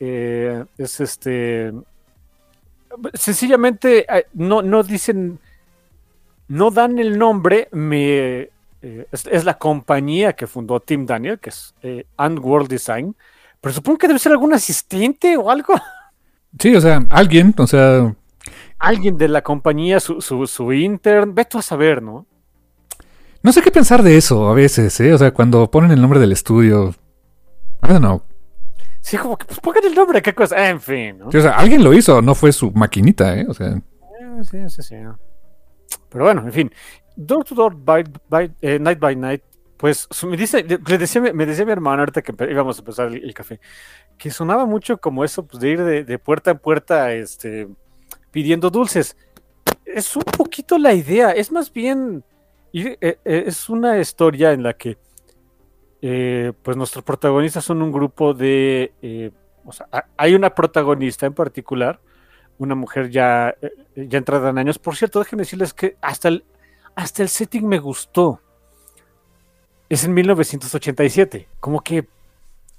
Eh, 0.00 0.64
es 0.78 1.00
este. 1.00 1.72
Sencillamente, 3.14 4.06
no, 4.34 4.62
no 4.62 4.82
dicen. 4.82 5.38
No 6.48 6.70
dan 6.70 6.98
el 6.98 7.18
nombre, 7.18 7.68
me. 7.72 8.50
eh, 8.82 9.06
es, 9.10 9.26
es 9.26 9.44
la 9.44 9.56
compañía 9.58 10.34
que 10.34 10.46
fundó 10.46 10.78
Tim 10.80 11.06
Daniel, 11.06 11.38
que 11.38 11.48
es 11.50 11.74
eh, 11.82 12.06
And 12.18 12.38
World 12.38 12.68
Design. 12.68 13.16
Pero 13.60 13.72
supongo 13.74 13.98
que 13.98 14.08
debe 14.08 14.18
ser 14.18 14.32
algún 14.32 14.52
asistente 14.54 15.36
o 15.36 15.50
algo. 15.50 15.74
Sí, 16.56 16.72
o 16.76 16.80
sea, 16.80 17.04
alguien, 17.10 17.52
o 17.58 17.66
sea, 17.66 18.14
Alguien 18.78 19.18
de 19.18 19.26
la 19.26 19.42
compañía, 19.42 19.98
su, 19.98 20.20
su, 20.20 20.46
su 20.46 20.72
intern. 20.72 21.34
Ve 21.34 21.44
tú 21.44 21.58
a 21.58 21.62
saber, 21.62 22.00
¿no? 22.00 22.26
no 23.42 23.52
sé 23.52 23.60
qué 23.60 23.70
pensar 23.72 24.02
de 24.04 24.16
eso 24.16 24.48
a 24.48 24.54
veces, 24.54 24.98
¿eh? 25.00 25.12
O 25.12 25.18
sea, 25.18 25.32
cuando 25.34 25.70
ponen 25.70 25.90
el 25.90 26.00
nombre 26.00 26.20
del 26.20 26.30
estudio. 26.32 26.94
I 27.82 27.88
don't 27.88 27.98
know. 27.98 28.22
Sí, 29.04 29.18
como 29.18 29.36
que 29.36 29.44
pues 29.44 29.60
pongan 29.60 29.84
el 29.84 29.94
nombre, 29.94 30.22
qué 30.22 30.32
cosa. 30.34 30.66
En 30.70 30.80
fin, 30.80 31.18
¿no? 31.18 31.30
Sí, 31.30 31.36
o 31.36 31.42
sea, 31.42 31.58
alguien 31.58 31.84
lo 31.84 31.92
hizo, 31.92 32.22
no 32.22 32.34
fue 32.34 32.52
su 32.52 32.70
maquinita, 32.72 33.36
¿eh? 33.38 33.44
O 33.46 33.52
sea, 33.52 33.78
Sí, 34.50 34.58
sí, 34.70 34.82
sí. 34.82 34.96
Pero 36.08 36.24
bueno, 36.24 36.40
en 36.46 36.52
fin. 36.52 36.72
Door 37.14 37.44
to 37.44 37.54
Door, 37.54 37.76
by, 37.76 38.04
by- 38.30 38.54
eh, 38.62 38.78
Night 38.78 38.98
by 38.98 39.14
Night, 39.14 39.42
pues 39.76 40.08
me 40.26 40.36
dice, 40.38 40.64
le 40.64 40.98
decía, 40.98 41.20
me 41.20 41.44
decía 41.46 41.66
mi 41.66 41.72
hermano 41.72 42.00
ahorita 42.00 42.22
que 42.22 42.32
íbamos 42.50 42.78
a 42.78 42.80
empezar 42.80 43.08
el, 43.08 43.22
el 43.22 43.34
café, 43.34 43.60
que 44.16 44.30
sonaba 44.30 44.64
mucho 44.64 44.96
como 44.98 45.22
eso, 45.22 45.46
pues 45.46 45.60
de 45.60 45.68
ir 45.68 45.84
de, 45.84 46.04
de 46.04 46.18
puerta 46.18 46.50
en 46.52 46.58
puerta, 46.58 47.12
este, 47.12 47.68
pidiendo 48.30 48.70
dulces. 48.70 49.16
Es 49.84 50.16
un 50.16 50.22
poquito 50.24 50.78
la 50.78 50.94
idea, 50.94 51.30
es 51.32 51.52
más 51.52 51.70
bien, 51.70 52.24
ir- 52.72 52.96
eh, 53.02 53.18
eh, 53.24 53.44
es 53.46 53.68
una 53.68 53.98
historia 53.98 54.52
en 54.52 54.62
la 54.62 54.72
que, 54.72 54.96
eh, 56.06 56.52
pues 56.62 56.76
nuestros 56.76 57.02
protagonistas 57.02 57.64
son 57.64 57.80
un 57.80 57.90
grupo 57.90 58.34
de, 58.34 58.92
eh, 59.00 59.30
o 59.64 59.72
sea, 59.72 59.86
ha- 59.90 60.04
hay 60.18 60.34
una 60.34 60.50
protagonista 60.54 61.24
en 61.24 61.32
particular, 61.32 61.98
una 62.58 62.74
mujer 62.74 63.08
ya, 63.08 63.54
eh, 63.62 63.72
ya 64.08 64.18
entrada 64.18 64.50
en 64.50 64.58
años. 64.58 64.78
Por 64.78 64.96
cierto, 64.96 65.18
déjenme 65.20 65.42
decirles 65.44 65.72
que 65.72 65.96
hasta 66.02 66.28
el, 66.28 66.44
hasta 66.94 67.22
el 67.22 67.30
setting 67.30 67.66
me 67.66 67.78
gustó. 67.78 68.40
Es 69.88 70.04
en 70.04 70.12
1987. 70.12 71.48
Como 71.58 71.80
que 71.80 72.06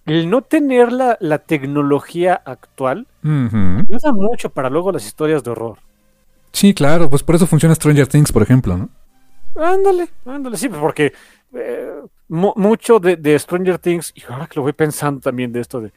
el 0.06 0.30
no 0.30 0.44
tener 0.44 0.92
la, 0.92 1.18
la 1.20 1.40
tecnología 1.40 2.36
actual 2.36 3.08
ujú. 3.24 3.86
ayuda 3.90 4.12
mucho 4.14 4.50
para 4.52 4.70
luego 4.70 4.92
las 4.92 5.06
historias 5.08 5.44
de 5.44 5.50
horror. 5.50 5.80
sí, 6.52 6.74
claro, 6.76 7.10
pues 7.10 7.24
por 7.24 7.34
eso 7.36 7.48
funciona 7.48 7.74
Stranger 7.74 8.06
Things, 8.08 8.32
por 8.32 8.44
ejemplo, 8.44 8.78
¿no? 8.78 8.90
Ándale, 9.56 10.10
ándale, 10.26 10.58
sí, 10.58 10.70
porque 10.70 11.12
eh, 11.54 12.02
mu- 12.28 12.54
mucho 12.56 13.00
de, 13.00 13.16
de 13.18 13.38
Stranger 13.40 13.80
Things, 13.80 14.14
y 14.16 14.24
ahora 14.32 14.48
que 14.48 14.56
lo 14.56 14.64
voy 14.64 14.74
pensando 14.74 15.20
también 15.22 15.52
de 15.52 15.62
esto 15.62 15.82
de 15.82 15.92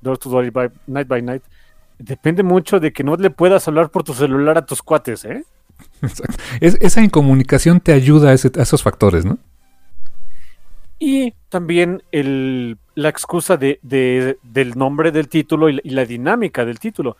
Door 0.00 0.18
to 0.18 0.30
Door 0.30 0.50
by- 0.50 0.70
Night 0.86 1.08
by 1.08 1.22
Night, 1.22 1.42
depende 1.98 2.42
mucho 2.42 2.78
de 2.80 2.92
que 2.92 3.02
no 3.04 3.16
le 3.16 3.30
puedas 3.30 3.66
hablar 3.68 3.90
por 3.90 4.04
tu 4.04 4.14
celular 4.14 4.58
a 4.58 4.66
tus 4.66 4.82
cuates, 4.82 5.24
¿eh? 5.24 5.44
Exacto. 6.02 6.34
Es- 6.60 6.76
esa 6.80 7.02
incomunicación 7.02 7.80
te 7.80 7.92
ayuda 7.92 8.30
a, 8.30 8.32
ese- 8.34 8.52
a 8.58 8.62
esos 8.62 8.82
factores, 8.82 9.24
¿no? 9.24 9.38
Y 10.98 11.34
también 11.50 12.02
el, 12.10 12.78
la 12.94 13.10
excusa 13.10 13.58
de, 13.58 13.78
de- 13.82 14.38
del 14.42 14.78
nombre 14.78 15.12
del 15.12 15.28
título 15.28 15.68
y 15.68 15.74
la, 15.74 15.80
y 15.84 15.90
la 15.90 16.04
dinámica 16.06 16.64
del 16.64 16.78
título. 16.78 17.18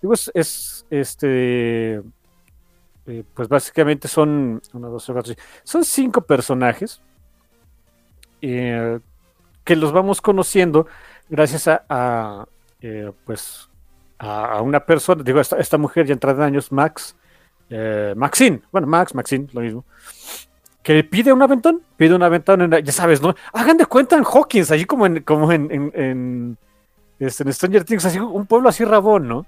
Digo, 0.00 0.14
es, 0.14 0.30
es, 0.34 0.86
este. 0.90 2.02
eh, 3.06 3.24
pues 3.34 3.48
básicamente 3.48 4.08
son. 4.08 4.60
Una, 4.72 4.88
dos, 4.88 5.04
tres, 5.04 5.14
cuatro, 5.14 5.34
son 5.62 5.84
cinco 5.84 6.22
personajes. 6.22 7.00
Eh, 8.42 8.98
que 9.64 9.76
los 9.76 9.92
vamos 9.92 10.20
conociendo 10.20 10.86
gracias 11.28 11.68
a. 11.68 12.46
eh, 12.80 13.10
pues. 13.24 13.68
A, 14.18 14.60
una 14.60 14.80
persona. 14.80 15.22
Digo, 15.22 15.40
esta, 15.40 15.78
mujer 15.78 16.06
ya 16.06 16.12
entrada 16.12 16.42
en 16.42 16.54
años, 16.54 16.70
Max. 16.70 17.16
eh, 17.70 18.12
Maxine. 18.16 18.60
Bueno, 18.70 18.86
Max, 18.86 19.14
Maxine, 19.14 19.48
lo 19.52 19.60
mismo 19.62 19.84
que 20.82 21.04
pide 21.04 21.32
un 21.32 21.40
aventón, 21.40 21.80
pide 21.96 22.12
un 22.12 22.24
aventón, 22.24 22.68
ya 22.82 22.92
sabes, 22.92 23.22
¿no? 23.22 23.36
Hagan 23.52 23.76
de 23.76 23.86
cuenta 23.86 24.16
en 24.16 24.24
Hawkins, 24.24 24.72
allí 24.72 24.84
como 24.84 25.06
en, 25.06 25.22
como 25.22 25.52
en, 25.52 26.58
este, 27.20 27.44
en 27.44 27.52
Stranger 27.52 27.84
Things, 27.84 28.04
así 28.04 28.18
un 28.18 28.46
pueblo 28.46 28.68
así 28.68 28.84
rabón, 28.84 29.28
¿no? 29.28 29.46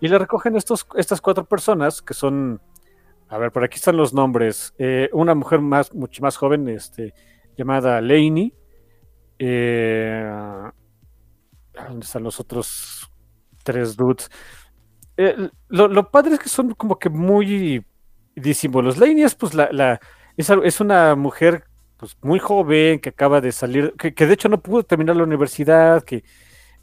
Y 0.00 0.08
le 0.08 0.18
recogen 0.18 0.56
estos, 0.56 0.84
estas 0.96 1.20
cuatro 1.20 1.44
personas 1.44 2.02
que 2.02 2.12
son, 2.12 2.60
a 3.28 3.38
ver, 3.38 3.52
por 3.52 3.62
aquí 3.62 3.76
están 3.76 3.96
los 3.96 4.12
nombres, 4.12 4.74
una 5.12 5.36
mujer 5.36 5.60
más, 5.60 5.94
mucho 5.94 6.20
más 6.22 6.36
joven, 6.36 6.68
este, 6.68 7.14
llamada 7.56 8.00
Lainey, 8.00 8.54
eh, 9.38 10.30
¿dónde 11.74 12.04
están 12.04 12.22
los 12.22 12.40
otros 12.40 13.10
tres 13.62 13.96
dudes? 13.96 14.30
Eh, 15.16 15.48
lo, 15.68 16.10
padre 16.10 16.34
es 16.34 16.40
que 16.40 16.48
son 16.48 16.74
como 16.74 16.98
que 16.98 17.08
muy 17.08 17.84
disímbolos. 18.34 18.98
Lainey 18.98 19.24
es 19.24 19.34
pues 19.34 19.54
la, 19.54 20.00
es, 20.36 20.50
es 20.50 20.80
una 20.80 21.14
mujer 21.14 21.64
pues, 21.96 22.16
muy 22.22 22.38
joven 22.38 22.98
que 22.98 23.10
acaba 23.10 23.40
de 23.40 23.52
salir, 23.52 23.94
que, 23.94 24.12
de 24.12 24.34
hecho 24.34 24.48
no 24.48 24.60
pudo 24.60 24.82
terminar 24.82 25.16
la 25.16 25.24
universidad, 25.24 26.02
que, 26.02 26.24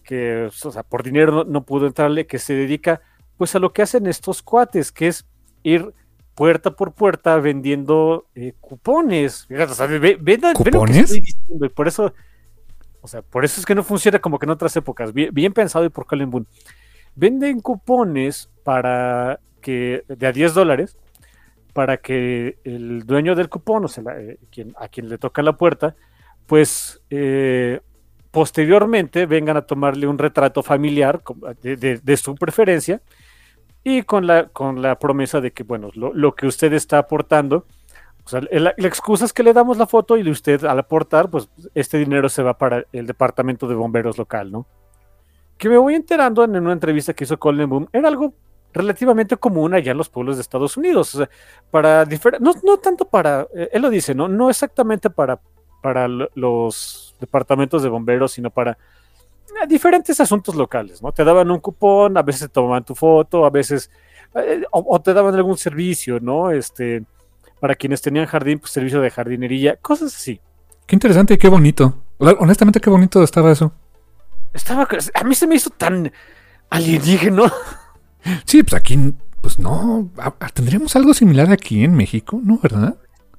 que 0.04 0.50
por 0.90 1.04
dinero 1.04 1.32
no, 1.32 1.44
no 1.44 1.66
pudo 1.66 1.88
entrarle, 1.88 2.26
que 2.26 2.40
se 2.40 2.54
dedica 2.54 3.02
pues 3.38 3.56
a 3.56 3.60
lo 3.60 3.74
que 3.74 3.82
hacen 3.82 4.08
estos 4.08 4.42
cuates, 4.42 4.92
que 4.92 5.08
es 5.08 5.26
ir 5.64 5.94
puerta 6.36 6.72
por 6.72 6.94
puerta 6.94 7.38
vendiendo 7.38 8.26
eh, 8.36 8.54
cupones. 8.60 9.48
O 9.52 9.74
sea, 9.74 9.86
ve- 9.88 10.00
ve- 10.00 10.18
ve- 10.22 10.38
ve 10.38 10.38
lo 10.42 10.54
que 10.54 10.72
¿Cupones? 10.72 10.98
estoy 10.98 11.22
diciendo, 11.22 11.66
y 11.66 11.70
por 11.70 11.88
eso, 11.88 12.14
o 13.02 13.08
sea, 13.08 13.22
por 13.22 13.44
eso 13.46 13.60
es 13.60 13.66
que 13.66 13.76
no 13.76 13.84
funciona 13.84 14.20
como 14.20 14.40
que 14.40 14.46
en 14.46 14.52
otras 14.52 14.76
épocas. 14.76 15.14
Bien, 15.14 15.30
bien 15.34 15.54
pensado 15.54 15.86
y 15.86 15.90
por 15.90 16.06
Colin 16.06 16.30
Boone. 16.30 16.46
Venden 17.16 17.60
cupones 17.60 18.50
para 18.64 19.40
que 19.62 20.04
de 20.08 20.28
a 20.28 20.32
10 20.32 20.54
dólares 20.54 20.98
para 21.74 21.98
que 21.98 22.58
el 22.64 23.06
dueño 23.06 23.34
del 23.36 23.48
cupón, 23.50 23.86
o 23.86 23.88
sea, 23.88 24.04
la- 24.04 24.20
eh, 24.20 24.38
quien, 24.52 24.74
a 24.78 24.88
quien 24.88 25.08
le 25.10 25.18
toca 25.18 25.42
la 25.42 25.54
puerta, 25.58 25.96
pues 26.48 27.02
eh, 27.10 27.80
posteriormente 28.32 29.26
vengan 29.26 29.58
a 29.58 29.62
tomarle 29.64 30.08
un 30.08 30.18
retrato 30.18 30.64
familiar 30.64 31.22
de, 31.62 31.76
de- 31.76 31.98
de 32.00 32.18
su 32.18 32.36
preferencia 32.36 33.02
y 33.84 34.04
con 34.04 34.28
la, 34.28 34.48
con 34.50 34.82
la 34.82 34.98
promesa 35.00 35.42
de 35.42 35.52
que, 35.52 35.64
bueno, 35.64 35.90
lo, 35.96 36.14
lo 36.14 36.36
que 36.36 36.48
usted 36.48 36.74
está 36.74 36.98
aportando, 37.00 37.66
o 38.24 38.30
sea, 38.30 38.42
la, 38.52 38.74
excusa 38.78 39.26
es 39.26 39.34
que 39.34 39.44
le 39.44 39.54
damos 39.54 39.78
la 39.78 39.88
foto 39.88 40.18
y 40.18 40.30
usted 40.30 40.64
al 40.66 40.78
aportar, 40.80 41.30
pues 41.30 41.50
este 41.74 41.98
dinero 41.98 42.30
se 42.30 42.44
va 42.44 42.58
para 42.58 42.86
el 42.92 43.08
departamento 43.08 43.68
de 43.68 43.76
bomberos 43.76 44.18
local, 44.18 44.52
¿no? 44.52 44.68
Que 45.58 45.70
me 45.70 45.78
voy 45.78 45.96
enterando 45.96 46.44
en 46.44 46.56
una 46.56 46.74
entrevista 46.74 47.14
que 47.14 47.24
hizo 47.24 47.40
Colin 47.40 47.70
Boom, 47.70 47.88
era 47.92 48.08
algo 48.08 48.34
relativamente 48.74 49.36
común 49.38 49.74
allá 49.74 49.92
en 49.92 49.98
los 49.98 50.10
pueblos 50.10 50.38
de 50.38 50.42
Estados 50.44 50.78
Unidos. 50.78 51.16
O 51.16 51.18
sea, 51.20 51.30
para 51.72 52.06
no, 52.40 52.54
no 52.64 52.78
tanto 52.78 53.06
para, 53.06 53.48
eh, 53.56 53.70
él 53.74 53.82
lo 53.82 53.90
dice, 53.90 54.14
¿no? 54.16 54.28
No 54.28 54.50
exactamente 54.50 55.10
para, 55.10 55.40
para 55.82 56.08
lo- 56.08 56.30
los 56.36 57.16
departamentos 57.20 57.84
de 57.84 57.90
bomberos, 57.90 58.34
sino 58.34 58.50
para 58.52 58.78
diferentes 59.68 60.20
asuntos 60.20 60.56
locales, 60.56 61.02
¿no? 61.02 61.12
Te 61.12 61.24
daban 61.24 61.52
un 61.52 61.60
cupón, 61.60 62.18
a 62.18 62.24
veces 62.24 62.42
te 62.42 62.50
tomaban 62.50 62.84
tu 62.84 62.96
foto, 62.96 63.46
a 63.46 63.50
veces, 63.50 63.90
eh, 64.36 64.64
o, 64.72 64.86
o 64.88 65.02
te 65.02 65.14
daban 65.14 65.36
algún 65.36 65.58
servicio, 65.58 66.20
¿no? 66.20 66.52
Este, 66.52 67.04
para 67.60 67.76
quienes 67.76 68.02
tenían 68.02 68.26
jardín, 68.26 68.60
pues 68.60 68.72
servicio 68.72 69.02
de 69.02 69.12
jardinería, 69.12 69.76
cosas 69.78 70.16
así. 70.16 70.42
Qué 70.88 70.96
interesante 70.96 71.36
y 71.36 71.38
qué 71.38 71.48
bonito. 71.48 71.96
Honestamente, 72.18 72.80
qué 72.80 72.90
bonito 72.90 73.24
estaba 73.24 73.52
eso. 73.52 73.72
Estaba, 74.54 74.88
a 75.14 75.24
mí 75.24 75.36
se 75.36 75.48
me 75.48 75.56
hizo 75.56 75.70
tan 75.70 76.12
alienígeno. 76.70 77.46
Sí, 78.46 78.62
pues 78.62 78.76
aquí, 78.76 79.16
pues 79.42 79.58
no. 79.58 80.12
¿Tendríamos 80.54 80.96
algo 80.96 81.12
similar 81.16 81.52
aquí 81.52 81.84
en 81.84 81.96
México? 81.96 82.40
¿No, 82.44 82.60
verdad? 82.60 82.96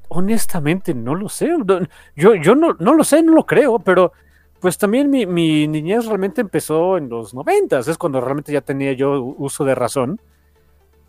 Honestamente, 0.08 0.92
no 0.92 1.14
lo 1.14 1.28
sé. 1.28 1.50
Yo, 2.16 2.34
yo 2.34 2.56
no, 2.56 2.74
no 2.80 2.94
lo 2.94 3.04
sé, 3.04 3.22
no 3.22 3.32
lo 3.32 3.46
creo, 3.46 3.78
pero 3.78 4.12
pues 4.62 4.78
también 4.78 5.10
mi, 5.10 5.26
mi 5.26 5.66
niñez 5.66 6.06
realmente 6.06 6.40
empezó 6.40 6.96
en 6.96 7.08
los 7.08 7.34
noventas, 7.34 7.88
es 7.88 7.98
cuando 7.98 8.20
realmente 8.20 8.52
ya 8.52 8.60
tenía 8.60 8.92
yo 8.92 9.20
uso 9.20 9.64
de 9.64 9.74
razón. 9.74 10.20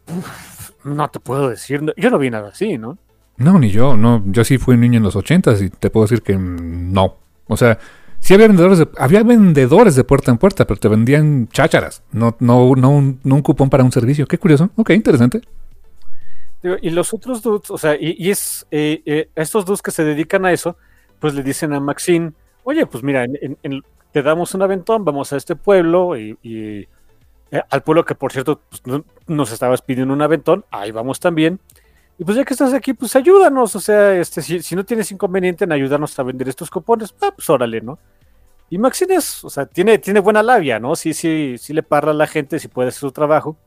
Uf, 0.08 0.72
no 0.84 1.08
te 1.10 1.20
puedo 1.20 1.50
decir, 1.50 1.82
yo 1.96 2.10
no 2.10 2.18
vi 2.18 2.32
nada 2.32 2.50
así, 2.50 2.80
¿no? 2.80 2.98
No, 3.38 3.60
ni 3.60 3.70
yo. 3.70 3.96
No, 3.96 4.24
yo 4.26 4.44
sí 4.44 4.58
fui 4.58 4.76
niño 4.76 4.98
en 4.98 5.04
los 5.04 5.16
ochentas 5.16 5.62
y 5.62 5.70
te 5.70 5.92
puedo 5.92 6.06
decir 6.06 6.24
que 6.24 6.36
no. 6.36 7.18
O 7.48 7.56
sea, 7.56 7.78
sí 8.20 8.34
había 8.34 8.48
vendedores 8.48 8.80
de, 8.80 8.90
había 8.98 9.22
vendedores 9.22 9.96
de 9.96 10.04
puerta 10.04 10.32
en 10.32 10.40
puerta, 10.40 10.66
pero 10.66 10.80
te 10.80 10.88
vendían 10.88 11.48
chácharas. 11.50 12.02
No, 12.12 12.36
no, 12.40 12.76
no, 12.76 12.90
un, 12.90 13.20
no 13.24 13.36
un 13.36 13.42
cupón 13.44 13.70
para 13.70 13.84
un 13.84 13.92
servicio. 13.92 14.28
Qué 14.28 14.40
curioso. 14.40 14.72
Ok, 14.76 14.90
interesante. 14.92 15.42
Y 16.82 16.90
los 16.90 17.14
otros 17.14 17.44
dudes, 17.44 17.70
o 17.70 17.78
sea, 17.78 17.96
y, 17.96 18.16
y 18.18 18.32
es 18.32 18.66
eh, 18.72 19.04
eh, 19.06 19.30
estos 19.36 19.64
dudes 19.64 19.82
que 19.84 19.92
se 19.92 20.04
dedican 20.04 20.44
a 20.46 20.54
eso, 20.54 20.76
pues 21.20 21.36
le 21.36 21.44
dicen 21.44 21.74
a 21.74 21.80
Maxine, 21.80 22.32
oye, 22.64 22.86
pues 22.86 23.04
mira, 23.04 23.24
en- 23.24 23.38
en- 23.42 23.58
en- 23.64 23.84
te 24.12 24.22
damos 24.22 24.54
un 24.54 24.62
aventón, 24.62 25.04
vamos 25.06 25.34
a 25.34 25.38
este 25.38 25.56
pueblo 25.56 26.18
y, 26.18 26.38
y, 26.44 26.88
eh, 27.52 27.62
al 27.70 27.82
pueblo 27.84 28.06
que 28.06 28.16
por 28.16 28.32
cierto 28.32 28.62
pues, 28.70 28.86
no- 28.86 29.04
nos 29.28 29.52
estabas 29.52 29.82
pidiendo 29.82 30.14
un 30.14 30.22
aventón, 30.22 30.66
ahí 30.72 30.92
vamos 30.92 31.20
también. 31.20 31.60
Y 32.20 32.24
pues 32.26 32.38
ya 32.38 32.46
que 32.46 32.54
estás 32.54 32.74
aquí, 32.74 32.94
pues 32.94 33.16
ayúdanos, 33.16 33.76
o 33.76 33.80
sea, 33.80 34.14
este, 34.16 34.42
si, 34.44 34.62
si 34.62 34.76
no 34.76 34.86
tienes 34.86 35.12
inconveniente 35.12 35.64
en 35.64 35.72
ayudarnos 35.72 36.18
a 36.20 36.24
vender 36.24 36.48
estos 36.48 36.70
cupones, 36.70 37.14
ah, 37.22 37.32
pues 37.36 37.50
órale, 37.50 37.82
¿no? 37.82 37.98
Y 38.70 38.78
Maxine 38.78 39.16
es, 39.16 39.44
o 39.44 39.50
sea, 39.50 39.66
tiene, 39.66 39.98
tiene 39.98 40.20
buena 40.20 40.44
labia, 40.44 40.80
¿no? 40.80 40.96
Sí, 40.96 41.14
sí, 41.14 41.56
sí 41.58 41.74
le 41.74 41.82
parla 41.84 42.12
a 42.12 42.14
la 42.16 42.28
gente, 42.28 42.60
si 42.60 42.68
puede 42.68 42.90
hacer 42.90 43.00
su 43.02 43.12
trabajo. 43.12 43.58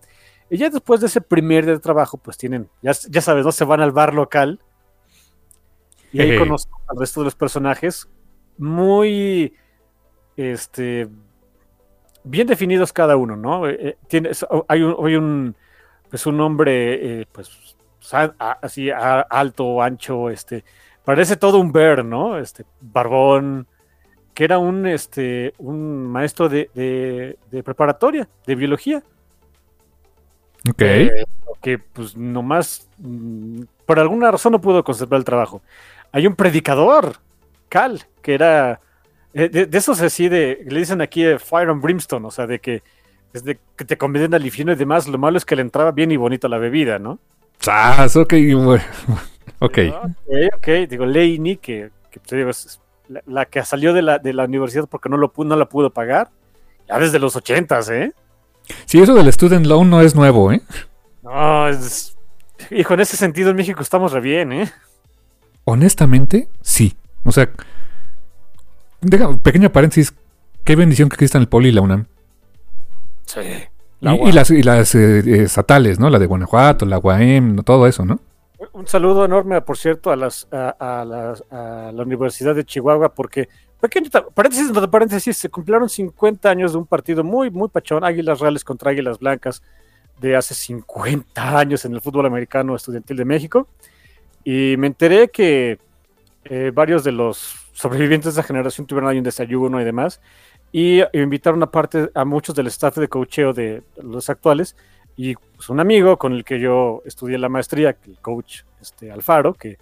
Y 0.48 0.58
ya 0.58 0.70
después 0.70 1.00
de 1.00 1.08
ese 1.08 1.20
primer 1.20 1.64
día 1.64 1.74
de 1.74 1.80
trabajo, 1.80 2.18
pues 2.18 2.36
tienen, 2.36 2.68
ya, 2.82 2.92
ya 3.10 3.20
sabes, 3.20 3.44
¿no? 3.44 3.50
Se 3.50 3.64
van 3.64 3.80
al 3.80 3.90
bar 3.92 4.14
local. 4.14 4.60
Y 6.12 6.20
ahí 6.20 6.38
conocen 6.38 6.70
al 6.88 6.98
resto 6.98 7.20
de 7.20 7.24
los 7.24 7.34
personajes 7.34 8.08
muy, 8.58 9.54
este, 10.36 11.08
bien 12.24 12.46
definidos 12.46 12.92
cada 12.92 13.16
uno, 13.16 13.36
¿no? 13.36 13.68
Eh, 13.68 13.76
eh, 13.80 13.96
tiene, 14.08 14.30
es- 14.30 14.46
hay 14.68 14.82
un, 14.82 14.96
hay 15.06 15.14
un, 15.16 15.54
pues 16.10 16.26
un 16.26 16.40
hombre, 16.40 17.20
eh, 17.22 17.26
pues, 17.32 17.76
así 18.38 18.90
a- 18.90 19.20
alto, 19.20 19.82
ancho, 19.82 20.30
este, 20.30 20.64
parece 21.04 21.36
todo 21.36 21.58
un 21.58 21.72
bear, 21.72 22.04
¿no? 22.04 22.38
Este, 22.38 22.64
barbón, 22.80 23.66
que 24.34 24.44
era 24.44 24.58
un, 24.58 24.86
este, 24.86 25.54
un 25.58 26.06
maestro 26.06 26.48
de, 26.48 26.70
de- 26.74 27.38
de 27.50 27.62
preparatoria, 27.62 28.28
de 28.46 28.54
biología. 28.54 29.02
Ok. 30.68 30.82
Eh, 30.82 31.24
que 31.62 31.78
pues 31.78 32.16
nomás 32.16 32.88
mm, 32.98 33.62
por 33.86 33.98
alguna 33.98 34.30
razón 34.30 34.52
no 34.52 34.60
pudo 34.60 34.84
conservar 34.84 35.18
el 35.18 35.24
trabajo. 35.24 35.62
Hay 36.12 36.26
un 36.26 36.34
predicador, 36.34 37.16
Cal, 37.68 38.04
que 38.22 38.34
era 38.34 38.80
eh, 39.34 39.48
de, 39.48 39.66
de 39.66 39.78
esos 39.78 40.00
así 40.00 40.28
de, 40.28 40.64
le 40.66 40.80
dicen 40.80 41.00
aquí 41.00 41.22
de 41.22 41.38
Fire 41.38 41.68
and 41.68 41.82
Brimstone, 41.82 42.26
o 42.26 42.30
sea, 42.30 42.46
de 42.46 42.58
que 42.58 42.82
es 43.32 43.44
de 43.44 43.58
que 43.76 43.84
te 43.84 43.98
conviden 43.98 44.32
al 44.34 44.44
infierno 44.44 44.72
y 44.72 44.76
demás, 44.76 45.06
lo 45.06 45.18
malo 45.18 45.36
es 45.36 45.44
que 45.44 45.56
le 45.56 45.62
entraba 45.62 45.92
bien 45.92 46.10
y 46.10 46.16
bonito 46.16 46.48
la 46.48 46.58
bebida, 46.58 46.98
¿no? 46.98 47.18
Ok. 48.16 48.34
bueno. 48.54 48.84
Ok. 49.58 49.78
Ok, 50.02 50.54
ok, 50.56 50.68
digo, 50.88 51.06
Lainey, 51.06 51.56
que, 51.56 51.90
que 52.10 52.20
te 52.20 52.36
digo, 52.36 52.50
es 52.50 52.78
la, 53.08 53.22
la 53.26 53.44
que 53.46 53.64
salió 53.64 53.94
de 53.94 54.02
la, 54.02 54.18
de 54.18 54.34
la 54.34 54.44
universidad 54.44 54.86
porque 54.86 55.08
no, 55.08 55.16
lo, 55.16 55.32
no 55.34 55.56
la 55.56 55.66
pudo 55.66 55.88
pagar, 55.88 56.28
ya 56.86 56.98
desde 56.98 57.18
los 57.18 57.36
ochentas, 57.36 57.88
¿eh? 57.88 58.12
Sí, 58.84 59.00
eso 59.00 59.14
del 59.14 59.32
student 59.32 59.64
loan 59.64 59.88
no 59.88 60.02
es 60.02 60.14
nuevo, 60.14 60.52
¿eh? 60.52 60.60
No, 61.22 61.68
es... 61.68 62.16
Hijo, 62.70 62.94
en 62.94 63.00
ese 63.00 63.16
sentido 63.16 63.50
en 63.50 63.56
México 63.56 63.80
estamos 63.80 64.12
re 64.12 64.20
bien, 64.20 64.52
¿eh? 64.52 64.70
Honestamente, 65.64 66.48
sí. 66.60 66.94
O 67.26 67.32
sea, 67.32 67.50
deja, 69.00 69.36
pequeño 69.38 69.70
paréntesis. 69.70 70.14
Qué 70.64 70.74
bendición 70.76 71.08
que 71.08 71.14
existan 71.14 71.42
el 71.42 71.48
Poli 71.48 71.68
y 71.68 71.72
la 71.72 71.80
UNAM. 71.82 72.06
Sí. 73.24 73.40
Y, 74.00 74.28
y 74.28 74.32
las, 74.32 74.50
y 74.50 74.62
las 74.62 74.94
eh, 74.94 75.20
eh, 75.20 75.42
estatales, 75.42 75.98
¿no? 75.98 76.10
La 76.10 76.18
de 76.18 76.26
Guanajuato, 76.26 76.86
la 76.86 76.98
UAM, 76.98 77.56
todo 77.64 77.86
eso, 77.86 78.04
¿no? 78.04 78.20
Un 78.72 78.86
saludo 78.86 79.24
enorme, 79.24 79.60
por 79.62 79.76
cierto, 79.76 80.10
a, 80.10 80.16
las, 80.16 80.46
a, 80.50 81.00
a 81.00 81.04
las- 81.04 81.44
a 81.50 81.92
la 81.94 82.02
Universidad 82.02 82.54
de 82.54 82.64
Chihuahua, 82.64 83.14
porque 83.14 83.48
pequeño 83.80 84.10
paréntesis, 84.34 84.70
paréntesis, 84.90 85.36
se 85.36 85.48
cumplieron 85.50 85.88
50 85.88 86.48
años 86.48 86.72
de 86.72 86.78
un 86.78 86.86
partido 86.86 87.22
muy, 87.24 87.50
muy 87.50 87.68
pachón, 87.68 88.04
Águilas 88.04 88.40
Reales 88.40 88.64
contra 88.64 88.90
Águilas 88.90 89.18
Blancas, 89.18 89.62
de 90.20 90.36
hace 90.36 90.54
50 90.54 91.58
años 91.58 91.84
en 91.84 91.94
el 91.94 92.00
fútbol 92.00 92.26
americano 92.26 92.74
estudiantil 92.74 93.16
de 93.18 93.24
México. 93.24 93.68
Y 94.44 94.76
me 94.78 94.86
enteré 94.86 95.28
que 95.28 95.78
eh, 96.48 96.70
varios 96.72 97.04
de 97.04 97.12
los 97.12 97.54
sobrevivientes 97.72 98.34
de 98.34 98.40
esa 98.40 98.46
generación 98.46 98.86
tuvieron 98.86 99.10
ahí 99.10 99.18
un 99.18 99.24
desayuno 99.24 99.80
y 99.80 99.84
demás. 99.84 100.20
Y 100.72 101.00
invitaron 101.16 101.62
aparte 101.62 102.10
a 102.14 102.24
muchos 102.24 102.54
del 102.54 102.66
staff 102.66 102.96
de 102.96 103.08
coacheo 103.08 103.52
de 103.52 103.82
los 104.02 104.28
actuales. 104.28 104.76
Y 105.16 105.34
pues, 105.34 105.68
un 105.70 105.80
amigo 105.80 106.16
con 106.18 106.32
el 106.32 106.44
que 106.44 106.60
yo 106.60 107.02
estudié 107.04 107.38
la 107.38 107.48
maestría, 107.48 107.96
el 108.06 108.18
coach 108.20 108.62
este, 108.80 109.10
Alfaro, 109.10 109.54
que 109.54 109.78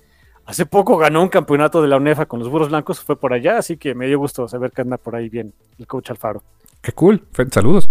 hace 0.47 0.67
poco 0.67 0.97
ganó 0.97 1.23
un 1.23 1.29
campeonato 1.29 1.83
de 1.83 1.89
la 1.89 1.97
UNEFA 1.97 2.27
con 2.27 2.39
los 2.39 2.49
burros 2.49 2.69
blancos, 2.69 3.01
fue 3.01 3.17
por 3.17 3.33
allá, 3.33 3.59
así 3.59 3.77
que 3.77 3.95
me 3.95 4.07
dio 4.07 4.19
gusto 4.19 4.47
saber 4.47 4.71
que 4.71 4.83
anda 4.83 4.97
por 4.97 5.17
ahí 5.17 5.29
bien 5.29 5.53
el 5.79 5.87
coach 5.87 6.11
Alfaro. 6.11 6.43
Qué 6.81 6.93
cool, 6.93 7.27
saludos. 7.51 7.91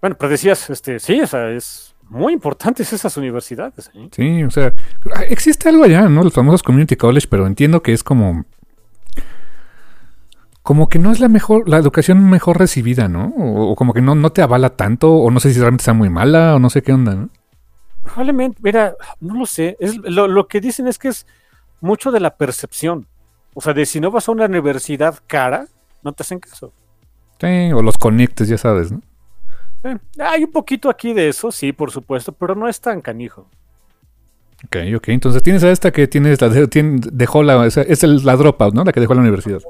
Bueno, 0.00 0.16
pero 0.18 0.28
decías, 0.28 0.68
este, 0.68 1.00
sí, 1.00 1.18
o 1.22 1.26
sea, 1.26 1.50
es 1.50 1.93
muy 2.08 2.32
importantes 2.32 2.92
esas 2.92 3.16
universidades. 3.16 3.90
¿eh? 3.94 4.08
Sí, 4.12 4.44
o 4.44 4.50
sea, 4.50 4.72
existe 5.28 5.68
algo 5.68 5.84
allá, 5.84 6.08
¿no? 6.08 6.22
Los 6.22 6.32
famosos 6.32 6.62
community 6.62 6.96
college, 6.96 7.26
pero 7.28 7.46
entiendo 7.46 7.82
que 7.82 7.92
es 7.92 8.02
como 8.02 8.44
como 10.64 10.88
que 10.88 10.98
no 10.98 11.12
es 11.12 11.20
la 11.20 11.28
mejor, 11.28 11.68
la 11.68 11.76
educación 11.76 12.30
mejor 12.30 12.58
recibida, 12.58 13.06
¿no? 13.06 13.34
O, 13.36 13.76
como 13.76 13.92
que 13.92 14.00
no, 14.00 14.14
no 14.14 14.32
te 14.32 14.40
avala 14.40 14.70
tanto, 14.70 15.12
o 15.12 15.30
no 15.30 15.38
sé 15.38 15.52
si 15.52 15.60
realmente 15.60 15.82
está 15.82 15.92
muy 15.92 16.08
mala, 16.08 16.54
o 16.54 16.58
no 16.58 16.70
sé 16.70 16.80
qué 16.80 16.90
onda, 16.90 17.14
¿no? 17.14 17.28
Probablemente, 18.02 18.60
mira, 18.62 18.94
no 19.20 19.34
lo 19.34 19.44
sé. 19.44 19.76
Es, 19.78 19.94
lo, 19.96 20.26
lo, 20.26 20.48
que 20.48 20.62
dicen 20.62 20.86
es 20.86 20.98
que 20.98 21.08
es 21.08 21.26
mucho 21.82 22.10
de 22.10 22.20
la 22.20 22.36
percepción. 22.38 23.06
O 23.52 23.60
sea, 23.60 23.74
de 23.74 23.84
si 23.84 24.00
no 24.00 24.10
vas 24.10 24.26
a 24.26 24.32
una 24.32 24.46
universidad 24.46 25.18
cara, 25.26 25.66
no 26.02 26.12
te 26.12 26.22
hacen 26.22 26.38
caso. 26.38 26.72
Sí, 27.38 27.70
o 27.74 27.82
los 27.82 27.98
conectes, 27.98 28.48
ya 28.48 28.56
sabes, 28.56 28.90
¿no? 28.90 29.02
Eh, 29.84 29.96
hay 30.18 30.44
un 30.44 30.50
poquito 30.50 30.88
aquí 30.88 31.12
de 31.12 31.28
eso, 31.28 31.52
sí, 31.52 31.72
por 31.72 31.90
supuesto, 31.90 32.32
pero 32.32 32.54
no 32.54 32.68
es 32.68 32.80
tan 32.80 33.00
canijo. 33.00 33.48
Ok, 34.64 34.76
ok. 34.96 35.08
Entonces 35.08 35.42
tienes 35.42 35.62
a 35.62 35.70
esta 35.70 35.92
que 35.92 36.08
tienes 36.08 36.40
la 36.40 36.48
dejó 36.48 37.42
la, 37.42 37.66
es 37.66 38.02
el, 38.02 38.24
la 38.24 38.36
dropout, 38.36 38.74
¿no? 38.74 38.82
La 38.82 38.92
que 38.92 39.00
dejó 39.00 39.14
la 39.14 39.20
universidad. 39.20 39.60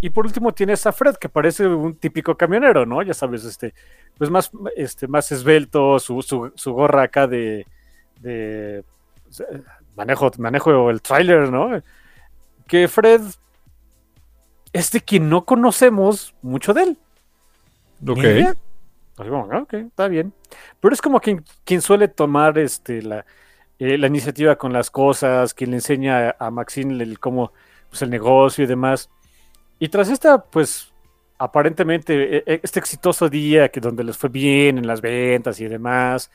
Y 0.00 0.10
por 0.10 0.26
último 0.26 0.52
tienes 0.52 0.86
a 0.86 0.92
Fred, 0.92 1.16
que 1.16 1.28
parece 1.28 1.66
un 1.66 1.96
típico 1.96 2.36
camionero, 2.36 2.86
¿no? 2.86 3.02
Ya 3.02 3.14
sabes, 3.14 3.44
este, 3.44 3.74
pues 4.16 4.30
más, 4.30 4.50
este, 4.76 5.08
más 5.08 5.32
esbelto, 5.32 5.98
su, 5.98 6.22
su, 6.22 6.72
gorra 6.72 7.02
acá 7.02 7.26
de, 7.26 7.66
de 8.20 8.84
manejo, 9.96 10.30
manejo 10.38 10.90
el 10.90 11.02
tráiler, 11.02 11.50
¿no? 11.50 11.82
Que 12.66 12.86
Fred 12.86 13.22
es 14.72 14.90
de 14.92 15.00
quien 15.00 15.28
no 15.28 15.44
conocemos 15.44 16.34
mucho 16.42 16.74
de 16.74 16.82
él. 16.82 16.98
Ok. 18.06 18.56
Ah, 19.18 19.58
ok, 19.62 19.74
está 19.74 20.08
bien. 20.08 20.32
Pero 20.80 20.94
es 20.94 21.02
como 21.02 21.20
quien, 21.20 21.44
quien 21.64 21.82
suele 21.82 22.08
tomar 22.08 22.58
este, 22.58 23.02
la, 23.02 23.26
eh, 23.78 23.98
la, 23.98 24.06
iniciativa 24.06 24.56
con 24.56 24.72
las 24.72 24.90
cosas, 24.90 25.54
quien 25.54 25.70
le 25.70 25.76
enseña 25.76 26.36
a 26.38 26.50
Maxine 26.50 27.02
el, 27.02 27.18
cómo, 27.18 27.52
pues, 27.88 28.02
el 28.02 28.10
negocio 28.10 28.64
y 28.64 28.66
demás. 28.66 29.10
Y 29.78 29.88
tras 29.88 30.08
esta, 30.08 30.42
pues, 30.44 30.92
aparentemente, 31.38 32.38
e, 32.38 32.44
e, 32.46 32.60
este 32.62 32.80
exitoso 32.80 33.28
día 33.28 33.68
que 33.70 33.80
donde 33.80 34.04
les 34.04 34.16
fue 34.16 34.28
bien 34.30 34.78
en 34.78 34.86
las 34.86 35.00
ventas 35.00 35.60
y 35.60 35.68
demás, 35.68 36.30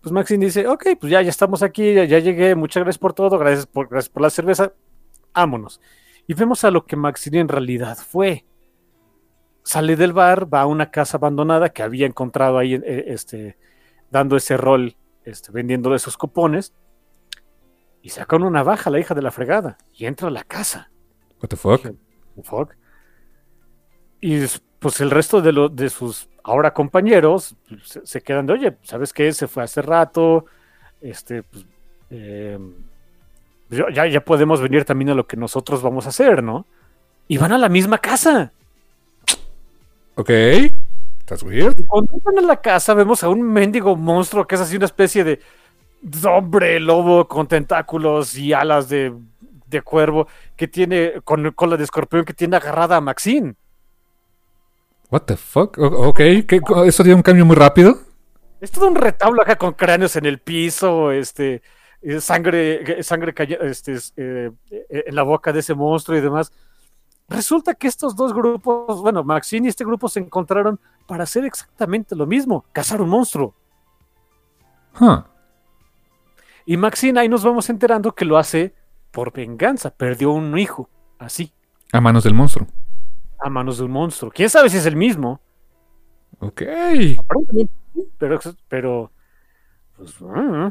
pues 0.00 0.12
Maxine 0.12 0.44
dice, 0.46 0.68
ok, 0.68 0.86
pues 1.00 1.10
ya, 1.10 1.22
ya 1.22 1.30
estamos 1.30 1.62
aquí, 1.62 1.94
ya, 1.94 2.04
llegué, 2.04 2.54
muchas 2.54 2.82
gracias 2.82 2.98
por 2.98 3.14
todo, 3.14 3.38
gracias 3.38 3.66
por, 3.66 3.88
gracias 3.88 4.10
por 4.10 4.22
la 4.22 4.30
cerveza, 4.30 4.72
vámonos. 5.32 5.80
Y 6.26 6.34
vemos 6.34 6.64
a 6.64 6.70
lo 6.70 6.84
que 6.86 6.96
Maxine 6.96 7.40
en 7.40 7.48
realidad 7.48 7.96
fue 7.96 8.44
sale 9.64 9.96
del 9.96 10.12
bar, 10.12 10.52
va 10.52 10.60
a 10.60 10.66
una 10.66 10.90
casa 10.90 11.16
abandonada 11.16 11.70
que 11.70 11.82
había 11.82 12.06
encontrado 12.06 12.58
ahí, 12.58 12.74
eh, 12.74 13.04
este, 13.08 13.56
dando 14.10 14.36
ese 14.36 14.56
rol, 14.56 14.94
este, 15.24 15.50
vendiendo 15.50 15.94
esos 15.94 16.16
cupones, 16.16 16.72
y 18.02 18.10
saca 18.10 18.36
una 18.36 18.62
baja 18.62 18.90
la 18.90 19.00
hija 19.00 19.14
de 19.14 19.22
la 19.22 19.30
fregada, 19.30 19.78
y 19.92 20.04
entra 20.04 20.28
a 20.28 20.30
la 20.30 20.44
casa. 20.44 20.90
What 21.42 21.48
the 21.48 21.56
fuck? 21.56 21.86
fuck? 22.42 22.74
Y 24.20 24.44
pues 24.78 25.00
el 25.00 25.10
resto 25.10 25.40
de, 25.40 25.70
de 25.72 25.90
sus 25.90 26.28
ahora 26.42 26.74
compañeros 26.74 27.56
se, 28.04 28.20
quedan 28.20 28.46
de, 28.46 28.52
oye, 28.52 28.76
¿sabes 28.82 29.12
qué? 29.12 29.32
Se 29.32 29.48
fue 29.48 29.62
hace 29.62 29.80
rato, 29.80 30.44
este, 31.00 31.42
pues, 31.42 31.66
eh, 32.10 32.58
ya, 33.70 34.06
ya 34.06 34.24
podemos 34.24 34.60
venir 34.60 34.84
también 34.84 35.10
a 35.10 35.14
lo 35.14 35.26
que 35.26 35.38
nosotros 35.38 35.82
vamos 35.82 36.06
a 36.06 36.10
hacer, 36.10 36.42
¿no? 36.42 36.66
Y 37.26 37.38
van 37.38 37.52
a 37.52 37.58
la 37.58 37.70
misma 37.70 37.98
casa. 37.98 38.52
Ok. 40.16 40.30
That's 41.24 41.42
weird. 41.42 41.86
Cuando 41.86 42.12
entran 42.14 42.38
a 42.38 42.42
la 42.42 42.60
casa, 42.60 42.94
vemos 42.94 43.22
a 43.24 43.28
un 43.28 43.42
mendigo 43.42 43.96
monstruo 43.96 44.46
que 44.46 44.56
es 44.56 44.60
así 44.60 44.76
una 44.76 44.84
especie 44.84 45.24
de 45.24 45.40
hombre 46.28 46.78
lobo 46.80 47.26
con 47.26 47.46
tentáculos 47.46 48.36
y 48.36 48.52
alas 48.52 48.88
de, 48.88 49.14
de 49.66 49.82
cuervo 49.82 50.28
que 50.56 50.68
tiene 50.68 51.14
con 51.24 51.50
cola 51.52 51.76
de 51.76 51.84
escorpión 51.84 52.24
que 52.24 52.34
tiene 52.34 52.56
agarrada 52.56 52.96
a 52.96 53.00
Maxine. 53.00 53.54
What 55.10 55.22
the 55.22 55.36
fuck? 55.36 55.78
ok, 55.78 56.20
¿eso 56.86 57.02
dio 57.02 57.14
un 57.14 57.22
cambio 57.22 57.44
muy 57.44 57.56
rápido? 57.56 57.98
Es 58.60 58.70
todo 58.70 58.88
un 58.88 58.96
retablo 58.96 59.42
acá 59.42 59.56
con 59.56 59.72
cráneos 59.72 60.16
en 60.16 60.26
el 60.26 60.38
piso, 60.38 61.12
este, 61.12 61.62
eh, 62.02 62.20
sangre, 62.20 63.02
sangre 63.02 63.34
este, 63.62 63.96
eh, 64.16 64.50
en 64.90 65.14
la 65.14 65.22
boca 65.22 65.52
de 65.52 65.60
ese 65.60 65.74
monstruo 65.74 66.16
y 66.18 66.20
demás. 66.20 66.52
Resulta 67.28 67.74
que 67.74 67.88
estos 67.88 68.14
dos 68.14 68.34
grupos, 68.34 69.00
bueno, 69.00 69.24
Maxine 69.24 69.66
y 69.66 69.70
este 69.70 69.84
grupo 69.84 70.08
se 70.08 70.20
encontraron 70.20 70.78
para 71.06 71.24
hacer 71.24 71.44
exactamente 71.44 72.14
lo 72.14 72.26
mismo, 72.26 72.64
cazar 72.72 73.00
un 73.00 73.08
monstruo. 73.08 73.54
Y 76.66 76.76
Maxine 76.76 77.20
ahí 77.20 77.28
nos 77.28 77.42
vamos 77.42 77.68
enterando 77.70 78.14
que 78.14 78.24
lo 78.24 78.36
hace 78.36 78.74
por 79.10 79.32
venganza, 79.32 79.90
perdió 79.90 80.32
un 80.32 80.56
hijo, 80.58 80.88
así. 81.18 81.52
A 81.92 82.00
manos 82.00 82.24
del 82.24 82.34
monstruo. 82.34 82.66
A 83.38 83.48
manos 83.48 83.78
de 83.78 83.84
un 83.84 83.92
monstruo. 83.92 84.30
¿Quién 84.30 84.50
sabe 84.50 84.68
si 84.68 84.76
es 84.76 84.86
el 84.86 84.96
mismo? 84.96 85.40
Ok. 86.40 86.62
Pero, 88.18 88.40
pero, 88.68 89.12
pues, 89.96 90.20
mm. 90.20 90.68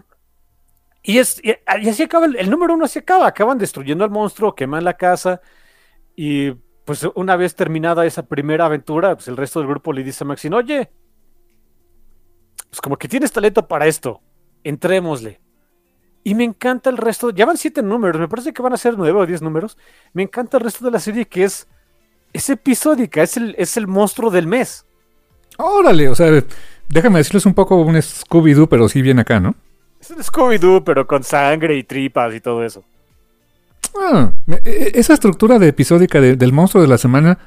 y, 1.03 1.17
es, 1.17 1.41
y, 1.43 1.55
así 1.89 2.03
acaba, 2.03 2.25
el, 2.25 2.35
el, 2.35 2.49
número 2.49 2.73
uno 2.73 2.85
así 2.85 2.99
acaba, 2.99 3.27
acaban 3.27 3.57
destruyendo 3.57 4.03
al 4.03 4.09
monstruo, 4.09 4.53
queman 4.53 4.83
la 4.83 4.95
casa, 4.95 5.41
y 6.15 6.51
pues 6.85 7.07
una 7.15 7.35
vez 7.35 7.55
terminada 7.55 8.05
esa 8.05 8.25
primera 8.25 8.65
aventura, 8.65 9.15
pues 9.15 9.27
el 9.27 9.37
resto 9.37 9.59
del 9.59 9.69
grupo 9.69 9.93
le 9.93 10.03
dice 10.03 10.23
a 10.23 10.27
Maxine, 10.27 10.55
oye, 10.55 10.91
pues 12.69 12.81
como 12.81 12.97
que 12.97 13.07
tienes 13.07 13.31
talento 13.31 13.67
para 13.67 13.87
esto, 13.87 14.21
entrémosle. 14.63 15.39
Y 16.25 16.35
me 16.35 16.43
encanta 16.43 16.89
el 16.89 16.97
resto, 16.97 17.31
ya 17.31 17.45
van 17.45 17.57
siete 17.57 17.81
números, 17.81 18.19
me 18.19 18.27
parece 18.27 18.53
que 18.53 18.61
van 18.61 18.73
a 18.73 18.77
ser 18.77 18.97
nueve 18.97 19.19
o 19.19 19.25
diez 19.25 19.41
números. 19.41 19.77
Me 20.13 20.23
encanta 20.23 20.57
el 20.57 20.63
resto 20.63 20.85
de 20.85 20.91
la 20.91 20.99
serie 20.99 21.25
que 21.25 21.43
es, 21.43 21.67
es 22.31 22.49
episódica, 22.49 23.21
es 23.21 23.35
el, 23.37 23.55
es 23.57 23.75
el 23.75 23.87
monstruo 23.87 24.31
del 24.31 24.47
mes. 24.47 24.85
Órale, 25.57 26.09
o 26.09 26.15
sea, 26.15 26.31
déjame 26.89 27.19
decirles 27.19 27.45
un 27.45 27.53
poco 27.53 27.75
un 27.75 27.95
Scooby-Doo, 27.95 28.67
pero 28.67 28.87
sí 28.87 29.01
bien 29.01 29.19
acá, 29.19 29.39
¿no? 29.39 29.53
Es 29.99 30.11
un 30.11 30.19
Scooby-Doo, 30.19 30.83
pero 30.83 31.05
con 31.05 31.23
sangre 31.23 31.75
y 31.75 31.83
tripas 31.83 32.33
y 32.33 32.39
todo 32.39 32.63
eso. 32.63 32.83
Ah, 33.95 34.31
e, 34.47 34.61
e, 34.65 34.99
esa 34.99 35.13
estructura 35.13 35.59
de 35.59 35.67
episódica 35.67 36.19
del 36.19 36.53
monstruo 36.53 36.81
de 36.81 36.89
la 36.89 36.97
semana 36.97 37.39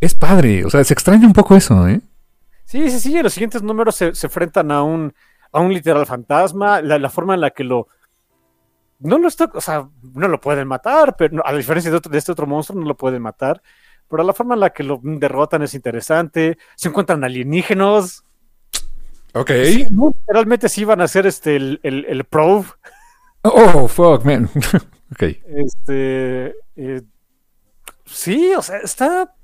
es 0.00 0.14
padre. 0.14 0.64
O 0.64 0.70
sea, 0.70 0.82
se 0.84 0.92
extraña 0.92 1.26
un 1.26 1.32
poco 1.32 1.56
eso, 1.56 1.88
¿eh? 1.88 2.00
Sí, 2.64 2.90
sí, 2.90 3.00
sí. 3.00 3.22
los 3.22 3.32
siguientes 3.32 3.62
números 3.62 3.94
se, 3.94 4.08
enfrentan 4.08 4.70
a 4.70 4.82
un, 4.82 5.14
a 5.52 5.60
un 5.60 5.72
literal 5.72 6.06
fantasma. 6.06 6.80
La, 6.82 7.08
forma 7.10 7.34
en 7.34 7.40
la 7.40 7.50
que 7.50 7.64
lo. 7.64 7.88
No 8.98 9.18
lo 9.18 9.28
está. 9.28 9.50
O 9.54 9.60
sea, 9.60 9.88
no 10.14 10.28
lo 10.28 10.40
pueden 10.40 10.68
matar, 10.68 11.16
pero 11.16 11.46
a 11.46 11.52
diferencia 11.54 11.90
de, 11.90 12.00
de 12.00 12.18
este 12.18 12.32
otro 12.32 12.46
monstruo, 12.46 12.80
no 12.80 12.86
lo 12.86 12.96
pueden 12.96 13.22
matar. 13.22 13.62
Pero 14.08 14.24
la 14.24 14.34
forma 14.34 14.54
en 14.54 14.60
la 14.60 14.70
que 14.70 14.82
lo 14.82 15.00
derrotan 15.02 15.62
es 15.62 15.74
interesante. 15.74 16.58
Se 16.76 16.88
encuentran 16.88 17.24
alienígenos. 17.24 18.24
Ok. 19.34 19.50
literalmente 19.50 20.68
sí 20.68 20.84
van 20.84 21.00
a 21.00 21.08
ser 21.08 21.26
este, 21.26 21.56
el, 21.56 21.80
el, 21.82 22.04
el 22.04 22.24
probe. 22.24 22.66
Oh, 23.42 23.88
fuck, 23.88 24.24
man. 24.24 24.50
Ok. 25.12 25.22
Este. 25.46 26.54
Eh, 26.76 27.02
sí, 28.06 28.52
o 28.56 28.62
sea, 28.62 28.78
está. 28.78 29.34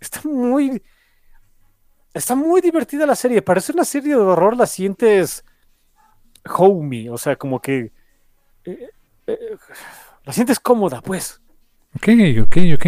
Está 0.00 0.20
muy. 0.24 0.82
Está 2.14 2.34
muy 2.34 2.60
divertida 2.60 3.04
la 3.04 3.16
serie. 3.16 3.42
Parece 3.42 3.72
una 3.72 3.84
serie 3.84 4.14
de 4.14 4.20
horror, 4.20 4.56
la 4.56 4.66
sientes. 4.66 5.44
Homey, 6.56 7.08
o 7.08 7.18
sea, 7.18 7.36
como 7.36 7.60
que. 7.60 7.92
Eh, 8.64 8.90
eh, 9.26 9.56
la 10.24 10.32
sientes 10.32 10.60
cómoda, 10.60 11.00
pues. 11.00 11.40
Ok, 11.96 12.08
ok, 12.42 12.56
ok. 12.74 12.86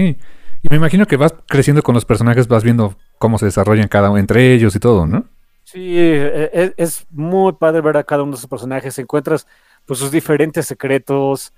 Y 0.63 0.69
me 0.69 0.77
imagino 0.77 1.07
que 1.07 1.17
vas 1.17 1.35
creciendo 1.49 1.83
con 1.83 1.95
los 1.95 2.05
personajes, 2.05 2.47
vas 2.47 2.63
viendo 2.63 2.97
cómo 3.19 3.39
se 3.39 3.47
desarrollan 3.47 3.89
cada 3.89 4.11
uno 4.11 4.19
entre 4.19 4.53
ellos 4.55 4.77
y 4.77 4.79
todo, 4.79 5.07
¿no? 5.07 5.25
Sí, 5.65 5.99
es, 5.99 6.75
es, 6.77 7.07
muy 7.11 7.53
padre 7.55 7.81
ver 7.81 7.97
a 7.97 8.05
cada 8.05 8.23
uno 8.23 8.33
de 8.33 8.39
esos 8.39 8.51
personajes. 8.51 8.99
Encuentras 8.99 9.47
pues 9.87 9.99
sus 9.99 10.11
diferentes 10.11 10.67
secretos, 10.67 11.55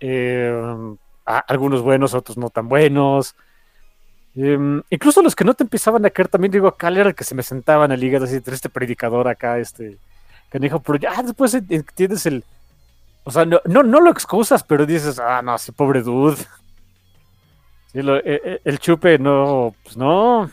eh, 0.00 0.52
algunos 1.24 1.82
buenos, 1.82 2.14
otros 2.14 2.36
no 2.36 2.50
tan 2.50 2.68
buenos. 2.68 3.34
Em, 4.34 4.82
incluso 4.90 5.22
los 5.22 5.34
que 5.34 5.44
no 5.44 5.54
te 5.54 5.64
empezaban 5.64 6.04
a 6.04 6.10
caer, 6.10 6.28
también 6.28 6.52
digo, 6.52 6.68
acá 6.68 6.88
era 6.88 7.08
el 7.08 7.14
que 7.14 7.24
se 7.24 7.34
me 7.34 7.42
sentaban 7.42 7.90
al 7.90 8.02
hígado, 8.04 8.26
así, 8.26 8.40
este 8.44 8.68
predicador 8.68 9.28
acá, 9.28 9.58
este, 9.58 9.98
dijo, 10.52 10.80
pero 10.80 10.98
ya 10.98 11.22
después 11.22 11.54
en- 11.54 11.66
entiendes 11.70 12.26
el, 12.26 12.44
o 13.24 13.30
sea, 13.30 13.44
no, 13.44 13.60
no, 13.64 13.82
lo 14.00 14.10
excusas, 14.10 14.62
pero 14.62 14.86
dices, 14.86 15.18
ah, 15.18 15.42
no, 15.42 15.54
ese 15.56 15.72
pobre 15.72 16.02
dude. 16.02 16.36
Sí, 17.92 18.00
e- 18.00 18.40
e- 18.44 18.60
el 18.64 18.78
chupe, 18.78 19.18
no, 19.18 19.74
pues 19.82 19.96
no. 19.96 20.50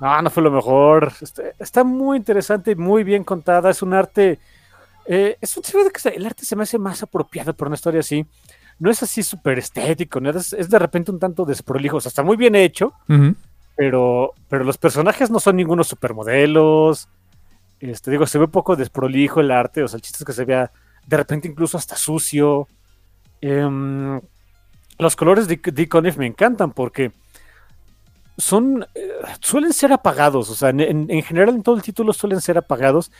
No, 0.00 0.22
no 0.22 0.30
fue 0.30 0.42
lo 0.42 0.50
mejor. 0.50 1.12
Este, 1.20 1.54
está 1.58 1.84
muy 1.84 2.16
interesante 2.16 2.74
muy 2.74 3.04
bien 3.04 3.22
contada. 3.22 3.70
Es 3.70 3.82
un 3.82 3.92
arte. 3.94 4.38
Eh, 5.12 5.36
es 5.40 5.56
un 5.56 5.62
de 5.64 5.90
que 5.90 6.08
el 6.10 6.24
arte 6.24 6.44
se 6.44 6.54
me 6.54 6.62
hace 6.62 6.78
más 6.78 7.02
apropiado 7.02 7.52
por 7.54 7.66
una 7.66 7.74
historia 7.74 7.98
así. 8.00 8.24
No 8.78 8.90
es 8.90 9.02
así 9.02 9.22
súper 9.24 9.58
estético, 9.58 10.20
¿no? 10.20 10.30
es, 10.30 10.52
es 10.52 10.70
de 10.70 10.78
repente 10.78 11.10
un 11.10 11.18
tanto 11.18 11.44
desprolijo. 11.44 11.96
O 11.96 12.00
sea, 12.00 12.10
está 12.10 12.22
muy 12.22 12.36
bien 12.36 12.54
hecho, 12.54 12.92
pero, 13.76 14.32
pero 14.48 14.62
los 14.64 14.78
personajes 14.78 15.30
no 15.30 15.40
son 15.40 15.56
ningunos 15.56 15.88
supermodelos. 15.88 17.08
Este, 17.80 18.10
digo, 18.12 18.26
se 18.26 18.38
ve 18.38 18.44
un 18.44 18.50
poco 18.52 18.76
desprolijo 18.76 19.40
el 19.40 19.50
arte. 19.50 19.82
O 19.82 19.88
sea, 19.88 19.96
el 19.96 20.02
chiste 20.02 20.18
es 20.20 20.24
que 20.24 20.32
se 20.32 20.44
vea 20.44 20.70
de 21.06 21.16
repente 21.16 21.48
incluso 21.48 21.76
hasta 21.76 21.96
sucio. 21.96 22.68
Em, 23.40 24.20
los 24.98 25.16
colores 25.16 25.48
de 25.48 25.56
Dick 25.62 25.88
Conniff 25.88 26.16
me 26.18 26.26
encantan 26.26 26.70
porque 26.72 27.10
son 28.38 28.86
eh, 28.94 29.10
suelen 29.40 29.72
ser 29.72 29.92
apagados, 29.92 30.48
o 30.50 30.54
sea, 30.54 30.70
en- 30.70 30.80
en 31.10 31.22
general 31.22 31.50
en 31.54 31.62
todo 31.62 31.76
el 31.76 31.82
título 31.82 32.12
suelen 32.12 32.40
ser 32.40 32.56
apagados. 32.58 33.10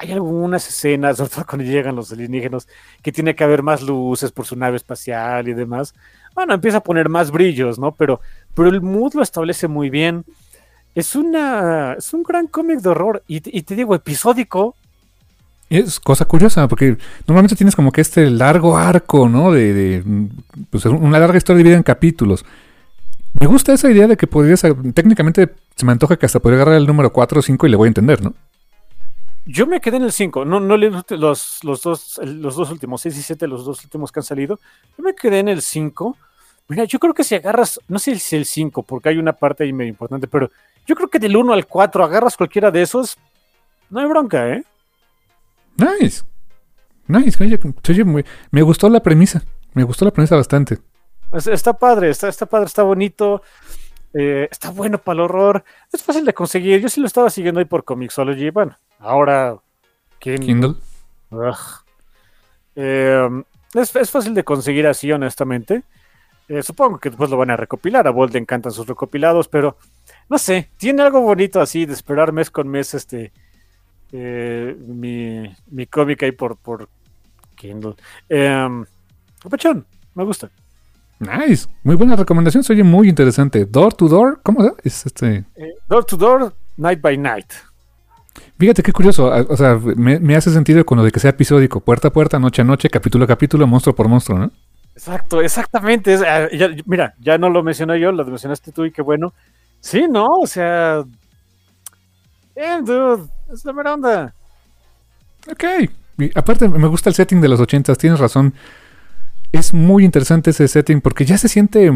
Hay 0.00 0.12
algunas 0.12 0.66
escenas, 0.66 1.16
sobre 1.18 1.30
todo 1.30 1.46
cuando 1.46 1.64
llegan 1.64 1.94
los 1.94 2.10
alienígenas, 2.10 2.66
que 3.02 3.12
tiene 3.12 3.34
que 3.34 3.44
haber 3.44 3.62
más 3.62 3.82
luces 3.82 4.32
por 4.32 4.46
su 4.46 4.56
nave 4.56 4.76
espacial 4.76 5.46
y 5.46 5.52
demás. 5.52 5.94
Bueno, 6.34 6.54
empieza 6.54 6.78
a 6.78 6.82
poner 6.82 7.10
más 7.10 7.30
brillos, 7.30 7.78
¿no? 7.78 7.92
Pero, 7.92 8.20
pero 8.54 8.70
el 8.70 8.80
mood 8.80 9.14
lo 9.14 9.22
establece 9.22 9.68
muy 9.68 9.90
bien. 9.90 10.24
Es 10.94 11.14
una 11.14 11.94
es 11.98 12.14
un 12.14 12.22
gran 12.22 12.46
cómic 12.46 12.80
de 12.80 12.88
horror 12.88 13.22
y, 13.28 13.36
y 13.56 13.62
te 13.62 13.76
digo 13.76 13.94
episódico. 13.94 14.74
Es 15.68 16.00
cosa 16.00 16.24
curiosa, 16.24 16.66
porque 16.66 16.96
normalmente 17.26 17.54
tienes 17.54 17.76
como 17.76 17.92
que 17.92 18.00
este 18.00 18.28
largo 18.30 18.78
arco, 18.78 19.28
¿no? 19.28 19.52
De, 19.52 19.72
de, 19.74 20.28
pues 20.70 20.86
una 20.86 21.20
larga 21.20 21.36
historia 21.36 21.58
dividida 21.58 21.76
en 21.76 21.82
capítulos. 21.82 22.44
Me 23.38 23.46
gusta 23.46 23.74
esa 23.74 23.90
idea 23.90 24.08
de 24.08 24.16
que 24.16 24.26
podrías, 24.26 24.62
técnicamente 24.94 25.54
se 25.76 25.86
me 25.86 25.92
antoja 25.92 26.16
que 26.16 26.26
hasta 26.26 26.40
podría 26.40 26.62
agarrar 26.62 26.80
el 26.80 26.86
número 26.86 27.12
4 27.12 27.38
o 27.38 27.42
5 27.42 27.66
y 27.66 27.70
le 27.70 27.76
voy 27.76 27.86
a 27.86 27.88
entender, 27.88 28.22
¿no? 28.22 28.34
Yo 29.52 29.66
me 29.66 29.80
quedé 29.80 29.96
en 29.96 30.04
el 30.04 30.12
5, 30.12 30.44
no, 30.44 30.60
no 30.60 30.76
los, 30.76 31.64
los, 31.64 31.82
dos, 31.82 32.20
los 32.22 32.54
dos 32.56 32.70
últimos, 32.70 33.00
6 33.00 33.16
y 33.18 33.22
7, 33.22 33.46
los 33.48 33.64
dos 33.64 33.82
últimos 33.84 34.12
que 34.12 34.20
han 34.20 34.24
salido. 34.24 34.58
Yo 34.96 35.02
me 35.04 35.14
quedé 35.14 35.40
en 35.40 35.48
el 35.48 35.60
5. 35.62 36.16
Mira, 36.68 36.84
yo 36.84 36.98
creo 37.00 37.14
que 37.14 37.24
si 37.24 37.34
agarras, 37.34 37.80
no 37.88 37.98
sé 37.98 38.16
si 38.18 38.36
el 38.36 38.44
5, 38.44 38.82
porque 38.84 39.08
hay 39.08 39.18
una 39.18 39.32
parte 39.32 39.64
ahí 39.64 39.72
medio 39.72 39.90
importante, 39.90 40.28
pero 40.28 40.50
yo 40.86 40.94
creo 40.94 41.08
que 41.08 41.18
del 41.18 41.36
1 41.36 41.52
al 41.52 41.66
4 41.66 42.04
agarras 42.04 42.36
cualquiera 42.36 42.70
de 42.70 42.82
esos, 42.82 43.18
no 43.90 44.00
hay 44.00 44.06
bronca, 44.06 44.48
¿eh? 44.50 44.64
Nice. 45.76 46.22
Nice. 47.08 47.42
Oye, 47.42 47.58
oye, 47.88 48.04
muy- 48.04 48.24
me 48.52 48.62
gustó 48.62 48.88
la 48.88 49.00
premisa. 49.00 49.42
Me 49.74 49.82
gustó 49.82 50.04
la 50.04 50.12
premisa 50.12 50.36
bastante. 50.36 50.78
Es- 51.32 51.46
Está 51.48 51.72
padre, 51.72 52.10
está, 52.10 52.28
está 52.28 52.46
padre, 52.46 52.66
está 52.66 52.82
bonito, 52.84 53.42
eh, 54.14 54.46
está 54.50 54.70
bueno 54.70 54.98
para 54.98 55.14
el 55.14 55.20
horror, 55.20 55.64
es 55.92 56.02
fácil 56.04 56.24
de 56.24 56.34
conseguir. 56.34 56.80
Yo 56.80 56.88
sí 56.88 57.00
lo 57.00 57.06
estaba 57.08 57.30
siguiendo 57.30 57.58
ahí 57.58 57.64
por 57.66 57.82
Comixology. 57.84 58.50
Bueno, 58.50 58.76
ahora, 59.00 59.56
¿quién? 60.20 60.40
Kindle. 60.40 60.74
Eh, 62.76 63.28
es, 63.74 63.96
es 63.96 64.10
fácil 64.10 64.34
de 64.34 64.44
conseguir 64.44 64.86
así, 64.86 65.10
honestamente. 65.12 65.82
Eh, 66.48 66.62
supongo 66.62 66.98
que 66.98 67.10
después 67.10 67.30
lo 67.30 67.36
van 67.36 67.50
a 67.50 67.56
recopilar. 67.56 68.06
A 68.06 68.10
Bolt 68.10 68.32
le 68.32 68.40
encantan 68.40 68.72
sus 68.72 68.86
recopilados, 68.86 69.48
pero 69.48 69.76
no 70.28 70.38
sé, 70.38 70.70
tiene 70.76 71.02
algo 71.02 71.20
bonito 71.20 71.60
así 71.60 71.86
de 71.86 71.92
esperar 71.92 72.32
mes 72.32 72.50
con 72.50 72.68
mes 72.68 72.94
este 72.94 73.32
eh, 74.12 74.76
mi, 74.80 75.44
mi 75.68 75.86
cómic 75.86 76.22
ahí 76.24 76.32
por, 76.32 76.56
por 76.56 76.88
Kindle. 77.54 77.94
Eh, 78.28 78.84
Pachón, 79.48 79.86
me 80.14 80.24
gusta. 80.24 80.50
Nice. 81.20 81.68
Muy 81.84 81.94
buena 81.96 82.16
recomendación. 82.16 82.64
Se 82.64 82.72
oye 82.72 82.82
muy 82.82 83.08
interesante. 83.08 83.64
Door 83.66 83.94
to 83.94 84.08
Door. 84.08 84.40
¿Cómo 84.42 84.64
se- 84.64 84.72
es 84.82 85.06
este? 85.06 85.44
Eh, 85.54 85.74
door 85.86 86.04
to 86.04 86.16
Door, 86.16 86.52
Night 86.78 87.00
by 87.00 87.16
Night. 87.18 87.52
Fíjate 88.58 88.82
qué 88.82 88.92
curioso. 88.92 89.26
O 89.48 89.56
sea, 89.56 89.76
me, 89.76 90.20
me 90.20 90.36
hace 90.36 90.50
sentido 90.50 90.84
con 90.84 90.98
lo 90.98 91.04
de 91.04 91.10
que 91.10 91.20
sea 91.20 91.30
episódico. 91.30 91.80
Puerta 91.80 92.08
a 92.08 92.12
puerta, 92.12 92.38
noche 92.38 92.62
a 92.62 92.64
noche, 92.64 92.88
capítulo 92.90 93.24
a 93.24 93.28
capítulo, 93.28 93.66
monstruo 93.66 93.94
por 93.94 94.08
monstruo, 94.08 94.38
¿no? 94.38 94.50
Exacto, 94.94 95.40
exactamente. 95.40 96.12
es- 96.14 96.22
ah, 96.22 96.48
ya- 96.52 96.68
mira, 96.86 97.14
ya 97.20 97.38
no 97.38 97.48
lo 97.50 97.62
mencioné 97.62 97.98
yo, 97.98 98.12
lo 98.12 98.24
mencionaste 98.24 98.70
tú 98.72 98.84
y 98.84 98.92
qué 98.92 99.02
bueno. 99.02 99.32
Sí, 99.80 100.06
no, 100.08 100.26
o 100.26 100.46
sea. 100.46 101.02
Damn, 102.54 102.84
dude, 102.84 103.24
es 103.52 103.64
la 103.64 103.72
mera 103.72 103.94
onda. 103.94 104.34
Ok. 105.50 105.64
Y 106.18 106.38
aparte, 106.38 106.68
me 106.68 106.86
gusta 106.88 107.08
el 107.08 107.14
setting 107.14 107.40
de 107.40 107.48
los 107.48 107.60
ochentas. 107.60 107.96
Tienes 107.96 108.20
razón. 108.20 108.52
Es 109.52 109.72
muy 109.72 110.04
interesante 110.04 110.50
ese 110.50 110.68
setting 110.68 111.00
porque 111.00 111.24
ya 111.24 111.38
se 111.38 111.48
siente... 111.48 111.90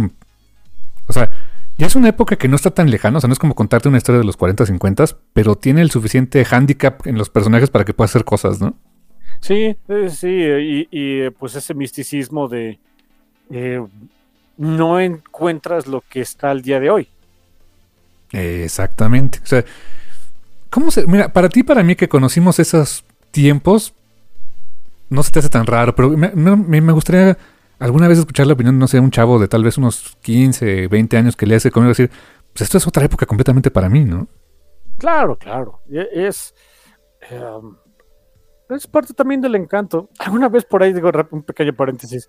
O 1.06 1.12
sea, 1.12 1.30
ya 1.78 1.86
es 1.86 1.96
una 1.96 2.08
época 2.08 2.36
que 2.36 2.48
no 2.48 2.56
está 2.56 2.70
tan 2.70 2.90
lejana. 2.90 3.18
O 3.18 3.20
sea, 3.20 3.28
no 3.28 3.32
es 3.32 3.38
como 3.38 3.54
contarte 3.54 3.88
una 3.88 3.98
historia 3.98 4.18
de 4.20 4.24
los 4.26 4.36
40, 4.36 4.66
50, 4.66 5.04
pero 5.32 5.56
tiene 5.56 5.82
el 5.82 5.90
suficiente 5.90 6.44
handicap 6.48 7.06
en 7.06 7.18
los 7.18 7.30
personajes 7.30 7.70
para 7.70 7.84
que 7.84 7.94
pueda 7.94 8.06
hacer 8.06 8.24
cosas, 8.24 8.60
¿no? 8.60 8.76
Sí, 9.40 9.76
eh, 9.88 10.10
sí, 10.10 10.28
y, 10.28 10.88
y, 10.90 11.30
pues 11.30 11.54
ese 11.54 11.74
misticismo 11.74 12.48
de 12.48 12.78
eh, 13.50 13.84
no 14.56 15.00
encuentras 15.00 15.86
lo 15.86 16.02
que 16.08 16.20
está 16.22 16.50
al 16.50 16.62
día 16.62 16.80
de 16.80 16.90
hoy. 16.90 17.08
Exactamente. 18.32 19.40
O 19.42 19.46
sea, 19.46 19.64
¿cómo 20.70 20.90
se.? 20.90 21.06
Mira, 21.06 21.32
para 21.32 21.48
ti, 21.48 21.62
para 21.62 21.82
mí 21.82 21.94
que 21.96 22.08
conocimos 22.08 22.58
esos 22.58 23.04
tiempos, 23.30 23.94
no 25.10 25.22
se 25.22 25.30
te 25.30 25.38
hace 25.40 25.48
tan 25.48 25.66
raro, 25.66 25.94
pero 25.94 26.10
me, 26.10 26.30
me- 26.34 26.80
me 26.80 26.92
gustaría 26.92 27.36
alguna 27.84 28.08
vez 28.08 28.18
escuchar 28.18 28.46
la 28.46 28.54
opinión, 28.54 28.78
no 28.78 28.88
sé, 28.88 28.98
un 28.98 29.10
chavo 29.10 29.38
de 29.38 29.46
tal 29.46 29.62
vez 29.62 29.76
unos 29.76 30.16
15, 30.22 30.88
20 30.88 31.18
años 31.18 31.36
que 31.36 31.44
le 31.44 31.54
hace 31.56 31.70
conmigo 31.70 31.90
decir, 31.90 32.10
pues 32.52 32.62
esto 32.62 32.78
es 32.78 32.86
otra 32.86 33.04
época 33.04 33.26
completamente 33.26 33.70
para 33.70 33.90
mí, 33.90 34.04
¿no? 34.04 34.26
Claro, 34.96 35.36
claro. 35.36 35.80
e- 35.90 36.08
Es, 36.26 36.54
eh, 37.30 37.60
es 38.70 38.86
parte 38.86 39.12
también 39.12 39.42
del 39.42 39.54
encanto. 39.54 40.08
Alguna 40.18 40.48
vez 40.48 40.64
por 40.64 40.82
ahí, 40.82 40.94
digo, 40.94 41.10
un 41.30 41.42
pequeño 41.42 41.74
paréntesis, 41.74 42.26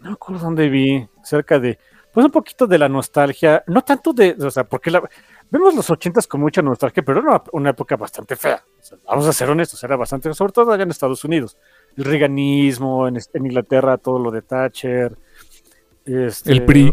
no 0.00 0.08
me 0.10 0.14
acuerdo 0.14 0.42
dónde 0.42 0.68
vi, 0.68 1.08
cerca 1.22 1.60
de, 1.60 1.78
pues 2.12 2.26
un 2.26 2.32
poquito 2.32 2.66
de 2.66 2.78
la 2.78 2.88
nostalgia, 2.88 3.62
no 3.68 3.82
tanto 3.82 4.12
de, 4.12 4.36
o 4.40 4.50
sea, 4.50 4.64
porque 4.64 4.90
la, 4.90 5.08
vemos 5.50 5.72
los 5.72 5.88
ochentas 5.88 6.26
con 6.26 6.40
mucha 6.40 6.62
nostalgia, 6.62 7.04
pero 7.04 7.20
era 7.20 7.30
una, 7.30 7.42
una 7.52 7.70
época 7.70 7.96
bastante 7.96 8.34
fea. 8.34 8.64
Vamos 9.06 9.28
a 9.28 9.32
ser 9.32 9.48
honestos, 9.50 9.84
era 9.84 9.94
bastante, 9.94 10.34
sobre 10.34 10.52
todo 10.52 10.72
allá 10.72 10.82
en 10.82 10.90
Estados 10.90 11.24
Unidos. 11.24 11.56
El 11.96 12.04
reganismo, 12.04 13.08
en, 13.08 13.16
en 13.16 13.46
Inglaterra, 13.46 13.98
todo 13.98 14.18
lo 14.18 14.30
de 14.30 14.42
Thatcher. 14.42 15.16
este, 16.04 16.52
El 16.52 16.64
PRI. 16.64 16.92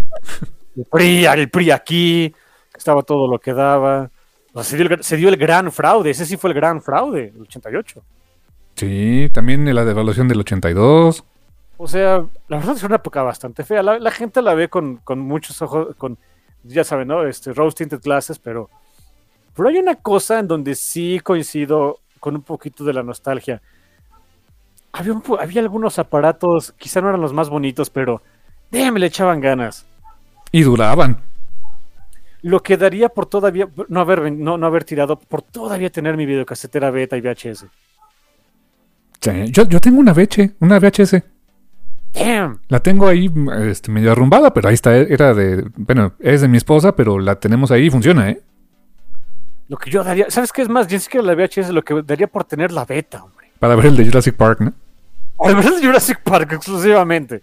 el 0.75 0.85
PRI, 0.85 1.25
el 1.25 1.49
PRI 1.49 1.71
aquí, 1.71 2.29
que 2.71 2.77
estaba 2.77 3.03
todo 3.03 3.27
lo 3.27 3.39
que 3.39 3.53
daba. 3.53 4.09
O 4.53 4.63
sea, 4.63 4.71
se, 4.71 4.77
dio 4.77 4.87
el, 4.87 5.03
se 5.03 5.17
dio 5.17 5.29
el 5.29 5.37
gran 5.37 5.71
fraude, 5.71 6.09
ese 6.09 6.25
sí 6.25 6.37
fue 6.37 6.49
el 6.49 6.55
gran 6.55 6.81
fraude, 6.81 7.31
el 7.35 7.41
88. 7.41 8.03
Sí, 8.75 9.29
también 9.33 9.73
la 9.73 9.85
devaluación 9.85 10.27
del 10.27 10.39
82. 10.39 11.23
O 11.77 11.87
sea, 11.87 12.25
la 12.47 12.57
verdad 12.57 12.75
es 12.75 12.83
una 12.83 12.95
época 12.95 13.21
bastante 13.21 13.63
fea. 13.63 13.83
La, 13.83 13.99
la 13.99 14.11
gente 14.11 14.41
la 14.41 14.55
ve 14.55 14.67
con, 14.67 14.97
con 14.97 15.19
muchos 15.19 15.61
ojos, 15.61 15.95
con, 15.95 16.17
ya 16.63 16.83
saben, 16.83 17.07
¿no? 17.07 17.25
Este, 17.25 17.53
rose 17.53 17.75
tinted 17.75 18.01
glasses, 18.01 18.39
pero, 18.39 18.69
pero 19.55 19.69
hay 19.69 19.77
una 19.77 19.95
cosa 19.95 20.39
en 20.39 20.47
donde 20.47 20.75
sí 20.75 21.19
coincido 21.23 21.99
con 22.19 22.35
un 22.35 22.41
poquito 22.41 22.83
de 22.83 22.93
la 22.93 23.03
nostalgia. 23.03 23.61
Había, 24.91 25.13
un 25.13 25.23
había 25.39 25.61
algunos 25.61 25.99
aparatos, 25.99 26.73
quizá 26.77 27.01
no 27.01 27.09
eran 27.09 27.21
los 27.21 27.33
más 27.33 27.49
bonitos, 27.49 27.89
pero 27.89 28.21
déjame, 28.71 28.99
le 28.99 29.07
echaban 29.07 29.41
ganas. 29.41 29.85
Y 30.51 30.63
duraban. 30.63 31.17
Lo 32.41 32.61
que 32.61 32.77
daría 32.77 33.09
por 33.09 33.25
todavía 33.25 33.67
no 33.89 33.99
haber, 33.99 34.31
no, 34.31 34.57
no 34.57 34.67
haber 34.67 34.83
tirado, 34.83 35.19
por 35.19 35.41
todavía 35.41 35.89
tener 35.89 36.15
mi 36.15 36.25
videocasetera 36.25 36.91
beta 36.91 37.17
y 37.17 37.21
VHS. 37.21 37.65
Sí, 39.19 39.51
yo, 39.51 39.67
yo 39.67 39.81
tengo 39.81 39.99
una 39.99 40.13
VH, 40.13 40.55
una 40.59 40.79
VHS. 40.79 41.23
Damn. 42.13 42.61
La 42.69 42.79
tengo 42.79 43.07
ahí 43.07 43.29
este, 43.65 43.91
medio 43.91 44.11
arrumbada, 44.11 44.53
pero 44.53 44.69
ahí 44.69 44.75
está. 44.75 44.95
Era 44.95 45.33
de. 45.33 45.69
Bueno, 45.75 46.13
es 46.19 46.41
de 46.41 46.47
mi 46.47 46.57
esposa, 46.57 46.95
pero 46.95 47.19
la 47.19 47.39
tenemos 47.39 47.71
ahí 47.71 47.85
y 47.85 47.89
funciona, 47.89 48.29
¿eh? 48.29 48.41
Lo 49.67 49.77
que 49.77 49.89
yo 49.89 50.03
daría, 50.03 50.29
¿sabes 50.29 50.53
qué 50.53 50.61
es 50.61 50.69
más? 50.69 50.89
Ni 50.89 50.97
siquiera 50.99 51.25
la 51.25 51.35
VHS, 51.35 51.69
lo 51.71 51.83
que 51.83 52.01
daría 52.03 52.27
por 52.27 52.45
tener 52.45 52.71
la 52.71 52.85
beta. 52.85 53.25
Para 53.59 53.75
ver 53.75 53.87
el 53.87 53.97
de 53.97 54.05
Jurassic 54.05 54.35
Park, 54.35 54.61
¿no? 54.61 54.73
Además 55.39 55.65
es 55.65 55.81
Jurassic 55.85 56.21
Park 56.21 56.53
exclusivamente. 56.53 57.41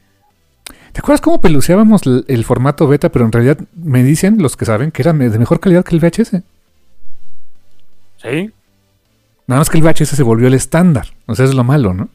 ¿Te 0.92 1.00
acuerdas 1.00 1.20
cómo 1.20 1.40
peluceábamos 1.40 2.06
el, 2.06 2.24
el 2.28 2.44
formato 2.44 2.86
beta? 2.86 3.10
Pero 3.10 3.24
en 3.24 3.32
realidad 3.32 3.58
me 3.74 4.04
dicen 4.04 4.40
los 4.40 4.56
que 4.56 4.64
saben 4.64 4.92
que 4.92 5.02
era 5.02 5.12
de 5.12 5.38
mejor 5.38 5.58
calidad 5.60 5.84
que 5.84 5.96
el 5.96 6.00
VHS. 6.00 6.42
Sí. 8.22 8.52
Nada 9.46 9.60
más 9.60 9.68
que 9.68 9.78
el 9.78 9.84
VHS 9.84 10.10
se 10.10 10.22
volvió 10.22 10.46
el 10.48 10.54
estándar. 10.54 11.08
O 11.26 11.34
sea, 11.34 11.44
es 11.44 11.54
lo 11.54 11.64
malo, 11.64 11.94
¿no? 11.94 12.08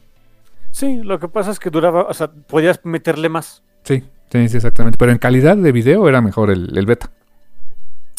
Sí, 0.70 1.02
lo 1.02 1.18
que 1.18 1.28
pasa 1.28 1.50
es 1.50 1.58
que 1.58 1.70
duraba, 1.70 2.04
o 2.04 2.14
sea, 2.14 2.30
podías 2.30 2.80
meterle 2.84 3.28
más. 3.28 3.62
Sí. 3.84 4.02
Sí, 4.32 4.48
sí, 4.48 4.56
exactamente. 4.56 4.96
Pero 4.96 5.12
en 5.12 5.18
calidad 5.18 5.56
de 5.56 5.72
video 5.72 6.08
era 6.08 6.20
mejor 6.20 6.50
el, 6.50 6.76
el 6.76 6.86
beta. 6.86 7.10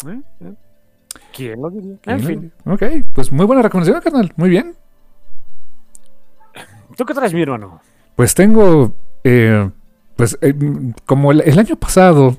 ¿Eh? 0.06 0.20
¿Eh? 0.40 0.52
¿Quién 1.34 1.60
lo 1.60 1.70
diría? 1.70 1.96
En 2.06 2.20
fin. 2.20 2.52
Ok, 2.66 2.82
pues 3.14 3.32
muy 3.32 3.46
buena 3.46 3.62
recomendación, 3.62 4.00
carnal. 4.02 4.32
Muy 4.36 4.50
bien. 4.50 4.74
¿Tú 7.02 7.06
qué 7.06 7.14
traes, 7.14 7.34
mi? 7.34 7.44
Pues 8.14 8.32
tengo, 8.32 8.94
eh, 9.24 9.68
pues 10.14 10.38
eh, 10.40 10.54
como 11.04 11.32
el, 11.32 11.58
año 11.58 11.74
pasado, 11.74 12.36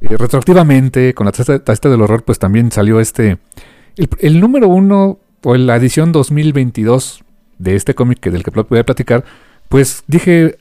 eh, 0.00 0.16
retroactivamente, 0.16 1.12
con 1.14 1.26
la 1.26 1.32
tasta 1.32 1.88
del 1.88 2.00
horror, 2.00 2.22
pues 2.22 2.38
también 2.38 2.70
salió 2.70 3.00
este, 3.00 3.38
el, 3.96 4.38
número 4.38 4.68
uno, 4.68 5.18
o 5.42 5.56
la 5.56 5.74
edición 5.74 6.12
2022 6.12 7.24
de 7.58 7.74
este 7.74 7.96
cómic 7.96 8.20
del 8.20 8.44
que 8.44 8.52
voy 8.52 8.78
a 8.78 8.84
platicar, 8.84 9.24
pues 9.68 10.04
dije, 10.06 10.58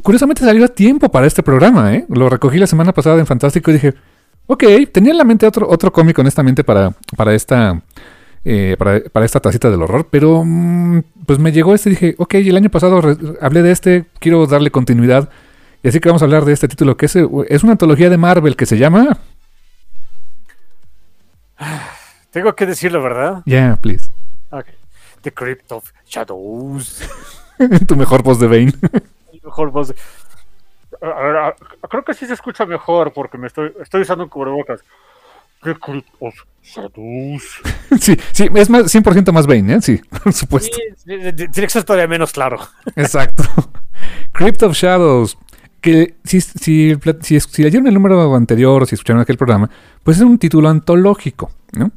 curiosamente 0.00 0.44
salió 0.44 0.64
a 0.64 0.68
tiempo 0.68 1.10
para 1.10 1.26
este 1.26 1.42
programa, 1.42 1.96
¿eh? 1.96 2.06
Lo 2.10 2.28
recogí 2.28 2.58
la 2.58 2.68
semana 2.68 2.92
pasada 2.92 3.18
en 3.18 3.26
Fantástico 3.26 3.72
y 3.72 3.74
dije, 3.74 3.94
ok, 4.46 4.62
tenía 4.92 5.10
en 5.10 5.18
la 5.18 5.24
mente 5.24 5.48
otro, 5.48 5.68
otro 5.68 5.92
cómic 5.92 6.16
honestamente 6.16 6.62
para, 6.62 6.94
para 7.16 7.34
esta... 7.34 7.82
eh, 8.44 8.76
para, 8.78 9.00
para 9.00 9.24
esta 9.26 9.40
tacita 9.40 9.70
del 9.70 9.82
horror, 9.82 10.08
pero 10.10 10.42
mm, 10.44 11.02
pues 11.26 11.38
me 11.38 11.52
llegó 11.52 11.74
este 11.74 11.90
y 11.90 11.92
dije, 11.92 12.14
ok, 12.18 12.34
el 12.34 12.56
año 12.56 12.70
pasado 12.70 13.00
hablé 13.40 13.62
de 13.62 13.70
este, 13.72 14.04
quiero 14.18 14.46
darle 14.46 14.70
continuidad, 14.70 15.28
y 15.82 15.88
así 15.88 16.00
que 16.00 16.08
vamos 16.08 16.22
a 16.22 16.24
hablar 16.26 16.44
de 16.44 16.52
este 16.52 16.68
título, 16.68 16.96
que 16.96 17.06
es, 17.06 17.16
eh, 17.16 17.26
es 17.48 17.62
una 17.62 17.72
antología 17.72 18.10
de 18.10 18.16
Marvel 18.18 18.56
que 18.56 18.66
se 18.66 18.78
llama... 18.78 19.18
Tengo 22.30 22.54
que 22.54 22.66
decirlo, 22.66 23.02
¿verdad? 23.02 23.42
Yeah, 23.44 23.76
please. 23.80 24.08
Ok. 24.50 24.66
The 25.22 25.32
Crypt 25.32 25.70
of 25.72 25.90
Shadows. 26.06 27.02
tu 27.86 27.94
mejor 27.96 28.22
voz 28.22 28.40
de 28.40 28.46
Bane. 28.48 28.72
El 29.32 29.40
mejor 29.44 29.70
voz 29.70 29.88
de- 29.88 29.94
A- 31.02 31.06
a- 31.06 31.48
a- 31.48 31.88
Creo 31.88 32.04
que 32.04 32.14
sí 32.14 32.26
se 32.26 32.32
escucha 32.34 32.64
mejor 32.64 33.12
porque 33.12 33.36
me 33.38 33.46
estoy, 33.48 33.72
estoy 33.82 34.02
usando 34.02 34.24
un 34.24 34.30
cubrebocas. 34.30 34.80
The 35.62 35.74
Crypt 35.74 36.08
of 36.20 36.34
Shadows. 36.62 37.60
sí, 38.00 38.16
sí, 38.32 38.48
es 38.54 38.70
más, 38.70 38.94
100% 38.94 39.32
más 39.32 39.46
Bane, 39.46 39.74
¿eh? 39.74 39.82
Sí, 39.82 40.00
por 40.24 40.32
supuesto. 40.32 40.76
Sí, 40.96 41.12
que 41.52 41.68
ser 41.68 41.84
todavía 41.84 42.06
menos 42.06 42.32
claro. 42.32 42.58
Exacto. 42.96 43.44
Crypt 44.32 44.62
of 44.62 44.74
Shadows. 44.74 45.38
Que 45.80 46.14
si, 46.22 46.40
si, 46.40 46.96
si, 47.22 47.40
si 47.40 47.62
leyeron 47.62 47.88
el 47.88 47.94
número 47.94 48.34
anterior 48.36 48.84
o 48.84 48.86
si 48.86 48.94
escucharon 48.94 49.20
aquel 49.20 49.36
programa, 49.36 49.68
pues 50.04 50.18
es 50.18 50.22
un 50.22 50.38
título 50.38 50.68
antológico, 50.68 51.50
¿no? 51.72 51.90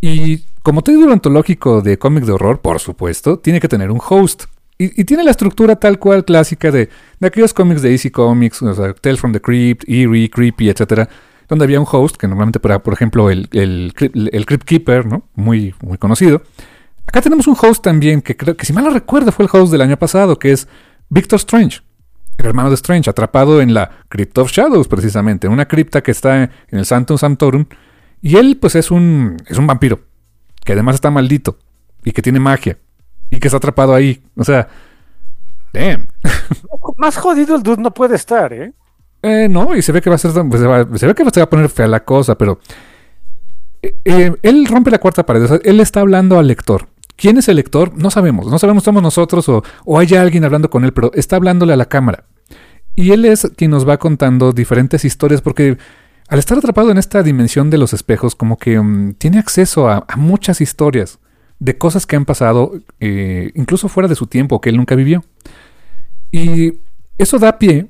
Y 0.00 0.38
como 0.62 0.82
título 0.82 1.12
antológico 1.12 1.82
de 1.82 1.98
cómic 1.98 2.24
de 2.24 2.32
horror, 2.32 2.60
por 2.60 2.80
supuesto, 2.80 3.38
tiene 3.38 3.60
que 3.60 3.68
tener 3.68 3.92
un 3.92 4.00
host. 4.04 4.46
Y, 4.76 5.00
y 5.00 5.04
tiene 5.04 5.22
la 5.22 5.30
estructura 5.30 5.76
tal 5.76 6.00
cual 6.00 6.24
clásica 6.24 6.72
de, 6.72 6.88
de 7.20 7.26
aquellos 7.26 7.54
cómics 7.54 7.80
de 7.80 7.92
Easy 7.92 8.10
Comics, 8.10 8.60
o 8.62 8.74
sea, 8.74 8.92
Tales 8.94 9.20
from 9.20 9.32
the 9.32 9.40
Crypt, 9.40 9.84
Eerie, 9.88 10.28
Creepy, 10.28 10.68
etcétera, 10.68 11.08
donde 11.48 11.64
había 11.64 11.80
un 11.80 11.86
host, 11.90 12.16
que 12.16 12.26
normalmente 12.26 12.60
era, 12.62 12.82
por 12.82 12.92
ejemplo, 12.92 13.30
el, 13.30 13.48
el, 13.52 13.92
el 14.32 14.46
Crypt 14.46 14.64
Keeper, 14.64 15.06
¿no? 15.06 15.28
Muy, 15.34 15.74
muy 15.80 15.98
conocido. 15.98 16.42
Acá 17.06 17.20
tenemos 17.22 17.46
un 17.46 17.56
host 17.60 17.82
también, 17.82 18.20
que 18.20 18.36
creo 18.36 18.56
que 18.56 18.66
si 18.66 18.72
mal 18.72 18.84
no 18.84 18.90
recuerdo 18.90 19.30
fue 19.30 19.44
el 19.44 19.50
host 19.52 19.70
del 19.70 19.80
año 19.80 19.96
pasado, 19.96 20.38
que 20.38 20.52
es 20.52 20.68
Victor 21.08 21.36
Strange, 21.36 21.80
el 22.36 22.46
hermano 22.46 22.68
de 22.68 22.74
Strange, 22.74 23.08
atrapado 23.08 23.60
en 23.60 23.74
la 23.74 23.90
Crypt 24.08 24.36
of 24.38 24.50
Shadows, 24.50 24.88
precisamente, 24.88 25.48
una 25.48 25.66
cripta 25.66 26.02
que 26.02 26.10
está 26.10 26.42
en 26.42 26.50
el 26.70 26.84
Santum 26.84 27.16
Sanctorum. 27.16 27.66
Y 28.20 28.36
él, 28.36 28.58
pues, 28.60 28.74
es 28.74 28.90
un, 28.90 29.36
es 29.46 29.56
un 29.56 29.66
vampiro, 29.66 30.00
que 30.64 30.72
además 30.72 30.96
está 30.96 31.10
maldito, 31.10 31.58
y 32.04 32.12
que 32.12 32.22
tiene 32.22 32.40
magia, 32.40 32.78
y 33.30 33.38
que 33.38 33.48
está 33.48 33.58
atrapado 33.58 33.94
ahí. 33.94 34.22
O 34.36 34.44
sea, 34.44 34.68
damn. 35.72 36.08
Más 36.96 37.16
jodido 37.16 37.56
el 37.56 37.62
dude 37.62 37.82
no 37.82 37.94
puede 37.94 38.16
estar, 38.16 38.52
¿eh? 38.52 38.72
Eh, 39.26 39.48
no, 39.48 39.74
y 39.74 39.82
se 39.82 39.90
ve 39.92 40.00
que 40.00 40.08
va 40.08 40.16
a 40.16 40.18
ser, 40.18 40.30
pues, 40.48 40.60
se, 41.00 41.06
ve 41.06 41.14
que 41.14 41.24
se 41.30 41.40
va 41.40 41.44
a 41.44 41.50
poner 41.50 41.68
fea 41.68 41.88
la 41.88 42.04
cosa, 42.04 42.38
pero 42.38 42.60
eh, 43.82 43.96
eh, 44.04 44.32
él 44.42 44.66
rompe 44.66 44.90
la 44.90 44.98
cuarta 44.98 45.26
pared. 45.26 45.42
o 45.42 45.48
sea, 45.48 45.58
él 45.64 45.80
está 45.80 46.00
hablando 46.00 46.38
al 46.38 46.46
lector. 46.46 46.88
¿Quién 47.16 47.38
es 47.38 47.48
el 47.48 47.56
lector? 47.56 47.96
No 47.96 48.10
sabemos. 48.10 48.46
No 48.46 48.58
sabemos, 48.58 48.84
somos 48.84 49.02
nosotros 49.02 49.48
o, 49.48 49.64
o 49.84 49.98
hay 49.98 50.14
alguien 50.14 50.44
hablando 50.44 50.70
con 50.70 50.84
él, 50.84 50.92
pero 50.92 51.10
está 51.14 51.36
hablándole 51.36 51.72
a 51.72 51.76
la 51.76 51.86
cámara. 51.86 52.24
Y 52.94 53.10
él 53.10 53.24
es 53.24 53.50
quien 53.56 53.72
nos 53.72 53.88
va 53.88 53.98
contando 53.98 54.52
diferentes 54.52 55.04
historias 55.04 55.42
porque 55.42 55.76
al 56.28 56.38
estar 56.38 56.58
atrapado 56.58 56.90
en 56.90 56.98
esta 56.98 57.22
dimensión 57.22 57.68
de 57.70 57.78
los 57.78 57.92
espejos, 57.94 58.36
como 58.36 58.58
que 58.58 58.78
mm, 58.80 59.14
tiene 59.14 59.38
acceso 59.38 59.88
a, 59.88 60.04
a 60.06 60.16
muchas 60.16 60.60
historias 60.60 61.18
de 61.58 61.78
cosas 61.78 62.06
que 62.06 62.16
han 62.16 62.24
pasado, 62.24 62.72
eh, 63.00 63.50
incluso 63.54 63.88
fuera 63.88 64.08
de 64.08 64.14
su 64.14 64.26
tiempo, 64.26 64.60
que 64.60 64.70
él 64.70 64.76
nunca 64.76 64.94
vivió. 64.94 65.24
Y 66.30 66.74
eso 67.18 67.38
da 67.38 67.58
pie 67.58 67.88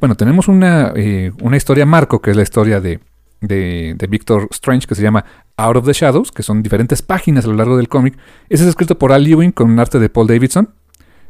bueno, 0.00 0.14
tenemos 0.16 0.48
una, 0.48 0.92
eh, 0.96 1.32
una 1.42 1.56
historia 1.56 1.84
marco, 1.84 2.20
que 2.20 2.30
es 2.30 2.36
la 2.36 2.42
historia 2.42 2.80
de, 2.80 3.00
de, 3.40 4.06
Victor 4.08 4.48
Strange, 4.50 4.86
que 4.86 4.94
se 4.94 5.02
llama 5.02 5.24
Out 5.56 5.76
of 5.76 5.86
the 5.86 5.92
Shadows, 5.92 6.32
que 6.32 6.42
son 6.42 6.62
diferentes 6.62 7.02
páginas 7.02 7.44
a 7.44 7.48
lo 7.48 7.54
largo 7.54 7.76
del 7.76 7.88
cómic. 7.88 8.16
Ese 8.48 8.62
es 8.64 8.68
escrito 8.70 8.98
por 8.98 9.12
Al 9.12 9.26
Ewing 9.26 9.52
con 9.52 9.70
un 9.70 9.78
arte 9.78 9.98
de 9.98 10.08
Paul 10.08 10.26
Davidson 10.26 10.70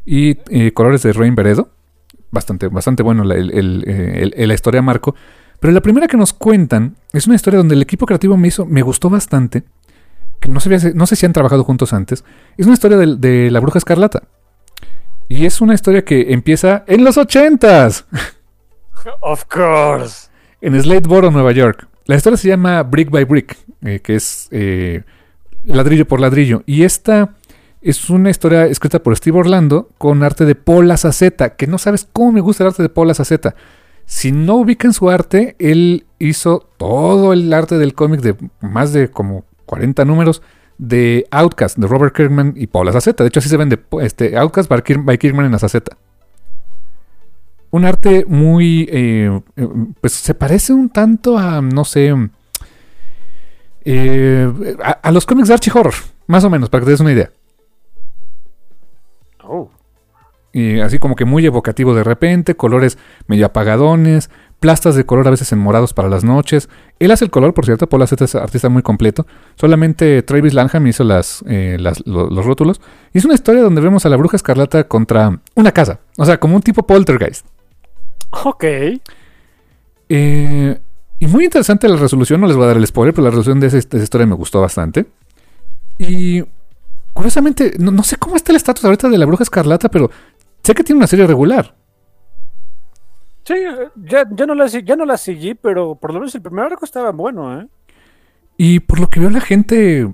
y 0.06 0.38
eh, 0.50 0.72
colores 0.72 1.02
de 1.02 1.12
Rain 1.12 1.34
Beredo. 1.34 1.70
Bastante, 2.30 2.68
bastante 2.68 3.02
bueno 3.02 3.24
la, 3.24 3.34
el- 3.34 4.34
la 4.36 4.54
historia 4.54 4.82
marco. 4.82 5.14
Pero 5.60 5.72
la 5.72 5.80
primera 5.80 6.06
que 6.06 6.16
nos 6.16 6.32
cuentan 6.32 6.96
es 7.12 7.26
una 7.26 7.34
historia 7.34 7.58
donde 7.58 7.74
el 7.74 7.82
equipo 7.82 8.06
creativo 8.06 8.36
me 8.36 8.48
hizo, 8.48 8.64
me 8.66 8.82
gustó 8.82 9.10
bastante. 9.10 9.64
Que 10.38 10.48
no, 10.48 10.60
sabía 10.60 10.78
no 10.94 11.06
sé 11.06 11.16
si 11.16 11.26
han 11.26 11.32
trabajado 11.32 11.64
juntos 11.64 11.92
antes. 11.92 12.24
Es 12.56 12.66
una 12.66 12.74
historia 12.74 12.96
de 12.98 13.50
la 13.50 13.58
bruja 13.58 13.78
escarlata. 13.78 14.22
Y 15.28 15.44
es 15.44 15.60
una 15.60 15.74
historia 15.74 16.04
que 16.04 16.32
empieza 16.32 16.84
en 16.86 17.04
los 17.04 17.18
ochentas. 17.18 18.06
Of 19.20 19.44
course. 19.44 20.28
en 20.60 20.80
Slateboro, 20.80 21.30
Nueva 21.30 21.52
York. 21.52 21.86
La 22.06 22.16
historia 22.16 22.36
se 22.36 22.48
llama 22.48 22.82
Brick 22.82 23.10
by 23.10 23.24
Brick, 23.24 23.56
eh, 23.82 24.00
que 24.00 24.16
es 24.16 24.48
eh, 24.50 25.02
ladrillo 25.64 26.08
por 26.08 26.20
ladrillo. 26.20 26.62
Y 26.66 26.84
esta 26.84 27.34
es 27.82 28.08
una 28.10 28.30
historia 28.30 28.66
escrita 28.66 29.02
por 29.02 29.16
Steve 29.16 29.38
Orlando 29.38 29.90
con 29.98 30.22
arte 30.22 30.44
de 30.44 30.54
Paul 30.54 30.90
Azaceta, 30.90 31.56
que 31.56 31.66
no 31.66 31.78
sabes 31.78 32.08
cómo 32.12 32.32
me 32.32 32.40
gusta 32.40 32.64
el 32.64 32.68
arte 32.68 32.82
de 32.82 32.88
Paul 32.88 33.10
Azaceta. 33.10 33.54
Si 34.06 34.32
no 34.32 34.56
ubican 34.56 34.94
su 34.94 35.10
arte, 35.10 35.54
él 35.58 36.06
hizo 36.18 36.70
todo 36.78 37.34
el 37.34 37.52
arte 37.52 37.76
del 37.76 37.94
cómic 37.94 38.22
de 38.22 38.34
más 38.60 38.94
de 38.94 39.10
como 39.10 39.44
40 39.66 40.06
números 40.06 40.42
de 40.78 41.26
Outcast, 41.30 41.76
de 41.76 41.86
Robert 41.86 42.14
Kirkman 42.14 42.54
y 42.56 42.68
Paul 42.68 42.88
Azaceta. 42.88 43.24
De 43.24 43.28
hecho, 43.28 43.40
así 43.40 43.48
se 43.48 43.56
vende 43.56 43.78
este, 44.00 44.36
Outcast 44.36 44.70
by, 44.70 44.82
by 45.04 45.18
Kirkman 45.18 45.46
en 45.46 45.54
Azaceta 45.54 45.96
un 47.70 47.84
arte 47.84 48.24
muy, 48.26 48.88
eh, 48.90 49.40
eh, 49.56 49.68
pues 50.00 50.12
se 50.14 50.34
parece 50.34 50.72
un 50.72 50.88
tanto 50.88 51.38
a, 51.38 51.60
no 51.60 51.84
sé, 51.84 52.14
eh, 53.84 54.76
a, 54.82 54.90
a 54.90 55.10
los 55.10 55.26
cómics 55.26 55.48
de 55.48 55.54
Archie 55.54 55.72
Horror, 55.74 55.94
más 56.26 56.44
o 56.44 56.50
menos, 56.50 56.70
para 56.70 56.80
que 56.80 56.86
te 56.86 56.90
des 56.92 57.00
una 57.00 57.12
idea. 57.12 57.30
Oh. 59.44 59.70
Y 60.52 60.80
así 60.80 60.98
como 60.98 61.14
que 61.14 61.26
muy 61.26 61.44
evocativo 61.44 61.94
de 61.94 62.04
repente, 62.04 62.56
colores 62.56 62.98
medio 63.26 63.46
apagadones, 63.46 64.30
plastas 64.60 64.96
de 64.96 65.06
color 65.06 65.26
a 65.28 65.30
veces 65.30 65.52
en 65.52 65.58
morados 65.60 65.94
para 65.94 66.08
las 66.08 66.24
noches. 66.24 66.68
Él 66.98 67.10
hace 67.12 67.24
el 67.24 67.30
color, 67.30 67.54
por 67.54 67.64
cierto, 67.64 67.88
Paul 67.88 68.02
Aceta 68.02 68.24
es 68.24 68.34
artista 68.34 68.68
muy 68.68 68.82
completo. 68.82 69.26
Solamente 69.54 70.22
Travis 70.22 70.52
Lanham 70.54 70.86
hizo 70.88 71.04
las, 71.04 71.44
eh, 71.46 71.76
las- 71.78 72.04
lo- 72.06 72.28
los 72.28 72.44
rótulos. 72.44 72.80
Y 73.14 73.18
es 73.18 73.24
una 73.24 73.34
historia 73.34 73.62
donde 73.62 73.80
vemos 73.80 74.04
a 74.04 74.08
la 74.08 74.16
bruja 74.16 74.36
escarlata 74.36 74.84
contra 74.84 75.38
una 75.54 75.70
casa. 75.72 76.00
O 76.16 76.24
sea, 76.24 76.40
como 76.40 76.56
un 76.56 76.62
tipo 76.62 76.82
poltergeist. 76.84 77.46
Ok. 78.44 78.64
Eh, 80.08 80.78
y 81.20 81.26
muy 81.26 81.44
interesante 81.44 81.88
la 81.88 81.96
resolución, 81.96 82.40
no 82.40 82.46
les 82.46 82.56
voy 82.56 82.64
a 82.64 82.68
dar 82.68 82.76
el 82.76 82.86
spoiler, 82.86 83.12
pero 83.14 83.24
la 83.24 83.30
resolución 83.30 83.60
de 83.60 83.66
esa, 83.68 83.76
de 83.76 83.80
esa 83.96 84.02
historia 84.02 84.26
me 84.26 84.34
gustó 84.34 84.60
bastante. 84.60 85.06
Y 85.98 86.42
curiosamente, 87.12 87.74
no, 87.78 87.90
no 87.90 88.02
sé 88.02 88.16
cómo 88.16 88.36
está 88.36 88.52
el 88.52 88.56
estatus 88.56 88.84
ahorita 88.84 89.08
de 89.08 89.18
la 89.18 89.26
bruja 89.26 89.42
escarlata, 89.42 89.88
pero 89.88 90.10
sé 90.62 90.74
que 90.74 90.84
tiene 90.84 90.98
una 90.98 91.06
serie 91.06 91.26
regular. 91.26 91.74
Sí, 93.48 93.54
ya, 93.96 94.24
ya, 94.30 94.44
no 94.46 94.54
la, 94.54 94.66
ya 94.66 94.94
no 94.96 95.06
la 95.06 95.16
seguí, 95.16 95.54
pero 95.54 95.94
por 95.94 96.12
lo 96.12 96.20
menos 96.20 96.34
el 96.34 96.42
primer 96.42 96.66
arco 96.66 96.84
estaba 96.84 97.10
bueno, 97.12 97.60
¿eh? 97.60 97.66
Y 98.58 98.80
por 98.80 99.00
lo 99.00 99.08
que 99.08 99.20
veo 99.20 99.30
la 99.30 99.40
gente 99.40 100.12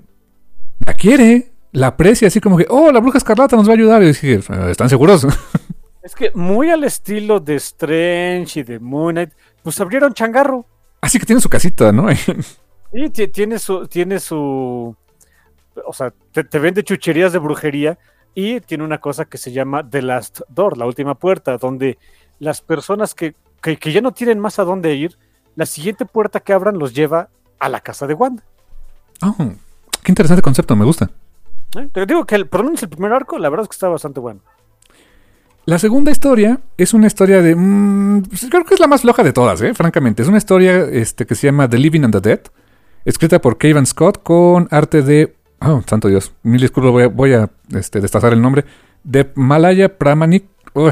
la 0.85 0.93
quiere, 0.93 1.51
la 1.73 1.87
aprecia, 1.87 2.29
así 2.29 2.39
como 2.39 2.57
que, 2.57 2.65
oh, 2.69 2.91
la 2.93 2.99
bruja 3.01 3.17
escarlata 3.17 3.57
nos 3.57 3.67
va 3.67 3.71
a 3.73 3.75
ayudar. 3.75 4.01
Y 4.03 4.07
dije, 4.07 4.35
"Eh, 4.35 4.41
¿están 4.71 4.87
seguros? 4.89 5.27
Es 6.01 6.13
que 6.13 6.29
muy 6.35 6.69
al 6.69 6.83
estilo 6.83 7.39
de 7.39 7.55
Strange 7.55 8.59
y 8.59 8.63
de 8.63 8.79
Moon 8.79 9.15
Knight, 9.15 9.31
pues 9.63 9.81
abrieron 9.81 10.13
changarro. 10.13 10.63
así 11.01 11.17
que 11.17 11.25
tiene 11.25 11.41
su 11.41 11.49
casita, 11.49 11.91
¿no? 11.91 12.05
Ti- 13.11 13.27
tiene 13.29 13.57
su, 13.57 13.87
tiene 13.87 14.19
su, 14.19 14.95
o 15.83 15.93
sea, 15.93 16.13
te, 16.31 16.43
te 16.43 16.59
vende 16.59 16.83
chucherías 16.83 17.33
de 17.33 17.39
brujería 17.39 17.97
y 18.35 18.61
tiene 18.61 18.83
una 18.83 18.99
cosa 18.99 19.25
que 19.25 19.39
se 19.39 19.51
llama 19.51 19.81
The 19.89 20.03
Last 20.03 20.41
Door, 20.47 20.77
la 20.77 20.85
última 20.85 21.15
puerta, 21.15 21.57
donde 21.57 21.97
las 22.39 22.61
personas 22.61 23.13
que, 23.13 23.35
que, 23.61 23.77
que 23.77 23.91
ya 23.91 24.01
no 24.01 24.11
tienen 24.11 24.39
más 24.39 24.59
a 24.59 24.63
dónde 24.63 24.95
ir, 24.95 25.17
la 25.55 25.65
siguiente 25.65 26.05
puerta 26.05 26.39
que 26.39 26.53
abran 26.53 26.77
los 26.77 26.93
lleva 26.93 27.29
a 27.59 27.69
la 27.69 27.79
casa 27.79 28.07
de 28.07 28.13
Wanda. 28.13 28.43
Oh, 29.21 29.35
qué 30.03 30.11
interesante 30.11 30.41
concepto, 30.41 30.75
me 30.75 30.85
gusta. 30.85 31.09
¿eh? 31.77 31.87
Te 31.91 32.05
digo 32.05 32.25
que 32.25 32.35
el, 32.35 32.47
por 32.47 32.61
lo 32.61 32.65
menos 32.65 32.83
el 32.83 32.89
primer 32.89 33.13
arco, 33.13 33.37
la 33.39 33.49
verdad 33.49 33.63
es 33.63 33.69
que 33.69 33.75
está 33.75 33.87
bastante 33.87 34.19
bueno. 34.19 34.41
La 35.65 35.79
segunda 35.79 36.11
historia 36.11 36.59
es 36.77 36.93
una 36.93 37.07
historia 37.07 37.41
de. 37.41 37.55
mm, 37.55 38.23
pues 38.23 38.45
creo 38.49 38.65
que 38.65 38.75
es 38.75 38.79
la 38.79 38.87
más 38.87 39.01
floja 39.01 39.23
de 39.23 39.33
todas, 39.33 39.61
¿eh? 39.61 39.73
francamente. 39.73 40.21
Es 40.21 40.27
una 40.27 40.37
historia 40.37 40.83
este, 40.83 41.25
que 41.25 41.33
se 41.33 41.47
llama 41.47 41.67
The 41.67 41.79
Living 41.79 42.03
and 42.03 42.13
the 42.13 42.21
Dead, 42.21 42.41
escrita 43.03 43.39
por 43.39 43.57
Kevin 43.57 43.85
Scott 43.85 44.21
con 44.21 44.67
arte 44.69 45.01
de. 45.01 45.35
Oh, 45.61 45.81
santo 45.87 46.07
Dios. 46.07 46.33
Mil 46.43 46.61
disculpas, 46.61 46.91
voy 46.91 47.03
a, 47.03 47.07
voy 47.07 47.33
a 47.33 47.49
este, 47.73 47.99
destazar 47.99 48.33
el 48.33 48.41
nombre. 48.41 48.65
De 49.03 49.31
Malaya 49.33 49.97
Pramanik. 49.97 50.45
Uy, 50.73 50.91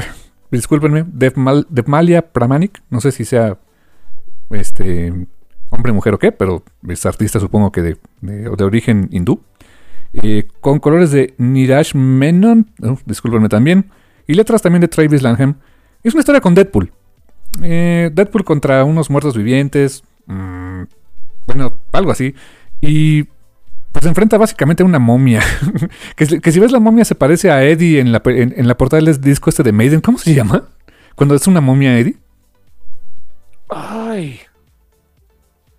discúlpenme. 0.58 1.04
Devmal- 1.04 1.66
Devmalia 1.68 2.22
Pramanik. 2.32 2.82
No 2.90 3.00
sé 3.00 3.12
si 3.12 3.24
sea. 3.24 3.58
Este. 4.50 5.12
Hombre, 5.70 5.92
mujer 5.92 6.14
o 6.14 6.18
qué, 6.18 6.30
pero 6.30 6.62
es 6.88 7.04
artista, 7.06 7.40
supongo 7.40 7.72
que 7.72 7.82
de, 7.82 7.96
de, 8.20 8.48
de 8.48 8.64
origen 8.64 9.08
hindú. 9.10 9.42
Eh, 10.12 10.46
con 10.60 10.78
colores 10.78 11.10
de 11.10 11.34
Niraj 11.38 11.94
Menon. 11.94 12.70
oh, 12.82 12.96
discúlpenme 13.06 13.48
también. 13.48 13.90
Y 14.26 14.34
letras 14.34 14.62
también 14.62 14.80
de 14.82 14.88
Travis 14.88 15.22
Lanham. 15.22 15.56
Es 16.02 16.14
una 16.14 16.20
historia 16.20 16.40
con 16.40 16.54
Deadpool. 16.54 16.92
Eh, 17.62 18.10
Deadpool 18.12 18.44
contra 18.44 18.84
unos 18.84 19.10
muertos 19.10 19.36
vivientes. 19.36 20.04
mm, 20.26 20.82
bueno, 21.46 21.78
algo 21.92 22.12
así. 22.12 22.34
Y 22.80 23.24
pues 23.94 24.02
se 24.02 24.08
enfrenta 24.08 24.36
básicamente 24.36 24.82
a 24.82 24.86
una 24.86 24.98
momia. 24.98 25.40
que, 26.16 26.26
si- 26.26 26.40
que 26.40 26.50
si 26.50 26.58
ves 26.58 26.72
la 26.72 26.80
momia 26.80 27.04
se 27.04 27.14
parece 27.14 27.50
a 27.52 27.62
Eddie 27.64 28.00
en 28.00 28.10
la, 28.10 28.20
en, 28.26 28.52
en 28.56 28.66
la 28.66 28.76
portada 28.76 29.00
del 29.00 29.20
disco 29.20 29.48
este 29.50 29.62
de 29.62 29.70
Maiden. 29.72 30.00
¿Cómo 30.00 30.18
se 30.18 30.34
llama? 30.34 30.64
Cuando 31.14 31.36
es 31.36 31.46
una 31.46 31.60
momia 31.60 31.96
Eddie. 31.96 32.16
Ay. 33.70 34.40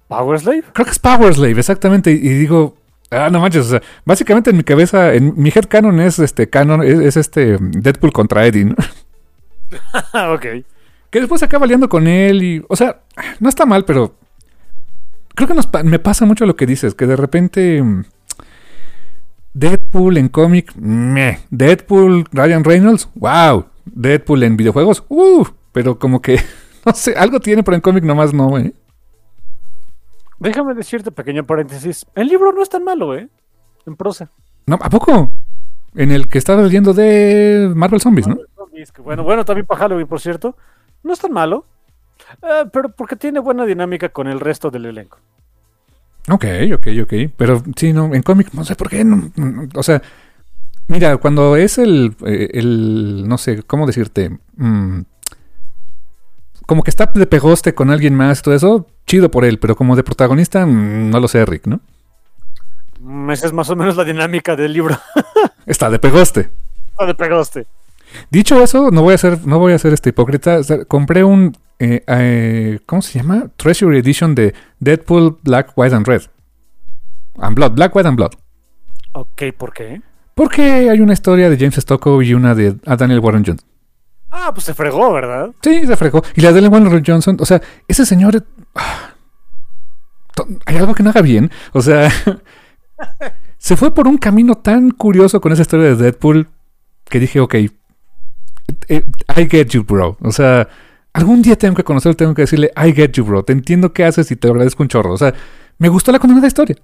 ¿Power 0.08 0.40
Slave? 0.40 0.64
Creo 0.74 0.86
que 0.86 0.92
es 0.92 1.00
Power 1.00 1.34
Slave, 1.34 1.60
exactamente. 1.60 2.12
Y, 2.12 2.16
y 2.16 2.30
digo, 2.30 2.78
ah, 3.12 3.30
no 3.30 3.40
manches. 3.42 3.66
O 3.66 3.70
sea, 3.70 3.82
básicamente 4.06 4.50
en 4.52 4.58
mi 4.58 4.64
cabeza, 4.64 5.14
en 5.14 5.34
mi 5.36 5.50
head 5.50 5.66
canon 5.68 6.00
es 6.00 6.18
este 6.20 6.50
canon, 6.50 6.84
es, 6.84 7.00
es 7.00 7.18
este 7.18 7.58
Deadpool 7.60 8.14
contra 8.14 8.46
Eddie, 8.46 8.66
¿no? 8.66 8.76
Ok. 10.34 10.46
Que 11.10 11.20
después 11.20 11.40
se 11.40 11.46
acaba 11.46 11.66
liando 11.68 11.90
con 11.90 12.08
él 12.08 12.44
y... 12.44 12.64
O 12.70 12.76
sea, 12.76 13.02
no 13.40 13.50
está 13.50 13.66
mal, 13.66 13.84
pero... 13.86 14.16
Creo 15.36 15.48
que 15.48 15.53
nos 15.53 15.70
me 15.84 15.99
pasa 15.99 16.26
mucho 16.26 16.45
lo 16.45 16.56
que 16.56 16.66
dices, 16.66 16.95
que 16.95 17.07
de 17.07 17.16
repente... 17.16 17.82
mm, 17.82 18.03
Deadpool 19.53 20.18
en 20.18 20.28
cómic, 20.28 20.76
meh. 20.76 21.40
Deadpool, 21.49 22.26
Ryan 22.34 22.64
Reynolds, 22.64 23.10
wow. 23.16 23.66
Deadpool 23.86 24.44
en 24.44 24.57
videojuegos, 24.57 25.06
uh. 25.07 25.45
Pero 25.72 25.98
como 25.98 26.22
que, 26.22 26.41
no 26.86 26.94
sé, 26.94 27.14
algo 27.16 27.40
tiene, 27.40 27.64
pero 27.64 27.76
en 27.76 27.82
cómic 27.82 28.03
nomás 28.03 28.34
no, 28.34 28.57
¿eh? 28.57 28.74
Déjame 30.40 30.74
decirte, 30.74 31.10
pequeño 31.12 31.45
paréntesis. 31.45 32.06
El 32.16 32.28
libro 32.28 32.52
no 32.52 32.62
es 32.62 32.68
tan 32.70 32.84
malo, 32.84 33.16
¿eh? 33.16 33.30
En 33.86 33.95
prosa. 33.95 34.30
No, 34.68 34.78
¿a 34.82 34.90
poco? 34.90 35.38
En 35.95 36.12
el 36.12 36.28
que 36.28 36.38
estaba 36.38 36.62
leyendo 36.62 36.94
de 36.94 37.72
Marvel 37.74 38.02
Zombies, 38.02 38.28
¿no? 38.28 38.38
Zombies, 38.57 38.91
Bueno, 39.02 39.24
bueno, 39.24 39.45
también 39.45 39.66
para 39.66 39.80
Halloween, 39.80 40.07
por 40.07 40.20
cierto. 40.20 40.57
No 41.02 41.14
es 41.14 41.20
tan 41.20 41.32
malo. 41.32 41.66
Eh, 42.41 42.66
pero 42.72 42.90
porque 42.90 43.16
tiene 43.16 43.40
buena 43.40 43.66
dinámica 43.66 44.10
con 44.10 44.28
el 44.28 44.40
resto 44.40 44.70
del 44.72 44.86
elenco. 44.86 45.18
Ok, 46.30 46.45
ok, 46.74 46.88
ok. 47.03 47.14
Pero 47.38 47.64
sí, 47.76 47.94
no, 47.94 48.14
en 48.14 48.24
cómic, 48.24 48.49
no 48.53 48.64
sé 48.64 48.76
por 48.76 48.90
qué. 48.90 49.03
no- 49.03 49.32
no- 49.36 49.68
o 49.76 49.84
sea, 49.84 50.02
mira, 50.88 51.18
cuando 51.18 51.56
es 51.56 51.78
el, 51.78 52.16
eh, 52.26 52.49
el 52.53 53.28
no 53.28 53.38
sé, 53.38 53.62
¿cómo 53.64 53.86
decirte? 53.86 54.38
Mm, 54.57 55.02
como 56.66 56.82
que 56.84 56.90
está 56.90 57.06
de 57.14 57.28
pegoste 57.28 57.76
con 57.76 57.91
alguien 57.91 58.16
más 58.16 58.40
y 58.40 58.41
todo 58.41 58.56
eso, 58.56 58.88
chido 59.06 59.30
por 59.30 59.45
él, 59.45 59.60
pero 59.60 59.76
como 59.76 59.95
de 59.95 60.03
protagonista, 60.03 60.66
mm, 60.66 61.12
no 61.12 61.20
lo 61.20 61.28
sé, 61.28 61.45
Rick, 61.45 61.68
¿no? 61.68 61.80
Mm, 62.99 63.30
Esa 63.32 63.45
es 63.48 63.53
más 63.53 63.70
o 63.70 63.76
menos 63.76 63.95
la 63.95 64.03
dinámica 64.03 64.56
del 64.56 64.74
libro. 64.74 64.98
Está 65.68 65.90
de 65.91 65.99
pegoste. 65.99 66.49
Ah, 66.98 67.06
de 67.06 67.14
pegaste. 67.14 67.68
Dicho 68.32 68.62
eso, 68.64 68.90
no 68.91 69.02
voy 69.03 69.14
a 69.14 69.18
ser, 69.18 69.45
no 69.45 69.60
voy 69.60 69.74
a 69.74 69.80
ser 69.80 69.94
este 69.94 70.10
hipócrita. 70.10 70.57
O 70.60 70.64
sea, 70.64 70.86
compré 70.86 71.24
un, 71.24 71.56
eh, 71.80 72.04
eh, 72.08 72.80
¿cómo 72.86 73.02
se 73.02 73.20
llama? 73.20 73.50
Treasury 73.58 74.00
Edition 74.00 74.36
de 74.36 74.54
Deadpool 74.80 75.38
Black, 75.44 75.74
White 75.76 75.96
and 75.96 76.08
Red. 76.08 76.24
And 77.38 77.56
Blood, 77.56 77.74
Black, 77.74 77.96
White 77.96 78.08
and 78.08 78.18
Blood. 78.18 78.32
Ok, 79.14 79.44
¿por 79.58 79.74
qué? 79.74 80.02
Porque 80.34 80.62
hay 80.90 81.00
una 81.00 81.14
historia 81.14 81.50
de 81.50 81.58
James 81.58 81.76
Stockow 81.76 82.22
y 82.22 82.34
una 82.34 82.54
de 82.56 82.76
a 82.86 82.96
Daniel 82.96 83.20
Warren 83.20 83.46
Johnson. 83.46 83.68
Ah, 84.32 84.52
pues 84.54 84.66
se 84.66 84.74
fregó, 84.74 85.14
¿verdad? 85.14 85.52
Sí, 85.62 85.86
se 85.88 85.96
fregó. 85.96 86.22
Y 86.36 86.42
la 86.42 86.50
de 86.52 86.62
Daniel 86.62 86.84
Warren 86.84 87.04
Johnson, 87.06 87.38
o 87.40 87.46
sea, 87.46 87.62
ese 87.88 88.06
señor... 88.06 88.46
ah, 88.76 89.14
Hay 90.66 90.76
algo 90.78 90.94
que 90.94 91.04
no 91.04 91.10
haga 91.12 91.22
bien. 91.22 91.50
O 91.72 91.82
sea, 91.82 92.10
se 93.58 93.78
fue 93.78 93.94
por 93.94 94.08
un 94.08 94.18
camino 94.18 94.56
tan 94.56 94.92
curioso 94.92 95.40
con 95.40 95.54
esa 95.54 95.62
historia 95.62 95.88
de 95.88 95.96
Deadpool 95.96 96.50
que 97.06 97.20
dije, 97.20 97.40
ok, 97.40 97.56
eh, 98.90 99.04
I 99.38 99.48
get 99.50 99.68
you, 99.70 99.84
bro. 99.84 100.18
O 100.22 100.32
sea, 100.32 100.68
algún 101.16 101.42
día 101.42 101.56
tengo 101.58 101.76
que 101.76 101.84
conocerlo, 101.84 102.18
tengo 102.18 102.34
que 102.34 102.42
decirle, 102.42 102.72
I 102.76 102.92
get 102.92 103.12
you, 103.14 103.24
bro. 103.24 103.42
Te 103.44 103.54
entiendo 103.54 103.94
qué 103.94 104.04
haces 104.04 104.30
y 104.32 104.36
te 104.36 104.50
agradezco 104.50 104.84
un 104.84 104.90
chorro. 104.90 105.14
O 105.14 105.18
sea, 105.18 105.34
me 105.78 105.88
gustó 105.88 106.12
la 106.12 106.20
de 106.20 106.48
historia. 106.48 106.76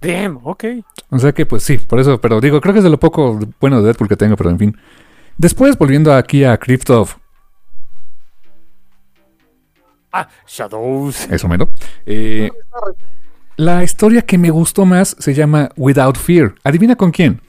Damn, 0.00 0.40
ok. 0.42 0.64
O 1.10 1.18
sea 1.20 1.32
que, 1.32 1.46
pues 1.46 1.62
sí, 1.62 1.78
por 1.78 2.00
eso, 2.00 2.20
pero 2.20 2.40
digo, 2.40 2.60
creo 2.60 2.72
que 2.72 2.78
es 2.78 2.84
de 2.84 2.90
lo 2.90 2.98
poco 2.98 3.38
bueno 3.60 3.78
de 3.78 3.84
Deadpool 3.86 4.08
que 4.08 4.16
tengo, 4.16 4.36
pero 4.36 4.50
en 4.50 4.58
fin. 4.58 4.76
Después, 5.38 5.78
volviendo 5.78 6.12
aquí 6.12 6.42
a 6.42 6.56
Crypt 6.56 6.90
of 6.90 7.16
Ah, 10.12 10.28
Shadows. 10.48 11.28
Eso 11.30 11.46
mero. 11.46 11.68
Eh, 12.06 12.50
la 13.56 13.84
historia 13.84 14.22
que 14.22 14.36
me 14.36 14.50
gustó 14.50 14.84
más 14.84 15.14
se 15.20 15.32
llama 15.32 15.68
Without 15.76 16.16
Fear. 16.16 16.56
¿Adivina 16.64 16.96
con 16.96 17.12
quién? 17.12 17.40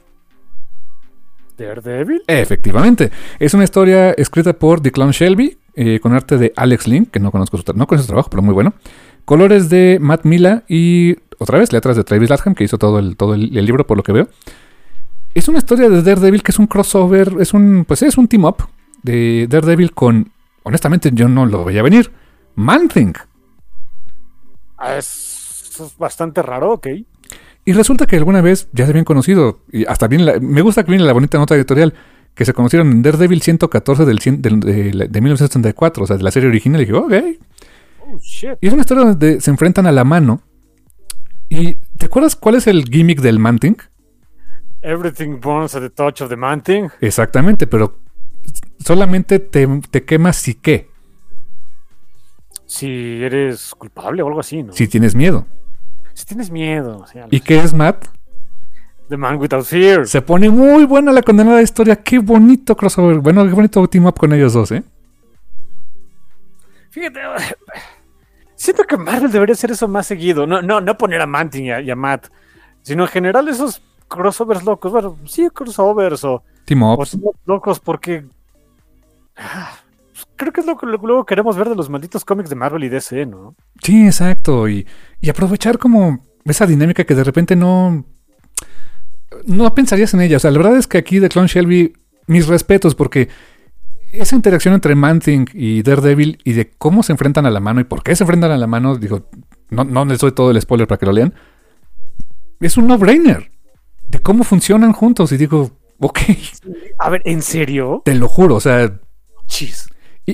Daredevil. 1.65 2.23
Efectivamente. 2.27 3.11
Es 3.39 3.53
una 3.53 3.63
historia 3.63 4.11
escrita 4.11 4.53
por 4.53 4.81
Declan 4.81 5.11
Shelby, 5.11 5.57
eh, 5.75 5.99
con 6.01 6.13
arte 6.13 6.37
de 6.37 6.53
Alex 6.55 6.87
Link, 6.87 7.11
que 7.11 7.19
no 7.19 7.31
conozco 7.31 7.57
su, 7.57 7.63
no 7.73 7.87
conozco 7.87 8.03
su 8.03 8.07
trabajo, 8.07 8.29
pero 8.29 8.41
muy 8.41 8.53
bueno. 8.53 8.73
Colores 9.25 9.69
de 9.69 9.99
Matt 10.01 10.25
Mila 10.25 10.63
y 10.67 11.15
otra 11.37 11.59
vez 11.59 11.71
letras 11.71 11.95
de 11.95 12.03
Travis 12.03 12.29
Latham, 12.29 12.55
que 12.55 12.63
hizo 12.63 12.77
todo 12.77 12.99
el, 12.99 13.15
todo 13.15 13.33
el, 13.33 13.57
el 13.57 13.65
libro 13.65 13.85
por 13.85 13.97
lo 13.97 14.03
que 14.03 14.11
veo. 14.11 14.27
Es 15.33 15.47
una 15.47 15.59
historia 15.59 15.89
de 15.89 16.01
Daredevil 16.01 16.43
que 16.43 16.51
es 16.51 16.59
un 16.59 16.67
crossover, 16.67 17.35
es 17.39 17.53
un, 17.53 17.85
pues 17.87 18.01
es 18.01 18.17
un 18.17 18.27
team 18.27 18.43
up 18.43 18.67
de 19.01 19.47
Daredevil 19.49 19.93
con, 19.93 20.31
honestamente 20.63 21.09
yo 21.13 21.29
no 21.29 21.45
lo 21.45 21.63
veía 21.63 21.81
venir, 21.81 22.11
Man-Thing. 22.55 23.13
Ah, 24.77 24.97
es, 24.97 25.79
es 25.79 25.97
bastante 25.97 26.41
raro, 26.41 26.73
ok. 26.73 26.87
Y 27.65 27.73
resulta 27.73 28.07
que 28.07 28.15
alguna 28.15 28.41
vez 28.41 28.67
ya 28.73 28.85
se 28.85 28.91
habían 28.91 29.05
conocido. 29.05 29.61
Y 29.71 29.85
hasta 29.85 30.07
bien, 30.07 30.25
la- 30.25 30.39
me 30.39 30.61
gusta 30.61 30.83
que 30.83 30.91
viene 30.91 31.05
la 31.05 31.13
bonita 31.13 31.37
nota 31.37 31.55
editorial. 31.55 31.93
Que 32.33 32.45
se 32.45 32.53
conocieron 32.53 32.89
en 32.91 33.01
Daredevil 33.03 33.41
114 33.41 34.05
del, 34.05 34.19
cien- 34.19 34.39
del- 34.41 34.59
de, 34.61 35.07
de 35.09 35.21
1974, 35.21 36.03
o 36.03 36.07
sea, 36.07 36.17
de 36.17 36.23
la 36.23 36.31
serie 36.31 36.47
original. 36.49 36.81
Y 36.81 36.85
dije, 36.85 36.97
ok. 36.97 37.13
Oh, 38.07 38.17
shit. 38.19 38.51
Y 38.61 38.67
es 38.67 38.73
una 38.73 38.81
historia 38.81 39.03
donde 39.03 39.41
se 39.41 39.51
enfrentan 39.51 39.85
a 39.85 39.91
la 39.91 40.03
mano. 40.03 40.41
¿Y 41.49 41.75
te 41.97 42.05
acuerdas 42.05 42.35
cuál 42.37 42.55
es 42.55 42.67
el 42.67 42.85
gimmick 42.85 43.19
del 43.19 43.37
Manting? 43.37 43.75
Everything 44.81 45.39
burns 45.41 45.75
at 45.75 45.81
the 45.81 45.89
touch 45.89 46.21
of 46.21 46.29
the 46.29 46.37
man 46.37 46.61
thing. 46.63 46.87
Exactamente, 47.01 47.67
pero 47.67 47.99
solamente 48.79 49.37
te, 49.39 49.67
te 49.91 50.03
quemas 50.03 50.37
si 50.37 50.55
qué, 50.55 50.89
Si 52.65 52.87
eres 53.21 53.75
culpable 53.77 54.21
o 54.23 54.27
algo 54.27 54.39
así, 54.39 54.63
¿no? 54.63 54.71
si 54.73 54.87
tienes 54.87 55.13
miedo. 55.13 55.45
Si 56.13 56.25
tienes 56.25 56.51
miedo. 56.51 57.05
¿Y 57.29 57.39
qué 57.39 57.59
es 57.59 57.73
Matt? 57.73 58.05
The 59.09 59.17
Man 59.17 59.37
Without 59.37 59.65
Fear. 59.65 60.07
Se 60.07 60.21
pone 60.21 60.49
muy 60.49 60.85
buena 60.85 61.11
la 61.11 61.21
condenada 61.21 61.61
historia. 61.61 61.95
Qué 61.97 62.19
bonito 62.19 62.75
crossover. 62.75 63.17
Bueno, 63.17 63.45
qué 63.45 63.51
bonito 63.51 63.85
team 63.87 64.05
up 64.05 64.17
con 64.17 64.31
ellos 64.33 64.53
dos, 64.53 64.71
¿eh? 64.71 64.83
Fíjate. 66.91 67.19
Siento 68.55 68.83
que 68.83 68.95
Marvel 68.97 69.31
debería 69.31 69.53
hacer 69.53 69.71
eso 69.71 69.87
más 69.87 70.07
seguido. 70.07 70.45
No, 70.45 70.61
no, 70.61 70.79
no 70.81 70.97
poner 70.97 71.19
a 71.21 71.25
Manting 71.25 71.65
y 71.65 71.71
a, 71.71 71.81
y 71.81 71.89
a 71.89 71.95
Matt. 71.95 72.27
Sino 72.83 73.03
en 73.03 73.09
general 73.09 73.47
esos 73.47 73.81
crossovers 74.07 74.63
locos. 74.63 74.91
Bueno, 74.91 75.17
sí, 75.25 75.49
crossovers 75.49 76.23
o, 76.23 76.43
Team 76.65 76.83
o 76.83 76.93
ups. 76.93 77.11
team-up 77.11 77.35
locos 77.45 77.79
porque. 77.79 78.25
ah, 79.35 79.73
creo 80.35 80.51
que 80.51 80.61
es 80.61 80.67
lo 80.67 80.77
que 80.77 80.85
luego 80.85 81.25
queremos 81.25 81.55
ver 81.57 81.69
de 81.69 81.75
los 81.75 81.89
malditos 81.89 82.25
cómics 82.25 82.49
de 82.49 82.55
Marvel 82.55 82.83
y 82.83 82.89
DC, 82.89 83.25
¿no? 83.25 83.55
Sí, 83.81 84.05
exacto. 84.05 84.67
Y, 84.69 84.87
y 85.21 85.29
aprovechar 85.29 85.77
como 85.77 86.25
esa 86.45 86.65
dinámica 86.65 87.03
que 87.03 87.15
de 87.15 87.23
repente 87.23 87.55
no. 87.55 88.05
No 89.45 89.73
pensarías 89.73 90.13
en 90.13 90.21
ella. 90.21 90.37
O 90.37 90.39
sea, 90.39 90.51
la 90.51 90.57
verdad 90.57 90.77
es 90.77 90.87
que 90.87 90.97
aquí 90.97 91.19
de 91.19 91.29
Clone 91.29 91.47
Shelby, 91.47 91.93
mis 92.27 92.47
respetos, 92.47 92.95
porque 92.95 93.29
esa 94.11 94.35
interacción 94.35 94.73
entre 94.73 94.93
Man-Thing 94.95 95.45
y 95.53 95.83
Daredevil 95.83 96.39
y 96.43 96.53
de 96.53 96.69
cómo 96.71 97.01
se 97.01 97.13
enfrentan 97.13 97.45
a 97.45 97.49
la 97.49 97.59
mano 97.61 97.79
y 97.79 97.85
por 97.85 98.03
qué 98.03 98.15
se 98.15 98.23
enfrentan 98.23 98.51
a 98.51 98.57
la 98.57 98.67
mano, 98.67 98.97
digo, 98.97 99.29
no, 99.69 99.83
no 99.85 100.03
les 100.05 100.19
doy 100.19 100.33
todo 100.33 100.51
el 100.51 100.59
spoiler 100.61 100.87
para 100.87 100.99
que 100.99 101.05
lo 101.05 101.13
lean. 101.13 101.33
Es 102.59 102.77
un 102.77 102.87
no-brainer 102.87 103.51
de 104.09 104.19
cómo 104.19 104.43
funcionan 104.43 104.91
juntos. 104.91 105.31
Y 105.31 105.37
digo, 105.37 105.71
ok, 105.99 106.19
A 106.99 107.09
ver, 107.09 107.21
¿en 107.25 107.41
serio? 107.41 108.01
te 108.03 108.13
lo 108.15 108.27
juro. 108.27 108.55
O 108.55 108.59
sea, 108.61 108.99
Chis. 109.47 109.87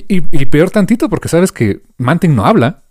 Y, 0.08 0.16
y- 0.18 0.42
y 0.42 0.46
peor 0.46 0.70
tantito, 0.70 1.08
porque 1.08 1.28
sabes 1.28 1.52
que 1.52 1.82
Man-Thing 1.98 2.34
no 2.34 2.44
habla. 2.46 2.82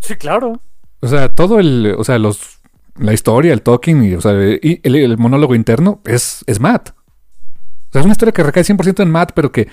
Sí, 0.00 0.14
claro. 0.16 0.60
O 1.00 1.08
sea, 1.08 1.28
todo 1.28 1.58
el, 1.60 1.94
o 1.96 2.04
sea, 2.04 2.18
los, 2.18 2.58
la 2.98 3.12
historia, 3.12 3.52
el 3.52 3.62
talking 3.62 4.02
y, 4.04 4.14
o 4.14 4.20
sea, 4.20 4.32
y 4.62 4.80
el, 4.82 4.96
el 4.96 5.18
monólogo 5.18 5.54
interno 5.54 6.00
es, 6.04 6.42
es 6.46 6.60
Matt. 6.60 6.90
O 6.90 7.92
sea, 7.92 8.00
es 8.00 8.04
una 8.04 8.12
historia 8.12 8.32
que 8.32 8.42
recae 8.42 8.64
100% 8.64 9.02
en 9.02 9.10
Matt, 9.10 9.32
pero 9.34 9.52
que 9.52 9.68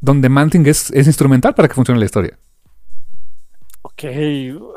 donde 0.00 0.28
Manting 0.28 0.66
es, 0.66 0.90
es 0.92 1.06
instrumental 1.06 1.54
para 1.54 1.68
que 1.68 1.74
funcione 1.74 1.98
la 2.00 2.06
historia. 2.06 2.38
Ok. 3.82 4.04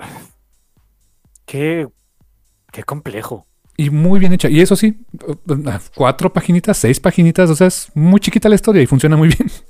Qué, 1.46 1.86
qué 2.72 2.84
complejo. 2.84 3.46
Y 3.76 3.90
muy 3.90 4.20
bien 4.20 4.32
hecha. 4.32 4.48
Y 4.50 4.62
eso 4.62 4.76
sí, 4.78 5.04
cuatro 5.96 6.32
paginitas, 6.32 6.78
seis 6.78 6.98
paginitas, 7.00 7.50
o 7.50 7.56
sea, 7.56 7.68
es 7.68 7.90
muy 7.94 8.22
chiquita 8.22 8.48
la 8.48 8.56
historia 8.56 8.82
y 8.82 8.86
funciona 8.88 9.18
muy 9.18 9.28
bien. 9.30 9.50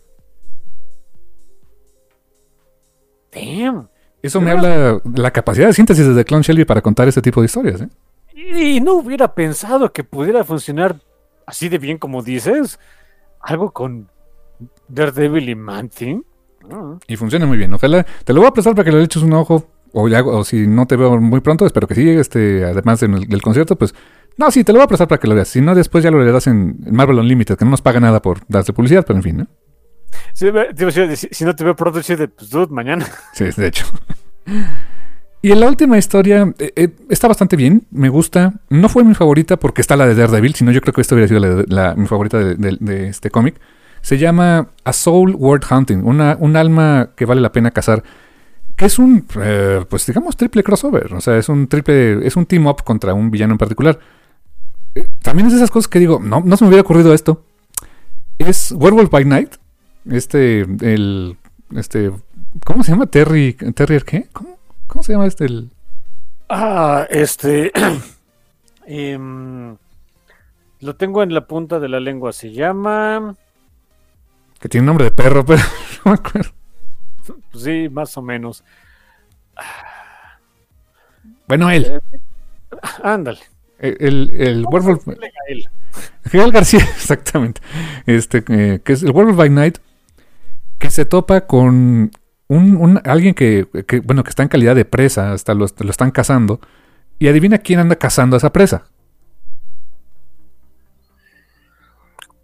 Damn. 3.31 3.87
Eso 4.21 4.39
me 4.39 4.51
habla 4.51 4.69
de 5.03 5.21
la 5.21 5.31
capacidad 5.31 5.67
de 5.67 5.73
síntesis 5.73 6.15
de 6.15 6.25
Clon 6.25 6.41
Shelby 6.41 6.65
para 6.65 6.81
contar 6.81 7.07
este 7.07 7.21
tipo 7.21 7.41
de 7.41 7.45
historias. 7.45 7.81
¿eh? 7.81 7.89
Y 8.33 8.79
no 8.79 8.93
hubiera 8.93 9.33
pensado 9.33 9.91
que 9.91 10.03
pudiera 10.03 10.43
funcionar 10.43 10.97
así 11.45 11.69
de 11.69 11.79
bien 11.79 11.97
como 11.97 12.21
dices. 12.21 12.79
Algo 13.39 13.71
con 13.71 14.09
Daredevil 14.87 15.49
y 15.49 15.55
Man-Thing. 15.55 16.21
Ah. 16.71 16.97
Y 17.07 17.15
funciona 17.15 17.45
muy 17.45 17.57
bien. 17.57 17.73
Ojalá 17.73 18.05
te 18.23 18.33
lo 18.33 18.41
voy 18.41 18.49
a 18.49 18.53
prestar 18.53 18.75
para 18.75 18.85
que 18.85 18.91
le 18.91 19.03
eches 19.03 19.23
un 19.23 19.33
ojo. 19.33 19.65
O, 19.93 20.07
ya, 20.07 20.23
o 20.23 20.43
si 20.43 20.67
no 20.67 20.85
te 20.85 20.95
veo 20.95 21.19
muy 21.19 21.41
pronto, 21.41 21.65
espero 21.65 21.87
que 21.87 21.95
sí. 21.95 22.07
Este, 22.07 22.63
además 22.63 22.99
del 22.99 23.41
concierto, 23.41 23.75
pues. 23.75 23.95
No, 24.37 24.49
sí, 24.49 24.63
te 24.63 24.71
lo 24.71 24.79
voy 24.79 24.85
a 24.85 24.87
prestar 24.87 25.07
para 25.07 25.19
que 25.19 25.27
lo 25.27 25.35
veas. 25.35 25.49
Si 25.49 25.61
no, 25.61 25.75
después 25.75 26.03
ya 26.03 26.11
lo 26.11 26.23
leerás 26.23 26.47
en 26.47 26.77
Marvel 26.91 27.19
Unlimited, 27.19 27.57
que 27.57 27.65
no 27.65 27.71
nos 27.71 27.81
paga 27.81 27.99
nada 27.99 28.21
por 28.21 28.39
darse 28.47 28.71
publicidad, 28.71 29.03
pero 29.05 29.17
en 29.17 29.23
fin, 29.23 29.37
¿no? 29.37 29.47
Si, 30.33 31.45
no 31.45 31.55
te 31.55 31.63
veo 31.63 31.75
pronto, 31.75 31.99
de, 32.01 32.27
pues, 32.27 32.49
dude, 32.49 32.73
mañana. 32.73 33.05
Sí, 33.33 33.45
de 33.55 33.67
hecho. 33.67 33.85
Y 35.43 35.51
en 35.51 35.59
la 35.59 35.67
última 35.67 35.97
historia 35.97 36.53
eh, 36.59 36.71
eh, 36.75 36.89
está 37.09 37.27
bastante 37.27 37.55
bien, 37.55 37.87
me 37.89 38.09
gusta. 38.09 38.53
No 38.69 38.89
fue 38.89 39.03
mi 39.03 39.15
favorita 39.15 39.57
porque 39.57 39.81
está 39.81 39.95
la 39.95 40.05
de 40.05 40.13
Daredevil, 40.13 40.53
sino 40.53 40.71
yo 40.71 40.81
creo 40.81 40.93
que 40.93 41.01
esta 41.01 41.15
hubiera 41.15 41.27
sido 41.27 41.63
la, 41.67 41.95
mi 41.95 42.05
favorita 42.05 42.37
de, 42.37 43.07
este 43.07 43.31
cómic. 43.31 43.55
Se 44.01 44.19
llama 44.19 44.69
A 44.83 44.93
Soul 44.93 45.35
World 45.35 45.65
Hunting, 45.69 46.03
una, 46.03 46.37
un 46.39 46.55
alma 46.55 47.09
que 47.15 47.25
vale 47.25 47.41
la 47.41 47.51
pena 47.51 47.71
cazar. 47.71 48.03
Que 48.75 48.85
es 48.85 48.99
un, 48.99 49.25
eh, 49.41 49.83
pues 49.89 50.05
digamos, 50.05 50.37
triple 50.37 50.63
crossover. 50.63 51.11
O 51.15 51.21
sea, 51.21 51.37
es 51.37 51.49
un 51.49 51.67
triple, 51.67 52.25
es 52.25 52.35
un 52.35 52.45
team 52.45 52.67
up 52.67 52.83
contra 52.83 53.15
un 53.15 53.31
villano 53.31 53.53
en 53.53 53.57
particular. 53.57 53.99
también 55.23 55.47
es 55.47 55.53
de 55.53 55.57
esas 55.57 55.71
cosas 55.71 55.87
que 55.87 55.97
digo, 55.97 56.19
no, 56.23 56.41
no 56.45 56.55
se 56.55 56.63
me 56.63 56.69
hubiera 56.69 56.83
ocurrido 56.83 57.15
esto. 57.15 57.43
Es 58.37 58.71
Werewolf 58.71 59.09
by 59.09 59.25
Night, 59.25 59.55
este, 60.09 60.61
el, 60.61 61.37
este, 61.75 62.11
¿cómo 62.65 62.83
se 62.83 62.91
llama? 62.91 63.05
Terry, 63.07 63.53
Terrier, 63.53 64.03
¿qué? 64.03 64.27
¿Cómo, 64.33 64.57
cómo 64.87 65.03
se 65.03 65.13
llama 65.13 65.27
este? 65.27 65.45
El... 65.45 65.69
Ah, 66.49 67.07
este, 67.09 67.71
em, 68.85 69.77
lo 70.79 70.95
tengo 70.95 71.23
en 71.23 71.33
la 71.33 71.45
punta 71.47 71.79
de 71.79 71.89
la 71.89 71.99
lengua, 71.99 72.33
se 72.33 72.51
llama... 72.51 73.35
Que 74.59 74.69
tiene 74.69 74.85
nombre 74.85 75.05
de 75.05 75.11
perro, 75.11 75.45
pero 75.45 75.61
no 76.05 76.11
me 76.11 76.17
acuerdo. 76.17 76.51
Sí, 77.53 77.89
más 77.89 78.15
o 78.17 78.21
menos. 78.21 78.63
Bueno, 81.47 81.69
él. 81.69 81.99
ándale. 83.03 83.39
El, 83.79 84.29
el, 84.31 84.65
Werewolf. 84.65 85.05
García, 86.53 86.79
exactamente. 86.95 87.61
Este, 88.05 88.43
eh, 88.47 88.79
que 88.83 88.93
es 88.93 89.03
el 89.03 89.11
Werewolf 89.11 89.37
by 89.37 89.49
Night 89.49 89.79
que 90.81 90.89
se 90.89 91.05
topa 91.05 91.41
con 91.41 92.11
un, 92.47 93.01
alguien 93.05 93.35
que, 93.35 93.67
bueno, 94.03 94.23
que 94.23 94.29
está 94.31 94.43
en 94.43 94.49
calidad 94.49 94.75
de 94.75 94.83
presa, 94.83 95.31
hasta 95.31 95.53
lo, 95.53 95.67
lo 95.79 95.89
están 95.91 96.11
cazando, 96.11 96.59
y 97.19 97.27
adivina 97.27 97.59
quién 97.59 97.79
anda 97.79 97.95
cazando 97.95 98.35
a 98.35 98.39
esa 98.39 98.51
presa. 98.51 98.85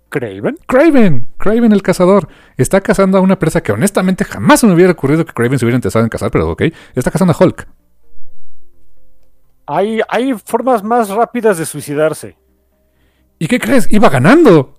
Craven. 0.10 0.58
Craven, 0.68 1.28
Craven 1.38 1.74
el 1.74 1.82
cazador. 1.82 2.30
Está 2.56 2.80
cazando 2.80 3.18
a 3.18 3.22
una 3.22 3.40
presa 3.40 3.62
que 3.62 3.72
honestamente 3.72 4.24
jamás 4.24 4.62
se 4.62 4.68
me 4.68 4.74
hubiera 4.74 4.94
ocurrido 4.94 5.26
que 5.26 5.34
Craven 5.34 5.60
se 5.60 5.66
hubiera 5.66 5.76
interesado 5.76 6.06
en 6.06 6.10
cazar, 6.10 6.32
pero 6.32 6.50
ok. 6.52 6.64
Está 6.96 7.12
cazando 7.12 7.34
a 7.34 7.44
Hulk. 7.44 7.68
Hay, 9.66 10.00
hay 10.08 10.34
formas 10.34 10.82
más 10.84 11.10
rápidas 11.10 11.58
de 11.58 11.66
suicidarse. 11.66 12.38
¿Y 13.38 13.48
qué 13.48 13.60
crees? 13.60 13.92
Iba 13.92 14.10
ganando. 14.10 14.76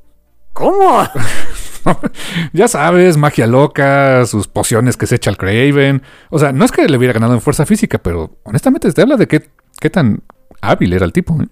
¿Cómo? 0.55 1.02
ya 2.52 2.69
sabes, 2.69 3.16
magia 3.16 3.47
loca, 3.47 4.24
sus 4.27 4.48
pociones 4.48 4.97
que 4.97 5.06
se 5.06 5.16
echa 5.16 5.31
el 5.31 5.36
Craven. 5.36 6.02
O 6.31 6.39
sea, 6.39 6.52
no 6.52 6.65
es 6.65 6.73
que 6.73 6.86
le 6.89 6.97
hubiera 6.97 7.15
ganado 7.15 7.35
en 7.35 7.40
fuerza 7.40 7.66
física, 7.66 7.98
pero 7.98 8.39
honestamente 8.44 8.93
te 8.93 9.02
habla 9.02 9.16
de 9.16 9.27
qué, 9.27 9.48
qué 9.81 9.90
tan 9.90 10.23
hábil 10.60 10.93
era 10.93 11.05
el 11.05 11.12
tipo. 11.12 11.40
¿eh? 11.40 11.47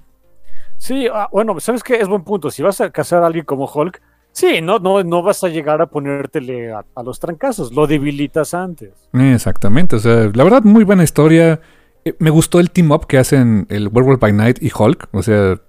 Sí, 0.78 1.08
ah, 1.12 1.28
bueno, 1.32 1.58
¿sabes 1.60 1.82
qué? 1.82 1.96
Es 1.96 2.08
buen 2.08 2.24
punto. 2.24 2.50
Si 2.50 2.62
vas 2.62 2.80
a 2.80 2.90
cazar 2.90 3.22
a 3.22 3.26
alguien 3.26 3.44
como 3.44 3.70
Hulk, 3.72 4.00
sí, 4.32 4.60
no, 4.62 4.78
no, 4.78 5.02
no 5.02 5.22
vas 5.22 5.42
a 5.44 5.48
llegar 5.48 5.80
a 5.80 5.86
ponértele 5.86 6.72
a, 6.72 6.84
los 7.02 7.18
trancazos, 7.18 7.72
lo 7.72 7.86
debilitas 7.86 8.54
antes. 8.54 8.90
Exactamente, 9.12 9.96
o 9.96 9.98
sea, 9.98 10.30
la 10.32 10.44
verdad, 10.44 10.62
muy 10.62 10.84
buena 10.84 11.04
historia. 11.04 11.60
Eh, 12.04 12.14
me 12.18 12.30
gustó 12.30 12.60
el 12.60 12.70
team 12.70 12.90
up 12.90 13.06
que 13.06 13.18
hacen 13.18 13.66
el 13.70 13.88
Werewolf 13.88 14.20
by 14.20 14.32
Night 14.32 14.62
y 14.62 14.70
Hulk. 14.76 15.08
O 15.12 15.22
sea, 15.22 15.60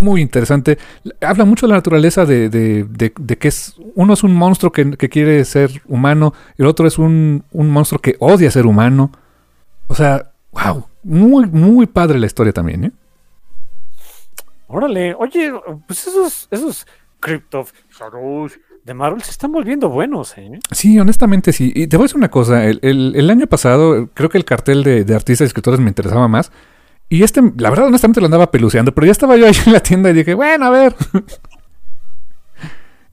muy 0.00 0.20
interesante. 0.20 0.78
Habla 1.20 1.44
mucho 1.44 1.66
de 1.66 1.70
la 1.70 1.76
naturaleza 1.76 2.24
de, 2.24 2.48
de, 2.48 3.38
que 3.38 3.48
es, 3.48 3.76
uno 3.94 4.14
es 4.14 4.22
un 4.22 4.34
monstruo 4.34 4.72
que, 4.72 4.96
quiere 4.96 5.44
ser 5.44 5.82
humano, 5.86 6.34
y 6.56 6.62
el 6.62 6.68
otro 6.68 6.86
es 6.86 6.98
un, 6.98 7.44
monstruo 7.52 8.00
que 8.00 8.16
odia 8.18 8.50
ser 8.50 8.66
humano. 8.66 9.10
O 9.86 9.94
sea, 9.94 10.32
wow, 10.52 10.86
muy, 11.02 11.46
muy 11.46 11.86
padre 11.86 12.18
la 12.18 12.26
historia 12.26 12.52
también, 12.52 12.84
¿eh? 12.84 12.92
Órale, 14.66 15.14
oye, 15.14 15.50
pues 15.86 16.06
esos, 16.06 16.46
esos 16.50 16.86
Crypto 17.20 17.64
Shadows 17.98 18.58
de 18.84 18.94
Marvel 18.94 19.22
se 19.22 19.30
están 19.30 19.50
volviendo 19.50 19.88
buenos, 19.88 20.36
¿eh? 20.36 20.58
Sí, 20.72 20.98
honestamente 20.98 21.52
sí. 21.52 21.72
Y 21.74 21.86
te 21.86 21.96
voy 21.96 22.04
a 22.04 22.06
decir 22.06 22.18
una 22.18 22.30
cosa, 22.30 22.66
el, 22.66 23.30
año 23.30 23.46
pasado 23.46 24.08
creo 24.12 24.28
que 24.28 24.38
el 24.38 24.44
cartel 24.44 24.82
de, 24.82 25.04
de 25.04 25.14
artistas 25.14 25.46
y 25.46 25.48
escritores 25.48 25.80
me 25.80 25.88
interesaba 25.88 26.28
más. 26.28 26.52
Y 27.08 27.22
este, 27.22 27.40
la 27.56 27.70
verdad, 27.70 27.86
honestamente 27.86 28.20
lo 28.20 28.26
andaba 28.26 28.50
peluceando, 28.50 28.92
pero 28.92 29.06
ya 29.06 29.12
estaba 29.12 29.36
yo 29.36 29.46
ahí 29.46 29.54
en 29.66 29.72
la 29.72 29.80
tienda 29.80 30.10
y 30.10 30.12
dije, 30.12 30.34
bueno, 30.34 30.66
a 30.66 30.70
ver. 30.70 30.94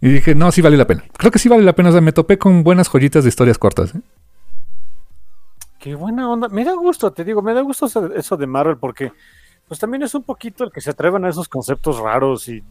y 0.01 0.09
dije, 0.09 0.35
no, 0.35 0.51
sí 0.51 0.61
vale 0.61 0.75
la 0.75 0.85
pena. 0.85 1.03
Creo 1.17 1.31
que 1.31 1.39
sí 1.39 1.47
vale 1.47 1.63
la 1.63 1.73
pena. 1.73 1.89
O 1.89 1.91
sea, 1.91 2.01
me 2.01 2.11
topé 2.11 2.37
con 2.37 2.63
buenas 2.63 2.89
joyitas 2.89 3.23
de 3.23 3.29
historias 3.29 3.57
cortas. 3.57 3.95
¿eh? 3.95 4.01
Qué 5.79 5.95
buena 5.95 6.29
onda. 6.29 6.49
Me 6.49 6.65
da 6.65 6.73
gusto, 6.73 7.11
te 7.11 7.23
digo, 7.23 7.41
me 7.41 7.53
da 7.53 7.61
gusto 7.61 7.87
eso 8.15 8.37
de 8.37 8.47
Marvel 8.47 8.77
porque 8.77 9.11
pues 9.67 9.79
también 9.79 10.03
es 10.03 10.13
un 10.13 10.23
poquito 10.23 10.63
el 10.63 10.71
que 10.71 10.81
se 10.81 10.91
atrevan 10.91 11.25
a 11.25 11.29
esos 11.29 11.47
conceptos 11.47 11.99
raros 11.99 12.47
y 12.49 12.63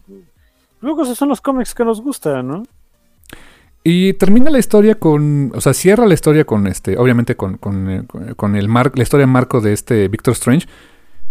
luego 0.81 1.03
esos 1.03 1.17
son 1.17 1.29
los 1.29 1.41
cómics 1.41 1.75
que 1.75 1.85
nos 1.85 2.01
gustan, 2.01 2.47
¿no? 2.47 2.63
Y 3.83 4.15
termina 4.15 4.51
la 4.51 4.59
historia 4.59 4.99
con, 4.99 5.53
o 5.55 5.61
sea, 5.61 5.75
cierra 5.75 6.07
la 6.07 6.15
historia 6.15 6.45
con 6.45 6.67
este, 6.67 6.97
obviamente 6.97 7.37
con, 7.37 7.59
con, 7.59 7.91
eh, 7.91 8.05
con 8.35 8.57
el 8.57 8.69
mar, 8.69 8.93
la 8.95 9.03
historia 9.03 9.27
marco 9.27 9.61
de 9.61 9.75
este 9.75 10.09
Victor 10.09 10.33
Strange, 10.33 10.67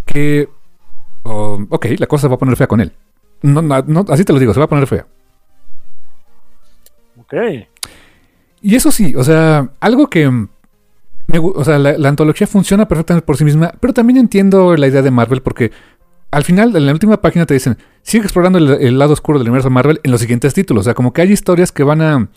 que... 0.06 0.50
ok, 1.24 1.86
la 1.98 2.08
cosa 2.08 2.24
se 2.24 2.28
va 2.28 2.36
a 2.36 2.40
poner 2.40 2.56
fea 2.56 2.68
con 2.68 2.82
él. 2.82 2.94
No, 3.42 3.62
no, 3.62 4.06
así 4.10 4.24
te 4.24 4.34
lo 4.34 4.40
digo, 4.40 4.54
se 4.54 4.60
va 4.60 4.66
a 4.66 4.70
poner 4.70 4.88
fea. 4.88 5.06
Ok. 7.20 7.34
Y 8.62 8.76
eso 8.76 8.92
sí, 8.92 9.14
o 9.16 9.24
sea, 9.24 9.70
algo 9.80 10.10
que... 10.10 10.28
o 10.28 11.64
sea, 11.64 11.78
la, 11.78 12.10
antología 12.10 12.48
funciona 12.48 12.88
perfectamente 12.88 13.26
por 13.26 13.38
sí 13.38 13.44
misma, 13.44 13.74
pero 13.80 13.94
también 13.94 14.18
entiendo 14.18 14.76
la 14.78 14.88
idea 14.88 15.02
de 15.02 15.12
Marvel 15.12 15.42
porque 15.42 15.72
al 16.34 16.44
final, 16.44 16.76
en 16.76 16.88
la 16.88 16.94
última 16.94 17.22
página 17.22 17.46
te 17.46 17.54
dicen, 17.54 17.78
sigue 18.02 18.24
explorando 18.24 18.58
el, 18.58 18.98
lado 18.98 19.14
oscuro 19.14 19.38
del 19.38 19.48
universo 19.48 19.70
Marvel 19.70 20.00
en 20.04 20.10
los 20.10 20.20
siguientes 20.20 20.54
títulos. 20.56 20.82
O 20.82 20.86
sea, 20.86 20.96
como 20.96 21.14
que 21.14 21.22
hay 21.22 21.32
historias 21.32 21.72
que 21.72 21.84
van 21.84 22.02
a... 22.02 22.28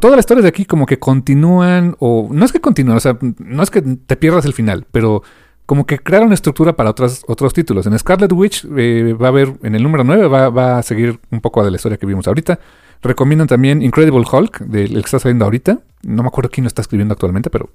Todas 0.00 0.16
las 0.16 0.22
historias 0.22 0.44
de 0.44 0.48
aquí 0.48 0.64
como 0.64 0.86
que 0.86 0.98
continúan, 0.98 1.96
o 1.98 2.28
no 2.30 2.44
es 2.46 2.52
que 2.52 2.60
continúen, 2.60 2.96
o 2.96 3.00
sea, 3.00 3.18
no 3.38 3.62
es 3.62 3.70
que 3.70 3.82
te 3.82 4.16
pierdas 4.16 4.46
el 4.46 4.54
final, 4.54 4.86
pero 4.90 5.22
como 5.66 5.84
que 5.84 5.98
crearon 5.98 6.32
estructura 6.32 6.74
para 6.74 6.90
otros, 6.90 7.24
otros 7.26 7.52
títulos. 7.52 7.86
En 7.86 7.98
Scarlet 7.98 8.32
Witch 8.32 8.64
eh, 8.76 9.14
va 9.20 9.26
a 9.26 9.28
haber, 9.30 9.54
en 9.62 9.74
el 9.74 9.82
número 9.82 10.04
9 10.04 10.28
va, 10.28 10.78
a 10.78 10.82
seguir 10.82 11.18
un 11.30 11.40
poco 11.40 11.64
de 11.64 11.72
la 11.72 11.76
historia 11.76 11.98
que 11.98 12.06
vimos 12.06 12.26
ahorita. 12.28 12.60
Recomiendan 13.02 13.48
también 13.48 13.82
Incredible 13.82 14.24
Hulk, 14.30 14.60
del 14.60 14.90
que 14.90 14.98
está 15.00 15.18
saliendo 15.18 15.44
ahorita. 15.44 15.80
No 16.02 16.22
me 16.22 16.28
acuerdo 16.28 16.50
quién 16.50 16.64
lo 16.64 16.68
está 16.68 16.82
escribiendo 16.82 17.12
actualmente, 17.12 17.50
pero 17.50 17.70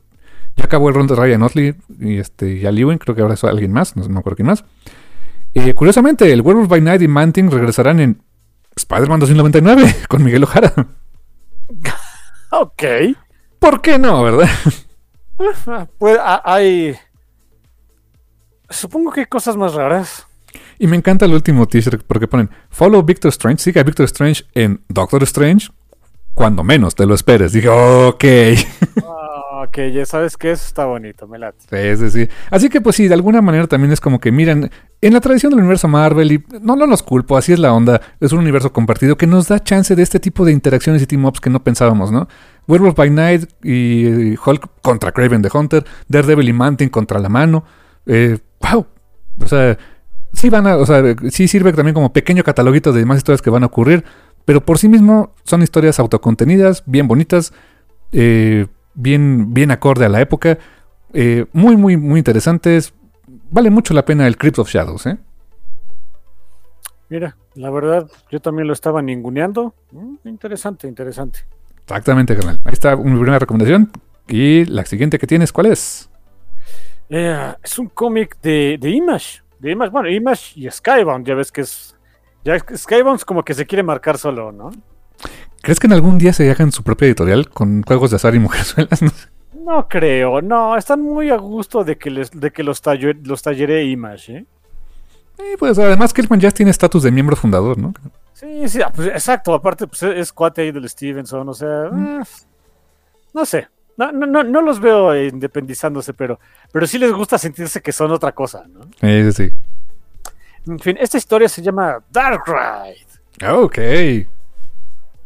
ya 0.55 0.65
acabó 0.65 0.87
el 0.87 0.95
run 0.95 1.07
de 1.07 1.15
Ryan 1.15 1.43
Otley 1.43 1.75
y, 1.99 2.17
este, 2.17 2.49
y 2.53 2.61
creo 2.61 3.15
que 3.15 3.21
ahora 3.21 3.33
es 3.33 3.43
alguien 3.43 3.73
más, 3.73 3.95
no, 3.95 4.07
me 4.07 4.19
acuerdo 4.19 4.37
quién 4.37 4.47
más. 4.47 4.63
Eh, 5.53 5.73
curiosamente, 5.73 6.31
el 6.31 6.41
Werewolf 6.41 6.69
by 6.69 6.81
Night 6.81 7.01
y 7.01 7.09
Manting 7.09 7.51
regresarán 7.51 7.99
en 7.99 8.21
Spider-Man 8.75 9.19
2099 9.19 9.95
con 10.07 10.23
Miguel 10.23 10.43
Ojara. 10.43 10.73
ok. 12.51 12.83
¿Por 13.59 13.81
qué 13.81 13.99
no, 13.99 14.23
verdad? 14.23 14.49
pues 15.97 16.17
hay 16.43 16.95
Supongo 18.71 19.11
que 19.11 19.21
hay 19.21 19.25
cosas 19.27 19.55
más 19.55 19.73
raras. 19.73 20.27
Y 20.79 20.87
me 20.87 20.97
encanta 20.97 21.25
el 21.25 21.33
último 21.33 21.67
t-shirt 21.67 22.03
porque 22.07 22.27
ponen 22.27 22.49
Follow 22.69 23.03
Victor 23.03 23.29
Strange, 23.29 23.61
sigue 23.61 23.79
a 23.79 23.83
Victor 23.83 24.05
Strange 24.05 24.43
en 24.53 24.81
Doctor 24.89 25.23
Strange 25.23 25.69
cuando 26.33 26.63
menos 26.63 26.95
te 26.95 27.05
lo 27.05 27.13
esperes. 27.13 27.53
Dije, 27.53 27.69
ok. 27.69 28.25
Ok, 29.63 29.77
ya 29.93 30.05
sabes 30.07 30.37
que 30.37 30.51
eso 30.51 30.65
está 30.65 30.85
bonito, 30.85 31.27
me 31.27 31.37
late. 31.37 31.59
Sí, 31.69 31.97
sí, 31.97 32.09
sí. 32.09 32.33
Así 32.49 32.67
que 32.67 32.81
pues 32.81 32.95
sí, 32.95 33.07
de 33.07 33.13
alguna 33.13 33.43
manera 33.43 33.67
también 33.67 33.91
es 33.91 34.01
como 34.01 34.19
que, 34.19 34.31
miren, 34.31 34.71
en 35.01 35.13
la 35.13 35.21
tradición 35.21 35.51
del 35.51 35.59
universo 35.59 35.87
Marvel, 35.87 36.31
y 36.31 36.43
no, 36.61 36.75
no 36.75 36.87
los 36.87 37.03
culpo, 37.03 37.37
así 37.37 37.53
es 37.53 37.59
la 37.59 37.71
onda, 37.71 38.01
es 38.19 38.31
un 38.31 38.39
universo 38.39 38.73
compartido 38.73 39.17
que 39.17 39.27
nos 39.27 39.49
da 39.49 39.63
chance 39.63 39.95
de 39.95 40.01
este 40.01 40.19
tipo 40.19 40.45
de 40.45 40.51
interacciones 40.51 41.03
y 41.03 41.05
team-ups 41.05 41.39
que 41.39 41.51
no 41.51 41.63
pensábamos, 41.63 42.11
¿no? 42.11 42.27
Werewolf 42.67 42.95
by 42.95 43.11
Night 43.11 43.51
y 43.63 44.35
Hulk 44.35 44.81
contra 44.81 45.11
Craven 45.11 45.43
the 45.43 45.49
Hunter, 45.53 45.85
Daredevil 46.07 46.49
y 46.49 46.53
Mantin 46.53 46.89
contra 46.89 47.19
la 47.19 47.29
mano. 47.29 47.63
Eh, 48.07 48.39
wow. 48.61 48.85
O 49.41 49.47
sea, 49.47 49.77
sí 50.33 50.49
van 50.49 50.67
a, 50.67 50.77
o 50.77 50.85
sea, 50.85 51.03
sí 51.29 51.47
sirve 51.47 51.73
también 51.73 51.93
como 51.93 52.13
pequeño 52.13 52.43
cataloguito 52.43 52.91
de 52.91 52.99
demás 52.99 53.17
historias 53.17 53.41
que 53.41 53.49
van 53.49 53.63
a 53.63 53.67
ocurrir, 53.67 54.03
pero 54.45 54.61
por 54.65 54.77
sí 54.77 54.87
mismo 54.89 55.33
son 55.43 55.61
historias 55.61 55.99
autocontenidas, 55.99 56.83
bien 56.85 57.07
bonitas, 57.07 57.53
eh, 58.11 58.67
bien, 58.93 59.53
bien 59.53 59.71
acorde 59.71 60.05
a 60.05 60.09
la 60.09 60.21
época, 60.21 60.57
eh, 61.13 61.45
muy, 61.53 61.77
muy, 61.77 61.97
muy 61.97 62.19
interesantes. 62.19 62.93
Vale 63.49 63.69
mucho 63.69 63.93
la 63.93 64.05
pena 64.05 64.27
el 64.27 64.37
Crypt 64.37 64.59
of 64.59 64.69
Shadows, 64.69 65.05
¿eh? 65.07 65.17
Mira, 67.09 67.35
la 67.55 67.69
verdad, 67.69 68.09
yo 68.29 68.39
también 68.39 68.67
lo 68.67 68.73
estaba 68.73 69.01
ninguneando. 69.01 69.73
Mm, 69.91 70.27
interesante, 70.29 70.87
interesante. 70.87 71.39
Exactamente, 71.81 72.35
carnal. 72.35 72.59
Ahí 72.63 72.73
está 72.73 72.95
mi 72.95 73.11
primera 73.15 73.39
recomendación. 73.39 73.91
Y 74.29 74.63
la 74.65 74.85
siguiente 74.85 75.19
que 75.19 75.27
tienes, 75.27 75.51
¿cuál 75.51 75.67
es? 75.67 76.09
Eh, 77.13 77.53
es 77.61 77.77
un 77.77 77.87
cómic 77.87 78.37
de, 78.41 78.77
de 78.79 78.89
Image. 78.89 79.41
De 79.59 79.71
Image, 79.71 79.91
bueno, 79.91 80.09
Image 80.09 80.53
y 80.55 80.71
Skybound, 80.71 81.27
ya 81.27 81.35
ves 81.35 81.51
que 81.51 81.61
es. 81.61 81.95
Ya 82.43 82.57
Skybound 82.57 83.17
es 83.17 83.25
como 83.25 83.43
que 83.43 83.53
se 83.53 83.67
quiere 83.67 83.83
marcar 83.83 84.17
solo, 84.17 84.51
¿no? 84.51 84.71
¿Crees 85.61 85.79
que 85.79 85.87
en 85.87 85.93
algún 85.93 86.17
día 86.17 86.33
se 86.33 86.49
hagan 86.49 86.71
su 86.71 86.83
propia 86.83 87.07
editorial 87.07 87.49
con 87.49 87.83
juegos 87.83 88.09
de 88.09 88.15
azar 88.15 88.33
y 88.33 88.39
mujerzuelas? 88.39 89.01
No, 89.53 89.75
no 89.75 89.87
creo, 89.87 90.41
no, 90.41 90.75
están 90.75 91.01
muy 91.01 91.29
a 91.29 91.35
gusto 91.35 91.83
de 91.83 91.95
que 91.95 92.09
les, 92.09 92.31
de 92.31 92.51
que 92.51 92.63
los, 92.63 92.81
taller, 92.81 93.17
los 93.23 93.43
talleré 93.43 93.83
Image, 93.83 94.37
¿eh? 94.37 94.45
Eh, 95.37 95.55
pues 95.59 95.77
además 95.77 96.13
Kirkman 96.13 96.39
ya 96.39 96.49
tiene 96.49 96.71
estatus 96.71 97.03
de 97.03 97.11
miembro 97.11 97.35
fundador, 97.35 97.77
¿no? 97.77 97.93
Sí, 98.33 98.67
sí, 98.67 98.79
pues, 98.95 99.09
exacto. 99.09 99.53
Aparte, 99.53 99.85
pues 99.85 100.01
es 100.03 100.33
cuate 100.33 100.61
ahí 100.61 100.71
del 100.71 100.89
Stevenson, 100.89 101.47
o 101.47 101.53
sea, 101.53 101.85
eh, 101.85 102.21
no 103.33 103.45
sé. 103.45 103.67
No, 104.01 104.11
no, 104.11 104.25
no, 104.25 104.43
no 104.43 104.61
los 104.61 104.79
veo 104.79 105.15
independizándose, 105.15 106.13
pero, 106.13 106.39
pero 106.71 106.87
sí 106.87 106.97
les 106.97 107.11
gusta 107.11 107.37
sentirse 107.37 107.81
que 107.81 107.91
son 107.91 108.11
otra 108.11 108.31
cosa, 108.31 108.65
¿no? 108.67 108.81
Sí, 108.99 109.31
sí, 109.31 109.49
sí. 109.49 109.55
En 110.67 110.79
fin, 110.79 110.97
esta 110.99 111.17
historia 111.17 111.47
se 111.49 111.61
llama 111.61 111.97
Dark 112.09 112.43
Ride. 112.47 113.51
Ok. 113.51 113.77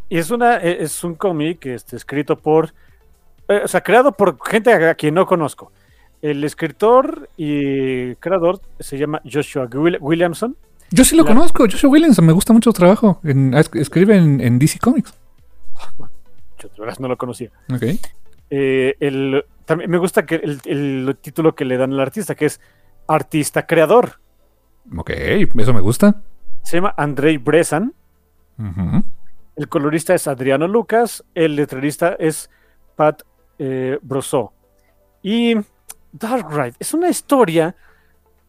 Y 0.09 0.17
es, 0.17 0.29
una, 0.31 0.57
e, 0.57 0.83
es 0.83 1.03
un 1.03 1.15
cómic 1.15 1.65
este, 1.65 1.95
escrito 1.95 2.37
por, 2.37 2.73
eh, 3.47 3.61
o 3.63 3.67
sea, 3.67 3.81
creado 3.81 4.11
por 4.11 4.37
gente 4.47 4.71
a 4.73 4.93
quien 4.95 5.13
no 5.15 5.25
conozco. 5.25 5.71
El 6.21 6.43
escritor 6.43 7.29
y 7.37 8.15
creador 8.15 8.59
se 8.79 8.97
llama 8.97 9.21
Joshua 9.29 9.67
Will- 9.67 9.97
Williamson. 10.01 10.55
Yo 10.91 11.03
sí 11.03 11.15
lo 11.15 11.23
La- 11.23 11.29
conozco, 11.29 11.63
Joshua 11.69 11.89
Williamson, 11.89 12.25
me 12.25 12.33
gusta 12.33 12.53
mucho 12.53 12.69
su 12.69 12.73
trabajo. 12.73 13.19
En- 13.23 13.53
escribe 13.53 14.15
en, 14.17 14.39
en 14.41 14.59
DC 14.59 14.79
Comics. 14.79 15.13
Yo 16.59 16.69
de 16.69 16.79
verdad 16.79 16.97
no 16.99 17.07
lo 17.07 17.17
conocía. 17.17 17.49
Ok. 17.73 17.83
Eh, 18.49 18.95
el, 18.99 19.45
también 19.65 19.89
me 19.89 19.97
gusta 19.97 20.25
que 20.25 20.35
el, 20.35 20.59
el 20.65 21.17
título 21.21 21.55
que 21.55 21.65
le 21.65 21.77
dan 21.77 21.93
al 21.93 21.99
artista, 21.99 22.35
que 22.35 22.45
es 22.45 22.61
artista 23.07 23.65
creador. 23.65 24.19
Ok, 24.95 25.09
eso 25.11 25.73
me 25.73 25.81
gusta. 25.81 26.21
Se 26.63 26.77
llama 26.77 26.93
Andrei 26.97 27.37
Bresan. 27.37 27.93
El 29.55 29.69
colorista 29.69 30.13
es 30.13 30.27
Adriano 30.27 30.67
Lucas. 30.67 31.23
El 31.33 31.55
letrerista 31.55 32.15
es 32.19 32.49
Pat 32.95 33.23
eh. 33.57 33.99
Y 35.21 35.55
Dark 36.11 36.49
Ride 36.49 36.75
es 36.79 36.93
una 36.93 37.09
historia 37.09 37.75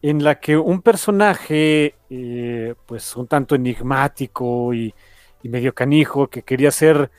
en 0.01 0.23
la 0.23 0.39
que 0.39 0.55
un 0.55 0.81
personaje, 0.81 1.95
eh, 2.09 2.75
pues 2.85 3.15
un 3.15 3.27
tanto 3.27 3.55
enigmático 3.55 4.73
y, 4.73 4.93
y 5.41 5.49
medio 5.49 5.73
canijo, 5.73 6.27
que 6.27 6.43
quería 6.43 6.71
ser, 6.71 7.09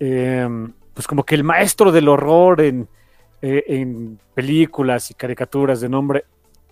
eh, 0.00 0.48
pues 0.96 1.06
como 1.06 1.24
que 1.24 1.34
el 1.34 1.44
maestro 1.44 1.92
del 1.92 2.08
horror 2.08 2.62
en, 2.62 2.88
eh, 3.42 3.62
en 3.68 4.18
películas 4.32 5.10
y 5.10 5.14
caricaturas 5.14 5.82
de 5.82 5.90
nombre, 5.90 6.24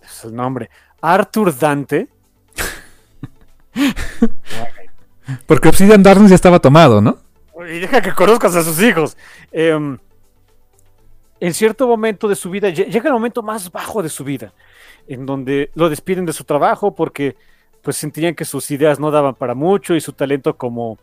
es 0.03 0.23
el 0.25 0.33
nombre, 0.35 0.71
Arthur 0.99 1.55
Dante. 1.55 2.07
Porque 5.45 5.69
Obsidian 5.69 6.01
Darkness 6.01 6.29
ya 6.31 6.35
estaba 6.35 6.59
tomado, 6.59 7.01
¿no? 7.01 7.17
Y 7.69 7.79
deja 7.79 8.01
que 8.01 8.13
conozcas 8.13 8.55
a 8.55 8.63
sus 8.63 8.81
hijos. 8.81 9.15
Em, 9.51 9.97
en 11.39 11.53
cierto 11.53 11.87
momento 11.87 12.27
de 12.27 12.35
su 12.35 12.49
vida, 12.49 12.69
lle- 12.69 12.87
llega 12.87 13.07
el 13.09 13.13
momento 13.13 13.43
más 13.43 13.71
bajo 13.71 14.01
de 14.01 14.09
su 14.09 14.23
vida, 14.23 14.53
en 15.07 15.25
donde 15.27 15.69
lo 15.75 15.87
despiden 15.89 16.25
de 16.25 16.33
su 16.33 16.43
trabajo 16.45 16.95
porque 16.95 17.35
pues 17.83 17.97
sentían 17.97 18.33
que 18.33 18.45
sus 18.45 18.71
ideas 18.71 18.99
no 18.99 19.11
daban 19.11 19.35
para 19.35 19.53
mucho 19.53 19.93
y 19.93 20.01
su 20.01 20.13
talento 20.13 20.57
como 20.57 20.97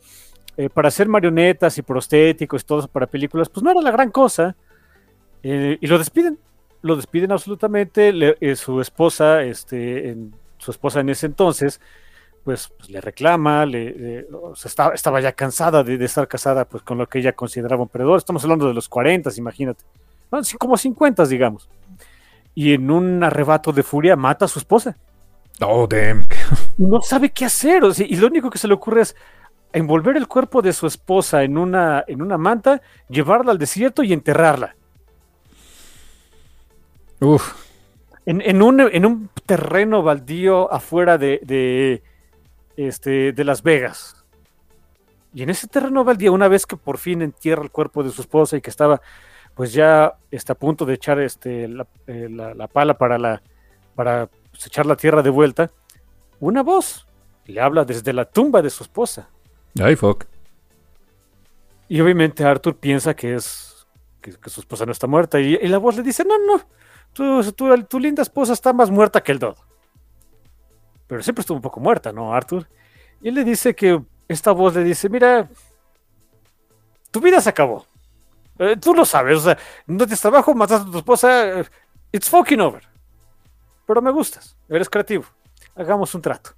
eh, 0.57 0.69
para 0.69 0.89
hacer 0.89 1.09
marionetas 1.09 1.79
y 1.79 1.83
prostéticos 1.83 2.63
y 2.63 2.65
todo 2.67 2.87
para 2.89 3.07
películas, 3.07 3.49
pues 3.49 3.63
no 3.65 3.71
era 3.71 3.81
la 3.81 3.91
gran 3.91 4.11
cosa. 4.11 4.55
Eh, 5.43 5.79
y 5.81 5.87
lo 5.87 5.99
despiden, 5.99 6.39
lo 6.83 6.97
despiden 6.97 7.33
absolutamente. 7.33 8.13
Le- 8.13 8.37
eh, 8.41 8.57
su 8.57 8.81
esposa, 8.81 9.43
este, 9.43 10.11
en- 10.11 10.35
su 10.59 10.71
esposa 10.71 11.01
en 11.01 11.09
ese 11.09 11.27
entonces, 11.27 11.81
pues, 12.45 12.73
pues, 12.77 12.91
le 12.91 13.01
reclama, 13.01 13.65
le, 13.67 13.91
le- 13.93 14.27
o 14.33 14.55
sea, 14.55 14.69
estaba, 14.69 14.95
estaba 14.95 15.21
ya 15.21 15.33
cansada 15.33 15.83
de, 15.83 15.97
de 15.99 16.05
estar 16.05 16.27
casada 16.29 16.65
pues 16.65 16.83
con 16.83 16.99
lo 16.99 17.09
que 17.09 17.19
ella 17.21 17.33
consideraba 17.33 17.83
un 17.83 17.89
perdedor. 17.89 18.19
Estamos 18.19 18.43
hablando 18.45 18.67
de 18.69 18.75
los 18.75 18.89
40, 18.89 19.31
imagínate. 19.37 19.85
No, 20.31 20.41
como 20.59 20.77
50, 20.77 21.25
digamos. 21.27 21.69
Y 22.55 22.75
en 22.75 22.91
un 22.91 23.23
arrebato 23.25 23.73
de 23.73 23.83
furia 23.83 24.15
mata 24.17 24.45
a 24.45 24.49
su 24.49 24.59
esposa. 24.59 24.97
Oh, 25.61 25.87
damn. 25.87 26.27
No 26.79 27.01
sabe 27.03 27.31
qué 27.31 27.45
hacer. 27.45 27.85
o 27.85 27.93
sea, 27.95 28.07
y 28.09 28.17
lo 28.17 28.27
único 28.29 28.51
que 28.51 28.59
se 28.59 28.67
le 28.67 28.75
ocurre 28.75 29.03
es 29.03 29.15
envolver 29.73 30.17
el 30.17 30.29
cuerpo 30.29 30.63
de 30.63 30.73
su 30.73 30.87
esposa 30.87 31.43
en 31.43 31.57
una, 31.59 32.05
en 32.07 32.23
una 32.23 32.39
manta, 32.39 32.83
llevarla 33.09 33.53
al 33.53 33.59
desierto 33.59 34.03
y 34.03 34.13
enterrarla. 34.13 34.77
Uf. 37.21 37.55
En, 38.27 38.41
en 38.41 38.63
un, 38.63 38.81
en 38.81 39.07
un 39.07 39.31
terreno 39.47 40.03
baldío 40.03 40.73
afuera 40.73 41.19
de, 41.19 41.41
de, 41.43 42.03
este, 42.77 43.33
de 43.33 43.45
Las 43.45 43.63
Vegas. 43.63 44.25
Y 45.35 45.43
en 45.43 45.51
ese 45.51 45.67
terreno 45.67 46.05
baldío, 46.05 46.33
una 46.33 46.49
vez 46.49 46.67
que 46.67 46.77
por 46.77 46.99
fin 46.99 47.23
entierra 47.23 47.63
el 47.63 47.71
cuerpo 47.71 48.03
de 48.03 48.11
su 48.11 48.21
esposa 48.21 48.57
y 48.57 48.61
que 48.61 48.71
estaba 48.71 49.01
pues 49.55 49.73
ya 49.75 50.15
está 50.31 50.55
a 50.55 50.57
punto 50.57 50.87
de 50.87 50.95
echar 50.95 51.21
este, 51.21 51.69
la, 51.69 51.87
eh, 52.07 52.29
la- 52.31 52.55
la 52.55 52.69
pala 52.69 52.95
para, 52.97 53.19
la, 53.19 53.43
para 53.95 54.29
pues, 54.51 54.67
echar 54.67 54.87
la 54.87 54.97
tierra 54.97 55.23
de 55.23 55.29
vuelta, 55.29 55.71
una 56.41 56.63
voz 56.63 57.07
le 57.45 57.61
habla 57.61 57.85
desde 57.85 58.15
la 58.15 58.25
tumba 58.25 58.63
de 58.63 58.71
su 58.71 58.83
esposa. 58.83 59.29
Ay, 59.81 59.97
fuck. 59.97 60.25
Y 61.89 62.01
obviamente 62.01 62.45
Arthur 62.45 62.77
piensa 62.79 63.15
que 63.15 63.35
es 63.35 63.87
que, 64.21 64.33
su 64.49 64.61
esposa 64.61 64.87
no 64.87 64.93
está 64.93 65.07
muerta. 65.07 65.41
Y, 65.41 65.55
y 65.55 65.69
la 65.69 65.79
voz 65.79 65.97
le 65.97 66.03
dice: 66.03 66.25
No, 66.25 66.39
no, 66.39 66.61
tu, 67.13 67.53
tu- 67.85 67.99
linda 67.99 68.23
esposa 68.23 68.53
está 68.53 68.73
más 68.73 68.91
muerta 68.91 69.23
que 69.23 69.33
el 69.33 69.39
dodo. 69.39 69.57
Pero 71.07 71.23
siempre 71.23 71.41
estuvo 71.41 71.57
un 71.57 71.63
poco 71.63 71.81
muerta, 71.81 72.13
¿no, 72.13 72.33
Arthur? 72.35 72.69
Y 73.21 73.31
le 73.31 73.45
dice 73.45 73.75
que 73.75 74.03
esta 74.29 74.53
voz 74.53 74.75
le 74.75 74.85
dice: 74.85 75.09
Mira, 75.09 75.49
tu 77.11 77.21
vida 77.21 77.41
se 77.41 77.51
acabó. 77.51 77.87
Eh, 78.59 78.77
tú 78.77 78.95
lo 78.95 79.05
sabes, 79.05 79.39
o 79.39 79.41
sea, 79.41 79.59
no 79.87 79.99
tienes 79.99 80.21
trabajo, 80.21 80.55
mataste 80.55 80.89
a 80.89 80.93
tu 80.93 80.99
esposa. 80.99 81.61
eh, 81.61 81.65
It's 82.13 82.29
fucking 82.29 82.61
over. 82.61 82.87
Pero 83.87 84.01
me 84.03 84.11
gustas, 84.11 84.57
eres 84.69 84.89
creativo. 84.89 85.25
Hagamos 85.75 86.15
un 86.15 86.23
trato 86.23 86.51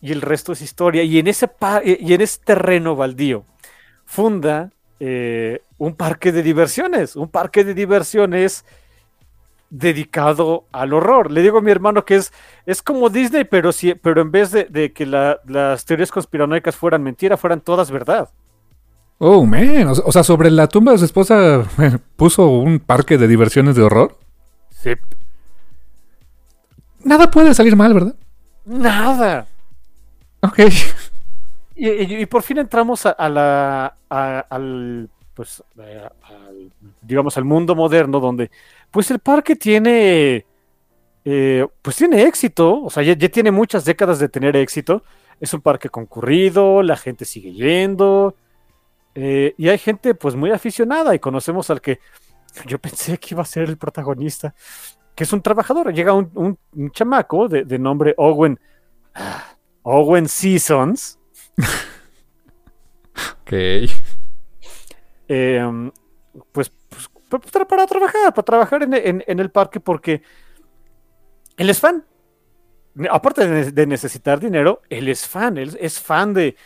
y 0.00 0.12
el 0.12 0.20
resto 0.22 0.52
es 0.52 0.62
historia. 0.62 1.02
Y 1.02 1.18
en 1.18 1.26
ese, 1.28 1.48
pa- 1.48 1.82
y 1.84 2.12
en 2.12 2.20
ese 2.20 2.40
terreno 2.44 2.96
baldío 2.96 3.44
funda 4.04 4.70
eh, 5.00 5.62
un 5.76 5.94
parque 5.94 6.32
de 6.32 6.42
diversiones, 6.42 7.16
un 7.16 7.28
parque 7.28 7.64
de 7.64 7.74
diversiones 7.74 8.64
dedicado 9.70 10.64
al 10.72 10.92
horror. 10.94 11.30
Le 11.30 11.42
digo 11.42 11.58
a 11.58 11.60
mi 11.62 11.70
hermano 11.70 12.04
que 12.04 12.16
es, 12.16 12.32
es 12.64 12.82
como 12.82 13.10
Disney, 13.10 13.44
pero, 13.44 13.70
si, 13.72 13.94
pero 13.94 14.22
en 14.22 14.30
vez 14.30 14.50
de, 14.50 14.64
de 14.64 14.92
que 14.92 15.04
la- 15.06 15.38
las 15.46 15.84
teorías 15.84 16.10
conspiranoicas 16.10 16.74
fueran 16.76 17.02
mentira, 17.02 17.36
fueran 17.36 17.60
todas 17.60 17.90
verdad. 17.90 18.30
Oh, 19.18 19.44
man. 19.44 19.88
O, 19.88 19.92
o 19.92 20.12
sea, 20.12 20.22
sobre 20.22 20.50
la 20.50 20.68
tumba 20.68 20.92
de 20.92 20.98
su 20.98 21.04
esposa 21.04 21.64
puso 22.16 22.48
un 22.48 22.78
parque 22.78 23.18
de 23.18 23.26
diversiones 23.28 23.74
de 23.76 23.82
horror. 23.82 24.16
Sí. 24.70 24.92
Nada 27.04 27.30
puede 27.30 27.52
salir 27.54 27.76
mal, 27.76 27.92
¿verdad? 27.94 28.14
Nada. 28.64 29.46
Ok. 30.42 30.58
Y, 31.80 31.88
y- 31.90 32.22
y 32.22 32.26
por 32.26 32.42
fin 32.42 32.58
entramos 32.58 33.06
a, 33.06 33.10
a 33.10 33.28
la, 33.28 33.96
a- 34.10 34.40
al, 34.50 35.08
pues, 35.32 35.62
al, 35.76 36.72
digamos, 37.02 37.36
al 37.38 37.44
mundo 37.44 37.76
moderno 37.76 38.18
donde, 38.18 38.50
pues, 38.90 39.10
el 39.12 39.20
parque 39.20 39.54
tiene, 39.54 40.44
eh, 41.24 41.66
pues, 41.82 41.96
tiene 41.96 42.22
éxito, 42.24 42.82
o 42.84 42.90
sea, 42.90 43.02
ya, 43.04 43.14
ya 43.14 43.28
tiene 43.28 43.50
muchas 43.52 43.84
décadas 43.84 44.18
de 44.18 44.28
tener 44.28 44.56
éxito. 44.56 45.04
Es 45.40 45.54
un 45.54 45.60
parque 45.62 45.88
concurrido, 45.90 46.82
la 46.82 46.96
gente 46.96 47.24
sigue 47.24 47.52
yendo, 47.52 48.34
Eh, 49.14 49.54
y 49.58 49.68
hay 49.68 49.78
gente 49.78 50.14
pues 50.14 50.36
muy 50.36 50.50
aficionada 50.52 51.14
y 51.14 51.18
conocemos 51.18 51.70
al 51.70 51.80
que 51.80 52.00
yo 52.66 52.78
pensé 52.78 53.18
que 53.18 53.34
iba 53.34 53.42
a 53.42 53.46
ser 53.46 53.64
el 53.68 53.76
protagonista, 53.78 54.54
que 55.14 55.24
es 55.24 55.32
un 55.32 55.42
trabajador. 55.42 55.92
Llega 55.94 56.12
un, 56.14 56.58
chamaco 56.92 57.48
de, 57.48 57.78
nombre 57.78 58.14
Owen, 58.18 58.58
Owen 59.90 60.28
Seasons. 60.28 61.18
ok. 63.40 63.52
Em, 65.26 65.90
pues, 66.52 66.70
pues, 66.90 67.08
para 67.66 67.86
trabajar, 67.86 68.34
para 68.34 68.44
trabajar 68.44 68.82
en, 68.82 69.24
el 69.26 69.50
parque 69.50 69.80
porque 69.80 70.20
él 71.56 71.70
es 71.70 71.80
fan. 71.80 72.04
Aparte 73.10 73.46
de, 73.70 73.86
necesitar 73.86 74.40
dinero, 74.40 74.82
él 74.90 75.08
es 75.08 75.26
fan, 75.26 75.56
él 75.56 75.78
es 75.80 75.98
fan 75.98 76.34
de, 76.34 76.56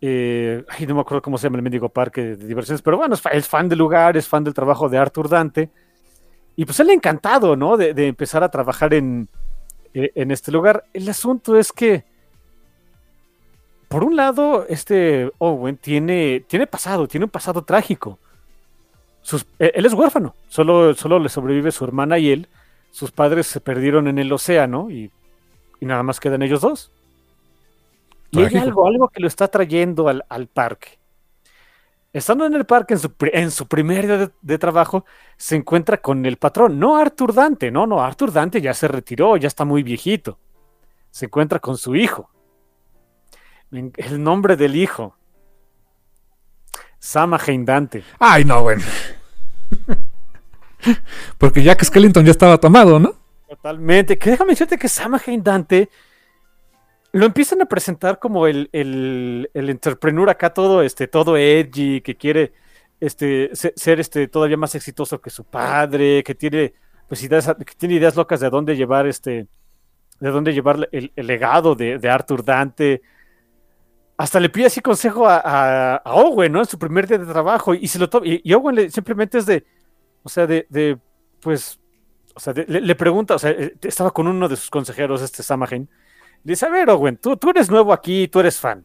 eh, 0.00 0.64
ay, 0.68 0.86
no 0.86 0.94
me 0.94 1.00
acuerdo 1.02 1.20
cómo 1.20 1.36
se 1.36 1.48
llama 1.48 1.56
el 1.56 1.62
mendigo 1.62 1.90
parque 1.90 2.36
de 2.36 2.46
diversiones, 2.46 2.80
pero 2.80 2.96
bueno, 2.96 3.16
es, 3.32 3.48
fan 3.48 3.68
del 3.68 3.80
lugar, 3.80 4.16
es 4.16 4.28
fan 4.28 4.44
del 4.44 4.54
trabajo 4.54 4.88
de 4.88 4.96
Arthur 4.96 5.28
Dante. 5.28 5.70
Y 6.56 6.64
pues 6.64 6.80
él 6.80 6.88
ha 6.88 6.94
encantado, 6.94 7.54
¿no? 7.54 7.76
De, 7.76 7.90
empezar 8.06 8.42
a 8.42 8.50
trabajar 8.50 8.94
en, 8.94 9.28
eh, 9.92 10.12
en, 10.14 10.30
este 10.30 10.52
lugar. 10.52 10.84
El 10.92 11.08
asunto 11.08 11.58
es 11.58 11.72
que, 11.72 12.11
por 13.92 14.04
un 14.04 14.16
lado, 14.16 14.64
este 14.70 15.30
Owen 15.36 15.76
tiene, 15.76 16.42
tiene 16.48 16.66
pasado, 16.66 17.06
tiene 17.06 17.24
un 17.24 17.30
pasado 17.30 17.62
trágico. 17.62 18.18
Eh, 19.58 19.72
él 19.74 19.84
es 19.84 19.92
huérfano, 19.92 20.34
solo, 20.48 20.94
solo 20.94 21.18
le 21.18 21.28
sobrevive 21.28 21.70
su 21.70 21.84
hermana 21.84 22.18
y 22.18 22.30
él. 22.30 22.48
Sus 22.90 23.12
padres 23.12 23.46
se 23.46 23.60
perdieron 23.60 24.08
en 24.08 24.18
el 24.18 24.32
océano 24.32 24.90
y, 24.90 25.10
y 25.78 25.84
nada 25.84 26.02
más 26.02 26.20
quedan 26.20 26.40
ellos 26.40 26.62
dos. 26.62 26.90
Y 28.30 28.42
hay 28.42 28.56
algo, 28.56 28.86
algo 28.86 29.08
que 29.08 29.20
lo 29.20 29.26
está 29.26 29.48
trayendo 29.48 30.08
al, 30.08 30.46
parque. 30.46 30.98
Estando 32.14 32.46
en 32.46 32.54
el 32.54 32.64
parque, 32.64 32.94
en 32.94 33.50
su, 33.50 33.68
primer 33.68 34.06
día 34.06 34.32
de, 34.40 34.58
trabajo, 34.58 35.04
se 35.36 35.54
encuentra 35.54 35.98
con 35.98 36.24
el 36.24 36.38
patrón, 36.38 36.80
no 36.80 36.96
Arthur 36.96 37.34
Dante, 37.34 37.70
no, 37.70 37.86
no, 37.86 38.02
Arthur 38.02 38.32
Dante 38.32 38.62
ya 38.62 38.72
se 38.72 38.88
retiró, 38.88 39.36
ya 39.36 39.48
está 39.48 39.66
muy 39.66 39.82
viejito. 39.82 40.38
Se 41.10 41.26
encuentra 41.26 41.58
con 41.58 41.76
su 41.76 41.94
hijo. 41.94 42.30
El 43.72 44.22
nombre 44.22 44.56
del 44.56 44.76
hijo. 44.76 45.16
Samahain 46.98 47.64
Dante. 47.64 48.04
Ay, 48.18 48.44
no, 48.44 48.62
bueno. 48.62 48.82
Porque 51.38 51.62
Jack 51.62 51.84
Skellington 51.84 52.24
ya 52.24 52.30
estaba 52.30 52.58
tomado, 52.58 52.98
¿no? 52.98 53.14
Totalmente. 53.48 54.18
Que 54.18 54.30
déjame 54.30 54.50
decirte 54.52 54.78
que 54.78 54.88
Samahain 54.88 55.42
Dante 55.42 55.88
lo 57.12 57.26
empiezan 57.26 57.60
a 57.62 57.66
presentar 57.66 58.18
como 58.18 58.46
el, 58.46 58.68
el, 58.72 59.50
el 59.52 59.70
entrepreneur 59.70 60.30
acá 60.30 60.54
todo, 60.54 60.82
este, 60.82 61.08
todo 61.08 61.36
edgy, 61.36 62.00
que 62.00 62.16
quiere 62.16 62.52
este, 63.00 63.50
ser 63.52 64.00
este, 64.00 64.28
todavía 64.28 64.56
más 64.56 64.74
exitoso 64.74 65.20
que 65.20 65.28
su 65.28 65.44
padre, 65.44 66.22
que 66.22 66.34
tiene, 66.34 66.72
pues, 67.08 67.22
ideas, 67.22 67.52
que 67.66 67.74
tiene 67.76 67.96
ideas 67.96 68.16
locas 68.16 68.40
de 68.40 68.48
dónde 68.48 68.76
llevar 68.76 69.06
este, 69.06 69.48
de 70.20 70.30
dónde 70.30 70.54
llevar 70.54 70.88
el, 70.92 71.12
legado 71.16 71.74
de, 71.74 71.98
Arthur 72.08 72.44
Dante. 72.44 73.02
Hasta 74.22 74.38
le 74.38 74.50
pide 74.50 74.66
así 74.66 74.80
consejo 74.80 75.26
a, 75.28 76.00
Owen, 76.04 76.52
¿no? 76.52 76.60
En 76.60 76.66
su 76.66 76.78
primer 76.78 77.08
día 77.08 77.18
de 77.18 77.26
trabajo. 77.26 77.74
Y, 77.74 77.88
se 77.88 77.98
lo 77.98 78.08
y, 78.22 78.52
Owen 78.52 78.88
simplemente 78.88 79.38
es 79.38 79.46
de, 79.46 79.66
o 80.22 80.28
sea, 80.28 80.46
de, 80.46 80.64
de 80.68 80.96
pues, 81.40 81.80
o 82.32 82.38
sea, 82.38 82.52
le, 82.54 82.94
pregunta, 82.94 83.34
o 83.34 83.38
sea, 83.40 83.50
eh, 83.50 83.74
estaba 83.82 84.12
con 84.12 84.28
uno 84.28 84.48
de 84.48 84.54
sus 84.54 84.70
consejeros, 84.70 85.22
este 85.22 85.42
Samagen, 85.42 85.88
Dice, 86.44 86.66
a 86.66 86.68
ver, 86.68 86.88
Owen, 86.90 87.16
tú, 87.16 87.36
tú 87.36 87.50
eres 87.50 87.68
nuevo 87.68 87.92
aquí, 87.92 88.28
tú 88.28 88.38
eres 88.38 88.60
fan. 88.60 88.84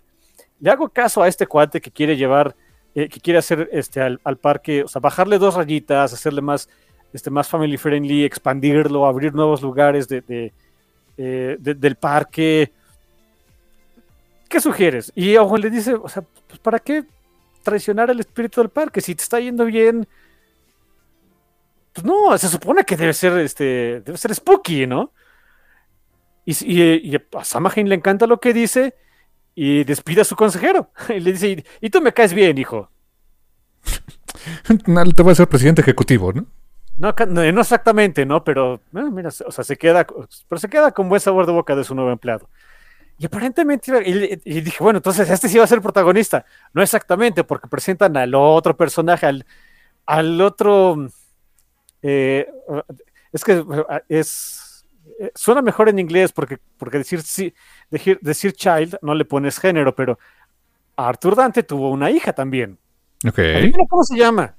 Le 0.60 0.72
hago 0.72 0.90
caso 0.90 1.22
a 1.22 1.28
este 1.28 1.46
cuate 1.46 1.82
que 1.82 1.92
quiere 1.92 2.18
llevar, 2.18 2.56
eh, 2.96 3.08
que 3.08 3.20
quiere 3.20 3.38
hacer 3.38 3.70
este, 3.72 4.02
al, 4.02 4.38
parque, 4.42 4.86
o 4.86 4.88
sea, 4.88 5.02
bajarle 5.02 5.38
dos 5.38 5.54
rayitas, 5.54 6.14
hacerle 6.14 6.42
más, 6.42 6.68
este, 7.14 7.30
más 7.30 7.48
family 7.48 7.78
friendly, 7.78 8.24
expandirlo, 8.24 9.06
abrir 9.06 9.36
nuevos 9.36 9.62
lugares 9.62 10.08
de, 10.08 10.52
eh, 11.16 11.58
del 11.60 11.96
parque. 11.96 12.74
¿Qué 14.50 14.60
sugieres? 14.60 15.12
Y 15.16 15.36
Owen 15.38 15.62
le 15.62 15.70
dice, 15.70 15.94
o 15.94 16.08
sea, 16.08 16.24
pues 16.48 16.60
¿para 16.60 16.80
qué 16.80 17.04
traicionar 17.64 18.10
el 18.10 18.20
espíritu 18.20 18.62
del 18.62 18.70
parque? 18.70 19.02
Si 19.02 19.14
te 19.16 19.24
está 19.24 19.40
yendo 19.40 19.66
bien, 19.66 20.08
pues 21.94 22.06
no, 22.06 22.38
se 22.38 22.48
supone 22.48 22.84
que 22.84 22.96
debe 22.96 23.14
ser, 23.14 23.38
este, 23.40 24.02
debe 24.02 24.18
ser 24.18 24.34
spooky, 24.34 24.88
¿no? 24.88 25.12
Y, 26.46 27.16
a 27.16 27.44
Samahin 27.44 27.90
le 27.90 27.96
encanta 27.96 28.26
lo 28.26 28.40
que 28.40 28.54
dice 28.54 28.96
y 29.54 29.84
despide 29.84 30.22
a 30.22 30.24
su 30.24 30.36
consejero. 30.36 30.92
Y 31.10 31.20
le 31.20 31.34
dice, 31.34 31.66
y 31.82 31.90
tú 31.90 32.02
me 32.02 32.14
caes 32.14 32.34
bien, 32.34 32.58
hijo. 32.58 32.90
No, 34.88 35.04
te 35.04 35.24
voy 35.24 35.32
a 35.32 35.36
ser 35.36 35.50
presidente 35.50 35.82
ejecutivo, 35.82 36.32
¿no? 36.32 36.46
No, 36.98 37.14
no, 37.28 37.62
exactamente, 37.62 38.26
¿no? 38.26 38.44
Pero, 38.44 38.76
eh, 38.76 39.10
mira, 39.12 39.30
o 39.30 39.52
sea, 39.52 39.64
se 39.64 39.76
queda, 39.78 40.06
pero 40.48 40.60
se 40.60 40.70
queda 40.70 40.92
con 40.92 41.10
buen 41.10 41.20
sabor 41.20 41.46
de 41.46 41.52
boca 41.52 41.76
de 41.76 41.84
su 41.84 41.96
nuevo 41.96 42.12
empleado. 42.12 42.50
Y 43.20 43.26
aparentemente, 43.26 43.92
y, 44.06 44.62
dije, 44.62 44.84
bueno, 44.84 44.98
entonces 44.98 45.30
este 45.30 45.50
sí 45.50 45.58
va 45.58 45.64
a 45.64 45.68
ser 45.68 45.82
protagonista. 45.82 46.46
No 46.74 46.84
exactamente, 46.84 47.44
porque 47.44 47.68
presentan 47.68 48.16
al 48.16 48.36
otro 48.36 48.78
personaje, 48.78 49.26
al, 49.26 49.46
al 50.06 50.40
otro... 50.42 51.10
Eh, 52.04 52.48
es 53.34 53.44
que 53.44 53.66
es 54.08 54.68
eh, 55.20 55.32
suena 55.34 55.62
mejor 55.62 55.90
en 55.90 55.98
inglés 55.98 56.32
porque, 56.32 56.60
porque 56.78 57.00
decir, 57.00 57.22
sí, 57.22 57.54
decir, 57.90 58.20
decir 58.22 58.54
child 58.54 58.98
no 59.02 59.16
le 59.16 59.26
pones 59.26 59.58
género, 59.58 59.96
pero 59.96 60.20
Arthur 60.96 61.36
Dante 61.36 61.64
tuvo 61.64 61.90
una 61.90 62.12
hija 62.12 62.34
también. 62.34 62.78
Ok. 63.28 63.40
¿Cómo 63.90 64.04
se 64.04 64.18
llama? 64.18 64.54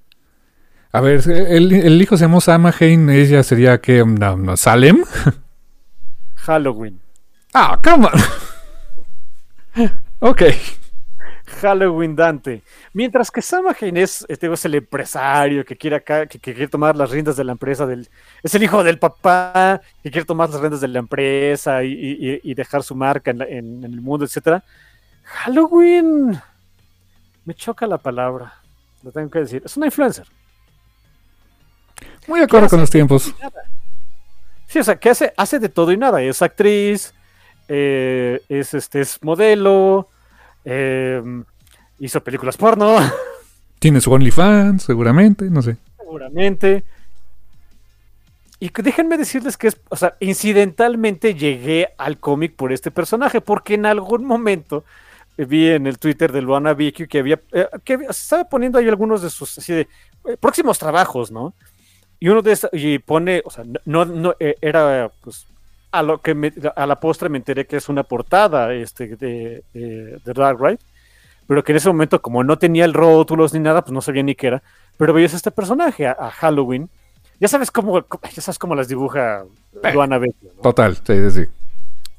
A 0.91 1.01
ver, 1.01 1.23
el, 1.29 2.03
hijo 2.03 2.17
se 2.17 2.25
llamó 2.25 2.41
Samahain, 2.41 3.09
ella 3.11 3.43
sería 3.43 3.81
que 3.81 4.05
Salem. 4.57 5.05
Halloween. 6.35 7.01
Ah, 7.55 7.79
come 7.83 8.07
on. 8.07 8.13
ok. 10.21 10.43
Halloween 11.61 12.15
Dante. 12.15 12.63
Mientras 12.93 13.31
que 13.31 13.43
Samahain 13.43 13.97
es, 13.97 14.25
este, 14.29 14.53
es 14.53 14.65
el 14.65 14.75
empresario 14.75 15.65
que 15.65 15.77
quiere, 15.77 15.97
acá, 15.97 16.27
que, 16.27 16.39
quiere 16.39 16.69
tomar 16.69 16.95
las 16.97 17.11
riendas 17.11 17.37
de 17.37 17.45
la 17.45 17.53
empresa, 17.53 17.87
del, 17.87 18.09
es 18.43 18.55
el 18.55 18.63
hijo 18.63 18.85
del 18.85 18.99
papá 18.99 19.81
que 20.03 20.11
quiere 20.11 20.27
tomar 20.27 20.51
las 20.51 20.61
riendas 20.61 20.81
de 20.81 20.89
la 20.89 20.99
empresa 20.99 21.83
y, 21.83 22.55
dejar 22.55 22.83
su 22.83 22.95
marca 22.95 23.31
en, 23.31 23.83
el 23.85 24.01
mundo, 24.01 24.27
etc. 24.27 24.63
Halloween. 25.25 26.39
Me 27.45 27.55
choca 27.55 27.87
la 27.87 27.99
palabra, 27.99 28.53
lo 29.03 29.11
tengo 29.11 29.31
que 29.31 29.39
decir. 29.41 29.63
Es 29.65 29.77
una 29.77 29.87
influencer. 29.87 30.27
Muy 32.27 32.41
de 32.41 32.45
acuerdo 32.45 32.69
con 32.69 32.81
los 32.81 32.91
tiempos. 32.91 33.35
Sí, 34.67 34.79
o 34.79 34.85
sea, 34.85 34.97
que 34.97 35.09
hace, 35.09 35.33
hace 35.35 35.59
de 35.59 35.71
todo 35.71 35.91
y 35.93 35.97
nada. 35.97 36.21
Es 36.21 36.43
actriz, 36.43 37.15
eh, 37.69 38.41
es, 38.49 38.75
este, 38.75 39.01
es 39.01 39.23
modelo, 39.23 40.09
Em, 40.71 41.45
hizo 41.99 42.23
películas 42.23 42.59
porno. 42.59 42.99
Tiene 43.79 44.03
su 44.03 44.13
OnlyFans, 44.13 44.83
seguramente, 44.83 45.49
no 45.49 45.63
sé. 45.63 45.79
Seguramente. 45.97 46.85
Y 48.61 48.71
déjenme 48.71 49.17
decirles 49.17 49.57
que 49.57 49.69
es, 49.69 49.81
o 49.89 49.97
sea, 49.97 50.17
incidentalmente 50.21 51.35
llegué 51.35 51.89
al 51.97 52.19
cómic 52.19 52.55
por 52.55 52.73
este 52.73 52.91
personaje, 52.91 53.41
porque 53.41 53.75
en 53.75 53.87
algún 53.87 54.27
momento 54.27 54.85
vi 55.39 55.69
en 55.69 55.87
el 55.87 55.99
Twitter 55.99 56.33
de 56.33 56.43
Luana 56.43 56.75
Vicky 56.75 57.07
que 57.07 57.21
había, 57.21 57.41
eh, 57.53 57.69
que 57.83 57.99
estaba 58.11 58.45
poniendo 58.45 58.79
ahí 58.79 58.89
algunos 58.89 59.23
de 59.23 59.31
sus 59.31 59.57
así 59.57 59.73
de, 59.73 59.89
eh, 60.27 60.37
próximos 60.39 60.79
trabajos, 60.79 61.31
¿no? 61.31 61.55
Y 62.21 62.29
uno 62.29 62.43
de 62.43 62.53
esos, 62.53 62.71
y 62.75 62.99
pone, 62.99 63.41
o 63.45 63.51
sea, 63.51 63.65
no, 63.87 64.05
no, 64.05 64.35
eh, 64.39 64.57
era 64.61 65.11
pues 65.23 65.47
a 65.91 66.03
lo 66.03 66.21
que 66.21 66.53
a 66.77 66.87
la 66.87 67.01
postre 67.01 67.29
me 67.29 67.39
enteré 67.39 67.67
que 67.67 67.77
es 67.77 67.89
una 67.89 68.03
portada 68.03 68.73
este, 68.75 69.17
de, 69.17 69.65
de, 69.73 70.33
Dark 70.35 70.59
Ride, 70.61 70.79
pero 71.47 71.65
que 71.65 71.73
en 71.73 71.77
ese 71.77 71.89
momento, 71.89 72.21
como 72.21 72.45
no 72.45 72.59
tenía 72.59 72.85
el 72.85 72.95
rótulos 72.95 73.55
ni 73.55 73.61
nada, 73.61 73.83
pues 73.83 73.93
no 73.93 74.03
sabía 74.03 74.23
ni 74.23 74.35
qué 74.35 74.49
era. 74.49 74.63
Pero 74.97 75.13
veías 75.13 75.33
este 75.33 75.51
personaje, 75.51 76.07
a, 76.07 76.31
Halloween. 76.31 76.91
Ya 77.41 77.49
sabes 77.49 77.71
cómo, 77.71 78.01
ya 78.01 78.43
sabes 78.43 78.59
cómo 78.59 78.75
las 78.75 78.89
dibuja 78.89 79.45
Joana 79.93 80.17
eh, 80.17 80.19
Betty. 80.19 80.49
Total, 80.63 80.97
sí, 80.97 81.31
sí, 81.31 81.45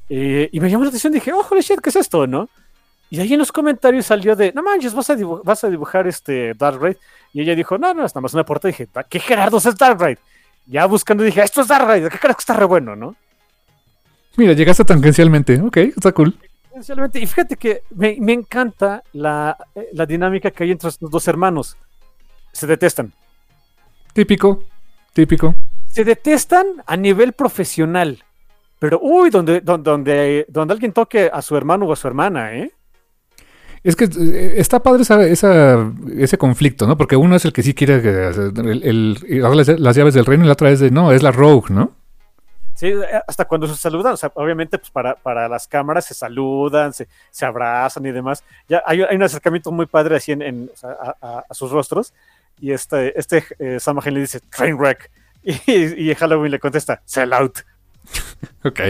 eh, 0.08 0.48
y 0.50 0.58
me 0.58 0.68
llamó 0.68 0.82
la 0.82 0.88
atención, 0.88 1.12
dije, 1.12 1.32
oh, 1.32 1.46
holy 1.48 1.60
shit, 1.60 1.80
¿qué 1.80 1.90
es 1.90 1.96
esto, 1.96 2.26
no? 2.26 2.48
Y 3.10 3.20
ahí 3.20 3.32
en 3.32 3.38
los 3.38 3.52
comentarios 3.52 4.06
salió 4.06 4.34
de, 4.34 4.52
no 4.52 4.62
manches, 4.62 4.92
vas 4.92 5.08
a, 5.10 5.14
dibujar, 5.14 5.44
vas 5.44 5.62
a 5.62 5.68
dibujar 5.68 6.06
este 6.08 6.54
Dark 6.54 6.82
Ride. 6.82 6.98
Y 7.32 7.42
ella 7.42 7.54
dijo, 7.54 7.78
no, 7.78 7.94
no, 7.94 8.04
es 8.04 8.12
nada 8.12 8.22
más 8.22 8.34
una 8.34 8.44
portada. 8.44 8.70
Y 8.70 8.72
dije, 8.72 8.88
¿qué 9.08 9.20
Gerardo 9.20 9.58
es 9.58 9.76
Dark 9.76 10.00
Ride? 10.00 10.18
Ya 10.66 10.86
buscando 10.86 11.22
dije, 11.22 11.42
esto 11.42 11.60
es 11.60 11.68
Dark 11.68 11.88
Ride, 11.88 12.08
¿qué 12.08 12.18
carajo 12.18 12.40
está 12.40 12.54
re 12.54 12.64
bueno, 12.64 12.96
no? 12.96 13.14
Mira, 14.36 14.52
llegaste 14.52 14.84
tangencialmente. 14.84 15.60
Ok, 15.60 15.76
está 15.78 16.12
cool. 16.12 16.36
Tangencialmente. 16.68 17.18
Y 17.20 17.26
fíjate 17.26 17.56
que 17.56 17.82
me, 17.90 18.16
encanta 18.32 19.02
la, 19.12 19.56
la, 19.92 20.06
dinámica 20.06 20.50
que 20.50 20.64
hay 20.64 20.70
entre 20.72 20.90
los 21.00 21.10
dos 21.10 21.28
hermanos. 21.28 21.76
Se 22.52 22.66
detestan. 22.66 23.12
Típico, 24.12 24.64
típico. 25.12 25.54
Se 25.90 26.04
detestan 26.04 26.66
a 26.86 26.96
nivel 26.96 27.32
profesional. 27.32 28.22
Pero, 28.78 28.98
uy, 29.02 29.30
donde, 29.30 29.60
donde, 29.60 29.90
donde, 29.90 30.46
donde 30.48 30.72
alguien 30.72 30.92
toque 30.92 31.30
a 31.32 31.42
su 31.42 31.56
hermano 31.56 31.86
o 31.86 31.92
a 31.92 31.96
su 31.96 32.08
hermana, 32.08 32.54
¿eh? 32.56 32.72
Es 33.82 33.96
que 33.96 34.04
eh, 34.04 34.54
está 34.56 34.82
padre 34.82 35.02
esa, 35.02 35.26
esa- 35.26 35.90
ese 36.16 36.38
conflicto, 36.38 36.86
¿no? 36.86 36.96
Porque 36.96 37.16
uno 37.16 37.36
es 37.36 37.44
el 37.44 37.52
que 37.52 37.62
sí 37.62 37.72
quiere 37.74 38.02
que, 38.02 38.28
el, 38.28 38.82
el- 38.84 39.82
las 39.82 39.96
llaves 39.96 40.14
del 40.14 40.26
reino 40.26 40.44
y 40.44 40.46
la 40.46 40.52
otra 40.52 40.70
es 40.70 40.80
de, 40.80 40.90
no, 40.90 41.12
es 41.12 41.22
la 41.22 41.32
Rogue, 41.32 41.72
¿no? 41.72 41.92
Sí, 42.80 42.86
eh, 42.86 43.20
hasta 43.28 43.44
cuando 43.44 43.66
se 43.68 43.76
saludan, 43.76 44.14
o 44.14 44.16
sea, 44.16 44.32
obviamente 44.36 44.78
pues 44.78 44.90
para, 44.90 45.14
para 45.14 45.48
las 45.50 45.68
cámaras 45.68 46.06
se 46.06 46.14
saludan, 46.14 46.94
se, 46.94 47.08
se 47.30 47.44
abrazan 47.44 48.06
y 48.06 48.10
demás. 48.10 48.42
Ya 48.70 48.82
hay, 48.86 49.02
hay 49.02 49.16
un 49.16 49.22
acercamiento 49.22 49.70
muy 49.70 49.84
padre 49.84 50.16
así 50.16 50.32
en, 50.32 50.40
en- 50.40 50.70
o 50.72 50.76
sea, 50.78 50.90
a, 50.92 51.16
a- 51.20 51.44
a 51.46 51.54
sus 51.54 51.70
rostros. 51.70 52.14
Y 52.58 52.72
este, 52.72 53.18
este 53.20 53.44
eh, 53.58 53.78
Sam 53.80 53.98
le 54.02 54.20
dice, 54.20 54.40
Trainwreck. 54.40 55.10
Y, 55.42 56.10
y 56.10 56.14
Halloween 56.14 56.50
le 56.52 56.58
contesta, 56.58 57.02
Sell 57.04 57.32
out. 57.34 57.58
Ok. 58.64 58.80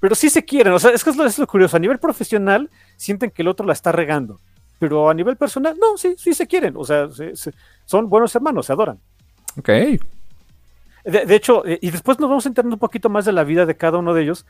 Pero 0.00 0.14
sí 0.14 0.30
se 0.30 0.44
quieren, 0.44 0.72
o 0.72 0.78
sea, 0.78 0.90
es 0.90 1.02
que 1.02 1.10
es 1.10 1.16
lo, 1.16 1.24
es 1.26 1.38
lo 1.38 1.46
curioso. 1.48 1.76
A 1.76 1.80
nivel 1.80 1.98
profesional, 1.98 2.70
sienten 2.96 3.30
que 3.32 3.42
el 3.42 3.48
otro 3.48 3.66
la 3.66 3.72
está 3.72 3.90
regando. 3.90 4.40
Pero 4.78 5.08
a 5.10 5.14
nivel 5.14 5.36
personal, 5.36 5.76
no, 5.80 5.96
sí, 5.96 6.14
sí 6.18 6.32
se 6.34 6.46
quieren. 6.46 6.74
O 6.76 6.84
sea, 6.84 7.10
se- 7.10 7.34
se- 7.34 7.54
son 7.86 8.08
buenos 8.08 8.34
hermanos, 8.36 8.66
se 8.66 8.72
adoran. 8.72 9.00
Ok. 9.58 9.68
De, 11.04 11.26
de 11.26 11.34
hecho, 11.34 11.64
eh, 11.66 11.78
y 11.82 11.90
después 11.90 12.18
nos 12.18 12.28
vamos 12.30 12.46
enterando 12.46 12.76
un 12.76 12.80
poquito 12.80 13.08
más 13.10 13.24
de 13.24 13.32
la 13.32 13.44
vida 13.44 13.66
de 13.66 13.76
cada 13.76 13.98
uno 13.98 14.14
de 14.14 14.22
ellos. 14.22 14.46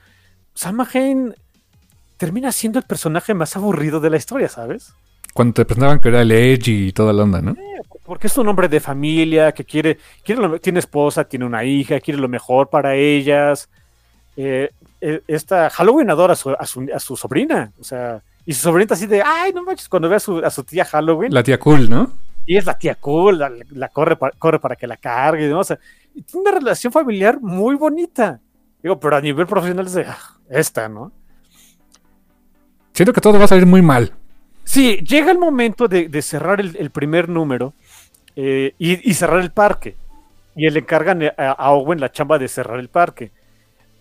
Salma 0.54 0.88
Hayek 0.92 1.34
termina 2.16 2.52
siendo 2.52 2.78
el 2.78 2.84
personaje 2.84 3.34
más 3.34 3.56
aburrido 3.56 4.00
de 4.00 4.10
la 4.10 4.16
historia, 4.16 4.48
¿sabes? 4.48 4.92
Cuando 5.32 5.54
te 5.54 5.64
presentaban 5.64 5.98
que 5.98 6.08
era 6.08 6.22
el 6.22 6.30
Edge 6.30 6.68
y 6.68 6.92
toda 6.92 7.12
la 7.12 7.24
onda, 7.24 7.42
¿no? 7.42 7.56
Porque 8.04 8.28
es 8.28 8.38
un 8.38 8.46
hombre 8.48 8.68
de 8.68 8.78
familia 8.80 9.50
que 9.52 9.64
quiere, 9.64 9.98
quiere 10.22 10.40
lo- 10.42 10.60
tiene 10.60 10.78
esposa, 10.78 11.24
tiene 11.24 11.44
una 11.44 11.64
hija, 11.64 11.98
quiere 12.00 12.20
lo 12.20 12.28
mejor 12.28 12.68
para 12.68 12.94
ellas. 12.94 13.68
Eh, 14.36 14.70
eh, 15.00 15.22
esta 15.26 15.70
Halloween 15.70 16.10
adora 16.10 16.34
a 16.34 16.36
su, 16.36 16.50
a, 16.50 16.66
su, 16.66 16.86
a 16.94 16.98
su 17.00 17.16
sobrina, 17.16 17.72
o 17.80 17.84
sea, 17.84 18.22
y 18.46 18.52
su 18.52 18.60
sobrinita 18.62 18.94
así 18.94 19.06
de, 19.06 19.22
ay, 19.22 19.52
no 19.52 19.62
manches, 19.64 19.88
cuando 19.88 20.08
ve 20.08 20.16
a 20.16 20.20
su, 20.20 20.38
a 20.38 20.50
su 20.50 20.62
tía 20.64 20.84
Halloween, 20.84 21.32
La 21.32 21.42
tía 21.42 21.58
cool, 21.58 21.88
¿no? 21.90 22.12
y 22.46 22.56
es 22.58 22.66
la 22.66 22.76
tía 22.78 22.94
cool, 22.96 23.38
la, 23.38 23.50
la 23.70 23.88
corre, 23.88 24.16
para, 24.16 24.36
corre 24.38 24.58
para 24.60 24.76
que 24.76 24.86
la 24.86 24.98
cargue 24.98 25.44
y 25.44 25.48
demás. 25.48 25.62
O 25.70 25.74
sea, 25.74 25.78
y 26.14 26.22
tiene 26.22 26.48
una 26.48 26.58
relación 26.58 26.92
familiar 26.92 27.40
muy 27.40 27.74
bonita. 27.76 28.40
Digo, 28.82 28.98
pero 29.00 29.16
a 29.16 29.20
nivel 29.20 29.46
profesional 29.46 29.86
es 29.86 29.92
de, 29.94 30.04
"Ah, 30.04 30.18
esta, 30.48 30.88
¿no? 30.88 31.12
Siento 32.92 33.12
que 33.12 33.20
todo 33.20 33.38
va 33.38 33.44
a 33.46 33.48
salir 33.48 33.66
muy 33.66 33.82
mal. 33.82 34.12
Sí, 34.62 34.96
llega 34.98 35.32
el 35.32 35.38
momento 35.38 35.88
de, 35.88 36.08
de 36.08 36.22
cerrar 36.22 36.60
el, 36.60 36.76
el 36.76 36.90
primer 36.90 37.28
número 37.28 37.74
eh, 38.36 38.74
y, 38.78 39.10
y 39.10 39.14
cerrar 39.14 39.40
el 39.40 39.50
parque. 39.50 39.96
Y 40.56 40.70
le 40.70 40.78
encargan 40.80 41.22
a, 41.36 41.50
a 41.52 41.70
Owen 41.72 42.00
la 42.00 42.12
chamba 42.12 42.38
de 42.38 42.46
cerrar 42.48 42.78
el 42.78 42.88
parque. 42.88 43.32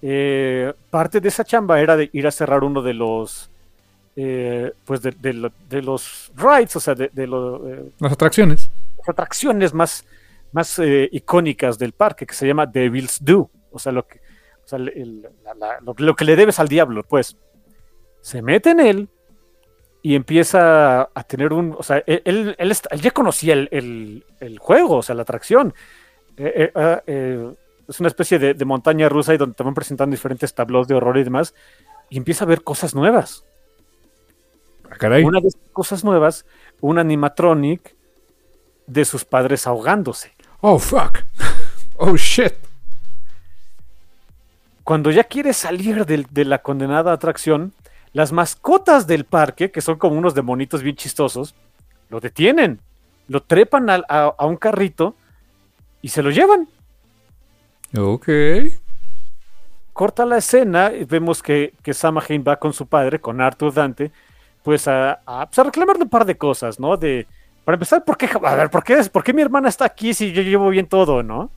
Eh, 0.01 0.71
parte 0.91 1.19
de 1.19 1.29
esa 1.29 1.43
chamba 1.43 1.79
era 1.79 1.95
de 1.97 2.09
ir 2.13 2.27
a 2.27 2.31
cerrar 2.31 2.63
uno 2.63 2.81
de 2.81 2.93
los, 2.93 3.49
eh, 4.15 4.71
pues 4.85 5.01
de, 5.01 5.11
de 5.11 5.33
lo- 5.33 5.51
de 5.69 5.81
los 5.81 6.31
rides, 6.35 6.75
o 6.75 6.79
sea, 6.79 6.93
de, 6.93 7.09
de 7.11 7.25
lo- 7.25 7.67
eh, 7.67 7.91
Las 7.99 8.11
atracciones. 8.13 8.69
las 8.99 9.09
atracciones 9.09 9.73
más, 9.73 10.05
más 10.53 10.79
eh, 10.79 11.09
icónicas 11.11 11.77
del 11.77 11.91
parque, 11.93 12.25
que 12.25 12.33
se 12.33 12.47
llama 12.47 12.65
Devil's 12.65 13.17
Do. 13.23 13.49
O 13.71 13.79
sea, 13.79 13.91
lo 13.91 14.07
que, 14.07 14.19
o 14.63 14.67
sea, 14.67 14.77
el- 14.79 14.89
el- 14.89 15.21
la- 15.43 15.53
la- 15.55 15.79
lo, 15.81 15.93
lo 15.97 16.15
que 16.15 16.25
le 16.25 16.35
debes 16.35 16.59
al 16.59 16.67
diablo, 16.67 17.03
pues. 17.03 17.35
Se 18.21 18.41
mete 18.41 18.69
en 18.69 18.79
él 18.79 19.09
y 20.01 20.15
empieza 20.15 21.01
a 21.13 21.23
tener 21.27 21.51
un. 21.51 21.75
O 21.77 21.83
sea, 21.83 21.97
él, 22.07 22.21
él- 22.23 22.55
él 22.57 22.73
él 22.91 23.01
ya 23.01 23.11
conocía 23.11 23.53
el, 23.53 23.67
el- 23.71 24.25
el 24.39 24.59
juego, 24.59 24.97
o 24.97 25.01
sea, 25.03 25.15
la 25.15 25.23
atracción. 25.23 25.73
Eh, 26.37 26.53
eh, 26.55 26.71
ah, 26.75 27.01
es 27.87 27.99
una 27.99 28.07
especie 28.07 28.39
de, 28.39 28.53
de 28.53 28.65
montaña 28.65 29.09
rusa 29.09 29.33
y 29.33 29.37
donde 29.37 29.55
te 29.55 29.63
van 29.63 29.73
presentando 29.73 30.13
diferentes 30.15 30.53
tablos 30.53 30.87
de 30.87 30.95
horror 30.95 31.17
y 31.17 31.23
demás. 31.25 31.53
Y 32.09 32.17
empieza 32.17 32.45
a 32.45 32.47
ver 32.47 32.63
cosas 32.63 32.95
nuevas. 32.95 33.43
Ah, 34.89 34.95
caray. 34.97 35.23
Una 35.23 35.41
de 35.41 35.47
esas 35.49 35.61
cosas 35.73 36.03
nuevas, 36.03 36.45
un 36.79 36.99
animatronic 36.99 37.95
de 38.87 39.05
sus 39.05 39.25
padres 39.25 39.67
ahogándose. 39.67 40.32
Oh, 40.65 40.79
fuck. 40.79 41.19
Oh, 41.97 42.17
shit. 42.17 42.53
Cuando 44.83 45.11
ya 45.11 45.23
quiere 45.23 45.53
salir 45.53 46.05
del- 46.05 46.25
de, 46.29 46.43
la 46.43 46.61
condenada 46.61 47.13
atracción, 47.13 47.71
las 48.13 48.31
mascotas 48.31 49.05
del 49.07 49.25
parque, 49.25 49.71
que 49.71 49.79
son 49.79 49.97
como 49.97 50.15
unos 50.17 50.33
demonitos 50.33 50.81
bien 50.81 50.95
chistosos, 50.95 51.53
lo 52.09 52.19
detienen, 52.19 52.79
lo 53.27 53.41
trepan 53.43 53.89
a, 53.89 53.95
a 54.09 54.45
un 54.45 54.57
carrito 54.57 55.15
y 56.01 56.09
se 56.09 56.23
lo 56.23 56.31
llevan. 56.31 56.67
Ok. 57.97 58.27
Corta 59.93 60.25
la 60.25 60.37
escena 60.39 60.91
y 60.91 61.05
vemos 61.05 61.43
que, 61.43 61.73
que 61.83 61.93
Samhain 61.93 62.43
va 62.45 62.55
con 62.57 62.73
su 62.73 62.87
padre, 62.87 63.21
con 63.21 63.39
Arthur 63.39 63.71
Dante, 63.73 64.11
pues 64.63 64.87
a, 64.87 65.21
a, 65.25 65.45
pues 65.45 65.59
a 65.59 65.63
reclamarle 65.63 66.03
un 66.03 66.09
par 66.09 66.25
de 66.25 66.35
cosas, 66.37 66.79
¿no? 66.79 66.97
De, 66.97 67.27
para 67.65 67.75
empezar, 67.75 68.03
¿por 68.03 68.17
qué, 68.17 68.29
a 68.43 68.55
ver, 68.55 68.69
¿por 68.69 68.83
qué, 68.83 68.97
¿por 69.11 69.23
qué 69.23 69.33
mi 69.33 69.41
hermana 69.41 69.69
está 69.69 69.85
aquí 69.85 70.13
si 70.13 70.31
yo 70.33 70.41
llevo 70.41 70.69
bien 70.69 70.87
todo, 70.87 71.23
¿no? 71.23 71.49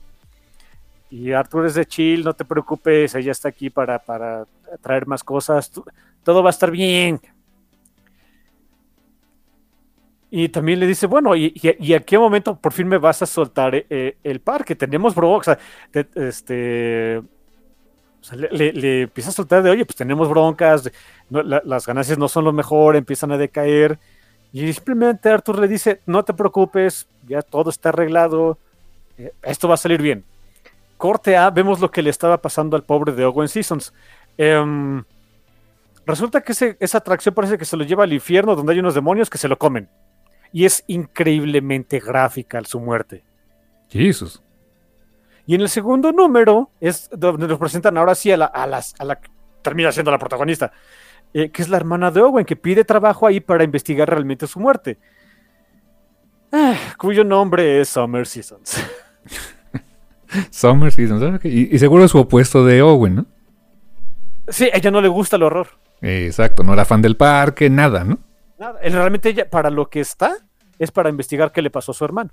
Y 1.09 1.31
Arthur 1.31 1.65
es 1.65 1.75
de 1.75 1.85
chill, 1.85 2.23
no 2.23 2.33
te 2.33 2.45
preocupes, 2.45 3.15
ella 3.15 3.31
está 3.31 3.49
aquí 3.49 3.69
para, 3.69 3.99
para 3.99 4.45
traer 4.81 5.07
más 5.07 5.23
cosas, 5.23 5.71
todo 6.23 6.43
va 6.43 6.49
a 6.49 6.51
estar 6.51 6.69
bien. 6.71 7.19
Y 10.29 10.49
también 10.49 10.79
le 10.81 10.87
dice, 10.87 11.07
bueno, 11.07 11.35
¿y, 11.37 11.53
y, 11.55 11.93
a 11.93 12.01
qué 12.01 12.17
momento 12.19 12.57
por 12.59 12.73
fin 12.73 12.87
me 12.87 12.97
vas 12.97 13.21
a 13.21 13.25
soltar 13.25 13.73
eh, 13.89 14.17
el 14.23 14.41
parque? 14.41 14.75
Tenemos 14.75 15.15
bronca, 15.15 15.39
o 15.39 15.43
sea, 15.43 15.59
te- 15.89 16.27
este, 16.27 17.21
le, 18.51 19.03
empieza 19.03 19.29
a 19.29 19.33
soltar 19.33 19.63
de, 19.63 19.69
oye, 19.69 19.85
pues 19.85 19.95
tenemos 19.95 20.27
broncas, 20.29 20.91
las 21.29 21.85
ganancias 21.85 22.17
no 22.17 22.27
son 22.27 22.43
lo 22.43 22.51
mejor, 22.51 22.97
empiezan 22.97 23.31
a 23.31 23.37
decaer. 23.37 23.97
Y 24.65 24.73
simplemente 24.73 25.29
Arthur 25.29 25.59
le 25.59 25.67
dice, 25.67 26.01
no 26.05 26.23
te 26.23 26.33
preocupes, 26.33 27.07
ya 27.27 27.41
todo 27.41 27.69
está 27.69 27.89
arreglado, 27.89 28.57
eh, 29.17 29.31
esto 29.43 29.67
va 29.67 29.75
a 29.75 29.77
salir 29.77 30.01
bien. 30.01 30.23
Corte 30.97 31.37
A, 31.37 31.49
vemos 31.51 31.79
lo 31.79 31.91
que 31.91 32.01
le 32.01 32.09
estaba 32.09 32.37
pasando 32.41 32.75
al 32.75 32.83
pobre 32.83 33.11
de 33.13 33.23
Owen 33.25 33.47
Seasons. 33.47 33.93
Em, 34.37 35.03
resulta 36.05 36.41
que 36.41 36.53
ese- 36.53 36.75
esa 36.79 36.97
atracción 36.97 37.35
parece 37.35 37.57
que 37.57 37.65
se 37.65 37.77
lo 37.77 37.83
lleva 37.83 38.03
al 38.03 38.13
infierno 38.13 38.55
donde 38.55 38.73
hay 38.73 38.79
unos 38.79 38.95
demonios 38.95 39.29
que 39.29 39.37
se 39.37 39.47
lo 39.47 39.57
comen. 39.59 39.89
Y 40.51 40.65
es 40.65 40.83
increíblemente 40.87 41.99
gráfica 41.99 42.63
su 42.63 42.79
muerte. 42.79 43.23
Jesus. 43.89 44.41
Y 45.45 45.53
en 45.55 45.61
el 45.61 45.69
segundo 45.69 46.11
número 46.11 46.71
es 46.81 47.09
donde 47.11 47.47
nos 47.47 47.59
presentan 47.59 47.95
ahora 47.97 48.15
sí 48.15 48.31
a 48.31 48.37
la, 48.37 48.45
a 48.45 48.65
las, 48.65 48.95
a 48.99 49.05
la 49.05 49.17
que 49.17 49.29
termina 49.61 49.91
siendo 49.91 50.09
la 50.11 50.17
protagonista, 50.17 50.71
eh, 51.33 51.49
que 51.49 51.61
es 51.61 51.69
la 51.69 51.77
hermana 51.77 52.11
de 52.11 52.21
Owen, 52.21 52.45
que 52.45 52.55
pide 52.55 52.83
trabajo 52.83 53.27
ahí 53.27 53.39
para 53.39 53.63
investigar 53.63 54.09
realmente 54.09 54.47
su 54.47 54.59
muerte. 54.59 54.97
Ah, 56.51 56.77
cuyo 56.97 57.23
nombre 57.23 57.81
es 57.81 57.89
Summer 57.89 58.25
Seasons. 58.25 58.83
Summer 60.49 60.91
Seasons. 60.91 61.43
Y, 61.45 61.75
y 61.75 61.79
seguro 61.79 62.05
es 62.05 62.11
su 62.11 62.19
opuesto 62.19 62.65
de 62.65 62.81
Owen, 62.81 63.15
¿no? 63.15 63.25
Sí, 64.47 64.69
a 64.73 64.77
ella 64.77 64.91
no 64.91 65.01
le 65.01 65.09
gusta 65.09 65.35
el 65.35 65.43
horror. 65.43 65.67
Exacto. 66.01 66.63
No 66.63 66.73
era 66.73 66.85
fan 66.85 67.01
del 67.01 67.17
parque, 67.17 67.69
nada, 67.69 68.03
¿no? 68.03 68.19
Nada. 68.57 68.79
Él, 68.81 68.93
Realmente 68.93 69.29
ella, 69.29 69.49
para 69.49 69.69
lo 69.69 69.89
que 69.89 69.99
está, 69.99 70.37
es 70.79 70.91
para 70.91 71.09
investigar 71.09 71.51
qué 71.51 71.61
le 71.61 71.69
pasó 71.69 71.91
a 71.91 71.95
su 71.95 72.05
hermano. 72.05 72.31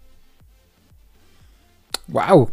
Wow. 2.09 2.51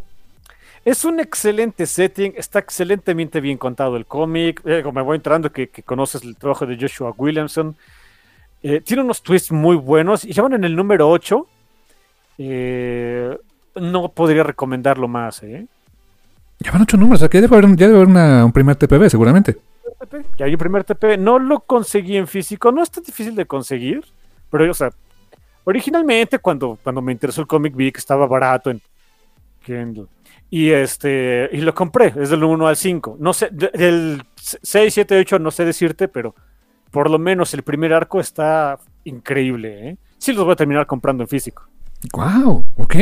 Es 0.84 1.06
un 1.06 1.20
excelente 1.20 1.86
setting, 1.86 2.34
está 2.36 2.60
excelentemente 2.60 3.40
bien 3.40 3.58
contado 3.58 3.98
el 3.98 4.06
cómic. 4.08 4.62
eh, 4.66 4.84
me 4.94 5.02
voy 5.04 5.18
entrando 5.18 5.52
que, 5.52 5.70
que 5.70 5.84
conoces 5.84 6.24
el 6.24 6.36
trabajo 6.36 6.66
de 6.66 6.78
Joshua 6.80 7.14
Williamson. 7.16 7.76
Eh, 8.64 8.82
tiene 8.82 9.04
unos 9.04 9.22
twists 9.22 9.52
muy 9.52 9.76
buenos 9.76 10.26
y 10.26 10.34
ya 10.34 10.42
van 10.42 10.54
en 10.54 10.64
el 10.64 10.76
número 10.76 11.08
8. 11.10 11.48
Eh, 12.40 13.38
no 13.76 14.10
podría 14.10 14.44
recomendarlo 14.44 15.08
más. 15.08 15.44
¿eh? 15.44 15.68
Ya 16.60 16.72
van 16.72 16.82
ocho 16.82 16.98
números. 16.98 17.20
O 17.20 17.22
sea, 17.22 17.30
que 17.30 17.38
ya 17.38 17.42
debe 17.42 17.56
haber, 17.56 17.66
un, 17.66 17.78
ya 17.78 17.86
debe 17.88 17.98
haber 18.00 18.10
una- 18.10 18.44
un 18.46 18.52
primer 18.52 18.76
TPB, 18.76 19.10
seguramente. 19.10 19.58
Ya 20.38 20.46
hay 20.46 20.54
un 20.54 20.58
primer 20.60 20.84
TP. 20.84 21.18
No 21.18 21.38
lo 21.38 21.60
conseguí 21.60 22.18
en 22.18 22.28
físico, 22.28 22.72
no 22.72 22.82
es 22.82 22.90
tan 22.90 23.04
difícil 23.04 23.36
de 23.36 23.46
conseguir. 23.46 24.04
Pero, 24.50 24.70
o 24.70 24.74
sea, 24.74 24.90
originalmente 25.64 26.40
cuando, 26.40 26.78
cuando 26.84 27.02
me 27.04 27.12
interesó 27.12 27.42
el 27.42 27.48
cómic 27.48 27.76
vi 27.76 27.92
que 27.92 28.00
estaba 28.00 28.26
barato 28.26 28.72
en 28.72 28.82
Kindle. 29.64 30.06
Y 30.52 30.72
este, 30.72 31.50
y 31.54 31.62
lo 31.62 31.74
compré, 31.74 32.14
es 32.16 32.30
del 32.30 32.44
1 32.44 32.68
al 32.68 32.76
5. 32.76 33.16
No 33.20 33.34
sé, 33.34 33.50
de- 33.52 33.70
del 33.74 34.24
6, 34.36 34.94
7, 34.94 35.18
8 35.20 35.40
no 35.40 35.50
sé 35.50 35.64
decirte, 35.66 36.08
pero 36.10 36.36
por 36.92 37.10
lo 37.10 37.18
menos 37.18 37.54
el 37.54 37.64
primer 37.64 37.94
arco 37.94 38.20
está 38.20 38.78
increíble, 39.06 39.90
¿eh? 39.90 39.98
Sí 40.18 40.34
los 40.34 40.44
voy 40.44 40.54
a 40.54 40.58
terminar 40.58 40.86
comprando 40.86 41.24
en 41.24 41.30
físico. 41.30 41.64
Wow. 42.14 42.66
Ok. 42.76 42.96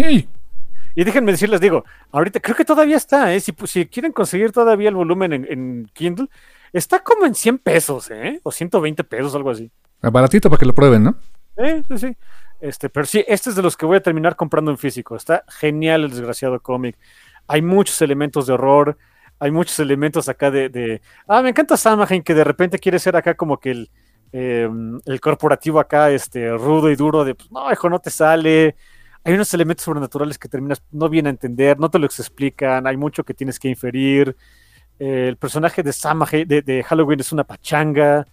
Y 0.95 1.03
déjenme 1.03 1.31
decirles, 1.31 1.59
digo, 1.59 1.83
ahorita 2.11 2.39
creo 2.39 2.55
que 2.55 2.65
todavía 2.65 2.97
está, 2.97 3.33
¿eh? 3.33 3.39
Si, 3.39 3.53
si 3.65 3.87
quieren 3.87 4.11
conseguir 4.11 4.51
todavía 4.51 4.89
el 4.89 4.95
volumen 4.95 5.33
en, 5.33 5.45
en 5.49 5.89
Kindle, 5.93 6.27
está 6.71 6.99
como 6.99 7.25
en 7.25 7.33
100 7.33 7.57
pesos, 7.57 8.11
¿eh? 8.11 8.39
O 8.43 8.51
120 8.51 9.03
pesos, 9.03 9.33
algo 9.33 9.49
así. 9.49 9.71
Baratito 10.01 10.49
para 10.49 10.59
que 10.59 10.65
lo 10.65 10.75
prueben, 10.75 11.03
¿no? 11.03 11.15
Eh, 11.57 11.81
sí, 11.89 11.97
sí. 11.97 12.17
Este, 12.61 12.89
pero 12.89 13.05
sí, 13.05 13.23
este 13.27 13.49
es 13.49 13.55
de 13.55 13.61
los 13.61 13.75
que 13.75 13.85
voy 13.85 13.97
a 13.97 14.01
terminar 14.03 14.35
comprando 14.35 14.69
en 14.71 14.77
físico. 14.77 15.15
Está 15.15 15.43
genial 15.47 16.03
el 16.03 16.09
desgraciado 16.11 16.59
cómic. 16.59 16.95
Hay 17.49 17.61
muchos 17.61 18.01
elementos 18.01 18.47
de 18.47 18.53
horror, 18.53 18.97
hay 19.39 19.51
muchos 19.51 19.77
elementos 19.79 20.29
acá 20.29 20.51
de, 20.51 21.01
ah, 21.27 21.41
me 21.41 21.49
encanta 21.49 21.75
Samhain 21.75 22.23
que 22.23 22.33
de 22.33 22.43
repente 22.45 22.79
quiere 22.79 22.99
ser 22.99 23.17
acá 23.17 23.33
como 23.35 23.59
que 23.59 23.71
el 23.71 23.91
em, 24.31 24.99
el 25.05 25.19
corporativo 25.19 25.79
acá, 25.79 26.11
este, 26.11 26.51
rudo 26.51 26.91
y 26.91 26.95
duro, 26.95 27.23
de, 27.23 27.33
pues, 27.33 27.51
no, 27.51 27.71
hijo, 27.71 27.89
no 27.89 27.99
te 27.99 28.11
sale. 28.11 28.75
Hay 29.23 29.33
unos 29.33 29.53
elementos 29.53 29.83
sobrenaturales 29.83 30.37
que 30.37 30.47
terminas 30.47 30.83
no 30.91 31.09
bien 31.09 31.27
a 31.27 31.31
entender, 31.31 31.79
no 31.79 31.89
te 31.89 31.99
los 31.99 32.19
explican, 32.19 32.85
hay 32.87 32.95
mucho 32.95 33.23
que 33.23 33.33
tienes 33.33 33.59
que 33.59 33.67
inferir. 33.67 34.35
El 34.99 35.37
personaje 35.37 35.81
de 35.81 35.93
Sam 35.93 36.23
de, 36.29 36.61
de, 36.61 36.83
Halloween 36.83 37.19
es 37.21 37.31
una 37.31 37.43
pachanga. 37.43 38.25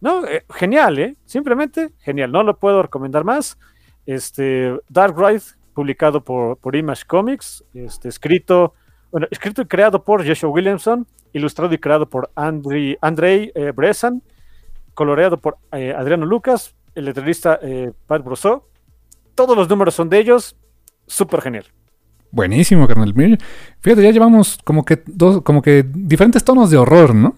No, 0.00 0.26
eh, 0.26 0.44
genial, 0.50 0.98
¿eh? 0.98 1.16
Simplemente 1.24 1.92
genial. 2.00 2.32
No 2.32 2.42
lo 2.42 2.58
puedo 2.58 2.82
recomendar 2.82 3.24
más. 3.24 3.58
Este, 4.06 4.78
Dark 4.88 5.16
Ride, 5.18 5.42
publicado 5.74 6.22
por, 6.22 6.56
por 6.58 6.76
Image 6.76 7.04
Comics, 7.06 7.64
este, 7.74 8.08
escrito, 8.08 8.74
bueno, 9.10 9.26
escrito 9.30 9.62
y 9.62 9.66
creado 9.66 10.02
por 10.04 10.26
Joshua 10.26 10.50
Williamson, 10.50 11.06
ilustrado 11.32 11.72
y 11.74 11.78
creado 11.78 12.08
por 12.08 12.30
Andrei, 12.34 12.96
Andrei 13.00 13.52
eh, 13.54 13.72
Bresan, 13.74 14.22
coloreado 14.94 15.36
por 15.38 15.58
eh, 15.72 15.94
Adriano 15.96 16.26
Lucas, 16.26 16.74
el 16.94 17.06
letrista 17.06 17.58
eh, 17.62 17.92
Pat 18.06 18.22
Brousseau. 18.22 18.64
Todos 19.34 19.56
los 19.56 19.68
números 19.68 19.94
son 19.94 20.08
de 20.08 20.18
ellos. 20.18 20.56
Súper 21.06 21.40
genial. 21.40 21.64
Buenísimo, 22.30 22.86
carnal. 22.86 23.14
Fíjate, 23.80 24.02
ya 24.02 24.10
llevamos 24.10 24.58
como 24.64 24.84
que 24.84 25.02
dos, 25.06 25.42
como 25.42 25.62
que 25.62 25.84
diferentes 25.88 26.44
tonos 26.44 26.70
de 26.70 26.76
horror, 26.76 27.14
¿no? 27.14 27.34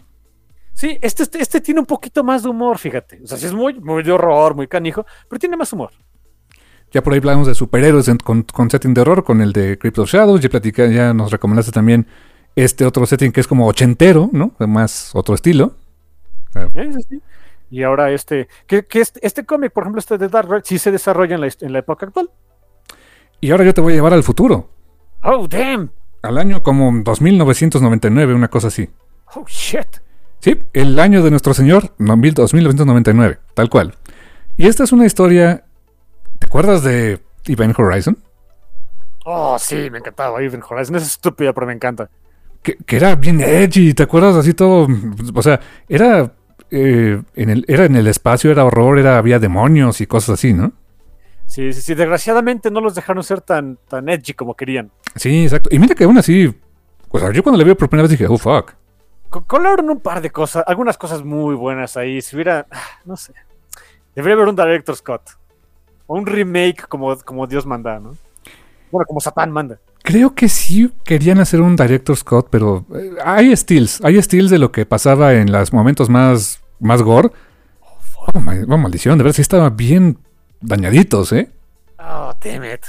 Sí, 0.74 0.98
este, 1.00 1.22
este, 1.22 1.40
este 1.40 1.60
tiene 1.60 1.80
un 1.80 1.86
poquito 1.86 2.24
más 2.24 2.42
de 2.42 2.48
humor, 2.48 2.78
fíjate. 2.78 3.20
O 3.22 3.26
sea, 3.26 3.38
sí 3.38 3.46
es 3.46 3.54
muy, 3.54 3.78
muy 3.80 4.02
de 4.02 4.12
horror, 4.12 4.54
muy 4.54 4.66
canijo, 4.66 5.06
pero 5.28 5.38
tiene 5.38 5.56
más 5.56 5.72
humor. 5.72 5.92
Ya 6.92 7.02
por 7.02 7.12
ahí 7.12 7.18
hablamos 7.18 7.46
de 7.46 7.54
superhéroes 7.54 8.10
con, 8.22 8.42
con, 8.42 8.70
setting 8.70 8.94
de 8.94 9.00
horror, 9.00 9.24
con 9.24 9.40
el 9.40 9.52
de 9.52 9.78
Crypto 9.78 10.04
Shadows. 10.04 10.40
Ya, 10.40 10.86
ya 10.86 11.14
nos 11.14 11.30
recomendaste 11.30 11.72
también 11.72 12.06
este 12.54 12.84
otro 12.84 13.06
setting 13.06 13.32
que 13.32 13.40
es 13.40 13.46
como 13.46 13.66
ochentero, 13.66 14.28
¿no? 14.32 14.52
Más 14.58 15.14
otro 15.14 15.34
estilo. 15.34 15.74
Y 17.70 17.82
ahora 17.82 18.10
este, 18.10 18.48
que, 18.66 18.84
este, 18.92 19.26
este, 19.26 19.46
cómic, 19.46 19.72
por 19.72 19.84
ejemplo, 19.84 19.98
este 19.98 20.18
de 20.18 20.28
Dark 20.28 20.50
Red, 20.50 20.62
sí 20.64 20.78
se 20.78 20.90
desarrolla 20.90 21.36
en 21.36 21.40
la, 21.40 21.48
en 21.58 21.72
la 21.72 21.78
época 21.78 22.04
actual. 22.04 22.30
Y 23.40 23.50
ahora 23.50 23.64
yo 23.64 23.72
te 23.72 23.80
voy 23.80 23.94
a 23.94 23.96
llevar 23.96 24.12
al 24.12 24.22
futuro. 24.22 24.68
Oh, 25.22 25.48
damn. 25.48 25.90
Al 26.20 26.36
año 26.36 26.62
como 26.62 26.92
2999, 27.02 28.34
una 28.34 28.48
cosa 28.48 28.68
así. 28.68 28.90
Oh, 29.34 29.44
shit. 29.48 29.86
Sí, 30.40 30.58
el 30.72 30.98
año 30.98 31.22
de 31.22 31.30
nuestro 31.30 31.54
Señor, 31.54 31.94
2999, 31.98 33.38
tal 33.54 33.70
cual. 33.70 33.94
Y 34.56 34.66
esta 34.66 34.84
es 34.84 34.92
una 34.92 35.06
historia. 35.06 35.64
¿Te 36.52 36.58
acuerdas 36.58 36.82
de 36.84 37.18
Event 37.46 37.78
Horizon? 37.78 38.18
Oh, 39.24 39.58
sí, 39.58 39.88
me 39.90 39.98
encantaba 39.98 40.42
Event 40.42 40.64
Horizon. 40.68 40.96
Es 40.96 41.06
estúpida, 41.06 41.54
pero 41.54 41.66
me 41.66 41.72
encanta 41.72 42.10
que, 42.62 42.96
era 42.96 43.16
bien 43.16 43.40
edgy, 43.40 43.94
¿te 43.94 44.04
acuerdas? 44.04 44.36
Así 44.36 44.54
todo, 44.54 44.86
o 45.34 45.42
sea, 45.42 45.60
era, 45.88 46.32
eh, 46.70 47.20
en 47.34 47.50
el, 47.50 47.64
era 47.68 47.84
en 47.84 47.96
el 47.96 48.06
espacio, 48.06 48.50
era 48.50 48.64
horror, 48.64 48.98
era, 48.98 49.18
había 49.18 49.38
demonios 49.38 50.00
y 50.00 50.06
cosas 50.06 50.34
así, 50.34 50.52
¿no? 50.52 50.72
Sí, 51.46 51.72
sí, 51.72 51.82
sí, 51.82 51.94
desgraciadamente 51.94 52.70
no 52.70 52.80
los 52.80 52.94
dejaron 52.94 53.24
ser 53.24 53.40
tan, 53.40 53.78
tan 53.88 54.08
edgy 54.08 54.32
como 54.32 54.54
querían. 54.54 54.90
Sí, 55.16 55.44
exacto. 55.44 55.68
Y 55.72 55.78
mira 55.78 55.94
que 55.94 56.04
aún 56.04 56.18
así, 56.18 56.54
o 57.08 57.18
sea, 57.18 57.32
yo 57.32 57.42
cuando 57.42 57.58
le 57.58 57.64
vi 57.64 57.74
por 57.74 57.88
primera 57.88 58.08
vez 58.08 58.18
dije, 58.18 58.26
oh, 58.28 58.38
fuck. 58.38 58.74
Colaron 59.46 59.90
un 59.90 60.00
par 60.00 60.20
de 60.20 60.30
cosas, 60.30 60.64
algunas 60.66 60.96
cosas 60.96 61.24
muy 61.24 61.54
buenas 61.54 61.96
ahí. 61.96 62.22
Si 62.22 62.36
hubiera, 62.36 62.66
no 63.04 63.16
sé, 63.16 63.32
debería 64.14 64.34
haber 64.34 64.48
un 64.48 64.56
Director 64.56 64.96
Scott. 64.96 65.22
O 66.12 66.16
un 66.16 66.26
remake 66.26 66.86
como, 66.88 67.16
como 67.20 67.46
Dios 67.46 67.64
manda, 67.64 67.98
¿no? 67.98 68.14
Bueno, 68.90 69.06
como 69.06 69.18
Satán 69.18 69.50
manda. 69.50 69.78
Creo 70.02 70.34
que 70.34 70.46
sí 70.50 70.92
querían 71.04 71.40
hacer 71.40 71.62
un 71.62 71.74
Director 71.74 72.14
Scott, 72.14 72.48
pero 72.50 72.84
eh, 72.94 73.12
hay 73.24 73.56
steals, 73.56 73.98
hay 74.04 74.20
steals 74.20 74.50
de 74.50 74.58
lo 74.58 74.70
que 74.72 74.84
pasaba 74.84 75.32
en 75.32 75.50
los 75.50 75.72
momentos 75.72 76.10
más, 76.10 76.60
más 76.80 77.00
gore. 77.00 77.30
Oh, 78.34 78.40
maldición, 78.40 79.16
de 79.16 79.24
verdad 79.24 79.36
sí 79.36 79.40
estaban 79.40 79.74
bien 79.74 80.18
dañaditos, 80.60 81.32
¿eh? 81.32 81.48
Oh, 81.98 82.34
damn 82.44 82.62
it. 82.62 82.84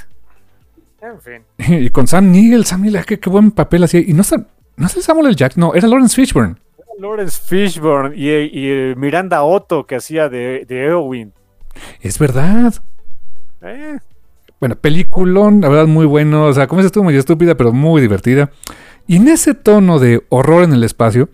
En 1.01 1.21
fin. 1.21 1.43
y 1.85 1.89
con 1.91 2.07
Sam 2.07 2.29
Neill, 2.29 2.65
Sam 2.65 2.81
Neill, 2.81 3.05
qué, 3.05 3.29
buen 3.29 3.51
papel 3.51 3.85
hacía. 3.85 4.01
Y 4.01 4.11
no, 4.11 4.23
no 4.75 4.85
es 4.85 4.91
Samuel 4.91 5.27
L. 5.27 5.35
Jack, 5.37 5.55
no, 5.55 5.73
era 5.73 5.87
Lawrence 5.87 6.13
Fishburne. 6.13 6.57
Lawrence 6.99 7.39
Fishburne 7.41 8.17
y, 8.17 8.29
y, 8.31 8.95
Miranda 8.97 9.43
Otto 9.43 9.85
que 9.85 9.95
hacía 9.95 10.27
de, 10.27 10.65
de 10.67 10.87
Eowyn. 10.87 11.31
Es 12.01 12.19
verdad. 12.19 12.73
Eh, 13.63 13.99
bueno, 14.59 14.75
peliculón, 14.75 15.61
la 15.61 15.69
verdad, 15.69 15.87
muy 15.87 16.05
bueno. 16.05 16.45
O 16.45 16.53
sea, 16.53 16.67
como 16.67 16.81
es 16.81 16.85
estuvo 16.85 17.03
muy 17.03 17.15
estúpida, 17.15 17.55
pero 17.55 17.71
muy 17.73 18.01
divertida. 18.01 18.51
Y 19.07 19.17
en 19.17 19.27
ese 19.27 19.53
tono 19.53 19.99
de 19.99 20.23
horror 20.29 20.63
en 20.63 20.73
el 20.73 20.83
espacio. 20.83 21.29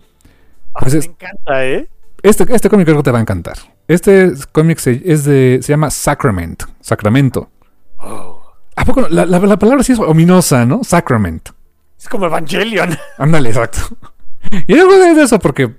Ah, 0.74 0.80
pues 0.80 0.94
me 0.94 1.04
encanta, 1.04 1.66
¿eh? 1.66 1.88
Este, 2.22 2.44
este 2.54 2.68
cómic 2.68 2.86
creo 2.86 2.98
que 2.98 3.04
te 3.04 3.10
va 3.10 3.18
a 3.18 3.22
encantar. 3.22 3.56
Este 3.88 4.32
cómic 4.52 4.78
se, 4.78 5.02
es 5.04 5.24
de, 5.24 5.60
se 5.62 5.72
llama 5.72 5.90
Sacrament. 5.90 6.64
Sacramento. 6.80 7.50
Oh. 7.98 8.42
¿A 8.76 8.84
poco? 8.84 9.08
La, 9.08 9.26
la, 9.26 9.58
palabra 9.58 9.82
sí 9.82 9.92
es 9.92 9.98
ominosa, 9.98 10.64
¿no? 10.66 10.84
Sacrament. 10.84 11.50
Es 11.98 12.08
como 12.08 12.26
Evangelion. 12.26 12.96
Ándale, 13.18 13.50
exacto. 13.50 13.96
Y 14.66 14.78
algo 14.78 14.96
de 14.96 15.22
eso, 15.22 15.38
porque 15.38 15.74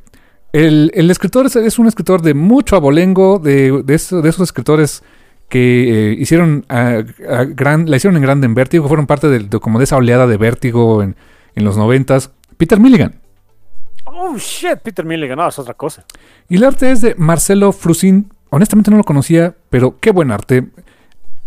el, 0.53 0.91
el 0.93 1.09
escritor 1.09 1.47
es, 1.47 1.79
un 1.79 1.87
escritor 1.87 2.21
de 2.21 2.33
mucho 2.33 2.75
abolengo, 2.75 3.39
de, 3.39 3.71
de, 3.71 3.83
de 3.83 3.95
esos 4.29 4.41
escritores 4.41 5.03
que 5.51 6.11
eh, 6.11 6.15
hicieron 6.17 6.65
a, 6.69 7.03
gran, 7.49 7.91
la 7.91 7.97
hicieron 7.97 8.15
en 8.15 8.23
grande 8.23 8.45
en 8.45 8.55
Vértigo, 8.55 8.87
fueron 8.87 9.05
parte 9.05 9.27
de, 9.27 9.59
como 9.59 9.79
de 9.79 9.83
esa 9.83 9.97
oleada 9.97 10.25
de 10.25 10.37
Vértigo 10.37 11.03
en, 11.03 11.15
los 11.55 11.75
noventas. 11.75 12.31
Peter 12.55 12.79
Milligan. 12.79 13.19
Oh, 14.05 14.37
shit, 14.37 14.77
Peter 14.81 15.03
Milligan, 15.03 15.37
no, 15.37 15.49
es 15.49 15.59
otra 15.59 15.73
cosa. 15.73 16.05
Y 16.47 16.55
el 16.55 16.63
arte 16.63 16.89
es 16.89 17.01
de 17.01 17.15
Marcelo 17.17 17.73
Frusin. 17.73 18.31
Honestamente 18.49 18.91
no 18.91 18.97
lo 18.97 19.03
conocía, 19.03 19.53
pero 19.69 19.99
qué 19.99 20.11
buen 20.11 20.31
arte. 20.31 20.69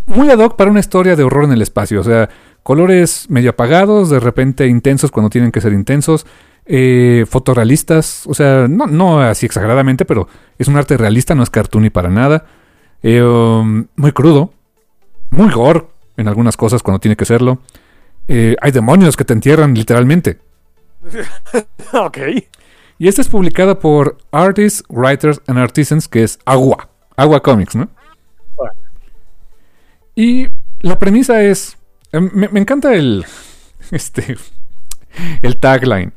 Muy 0.05 0.29
ad 0.29 0.39
hoc 0.39 0.57
para 0.57 0.71
una 0.71 0.81
historia 0.81 1.17
de 1.17 1.25
horror 1.25 1.45
en 1.45 1.53
el 1.53 1.63
espacio. 1.63 2.03
O 2.03 2.05
sea, 2.05 2.29
colores 2.63 3.31
medio 3.31 3.51
apagados, 3.51 4.11
de 4.11 4.21
repente 4.21 4.67
intensos 4.67 5.11
cuando 5.11 5.31
tienen 5.31 5.51
que 5.51 5.63
ser 5.63 5.73
intensos. 5.73 6.27
Eh, 6.67 7.25
fotorrealistas, 7.27 8.27
o 8.27 8.35
sea, 8.35 8.69
no, 8.69 8.87
no 8.87 9.23
así 9.23 9.47
exageradamente, 9.47 10.05
pero 10.05 10.29
es 10.59 10.69
un 10.69 10.77
arte 10.77 10.99
realista, 10.99 11.35
no 11.35 11.43
es 11.43 11.49
cartoon 11.49 11.85
ni 11.85 11.91
para 11.91 12.11
nada. 12.11 12.45
Eh, 13.07 13.23
um, 13.23 13.87
muy 13.97 14.13
crudo, 14.13 14.55
muy 15.29 15.51
gore 15.51 15.85
en 16.17 16.27
algunas 16.27 16.57
cosas 16.57 16.83
cuando 16.83 17.01
tiene 17.01 17.17
que 17.17 17.27
serlo. 17.27 17.59
Eh, 18.29 18.57
hay 18.63 18.73
demonios 18.73 19.15
que 19.15 19.27
te 19.27 19.35
entierran 19.35 19.75
literalmente. 19.75 20.39
ok. 21.93 22.19
Y 22.97 23.07
esta 23.07 23.21
es 23.21 23.29
publicada 23.29 23.79
por 23.79 24.17
Artists, 24.33 24.83
Writers 24.89 25.43
and 25.47 25.59
Artisans, 25.59 26.09
que 26.09 26.23
es 26.23 26.39
Agua. 26.47 26.89
Agua 27.15 27.43
Comics, 27.43 27.77
¿no? 27.77 27.91
Y 30.15 30.49
la 30.81 30.99
premisa 30.99 31.43
es. 31.43 31.77
Eh, 32.11 32.21
me, 32.21 32.49
me, 32.49 32.61
encanta 32.61 32.95
el. 32.95 33.27
Este. 33.91 34.39
El 35.43 35.61
tagline. 35.61 36.15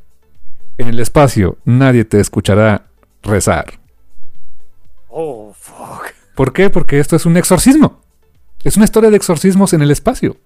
En 0.78 0.88
el 0.88 1.02
espacio 1.02 1.58
nadie 1.66 2.06
te 2.06 2.22
escuchará 2.22 2.86
rezar. 3.24 3.74
Oh. 5.10 5.54
¿Por 6.38 6.54
qué? 6.54 6.70
Porque 6.70 7.00
esto 7.00 7.16
es 7.16 7.26
un 7.26 7.36
exorcismo. 7.36 8.00
Es 8.64 8.76
una 8.78 8.86
historia 8.86 9.10
de 9.10 9.18
exorcismos 9.18 9.74
en 9.74 9.82
el 9.82 9.90
espacio. 9.90 10.38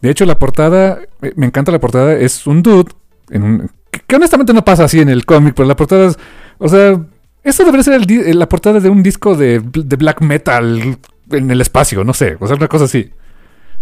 De 0.00 0.10
hecho, 0.10 0.24
la 0.26 0.38
portada, 0.38 1.00
eh, 1.22 1.32
me 1.34 1.46
encanta 1.46 1.72
la 1.72 1.80
portada, 1.80 2.12
es 2.14 2.46
un 2.46 2.62
dude, 2.62 2.92
en 3.30 3.68
que, 3.90 4.14
honestamente 4.14 4.52
no 4.52 4.64
pasa 4.64 4.84
así 4.84 5.00
en 5.00 5.08
el 5.08 5.26
cómic, 5.26 5.54
pero 5.56 5.66
la 5.66 5.74
portada 5.74 6.06
es, 6.06 6.18
o 6.58 6.68
sea, 6.68 7.00
esto 7.42 7.64
debería 7.64 7.82
ser 7.82 8.00
eh, 8.08 8.32
la 8.32 8.48
portada 8.48 8.78
de 8.78 8.90
un 8.90 9.02
disco 9.02 9.34
de, 9.34 9.58
black 9.58 10.20
metal 10.20 10.96
en 11.32 11.50
el 11.50 11.60
espacio, 11.60 12.04
no 12.04 12.14
sé, 12.14 12.36
o 12.38 12.46
sea, 12.46 12.54
una 12.54 12.68
cosa 12.68 12.84
así. 12.84 13.10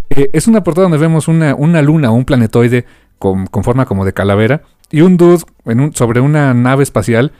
Eh, 0.08 0.30
es 0.32 0.46
una 0.46 0.64
portada 0.64 0.84
donde 0.84 0.96
vemos 0.96 1.28
una, 1.28 1.54
una 1.54 1.82
luna 1.82 2.10
o 2.10 2.14
un 2.14 2.24
planetoide 2.24 2.86
con, 3.18 3.46
forma 3.62 3.84
como 3.84 4.06
de 4.06 4.14
calavera 4.14 4.62
y 4.90 5.02
un 5.02 5.18
dude 5.18 5.44
sobre 5.92 6.20
una 6.20 6.54
nave 6.54 6.82
espacial 6.82 7.32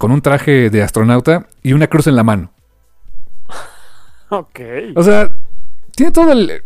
con 0.00 0.12
un 0.12 0.22
traje 0.22 0.70
de 0.70 0.82
astronauta 0.82 1.46
y 1.62 1.74
una 1.74 1.86
cruz 1.86 2.06
en 2.06 2.16
la 2.16 2.24
mano. 2.24 2.50
Ok. 4.30 4.60
O 4.96 5.02
sea, 5.02 5.30
tiene 5.94 6.10
todo 6.10 6.32
el. 6.32 6.64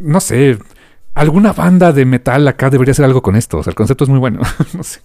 No 0.00 0.20
sé. 0.20 0.58
Alguna 1.14 1.54
banda 1.54 1.92
de 1.92 2.04
metal 2.04 2.46
acá 2.46 2.68
debería 2.68 2.92
hacer 2.92 3.06
algo 3.06 3.22
con 3.22 3.36
esto. 3.36 3.56
O 3.56 3.62
sea, 3.62 3.70
el 3.70 3.74
concepto 3.74 4.04
es 4.04 4.10
muy 4.10 4.18
bueno. 4.18 4.40
no 4.74 4.82
sé. 4.82 5.00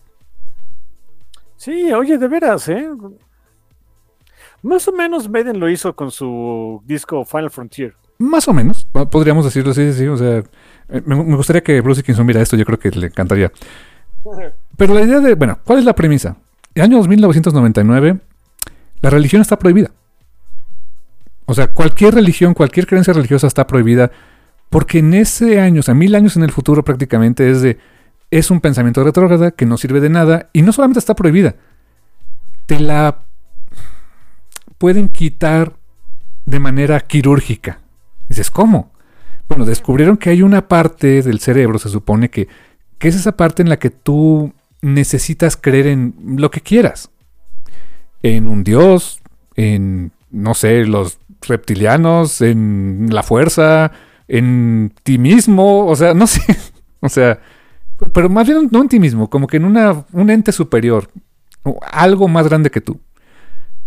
Sí, 1.55 1.93
oye, 1.93 2.17
de 2.17 2.27
veras, 2.27 2.67
¿eh? 2.67 2.89
Más 4.61 4.85
o 4.89 4.91
menos 4.91 5.29
Maiden 5.29 5.61
lo 5.61 5.69
hizo 5.69 5.95
con 5.95 6.11
su 6.11 6.83
disco 6.85 7.23
Final 7.23 7.49
Frontier. 7.49 7.95
Más 8.17 8.45
o 8.49 8.53
menos, 8.53 8.85
podríamos 9.09 9.45
decirlo, 9.45 9.73
sí, 9.73 9.93
sí, 9.93 10.05
O 10.07 10.17
sea, 10.17 10.39
eh, 10.89 11.01
me, 11.05 11.15
gustaría 11.35 11.63
que 11.63 11.79
Bruce 11.79 12.01
Dickinson 12.01 12.25
mira 12.25 12.41
esto, 12.41 12.57
yo 12.57 12.65
creo 12.65 12.77
que 12.77 12.91
le 12.91 13.07
encantaría. 13.07 13.53
Pero 14.77 14.93
la 14.93 15.01
idea 15.01 15.21
de, 15.21 15.35
bueno, 15.35 15.59
¿cuál 15.63 15.79
es 15.79 15.85
la 15.85 15.95
premisa? 15.95 16.35
El 16.75 16.83
año 16.83 17.01
1999, 17.03 18.19
la 19.01 19.09
religión 19.09 19.41
está 19.41 19.59
prohibida. 19.59 19.91
O 21.45 21.53
sea, 21.53 21.67
cualquier 21.67 22.15
religión, 22.15 22.53
cualquier 22.53 22.87
creencia 22.87 23.13
religiosa 23.13 23.47
está 23.47 23.67
prohibida 23.67 24.11
porque 24.69 24.99
en 24.99 25.13
ese 25.13 25.59
año, 25.59 25.81
o 25.81 25.83
sea, 25.83 25.93
mil 25.93 26.15
años 26.15 26.35
en 26.35 26.41
el 26.43 26.51
futuro 26.51 26.83
prácticamente 26.83 27.51
es 27.51 27.61
de, 27.61 27.77
es 28.31 28.49
un 28.49 28.59
pensamiento 28.59 29.03
retrógrada 29.03 29.51
que 29.51 29.67
no 29.67 29.77
sirve 29.77 29.99
de 29.99 30.09
nada 30.09 30.49
y 30.51 30.63
no 30.63 30.71
solamente 30.71 30.97
está 30.97 31.15
prohibida, 31.15 31.55
te 32.65 32.79
la 32.79 33.19
pueden 34.79 35.09
quitar 35.09 35.73
de 36.45 36.59
manera 36.59 36.99
quirúrgica. 37.01 37.81
Dices, 38.27 38.49
¿cómo? 38.49 38.91
Bueno, 39.47 39.65
descubrieron 39.65 40.17
que 40.17 40.31
hay 40.31 40.41
una 40.41 40.67
parte 40.67 41.21
del 41.21 41.39
cerebro, 41.39 41.77
se 41.77 41.89
supone 41.89 42.29
que, 42.29 42.47
que 42.97 43.09
es 43.09 43.15
esa 43.15 43.33
parte 43.33 43.61
en 43.61 43.69
la 43.69 43.77
que 43.77 43.91
tú 43.91 44.53
necesitas 44.83 45.57
creer 45.57 45.87
en 45.87 46.13
lo 46.37 46.51
que 46.51 46.61
quieras. 46.61 47.09
En 48.21 48.47
un 48.47 48.63
dios, 48.63 49.21
en, 49.55 50.11
no 50.29 50.53
sé, 50.53 50.85
los 50.85 51.17
reptilianos, 51.41 52.41
en 52.41 53.07
la 53.09 53.23
fuerza, 53.23 53.91
en 54.27 54.93
ti 55.03 55.17
mismo, 55.17 55.87
o 55.87 55.95
sea, 55.95 56.13
no 56.13 56.27
sé, 56.27 56.41
o 56.99 57.09
sea, 57.09 57.39
pero 58.11 58.29
más 58.29 58.47
bien 58.47 58.69
no 58.71 58.81
en 58.81 58.89
ti 58.89 58.99
mismo, 58.99 59.29
como 59.29 59.47
que 59.47 59.57
en 59.57 59.65
una, 59.65 60.05
un 60.11 60.29
ente 60.29 60.51
superior, 60.51 61.09
algo 61.91 62.27
más 62.27 62.47
grande 62.47 62.69
que 62.69 62.81
tú. 62.81 62.99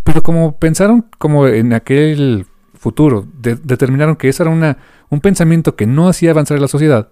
Pero 0.03 0.23
como 0.23 0.59
pensaron 0.59 1.07
como 1.19 1.47
en 1.47 1.73
aquel 1.73 2.47
futuro, 2.75 3.27
determinaron 3.41 4.17
que 4.17 4.29
ese 4.29 4.45
era 4.45 4.53
una, 4.53 4.79
un 5.11 5.21
pensamiento 5.21 5.77
que 5.77 5.87
no 5.87 6.09
hacía 6.09 6.31
avanzar 6.31 6.61
la 6.61 6.69
sociedad, 6.69 7.11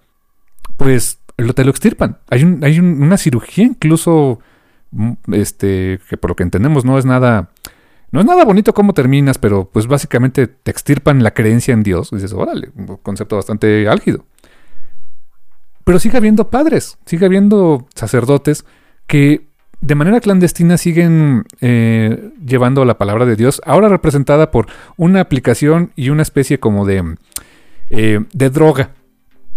pues 0.77 1.19
te 1.37 1.65
lo 1.65 1.71
extirpan. 1.71 2.19
Hay, 2.31 2.45
un, 2.45 2.65
hay 2.65 2.79
una 2.79 3.17
cirugía 3.17 3.65
incluso, 3.65 4.41
mm, 4.93 5.13
este, 5.33 6.01
que 6.09 6.17
por 6.17 6.31
lo 6.31 6.37
que 6.37 6.43
entendemos 6.43 6.85
no 6.85 6.99
es 6.99 7.05
nada, 7.05 7.51
no 8.11 8.21
es 8.21 8.27
nada 8.27 8.45
bonito 8.45 8.75
cómo 8.75 8.93
terminas, 8.93 9.39
pero 9.39 9.69
pues 9.73 9.87
básicamente 9.87 10.47
te 10.47 10.71
extirpan 10.71 11.23
la 11.23 11.33
creencia 11.33 11.75
en 11.75 11.83
Dios. 11.83 12.11
Dices, 12.11 12.33
órale, 12.33 12.71
un 12.77 12.99
concepto 12.99 13.37
bastante 13.37 13.89
álgido. 13.89 14.25
Pero 15.85 15.99
sigue 15.99 16.17
habiendo 16.17 16.49
padres, 16.49 16.99
sigue 17.05 17.27
habiendo 17.27 17.87
sacerdotes 17.95 18.65
que 19.07 19.47
de 19.85 19.95
manera 19.95 20.21
clandestina 20.21 20.79
siguen 20.79 21.45
eh, 21.61 22.31
llevando 22.43 22.87
la 22.87 22.97
palabra 22.97 23.27
de 23.27 23.37
Dios, 23.37 23.61
ahora 23.67 23.89
representada 23.91 24.51
por 24.51 24.67
una 24.97 25.21
aplicación 25.21 25.93
y 25.95 26.09
una 26.09 26.23
especie 26.23 26.59
como 26.59 26.87
de, 26.87 27.17
eh, 27.91 28.21
de 28.33 28.51
droga, 28.51 28.93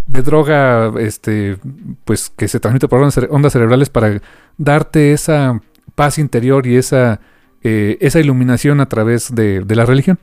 de 0.07 0.21
droga, 0.21 0.91
este, 0.99 1.57
pues 2.05 2.29
que 2.29 2.47
se 2.47 2.59
transmite 2.59 2.87
por 2.87 3.01
ondas 3.01 3.53
cerebrales 3.53 3.89
para 3.89 4.21
darte 4.57 5.11
esa 5.11 5.61
paz 5.95 6.17
interior 6.17 6.65
y 6.65 6.77
esa, 6.77 7.19
eh, 7.61 7.97
esa 8.01 8.19
iluminación 8.19 8.79
a 8.79 8.87
través 8.87 9.35
de, 9.35 9.61
de 9.61 9.75
la 9.75 9.85
religión. 9.85 10.19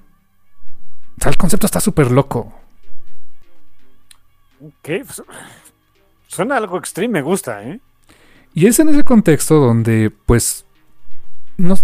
O 1.19 1.23
sea, 1.23 1.31
el 1.31 1.37
concepto 1.37 1.67
está 1.67 1.81
súper 1.81 2.11
loco. 2.11 2.53
¿Qué? 4.83 5.05
Pues, 5.05 5.23
suena 6.27 6.57
algo 6.57 6.79
extreme, 6.79 7.15
me 7.15 7.23
gusta, 7.23 7.63
¿eh? 7.63 7.81
Y 8.55 8.67
es 8.67 8.79
en 8.79 8.89
ese 8.89 9.05
contexto 9.05 9.57
donde, 9.57 10.13
pues, 10.27 10.65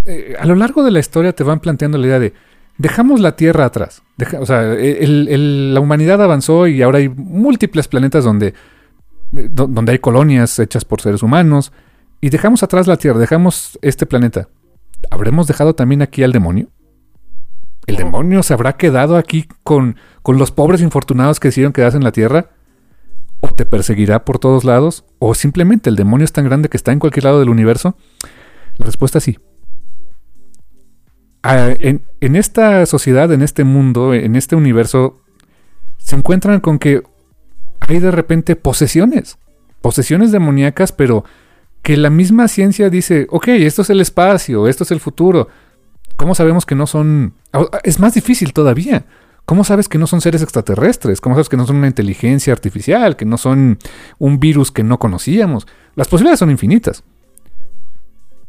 eh, 0.06 0.36
a 0.38 0.46
lo 0.46 0.54
largo 0.54 0.82
de 0.82 0.90
la 0.90 1.00
historia 1.00 1.32
te 1.32 1.44
van 1.44 1.60
planteando 1.60 1.98
la 1.98 2.06
idea 2.06 2.18
de, 2.18 2.32
dejamos 2.80 3.20
la 3.20 3.36
Tierra 3.36 3.66
atrás. 3.66 4.02
o 4.38 4.46
sea, 4.46 4.62
la 4.62 5.80
humanidad 5.80 6.22
avanzó 6.22 6.66
y 6.66 6.82
ahora 6.82 6.98
hay 6.98 7.08
múltiples 7.08 7.88
planetas 7.88 8.24
donde, 8.24 8.54
eh, 9.36 9.48
donde 9.50 9.92
hay 9.92 9.98
colonias 9.98 10.58
hechas 10.58 10.84
por 10.84 11.00
seres 11.00 11.22
humanos. 11.22 11.72
Y 12.20 12.30
dejamos 12.30 12.62
atrás 12.62 12.86
la 12.86 12.96
Tierra, 12.96 13.18
dejamos 13.18 13.78
este 13.82 14.06
planeta. 14.06 14.48
¿Habremos 15.10 15.46
dejado 15.46 15.74
también 15.74 16.02
aquí 16.02 16.22
al 16.22 16.32
demonio? 16.32 16.68
¿El 17.86 17.96
demonio 17.96 18.42
se 18.42 18.54
habrá 18.54 18.74
quedado 18.74 19.16
aquí 19.16 19.46
con, 19.62 19.96
con 20.22 20.38
los 20.38 20.50
pobres 20.50 20.80
infortunados 20.80 21.40
que 21.40 21.48
decidieron 21.48 21.72
quedarse 21.72 21.96
en 21.96 22.04
la 22.04 22.12
Tierra? 22.12 22.50
o 23.42 23.48
te 23.48 23.64
perseguirá 23.64 24.26
por 24.26 24.38
todos 24.38 24.64
lados, 24.64 25.04
o 25.18 25.32
simplemente 25.34 25.88
el 25.88 25.96
demonio 25.96 26.26
es 26.26 26.32
tan 26.32 26.44
grande 26.44 26.68
que 26.68 26.76
está 26.76 26.92
en 26.92 26.98
cualquier 26.98 27.24
lado 27.24 27.40
del 27.40 27.48
universo? 27.48 27.96
La 28.76 28.84
respuesta 28.84 29.16
es 29.16 29.24
sí. 29.24 29.38
Ah, 31.42 31.70
en, 31.78 32.02
esta 32.20 32.84
sociedad, 32.86 33.32
en 33.32 33.42
este 33.42 33.64
mundo, 33.64 34.12
en 34.12 34.36
este 34.36 34.56
universo, 34.56 35.20
se 35.98 36.16
encuentran 36.16 36.60
con 36.60 36.78
que 36.78 37.02
hay 37.80 37.98
de 37.98 38.10
repente 38.10 38.56
posesiones, 38.56 39.38
posesiones 39.80 40.32
demoníacas, 40.32 40.92
pero 40.92 41.24
que 41.82 41.96
la 41.96 42.10
misma 42.10 42.46
ciencia 42.48 42.90
dice, 42.90 43.26
ok, 43.30 43.48
esto 43.48 43.82
es 43.82 43.90
el 43.90 44.00
espacio, 44.00 44.68
esto 44.68 44.84
es 44.84 44.90
el 44.90 45.00
futuro. 45.00 45.48
¿Cómo 46.16 46.34
sabemos 46.34 46.66
que 46.66 46.74
no 46.74 46.86
son... 46.86 47.32
Es 47.82 47.98
más 47.98 48.12
difícil 48.12 48.52
todavía. 48.52 49.06
¿Cómo 49.46 49.64
sabes 49.64 49.88
que 49.88 49.96
no 49.96 50.06
son 50.06 50.20
seres 50.20 50.42
extraterrestres? 50.42 51.22
¿Cómo 51.22 51.34
sabes 51.34 51.48
que 51.48 51.56
no 51.56 51.66
son 51.66 51.76
una 51.76 51.86
inteligencia 51.86 52.52
artificial? 52.52 53.16
¿Que 53.16 53.24
no 53.24 53.38
son 53.38 53.78
un 54.18 54.38
virus 54.38 54.70
que 54.70 54.82
no 54.82 54.98
conocíamos? 54.98 55.66
Las 55.96 56.08
posibilidades 56.08 56.38
son 56.40 56.50
infinitas. 56.50 57.02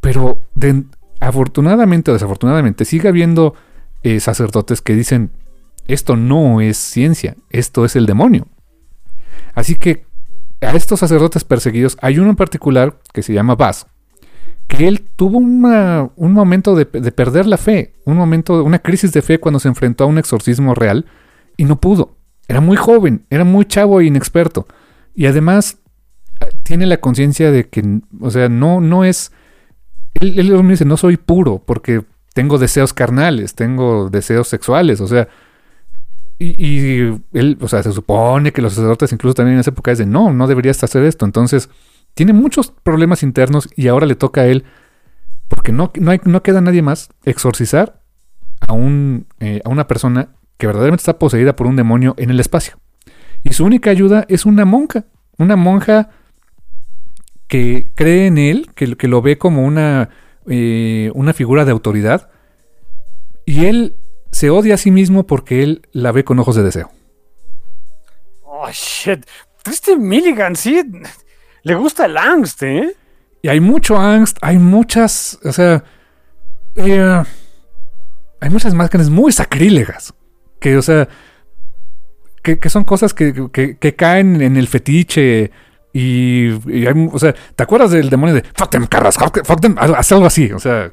Pero 0.01 0.43
afortunadamente 1.21 2.11
o 2.11 2.13
desafortunadamente 2.13 2.83
sigue 2.83 3.07
habiendo 3.07 3.55
eh, 4.03 4.19
sacerdotes 4.19 4.81
que 4.81 4.95
dicen, 4.95 5.31
esto 5.87 6.17
no 6.17 6.59
es 6.59 6.77
ciencia, 6.77 7.37
esto 7.49 7.85
es 7.85 7.95
el 7.95 8.05
demonio. 8.05 8.47
Así 9.53 9.75
que 9.75 10.05
a 10.59 10.75
estos 10.75 10.99
sacerdotes 10.99 11.43
perseguidos 11.43 11.97
hay 12.01 12.19
uno 12.19 12.31
en 12.31 12.35
particular 12.35 12.97
que 13.13 13.23
se 13.23 13.33
llama 13.33 13.55
Baz, 13.55 13.85
que 14.67 14.87
él 14.87 15.05
tuvo 15.15 15.37
un 15.37 16.33
momento 16.33 16.75
de, 16.75 16.85
perder 16.85 17.45
la 17.45 17.57
fe, 17.57 17.93
un 18.05 18.17
momento, 18.17 18.63
una 18.63 18.79
crisis 18.79 19.11
de 19.11 19.21
fe 19.21 19.39
cuando 19.39 19.59
se 19.59 19.67
enfrentó 19.67 20.05
a 20.05 20.07
un 20.07 20.17
exorcismo 20.17 20.73
real 20.73 21.05
y 21.55 21.65
no 21.65 21.79
pudo. 21.79 22.17
Era 22.47 22.61
muy 22.61 22.77
joven, 22.77 23.25
era 23.29 23.43
muy 23.43 23.65
chavo 23.65 23.99
e 23.99 24.05
inexperto. 24.05 24.67
Y 25.13 25.25
además 25.27 25.77
ah, 26.39 26.47
tiene 26.63 26.85
la 26.85 26.97
conciencia 26.97 27.51
de 27.51 27.67
que, 27.69 28.01
o 28.19 28.31
sea, 28.31 28.49
no, 28.49 28.81
no 28.81 29.03
es... 29.03 29.31
Él, 30.15 30.37
él 30.39 30.63
me 30.63 30.71
dice, 30.71 30.85
no 30.85 30.97
soy 30.97 31.17
puro 31.17 31.61
porque 31.65 32.03
tengo 32.33 32.57
deseos 32.57 32.93
carnales, 32.93 33.55
tengo 33.55 34.09
deseos 34.09 34.47
sexuales, 34.47 35.01
o 35.01 35.07
sea... 35.07 35.27
Y, 36.43 37.01
él, 37.33 37.59
o 37.61 37.67
sea, 37.67 37.83
se 37.83 37.91
supone 37.91 38.51
que 38.51 38.63
los 38.63 38.73
sacerdotes 38.73 39.13
incluso 39.13 39.35
también 39.35 39.55
en 39.55 39.59
esa 39.59 39.69
época 39.69 39.93
de, 39.93 40.07
no, 40.07 40.33
no 40.33 40.47
deberías 40.47 40.83
hacer 40.83 41.03
esto. 41.03 41.23
Entonces 41.23 41.69
tiene 42.15 42.33
muchos 42.33 42.71
problemas 42.71 43.21
internos 43.21 43.69
y 43.75 43.87
ahora 43.89 44.07
le 44.07 44.15
toca 44.15 44.41
a 44.41 44.47
él, 44.47 44.65
porque 45.47 45.71
no, 45.71 45.91
no, 45.99 46.13
no 46.23 46.41
queda 46.41 46.59
nadie 46.61 46.81
más, 46.81 47.09
exorcizar 47.25 48.01
a, 48.59 48.73
un, 48.73 49.27
eh, 49.39 49.61
a 49.63 49.69
una 49.69 49.87
persona 49.87 50.29
que 50.57 50.67
verdaderamente 50.67 51.01
está 51.01 51.19
poseída 51.19 51.55
por 51.55 51.67
un 51.67 51.75
demonio 51.75 52.15
en 52.17 52.31
el 52.31 52.39
espacio. 52.39 52.79
Y 53.43 53.53
su 53.53 53.63
única 53.63 53.89
ayuda 53.89 54.25
es 54.27 54.45
una 54.45 54.65
monja, 54.65 55.05
una 55.37 55.55
monja 55.55 56.09
que 57.51 57.91
cree 57.95 58.27
en 58.27 58.37
él, 58.37 58.69
que, 58.75 58.95
que 58.95 59.09
lo 59.09 59.21
ve 59.21 59.37
como 59.37 59.65
una, 59.65 60.07
eh, 60.47 61.11
una 61.13 61.33
figura 61.33 61.65
de 61.65 61.71
autoridad, 61.71 62.29
y 63.45 63.65
él 63.65 63.97
se 64.31 64.49
odia 64.49 64.75
a 64.75 64.77
sí 64.77 64.89
mismo 64.89 65.27
porque 65.27 65.61
él 65.61 65.81
la 65.91 66.13
ve 66.13 66.23
con 66.23 66.39
ojos 66.39 66.55
de 66.55 66.63
deseo. 66.63 66.89
Oh, 68.43 68.69
shit. 68.71 69.25
Triste 69.63 69.97
Milligan, 69.97 70.55
sí. 70.55 70.81
Le 71.63 71.75
gusta 71.75 72.05
el 72.05 72.15
angst, 72.15 72.63
¿eh? 72.63 72.95
Y 73.41 73.49
hay 73.49 73.59
mucho 73.59 73.97
angst, 73.97 74.37
hay 74.41 74.57
muchas, 74.57 75.37
o 75.43 75.51
sea, 75.51 75.83
eh, 76.77 77.23
hay 78.39 78.49
muchas 78.49 78.73
máscaras 78.73 79.09
muy 79.09 79.33
sacrílegas. 79.33 80.13
Que, 80.61 80.77
o 80.77 80.81
sea, 80.81 81.09
que, 82.43 82.69
son 82.69 82.85
cosas 82.85 83.13
que, 83.13 83.33
que, 83.77 83.95
caen 83.97 84.41
en 84.41 84.55
el 84.55 84.69
fetiche. 84.69 85.51
Y, 85.93 86.51
hay, 86.85 87.09
o 87.11 87.19
sea, 87.19 87.33
¿te 87.55 87.63
acuerdas 87.63 87.91
del 87.91 88.09
demonio 88.09 88.35
de 88.35 88.43
fuck 88.55 88.69
them, 88.69 88.87
carras, 88.87 89.17
fuck 89.17 89.59
them, 89.59 89.75
haz 89.77 90.11
algo 90.11 90.25
así, 90.25 90.51
o 90.51 90.59
sea. 90.59 90.91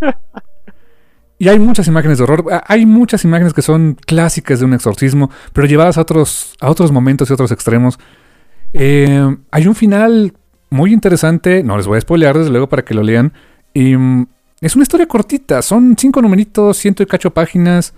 Y 1.40 1.48
hay 1.48 1.58
muchas 1.58 1.88
imágenes 1.88 2.18
de 2.18 2.24
horror. 2.24 2.44
Hay 2.66 2.84
muchas 2.84 3.24
imágenes 3.24 3.54
que 3.54 3.62
son 3.62 3.96
clásicas 4.04 4.58
de 4.58 4.66
un 4.66 4.74
exorcismo, 4.74 5.30
pero 5.54 5.66
llevadas 5.66 5.96
a 5.96 6.02
otros, 6.02 6.54
a 6.60 6.68
otros 6.68 6.92
momentos 6.92 7.30
y 7.30 7.32
otros 7.32 7.50
extremos. 7.50 7.98
Eh, 8.74 9.36
hay 9.50 9.66
un 9.66 9.74
final 9.74 10.34
muy 10.68 10.92
interesante, 10.92 11.62
no 11.62 11.78
les 11.78 11.86
voy 11.86 11.96
a 11.96 12.02
spoilear 12.02 12.36
desde 12.36 12.50
luego 12.50 12.68
para 12.68 12.84
que 12.84 12.92
lo 12.92 13.02
lean. 13.02 13.32
Y, 13.72 13.96
mm, 13.96 14.26
es 14.60 14.76
una 14.76 14.82
historia 14.82 15.06
cortita, 15.06 15.62
son 15.62 15.96
cinco 15.98 16.20
numeritos, 16.20 16.76
ciento 16.76 17.02
y 17.02 17.06
cacho 17.06 17.30
páginas. 17.30 17.94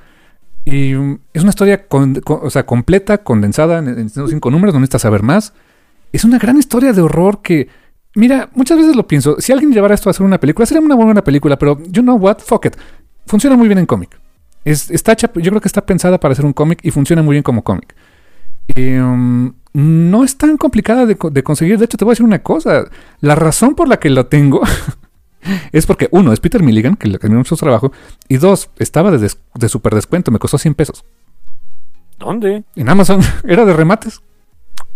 Y 0.65 0.95
mm, 0.95 1.19
es 1.33 1.43
una 1.43 1.51
historia 1.51 1.85
o 1.91 2.49
sea, 2.49 2.65
completa, 2.65 3.19
condensada 3.19 3.79
en, 3.79 4.09
cinco 4.09 4.53
números, 4.53 4.73
no 4.73 4.79
necesitas 4.79 5.03
saber 5.03 5.25
más. 5.25 5.53
Es 6.13 6.25
una 6.25 6.39
gran 6.39 6.59
historia 6.59 6.93
de 6.93 7.01
horror 7.01 7.41
que, 7.43 7.69
mira, 8.15 8.51
muchas 8.55 8.79
veces 8.79 8.95
lo 8.95 9.07
pienso. 9.07 9.37
Si 9.41 9.53
alguien 9.53 9.73
llevara 9.73 9.95
esto 9.95 10.11
a 10.11 10.13
hacer 10.13 10.25
una 10.25 10.39
película, 10.39 10.67
sería 10.67 10.83
una 10.83 10.95
buena 10.95 11.25
película, 11.25 11.59
pero 11.59 11.79
you 11.85 12.03
know 12.03 12.17
what, 12.17 12.39
fuck 12.39 12.67
it. 12.67 12.77
Funciona 13.27 13.57
muy 13.57 13.69
bien 13.69 13.79
en 13.79 13.87
cómic. 13.87 14.21
Es, 14.65 14.91
está 14.91 15.17
yo 15.17 15.31
creo 15.33 15.61
que 15.61 15.69
está 15.69 15.85
pensada 15.85 16.21
para 16.21 16.33
hacer 16.33 16.45
un 16.45 16.53
cómic 16.53 16.79
y 16.83 16.91
funciona 16.91 17.23
muy 17.23 17.35
bien 17.35 17.43
como 17.43 17.65
cómic. 17.65 17.95
Eh, 18.75 19.01
no 19.73 20.25
es 20.25 20.37
tan 20.37 20.57
complicada 20.57 21.07
de, 21.07 21.17
conseguir. 21.17 21.79
De 21.79 21.87
hecho, 21.87 21.97
te 21.97 22.05
voy 22.05 22.13
a 22.13 22.15
decir 22.15 22.27
una 22.27 22.43
cosa. 22.43 22.85
La 23.21 23.35
razón 23.35 23.75
por 23.75 23.89
la 23.89 23.99
que 23.99 24.11
la 24.11 24.25
tengo 24.25 24.61
es 25.73 25.87
porque, 25.87 26.09
uno, 26.11 26.33
es 26.33 26.41
Peter 26.41 26.63
Milligan, 26.63 26.97
que 26.97 27.09
le 27.09 27.19
cambió 27.19 27.39
mucho 27.39 27.57
trabajo. 27.57 27.93
Y 28.29 28.37
dos, 28.37 28.71
estaba 28.79 29.11
de, 29.11 29.31
de 29.55 29.69
super 29.69 29.95
descuento. 29.95 30.31
Me 30.31 30.39
costó 30.39 30.59
100 30.59 30.75
pesos. 30.75 31.05
¿Dónde? 32.19 32.65
En 32.77 32.89
Amazon. 32.89 33.21
Era 33.45 33.65
de 33.65 33.73
remates. 33.73 34.21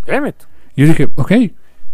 Damn 0.07 0.33
Y 0.77 0.83
yo 0.83 0.89
dije, 0.89 1.09
ok. 1.17 1.33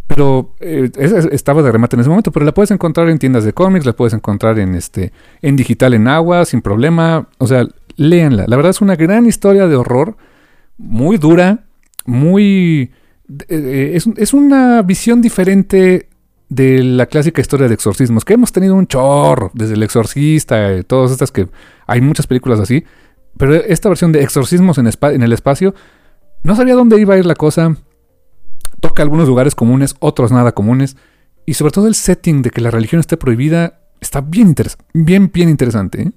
pero 0.08 0.54
eh, 0.60 0.90
estaba 1.30 1.62
de 1.62 1.72
remate 1.72 1.96
en 1.96 2.00
ese 2.00 2.10
momento, 2.10 2.32
pero 2.32 2.44
la 2.44 2.52
puedes 2.52 2.70
encontrar 2.70 3.08
en 3.08 3.18
tiendas 3.18 3.44
de 3.44 3.54
cómics, 3.54 3.86
la 3.86 3.94
puedes 3.94 4.12
encontrar 4.12 4.58
en 4.58 4.74
este 4.74 5.12
en 5.40 5.56
digital 5.56 5.94
en 5.94 6.08
agua 6.08 6.44
sin 6.44 6.60
problema, 6.60 7.28
o 7.38 7.46
sea, 7.46 7.66
léanla. 7.96 8.44
La 8.46 8.56
verdad 8.56 8.70
es 8.70 8.80
una 8.82 8.96
gran 8.96 9.24
historia 9.24 9.66
de 9.68 9.76
horror, 9.76 10.16
muy 10.76 11.16
dura, 11.16 11.64
muy 12.04 12.90
eh, 13.48 13.92
es, 13.94 14.06
es, 14.16 14.34
una 14.34 14.82
visión 14.82 15.22
diferente 15.22 16.08
de 16.48 16.82
la 16.82 17.06
clásica 17.06 17.40
historia 17.40 17.68
de 17.68 17.74
exorcismos, 17.74 18.24
que 18.24 18.34
hemos 18.34 18.52
tenido 18.52 18.74
un 18.74 18.86
chorro, 18.86 19.50
desde 19.54 19.74
el 19.74 19.82
exorcista, 19.82 20.76
y 20.76 20.82
todas 20.82 21.10
estas 21.12 21.32
que 21.32 21.48
hay 21.86 22.00
muchas 22.02 22.26
películas 22.26 22.60
así, 22.60 22.84
pero 23.38 23.54
esta 23.54 23.88
versión 23.88 24.12
de 24.12 24.22
exorcismos 24.22 24.76
en, 24.76 24.86
en 24.86 25.22
el 25.22 25.32
espacio, 25.32 25.74
no 26.42 26.54
sabía 26.54 26.74
dónde 26.74 27.00
iba 27.00 27.14
a 27.14 27.18
ir 27.18 27.24
la 27.24 27.36
cosa, 27.36 27.76
toca 28.82 29.02
algunos 29.02 29.28
lugares 29.28 29.54
comunes, 29.54 29.96
otros 30.00 30.30
nada 30.30 30.52
comunes, 30.52 30.98
y 31.46 31.54
sobre 31.54 31.72
todo 31.72 31.88
el 31.88 31.94
setting 31.94 32.42
de 32.42 32.50
que 32.50 32.60
la 32.60 32.70
religión 32.70 33.00
esté 33.00 33.16
prohibida 33.16 33.80
está 34.00 34.20
bien, 34.20 34.54
bien, 34.92 35.30
bien 35.32 35.48
interesante. 35.48 36.02
¿eh? 36.02 36.12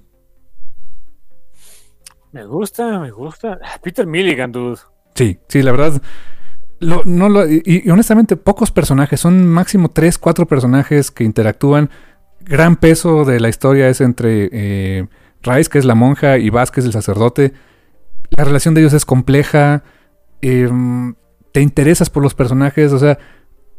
Me 2.32 2.44
gusta, 2.44 2.98
me 2.98 3.10
gusta. 3.10 3.58
Peter 3.82 4.06
Milligan, 4.06 4.52
dude. 4.52 4.78
Sí, 5.14 5.38
sí, 5.48 5.62
la 5.62 5.72
verdad 5.72 6.02
no 6.80 7.28
lo, 7.28 7.48
y, 7.48 7.88
honestamente, 7.90 8.36
pocos 8.36 8.70
personajes, 8.70 9.20
son 9.20 9.46
máximo 9.46 9.90
tres, 9.90 10.18
cuatro 10.18 10.46
personajes 10.46 11.10
que 11.10 11.24
interactúan. 11.24 11.90
Gran 12.40 12.76
peso 12.76 13.24
de 13.24 13.40
la 13.40 13.48
historia 13.48 13.88
es 13.88 14.00
entre 14.00 14.48
eh, 14.52 15.06
Rice, 15.42 15.70
que 15.70 15.78
es 15.78 15.84
la 15.84 15.94
monja, 15.94 16.38
y 16.38 16.50
Vázquez, 16.50 16.84
el 16.84 16.92
sacerdote. 16.92 17.52
La 18.30 18.44
relación 18.44 18.74
de 18.74 18.82
ellos 18.82 18.92
es 18.92 19.04
compleja. 19.04 19.84
Em, 20.42 21.14
te 21.56 21.62
interesas 21.62 22.10
por 22.10 22.22
los 22.22 22.34
personajes, 22.34 22.92
o 22.92 22.98
sea, 22.98 23.18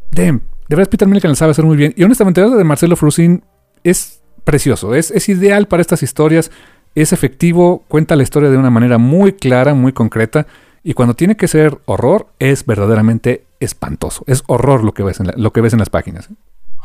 de, 0.10 0.32
de 0.32 0.42
verdad 0.76 0.90
Peter 0.90 1.08
Millican 1.08 1.30
lo 1.30 1.36
sabe 1.36 1.52
hacer 1.52 1.64
muy 1.64 1.78
bien. 1.78 1.94
Y 1.96 2.04
honestamente, 2.04 2.42
el 2.42 2.58
de 2.58 2.64
Marcelo 2.64 2.96
Frusin 2.96 3.44
es 3.84 4.24
precioso, 4.44 4.96
es, 4.96 5.12
es 5.12 5.30
ideal 5.30 5.68
para 5.68 5.82
estas 5.82 6.02
historias, 6.02 6.50
es 6.96 7.14
efectivo, 7.14 7.84
cuenta 7.88 8.16
la 8.16 8.24
historia 8.24 8.50
de 8.50 8.58
una 8.58 8.72
manera 8.72 8.98
muy 8.98 9.34
clara, 9.34 9.76
muy 9.76 9.94
concreta. 9.94 10.48
Y 10.82 10.96
cuando 10.96 11.14
tiene 11.14 11.38
que 11.38 11.48
ser 11.48 11.78
horror, 11.86 12.26
es 12.40 12.66
verdaderamente 12.66 13.46
espantoso. 13.60 14.24
Es 14.26 14.44
horror 14.48 14.84
lo 14.84 14.96
que 14.96 15.04
ves 15.04 15.20
en, 15.20 15.32
lo 15.36 15.54
que 15.54 15.62
ves 15.62 15.74
en 15.74 15.80
las 15.80 15.92
páginas. 15.92 16.30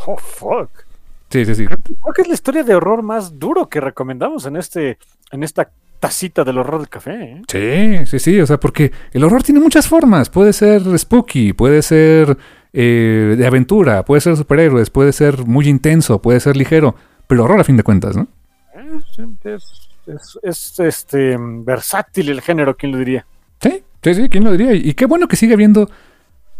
Oh, 0.06 0.18
fuck. 0.18 0.68
Sí, 1.30 1.46
sí, 1.46 1.54
sí. 1.54 1.64
Creo 1.64 2.12
que 2.14 2.20
es 2.20 2.28
la 2.28 2.34
historia 2.34 2.64
de 2.64 2.74
horror 2.74 3.02
más 3.02 3.38
duro 3.38 3.70
que 3.70 3.80
recomendamos 3.80 4.44
en, 4.44 4.56
este, 4.56 4.98
en 5.30 5.42
esta 5.42 5.70
tacita 6.02 6.42
del 6.42 6.58
horror 6.58 6.80
del 6.80 6.88
café. 6.88 7.22
¿eh? 7.22 7.42
Sí, 7.46 8.06
sí, 8.06 8.18
sí. 8.18 8.40
O 8.40 8.46
sea, 8.46 8.58
porque 8.58 8.90
el 9.12 9.22
horror 9.22 9.44
tiene 9.44 9.60
muchas 9.60 9.86
formas. 9.86 10.28
Puede 10.30 10.52
ser 10.52 10.82
spooky, 10.98 11.52
puede 11.52 11.80
ser 11.80 12.36
eh, 12.72 13.36
de 13.38 13.46
aventura, 13.46 14.04
puede 14.04 14.20
ser 14.20 14.36
superhéroes, 14.36 14.90
puede 14.90 15.12
ser 15.12 15.46
muy 15.46 15.68
intenso, 15.68 16.20
puede 16.20 16.40
ser 16.40 16.56
ligero. 16.56 16.96
Pero 17.28 17.44
horror 17.44 17.60
a 17.60 17.64
fin 17.64 17.76
de 17.76 17.84
cuentas, 17.84 18.16
¿no? 18.16 18.26
Es, 19.44 20.38
es, 20.42 20.80
este 20.80 21.36
versátil 21.38 22.30
el 22.30 22.40
género, 22.40 22.76
¿quién 22.76 22.90
lo 22.90 22.98
diría? 22.98 23.24
Sí, 23.60 23.84
Sí, 24.02 24.14
sí, 24.14 24.28
¿quién 24.28 24.42
lo 24.42 24.50
diría? 24.50 24.74
Y 24.74 24.94
qué 24.94 25.06
bueno 25.06 25.28
que 25.28 25.36
sigue 25.36 25.54
habiendo 25.54 25.88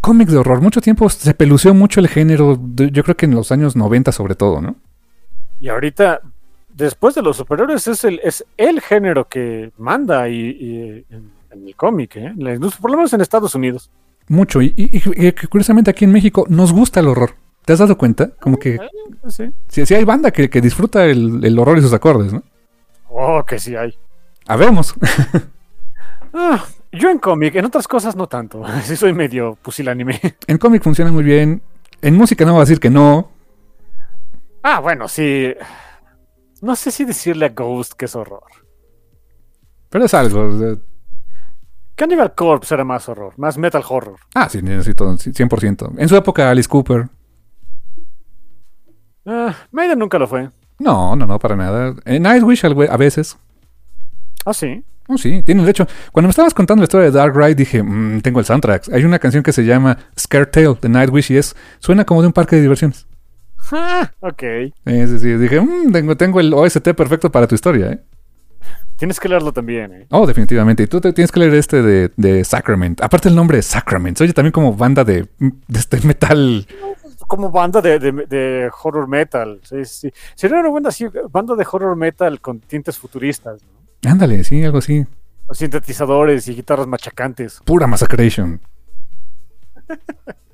cómics 0.01 0.31
de 0.31 0.39
horror. 0.39 0.61
Mucho 0.61 0.81
tiempo 0.81 1.09
se 1.09 1.35
peluceó 1.35 1.75
mucho 1.75 1.99
el 1.99 2.07
género, 2.07 2.57
yo 2.77 3.03
creo 3.03 3.17
que 3.17 3.27
en 3.27 3.35
los 3.35 3.51
años 3.51 3.75
90 3.75 4.13
sobre 4.13 4.37
todo, 4.37 4.61
¿no? 4.61 4.77
Y 5.59 5.69
ahorita, 5.69 6.21
después 6.75 7.15
de 7.15 7.23
los 7.23 7.37
superiores, 7.37 7.87
es 7.87 8.05
el, 8.05 8.21
es 8.23 8.45
el 8.57 8.81
género 8.81 9.29
que 9.29 9.73
manda 9.79 10.29
y, 10.29 11.05
en, 11.11 11.33
el 11.51 11.77
cómic, 11.77 12.17
¿eh? 12.17 12.33
por 12.81 12.91
lo 12.91 12.97
menos 12.97 13.13
en 13.13 13.21
Estados 13.21 13.55
Unidos. 13.55 13.91
Mucho, 14.29 14.63
y, 14.63 14.73
y, 14.77 15.33
curiosamente 15.49 15.91
aquí 15.91 16.05
en 16.05 16.13
México 16.13 16.47
nos 16.49 16.73
gusta 16.73 17.01
el 17.01 17.09
horror. 17.09 17.35
¿Te 17.65 17.73
has 17.73 17.79
dado 17.79 17.97
cuenta? 17.97 18.31
Como 18.41 18.59
que... 18.59 18.79
Sí, 19.29 19.87
sí, 19.87 19.95
hay 19.95 20.05
banda 20.05 20.31
que, 20.31 20.51
que 20.51 20.61
disfruta 20.61 21.05
el, 21.05 21.45
el, 21.45 21.59
horror 21.59 21.79
y 21.79 21.83
sus 21.83 21.93
acordes, 21.93 22.33
¿no? 22.33 22.43
Oh, 23.09 23.45
que 23.45 23.59
sí 23.59 23.77
hay. 23.77 23.95
Habemos. 24.47 24.95
ah, 26.35 26.65
yo 26.91 27.11
en 27.11 27.19
cómic, 27.19 27.55
en 27.55 27.67
otras 27.67 27.87
cosas 27.87 28.17
no 28.17 28.27
tanto. 28.27 28.63
Sí 28.85 28.97
soy 28.97 29.13
medio 29.13 29.57
pusilánime. 29.61 30.21
En 30.47 30.59
cómic 30.59 30.83
funciona 30.83 31.13
muy 31.13 31.23
bien. 31.23 31.63
En 32.01 32.17
música 32.17 32.45
no 32.45 32.53
voy 32.53 32.61
a 32.61 32.65
decir 32.65 32.81
que 32.81 32.91
no. 32.91 33.31
Ah, 34.63 34.81
bueno, 34.81 35.09
sí. 35.09 35.55
No 36.63 36.77
sé 36.77 36.93
si 36.93 37.05
decirle 37.05 37.47
a 37.47 37.49
Ghost 37.51 37.95
que 37.95 38.05
es 38.05 38.15
horror. 38.15 38.45
Pero 39.91 40.05
es 40.05 40.15
algo. 40.15 40.79
Cannibal 41.97 42.35
Corpse 42.35 42.73
era 42.73 42.85
más 42.85 43.09
horror, 43.09 43.35
más 43.37 43.59
metal 43.59 43.83
horror. 43.87 44.19
Ah, 44.35 44.49
sí, 44.49 44.63
necesito 44.63 45.05
100%. 45.05 45.95
En 45.99 46.09
su 46.09 46.17
época, 46.17 46.49
Alice 46.49 46.69
Cooper. 46.69 47.09
Ah, 49.27 49.55
Maiden 49.73 49.99
nunca 49.99 50.19
lo 50.19 50.29
fue. 50.29 50.51
No, 50.79 51.17
no, 51.17 51.27
no, 51.27 51.39
para 51.39 51.57
nada. 51.57 51.95
En 52.05 52.23
Nightwish 52.23 52.65
a 52.65 52.97
veces. 52.97 53.37
Ah, 54.45 54.55
sí. 54.55 54.85
Oh, 55.09 55.19
sí, 55.19 55.43
tiene 55.43 55.65
de 55.65 55.71
hecho. 55.71 55.87
Cuando 56.13 56.29
me 56.29 56.31
estabas 56.31 56.55
contando 56.55 56.83
la 56.83 56.85
historia 56.85 57.11
de 57.11 57.19
Dark 57.19 57.37
Ride, 57.37 57.57
dije, 57.57 57.83
mm, 57.83 58.21
tengo 58.21 58.39
el 58.39 58.47
soundtrack. 58.47 58.93
Hay 58.93 59.05
una 59.05 59.19
canción 59.19 59.43
que 59.43 59.53
se 59.53 59.65
llama 59.65 59.99
Scare 60.19 60.47
Tale 60.47 60.79
de 60.81 60.89
Nightwish 60.89 61.33
y 61.33 61.39
es, 61.39 61.57
suena 61.81 62.05
como 62.05 62.23
de 62.23 62.29
un 62.29 62.33
parque 62.33 62.55
de 62.55 62.63
diversiones. 62.63 63.07
Ah, 63.73 64.11
ok. 64.21 64.43
sí, 64.85 65.19
sí, 65.19 65.37
dije, 65.37 65.61
mm, 65.61 65.93
tengo, 65.93 66.17
tengo 66.17 66.41
el 66.41 66.53
OST 66.53 66.93
perfecto 66.95 67.33
para 67.33 67.47
tu 67.47 67.55
historia, 67.55 67.93
¿eh? 67.93 68.03
Tienes 68.97 69.19
que 69.19 69.29
leerlo 69.29 69.53
también, 69.53 69.93
¿eh? 69.93 70.07
Oh, 70.11 70.27
definitivamente. 70.27 70.85
Y 70.85 70.87
tú 70.87 71.01
te, 71.01 71.13
tienes 71.13 71.33
que 71.33 71.41
leer 71.41 71.55
este 71.55 71.83
de, 71.83 72.13
de 72.17 72.45
Sacrament. 72.45 73.03
Aparte 73.03 73.29
el 73.29 73.35
nombre 73.35 73.57
de 73.57 73.63
Sacrament. 73.63 74.21
Oye, 74.21 74.33
también 74.33 74.53
como 74.53 74.75
banda 74.75 75.03
de, 75.03 75.27
de 75.39 75.79
este 75.79 76.01
metal. 76.07 76.67
Como 77.27 77.51
banda 77.51 77.81
de, 77.81 77.99
de, 77.99 78.71
horror 78.83 79.09
metal. 79.09 79.61
Sí, 79.65 79.85
sí. 79.87 80.13
Sería 80.37 80.61
una 80.61 80.71
banda 80.71 80.91
así, 80.91 81.07
banda 81.31 81.57
de 81.57 81.67
horror 81.69 81.97
metal 81.97 82.41
con 82.41 82.61
tintes 82.61 82.97
futuristas, 82.97 83.61
¿no? 83.63 84.11
Ándale, 84.11 84.45
sí, 84.45 84.63
algo 84.63 84.79
así. 84.79 85.05
Los 85.49 85.59
sintetizadores 85.59 86.47
y 86.47 86.55
guitarras 86.55 86.87
machacantes. 86.87 87.61
Pura 87.65 87.87
massacration. 87.87 88.61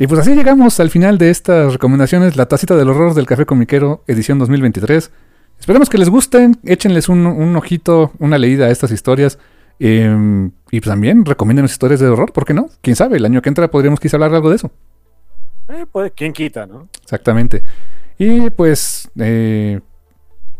y 0.00 0.06
pues 0.06 0.18
así 0.18 0.34
llegamos 0.34 0.80
al 0.80 0.88
final 0.88 1.18
de 1.18 1.28
estas 1.28 1.74
recomendaciones, 1.74 2.34
La 2.34 2.46
Tacita 2.46 2.74
del 2.74 2.88
Horror 2.88 3.12
del 3.12 3.26
Café 3.26 3.44
Comiquero, 3.44 4.02
edición 4.06 4.38
2023. 4.38 5.10
Esperemos 5.58 5.90
que 5.90 5.98
les 5.98 6.08
gusten, 6.08 6.58
échenles 6.64 7.10
un, 7.10 7.54
ojito, 7.54 8.10
una 8.18 8.38
leída 8.38 8.64
a 8.64 8.70
estas 8.70 8.92
historias. 8.92 9.38
Em, 9.78 10.52
y 10.70 10.80
pues 10.80 10.88
también 10.88 11.26
recomienden 11.26 11.66
historias 11.66 12.00
de 12.00 12.08
horror, 12.08 12.32
¿por 12.32 12.46
qué 12.46 12.54
no? 12.54 12.70
Quién 12.80 12.96
sabe, 12.96 13.18
el 13.18 13.26
año 13.26 13.42
que 13.42 13.50
entra 13.50 13.70
podríamos 13.70 14.00
quizá 14.00 14.16
hablar 14.16 14.34
algo 14.34 14.48
de 14.48 14.56
eso. 14.56 14.70
Eh, 15.68 15.84
pues, 15.92 16.12
¿quién 16.16 16.32
quita, 16.32 16.64
no? 16.64 16.88
Exactamente. 17.02 17.62
Y 18.16 18.48
pues, 18.48 19.10
eh, 19.18 19.80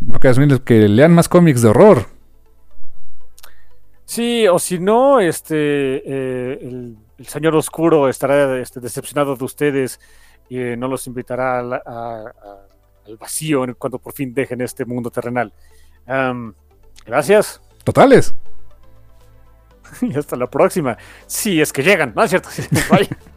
no 0.01 0.21
queda 0.21 0.35
que 0.59 0.87
lean 0.87 1.15
más 1.15 1.31
cómics 1.31 1.63
de 1.63 1.69
horror. 1.69 2.09
Sí, 4.11 4.49
o 4.49 4.59
si 4.59 4.81
no, 4.81 5.21
este 5.21 5.55
eh, 6.05 6.59
el, 6.61 6.97
señor 7.29 7.55
oscuro 7.55 8.09
estará 8.09 8.59
este, 8.59 8.81
decepcionado 8.81 9.37
de 9.37 9.45
ustedes 9.45 10.01
y 10.49 10.59
eh, 10.59 10.77
no 10.77 10.89
los 10.89 11.07
invitará 11.07 11.61
al 11.61 13.17
vacío 13.21 13.65
cuando 13.79 14.01
por 14.01 14.13
fin 14.13 14.35
dejen 14.35 14.63
este 14.63 14.85
mundo 14.85 15.13
terrenal. 15.13 15.53
gracias. 17.07 17.63
Totales. 17.85 18.35
Y 20.03 20.19
hasta 20.19 20.35
la 20.35 20.49
próxima. 20.49 20.99
Si 21.29 21.61
es 21.61 21.73
que 21.73 21.85
llegan, 21.85 22.13
¿no 22.17 22.25
es 22.25 22.31
cierto? 22.31 22.49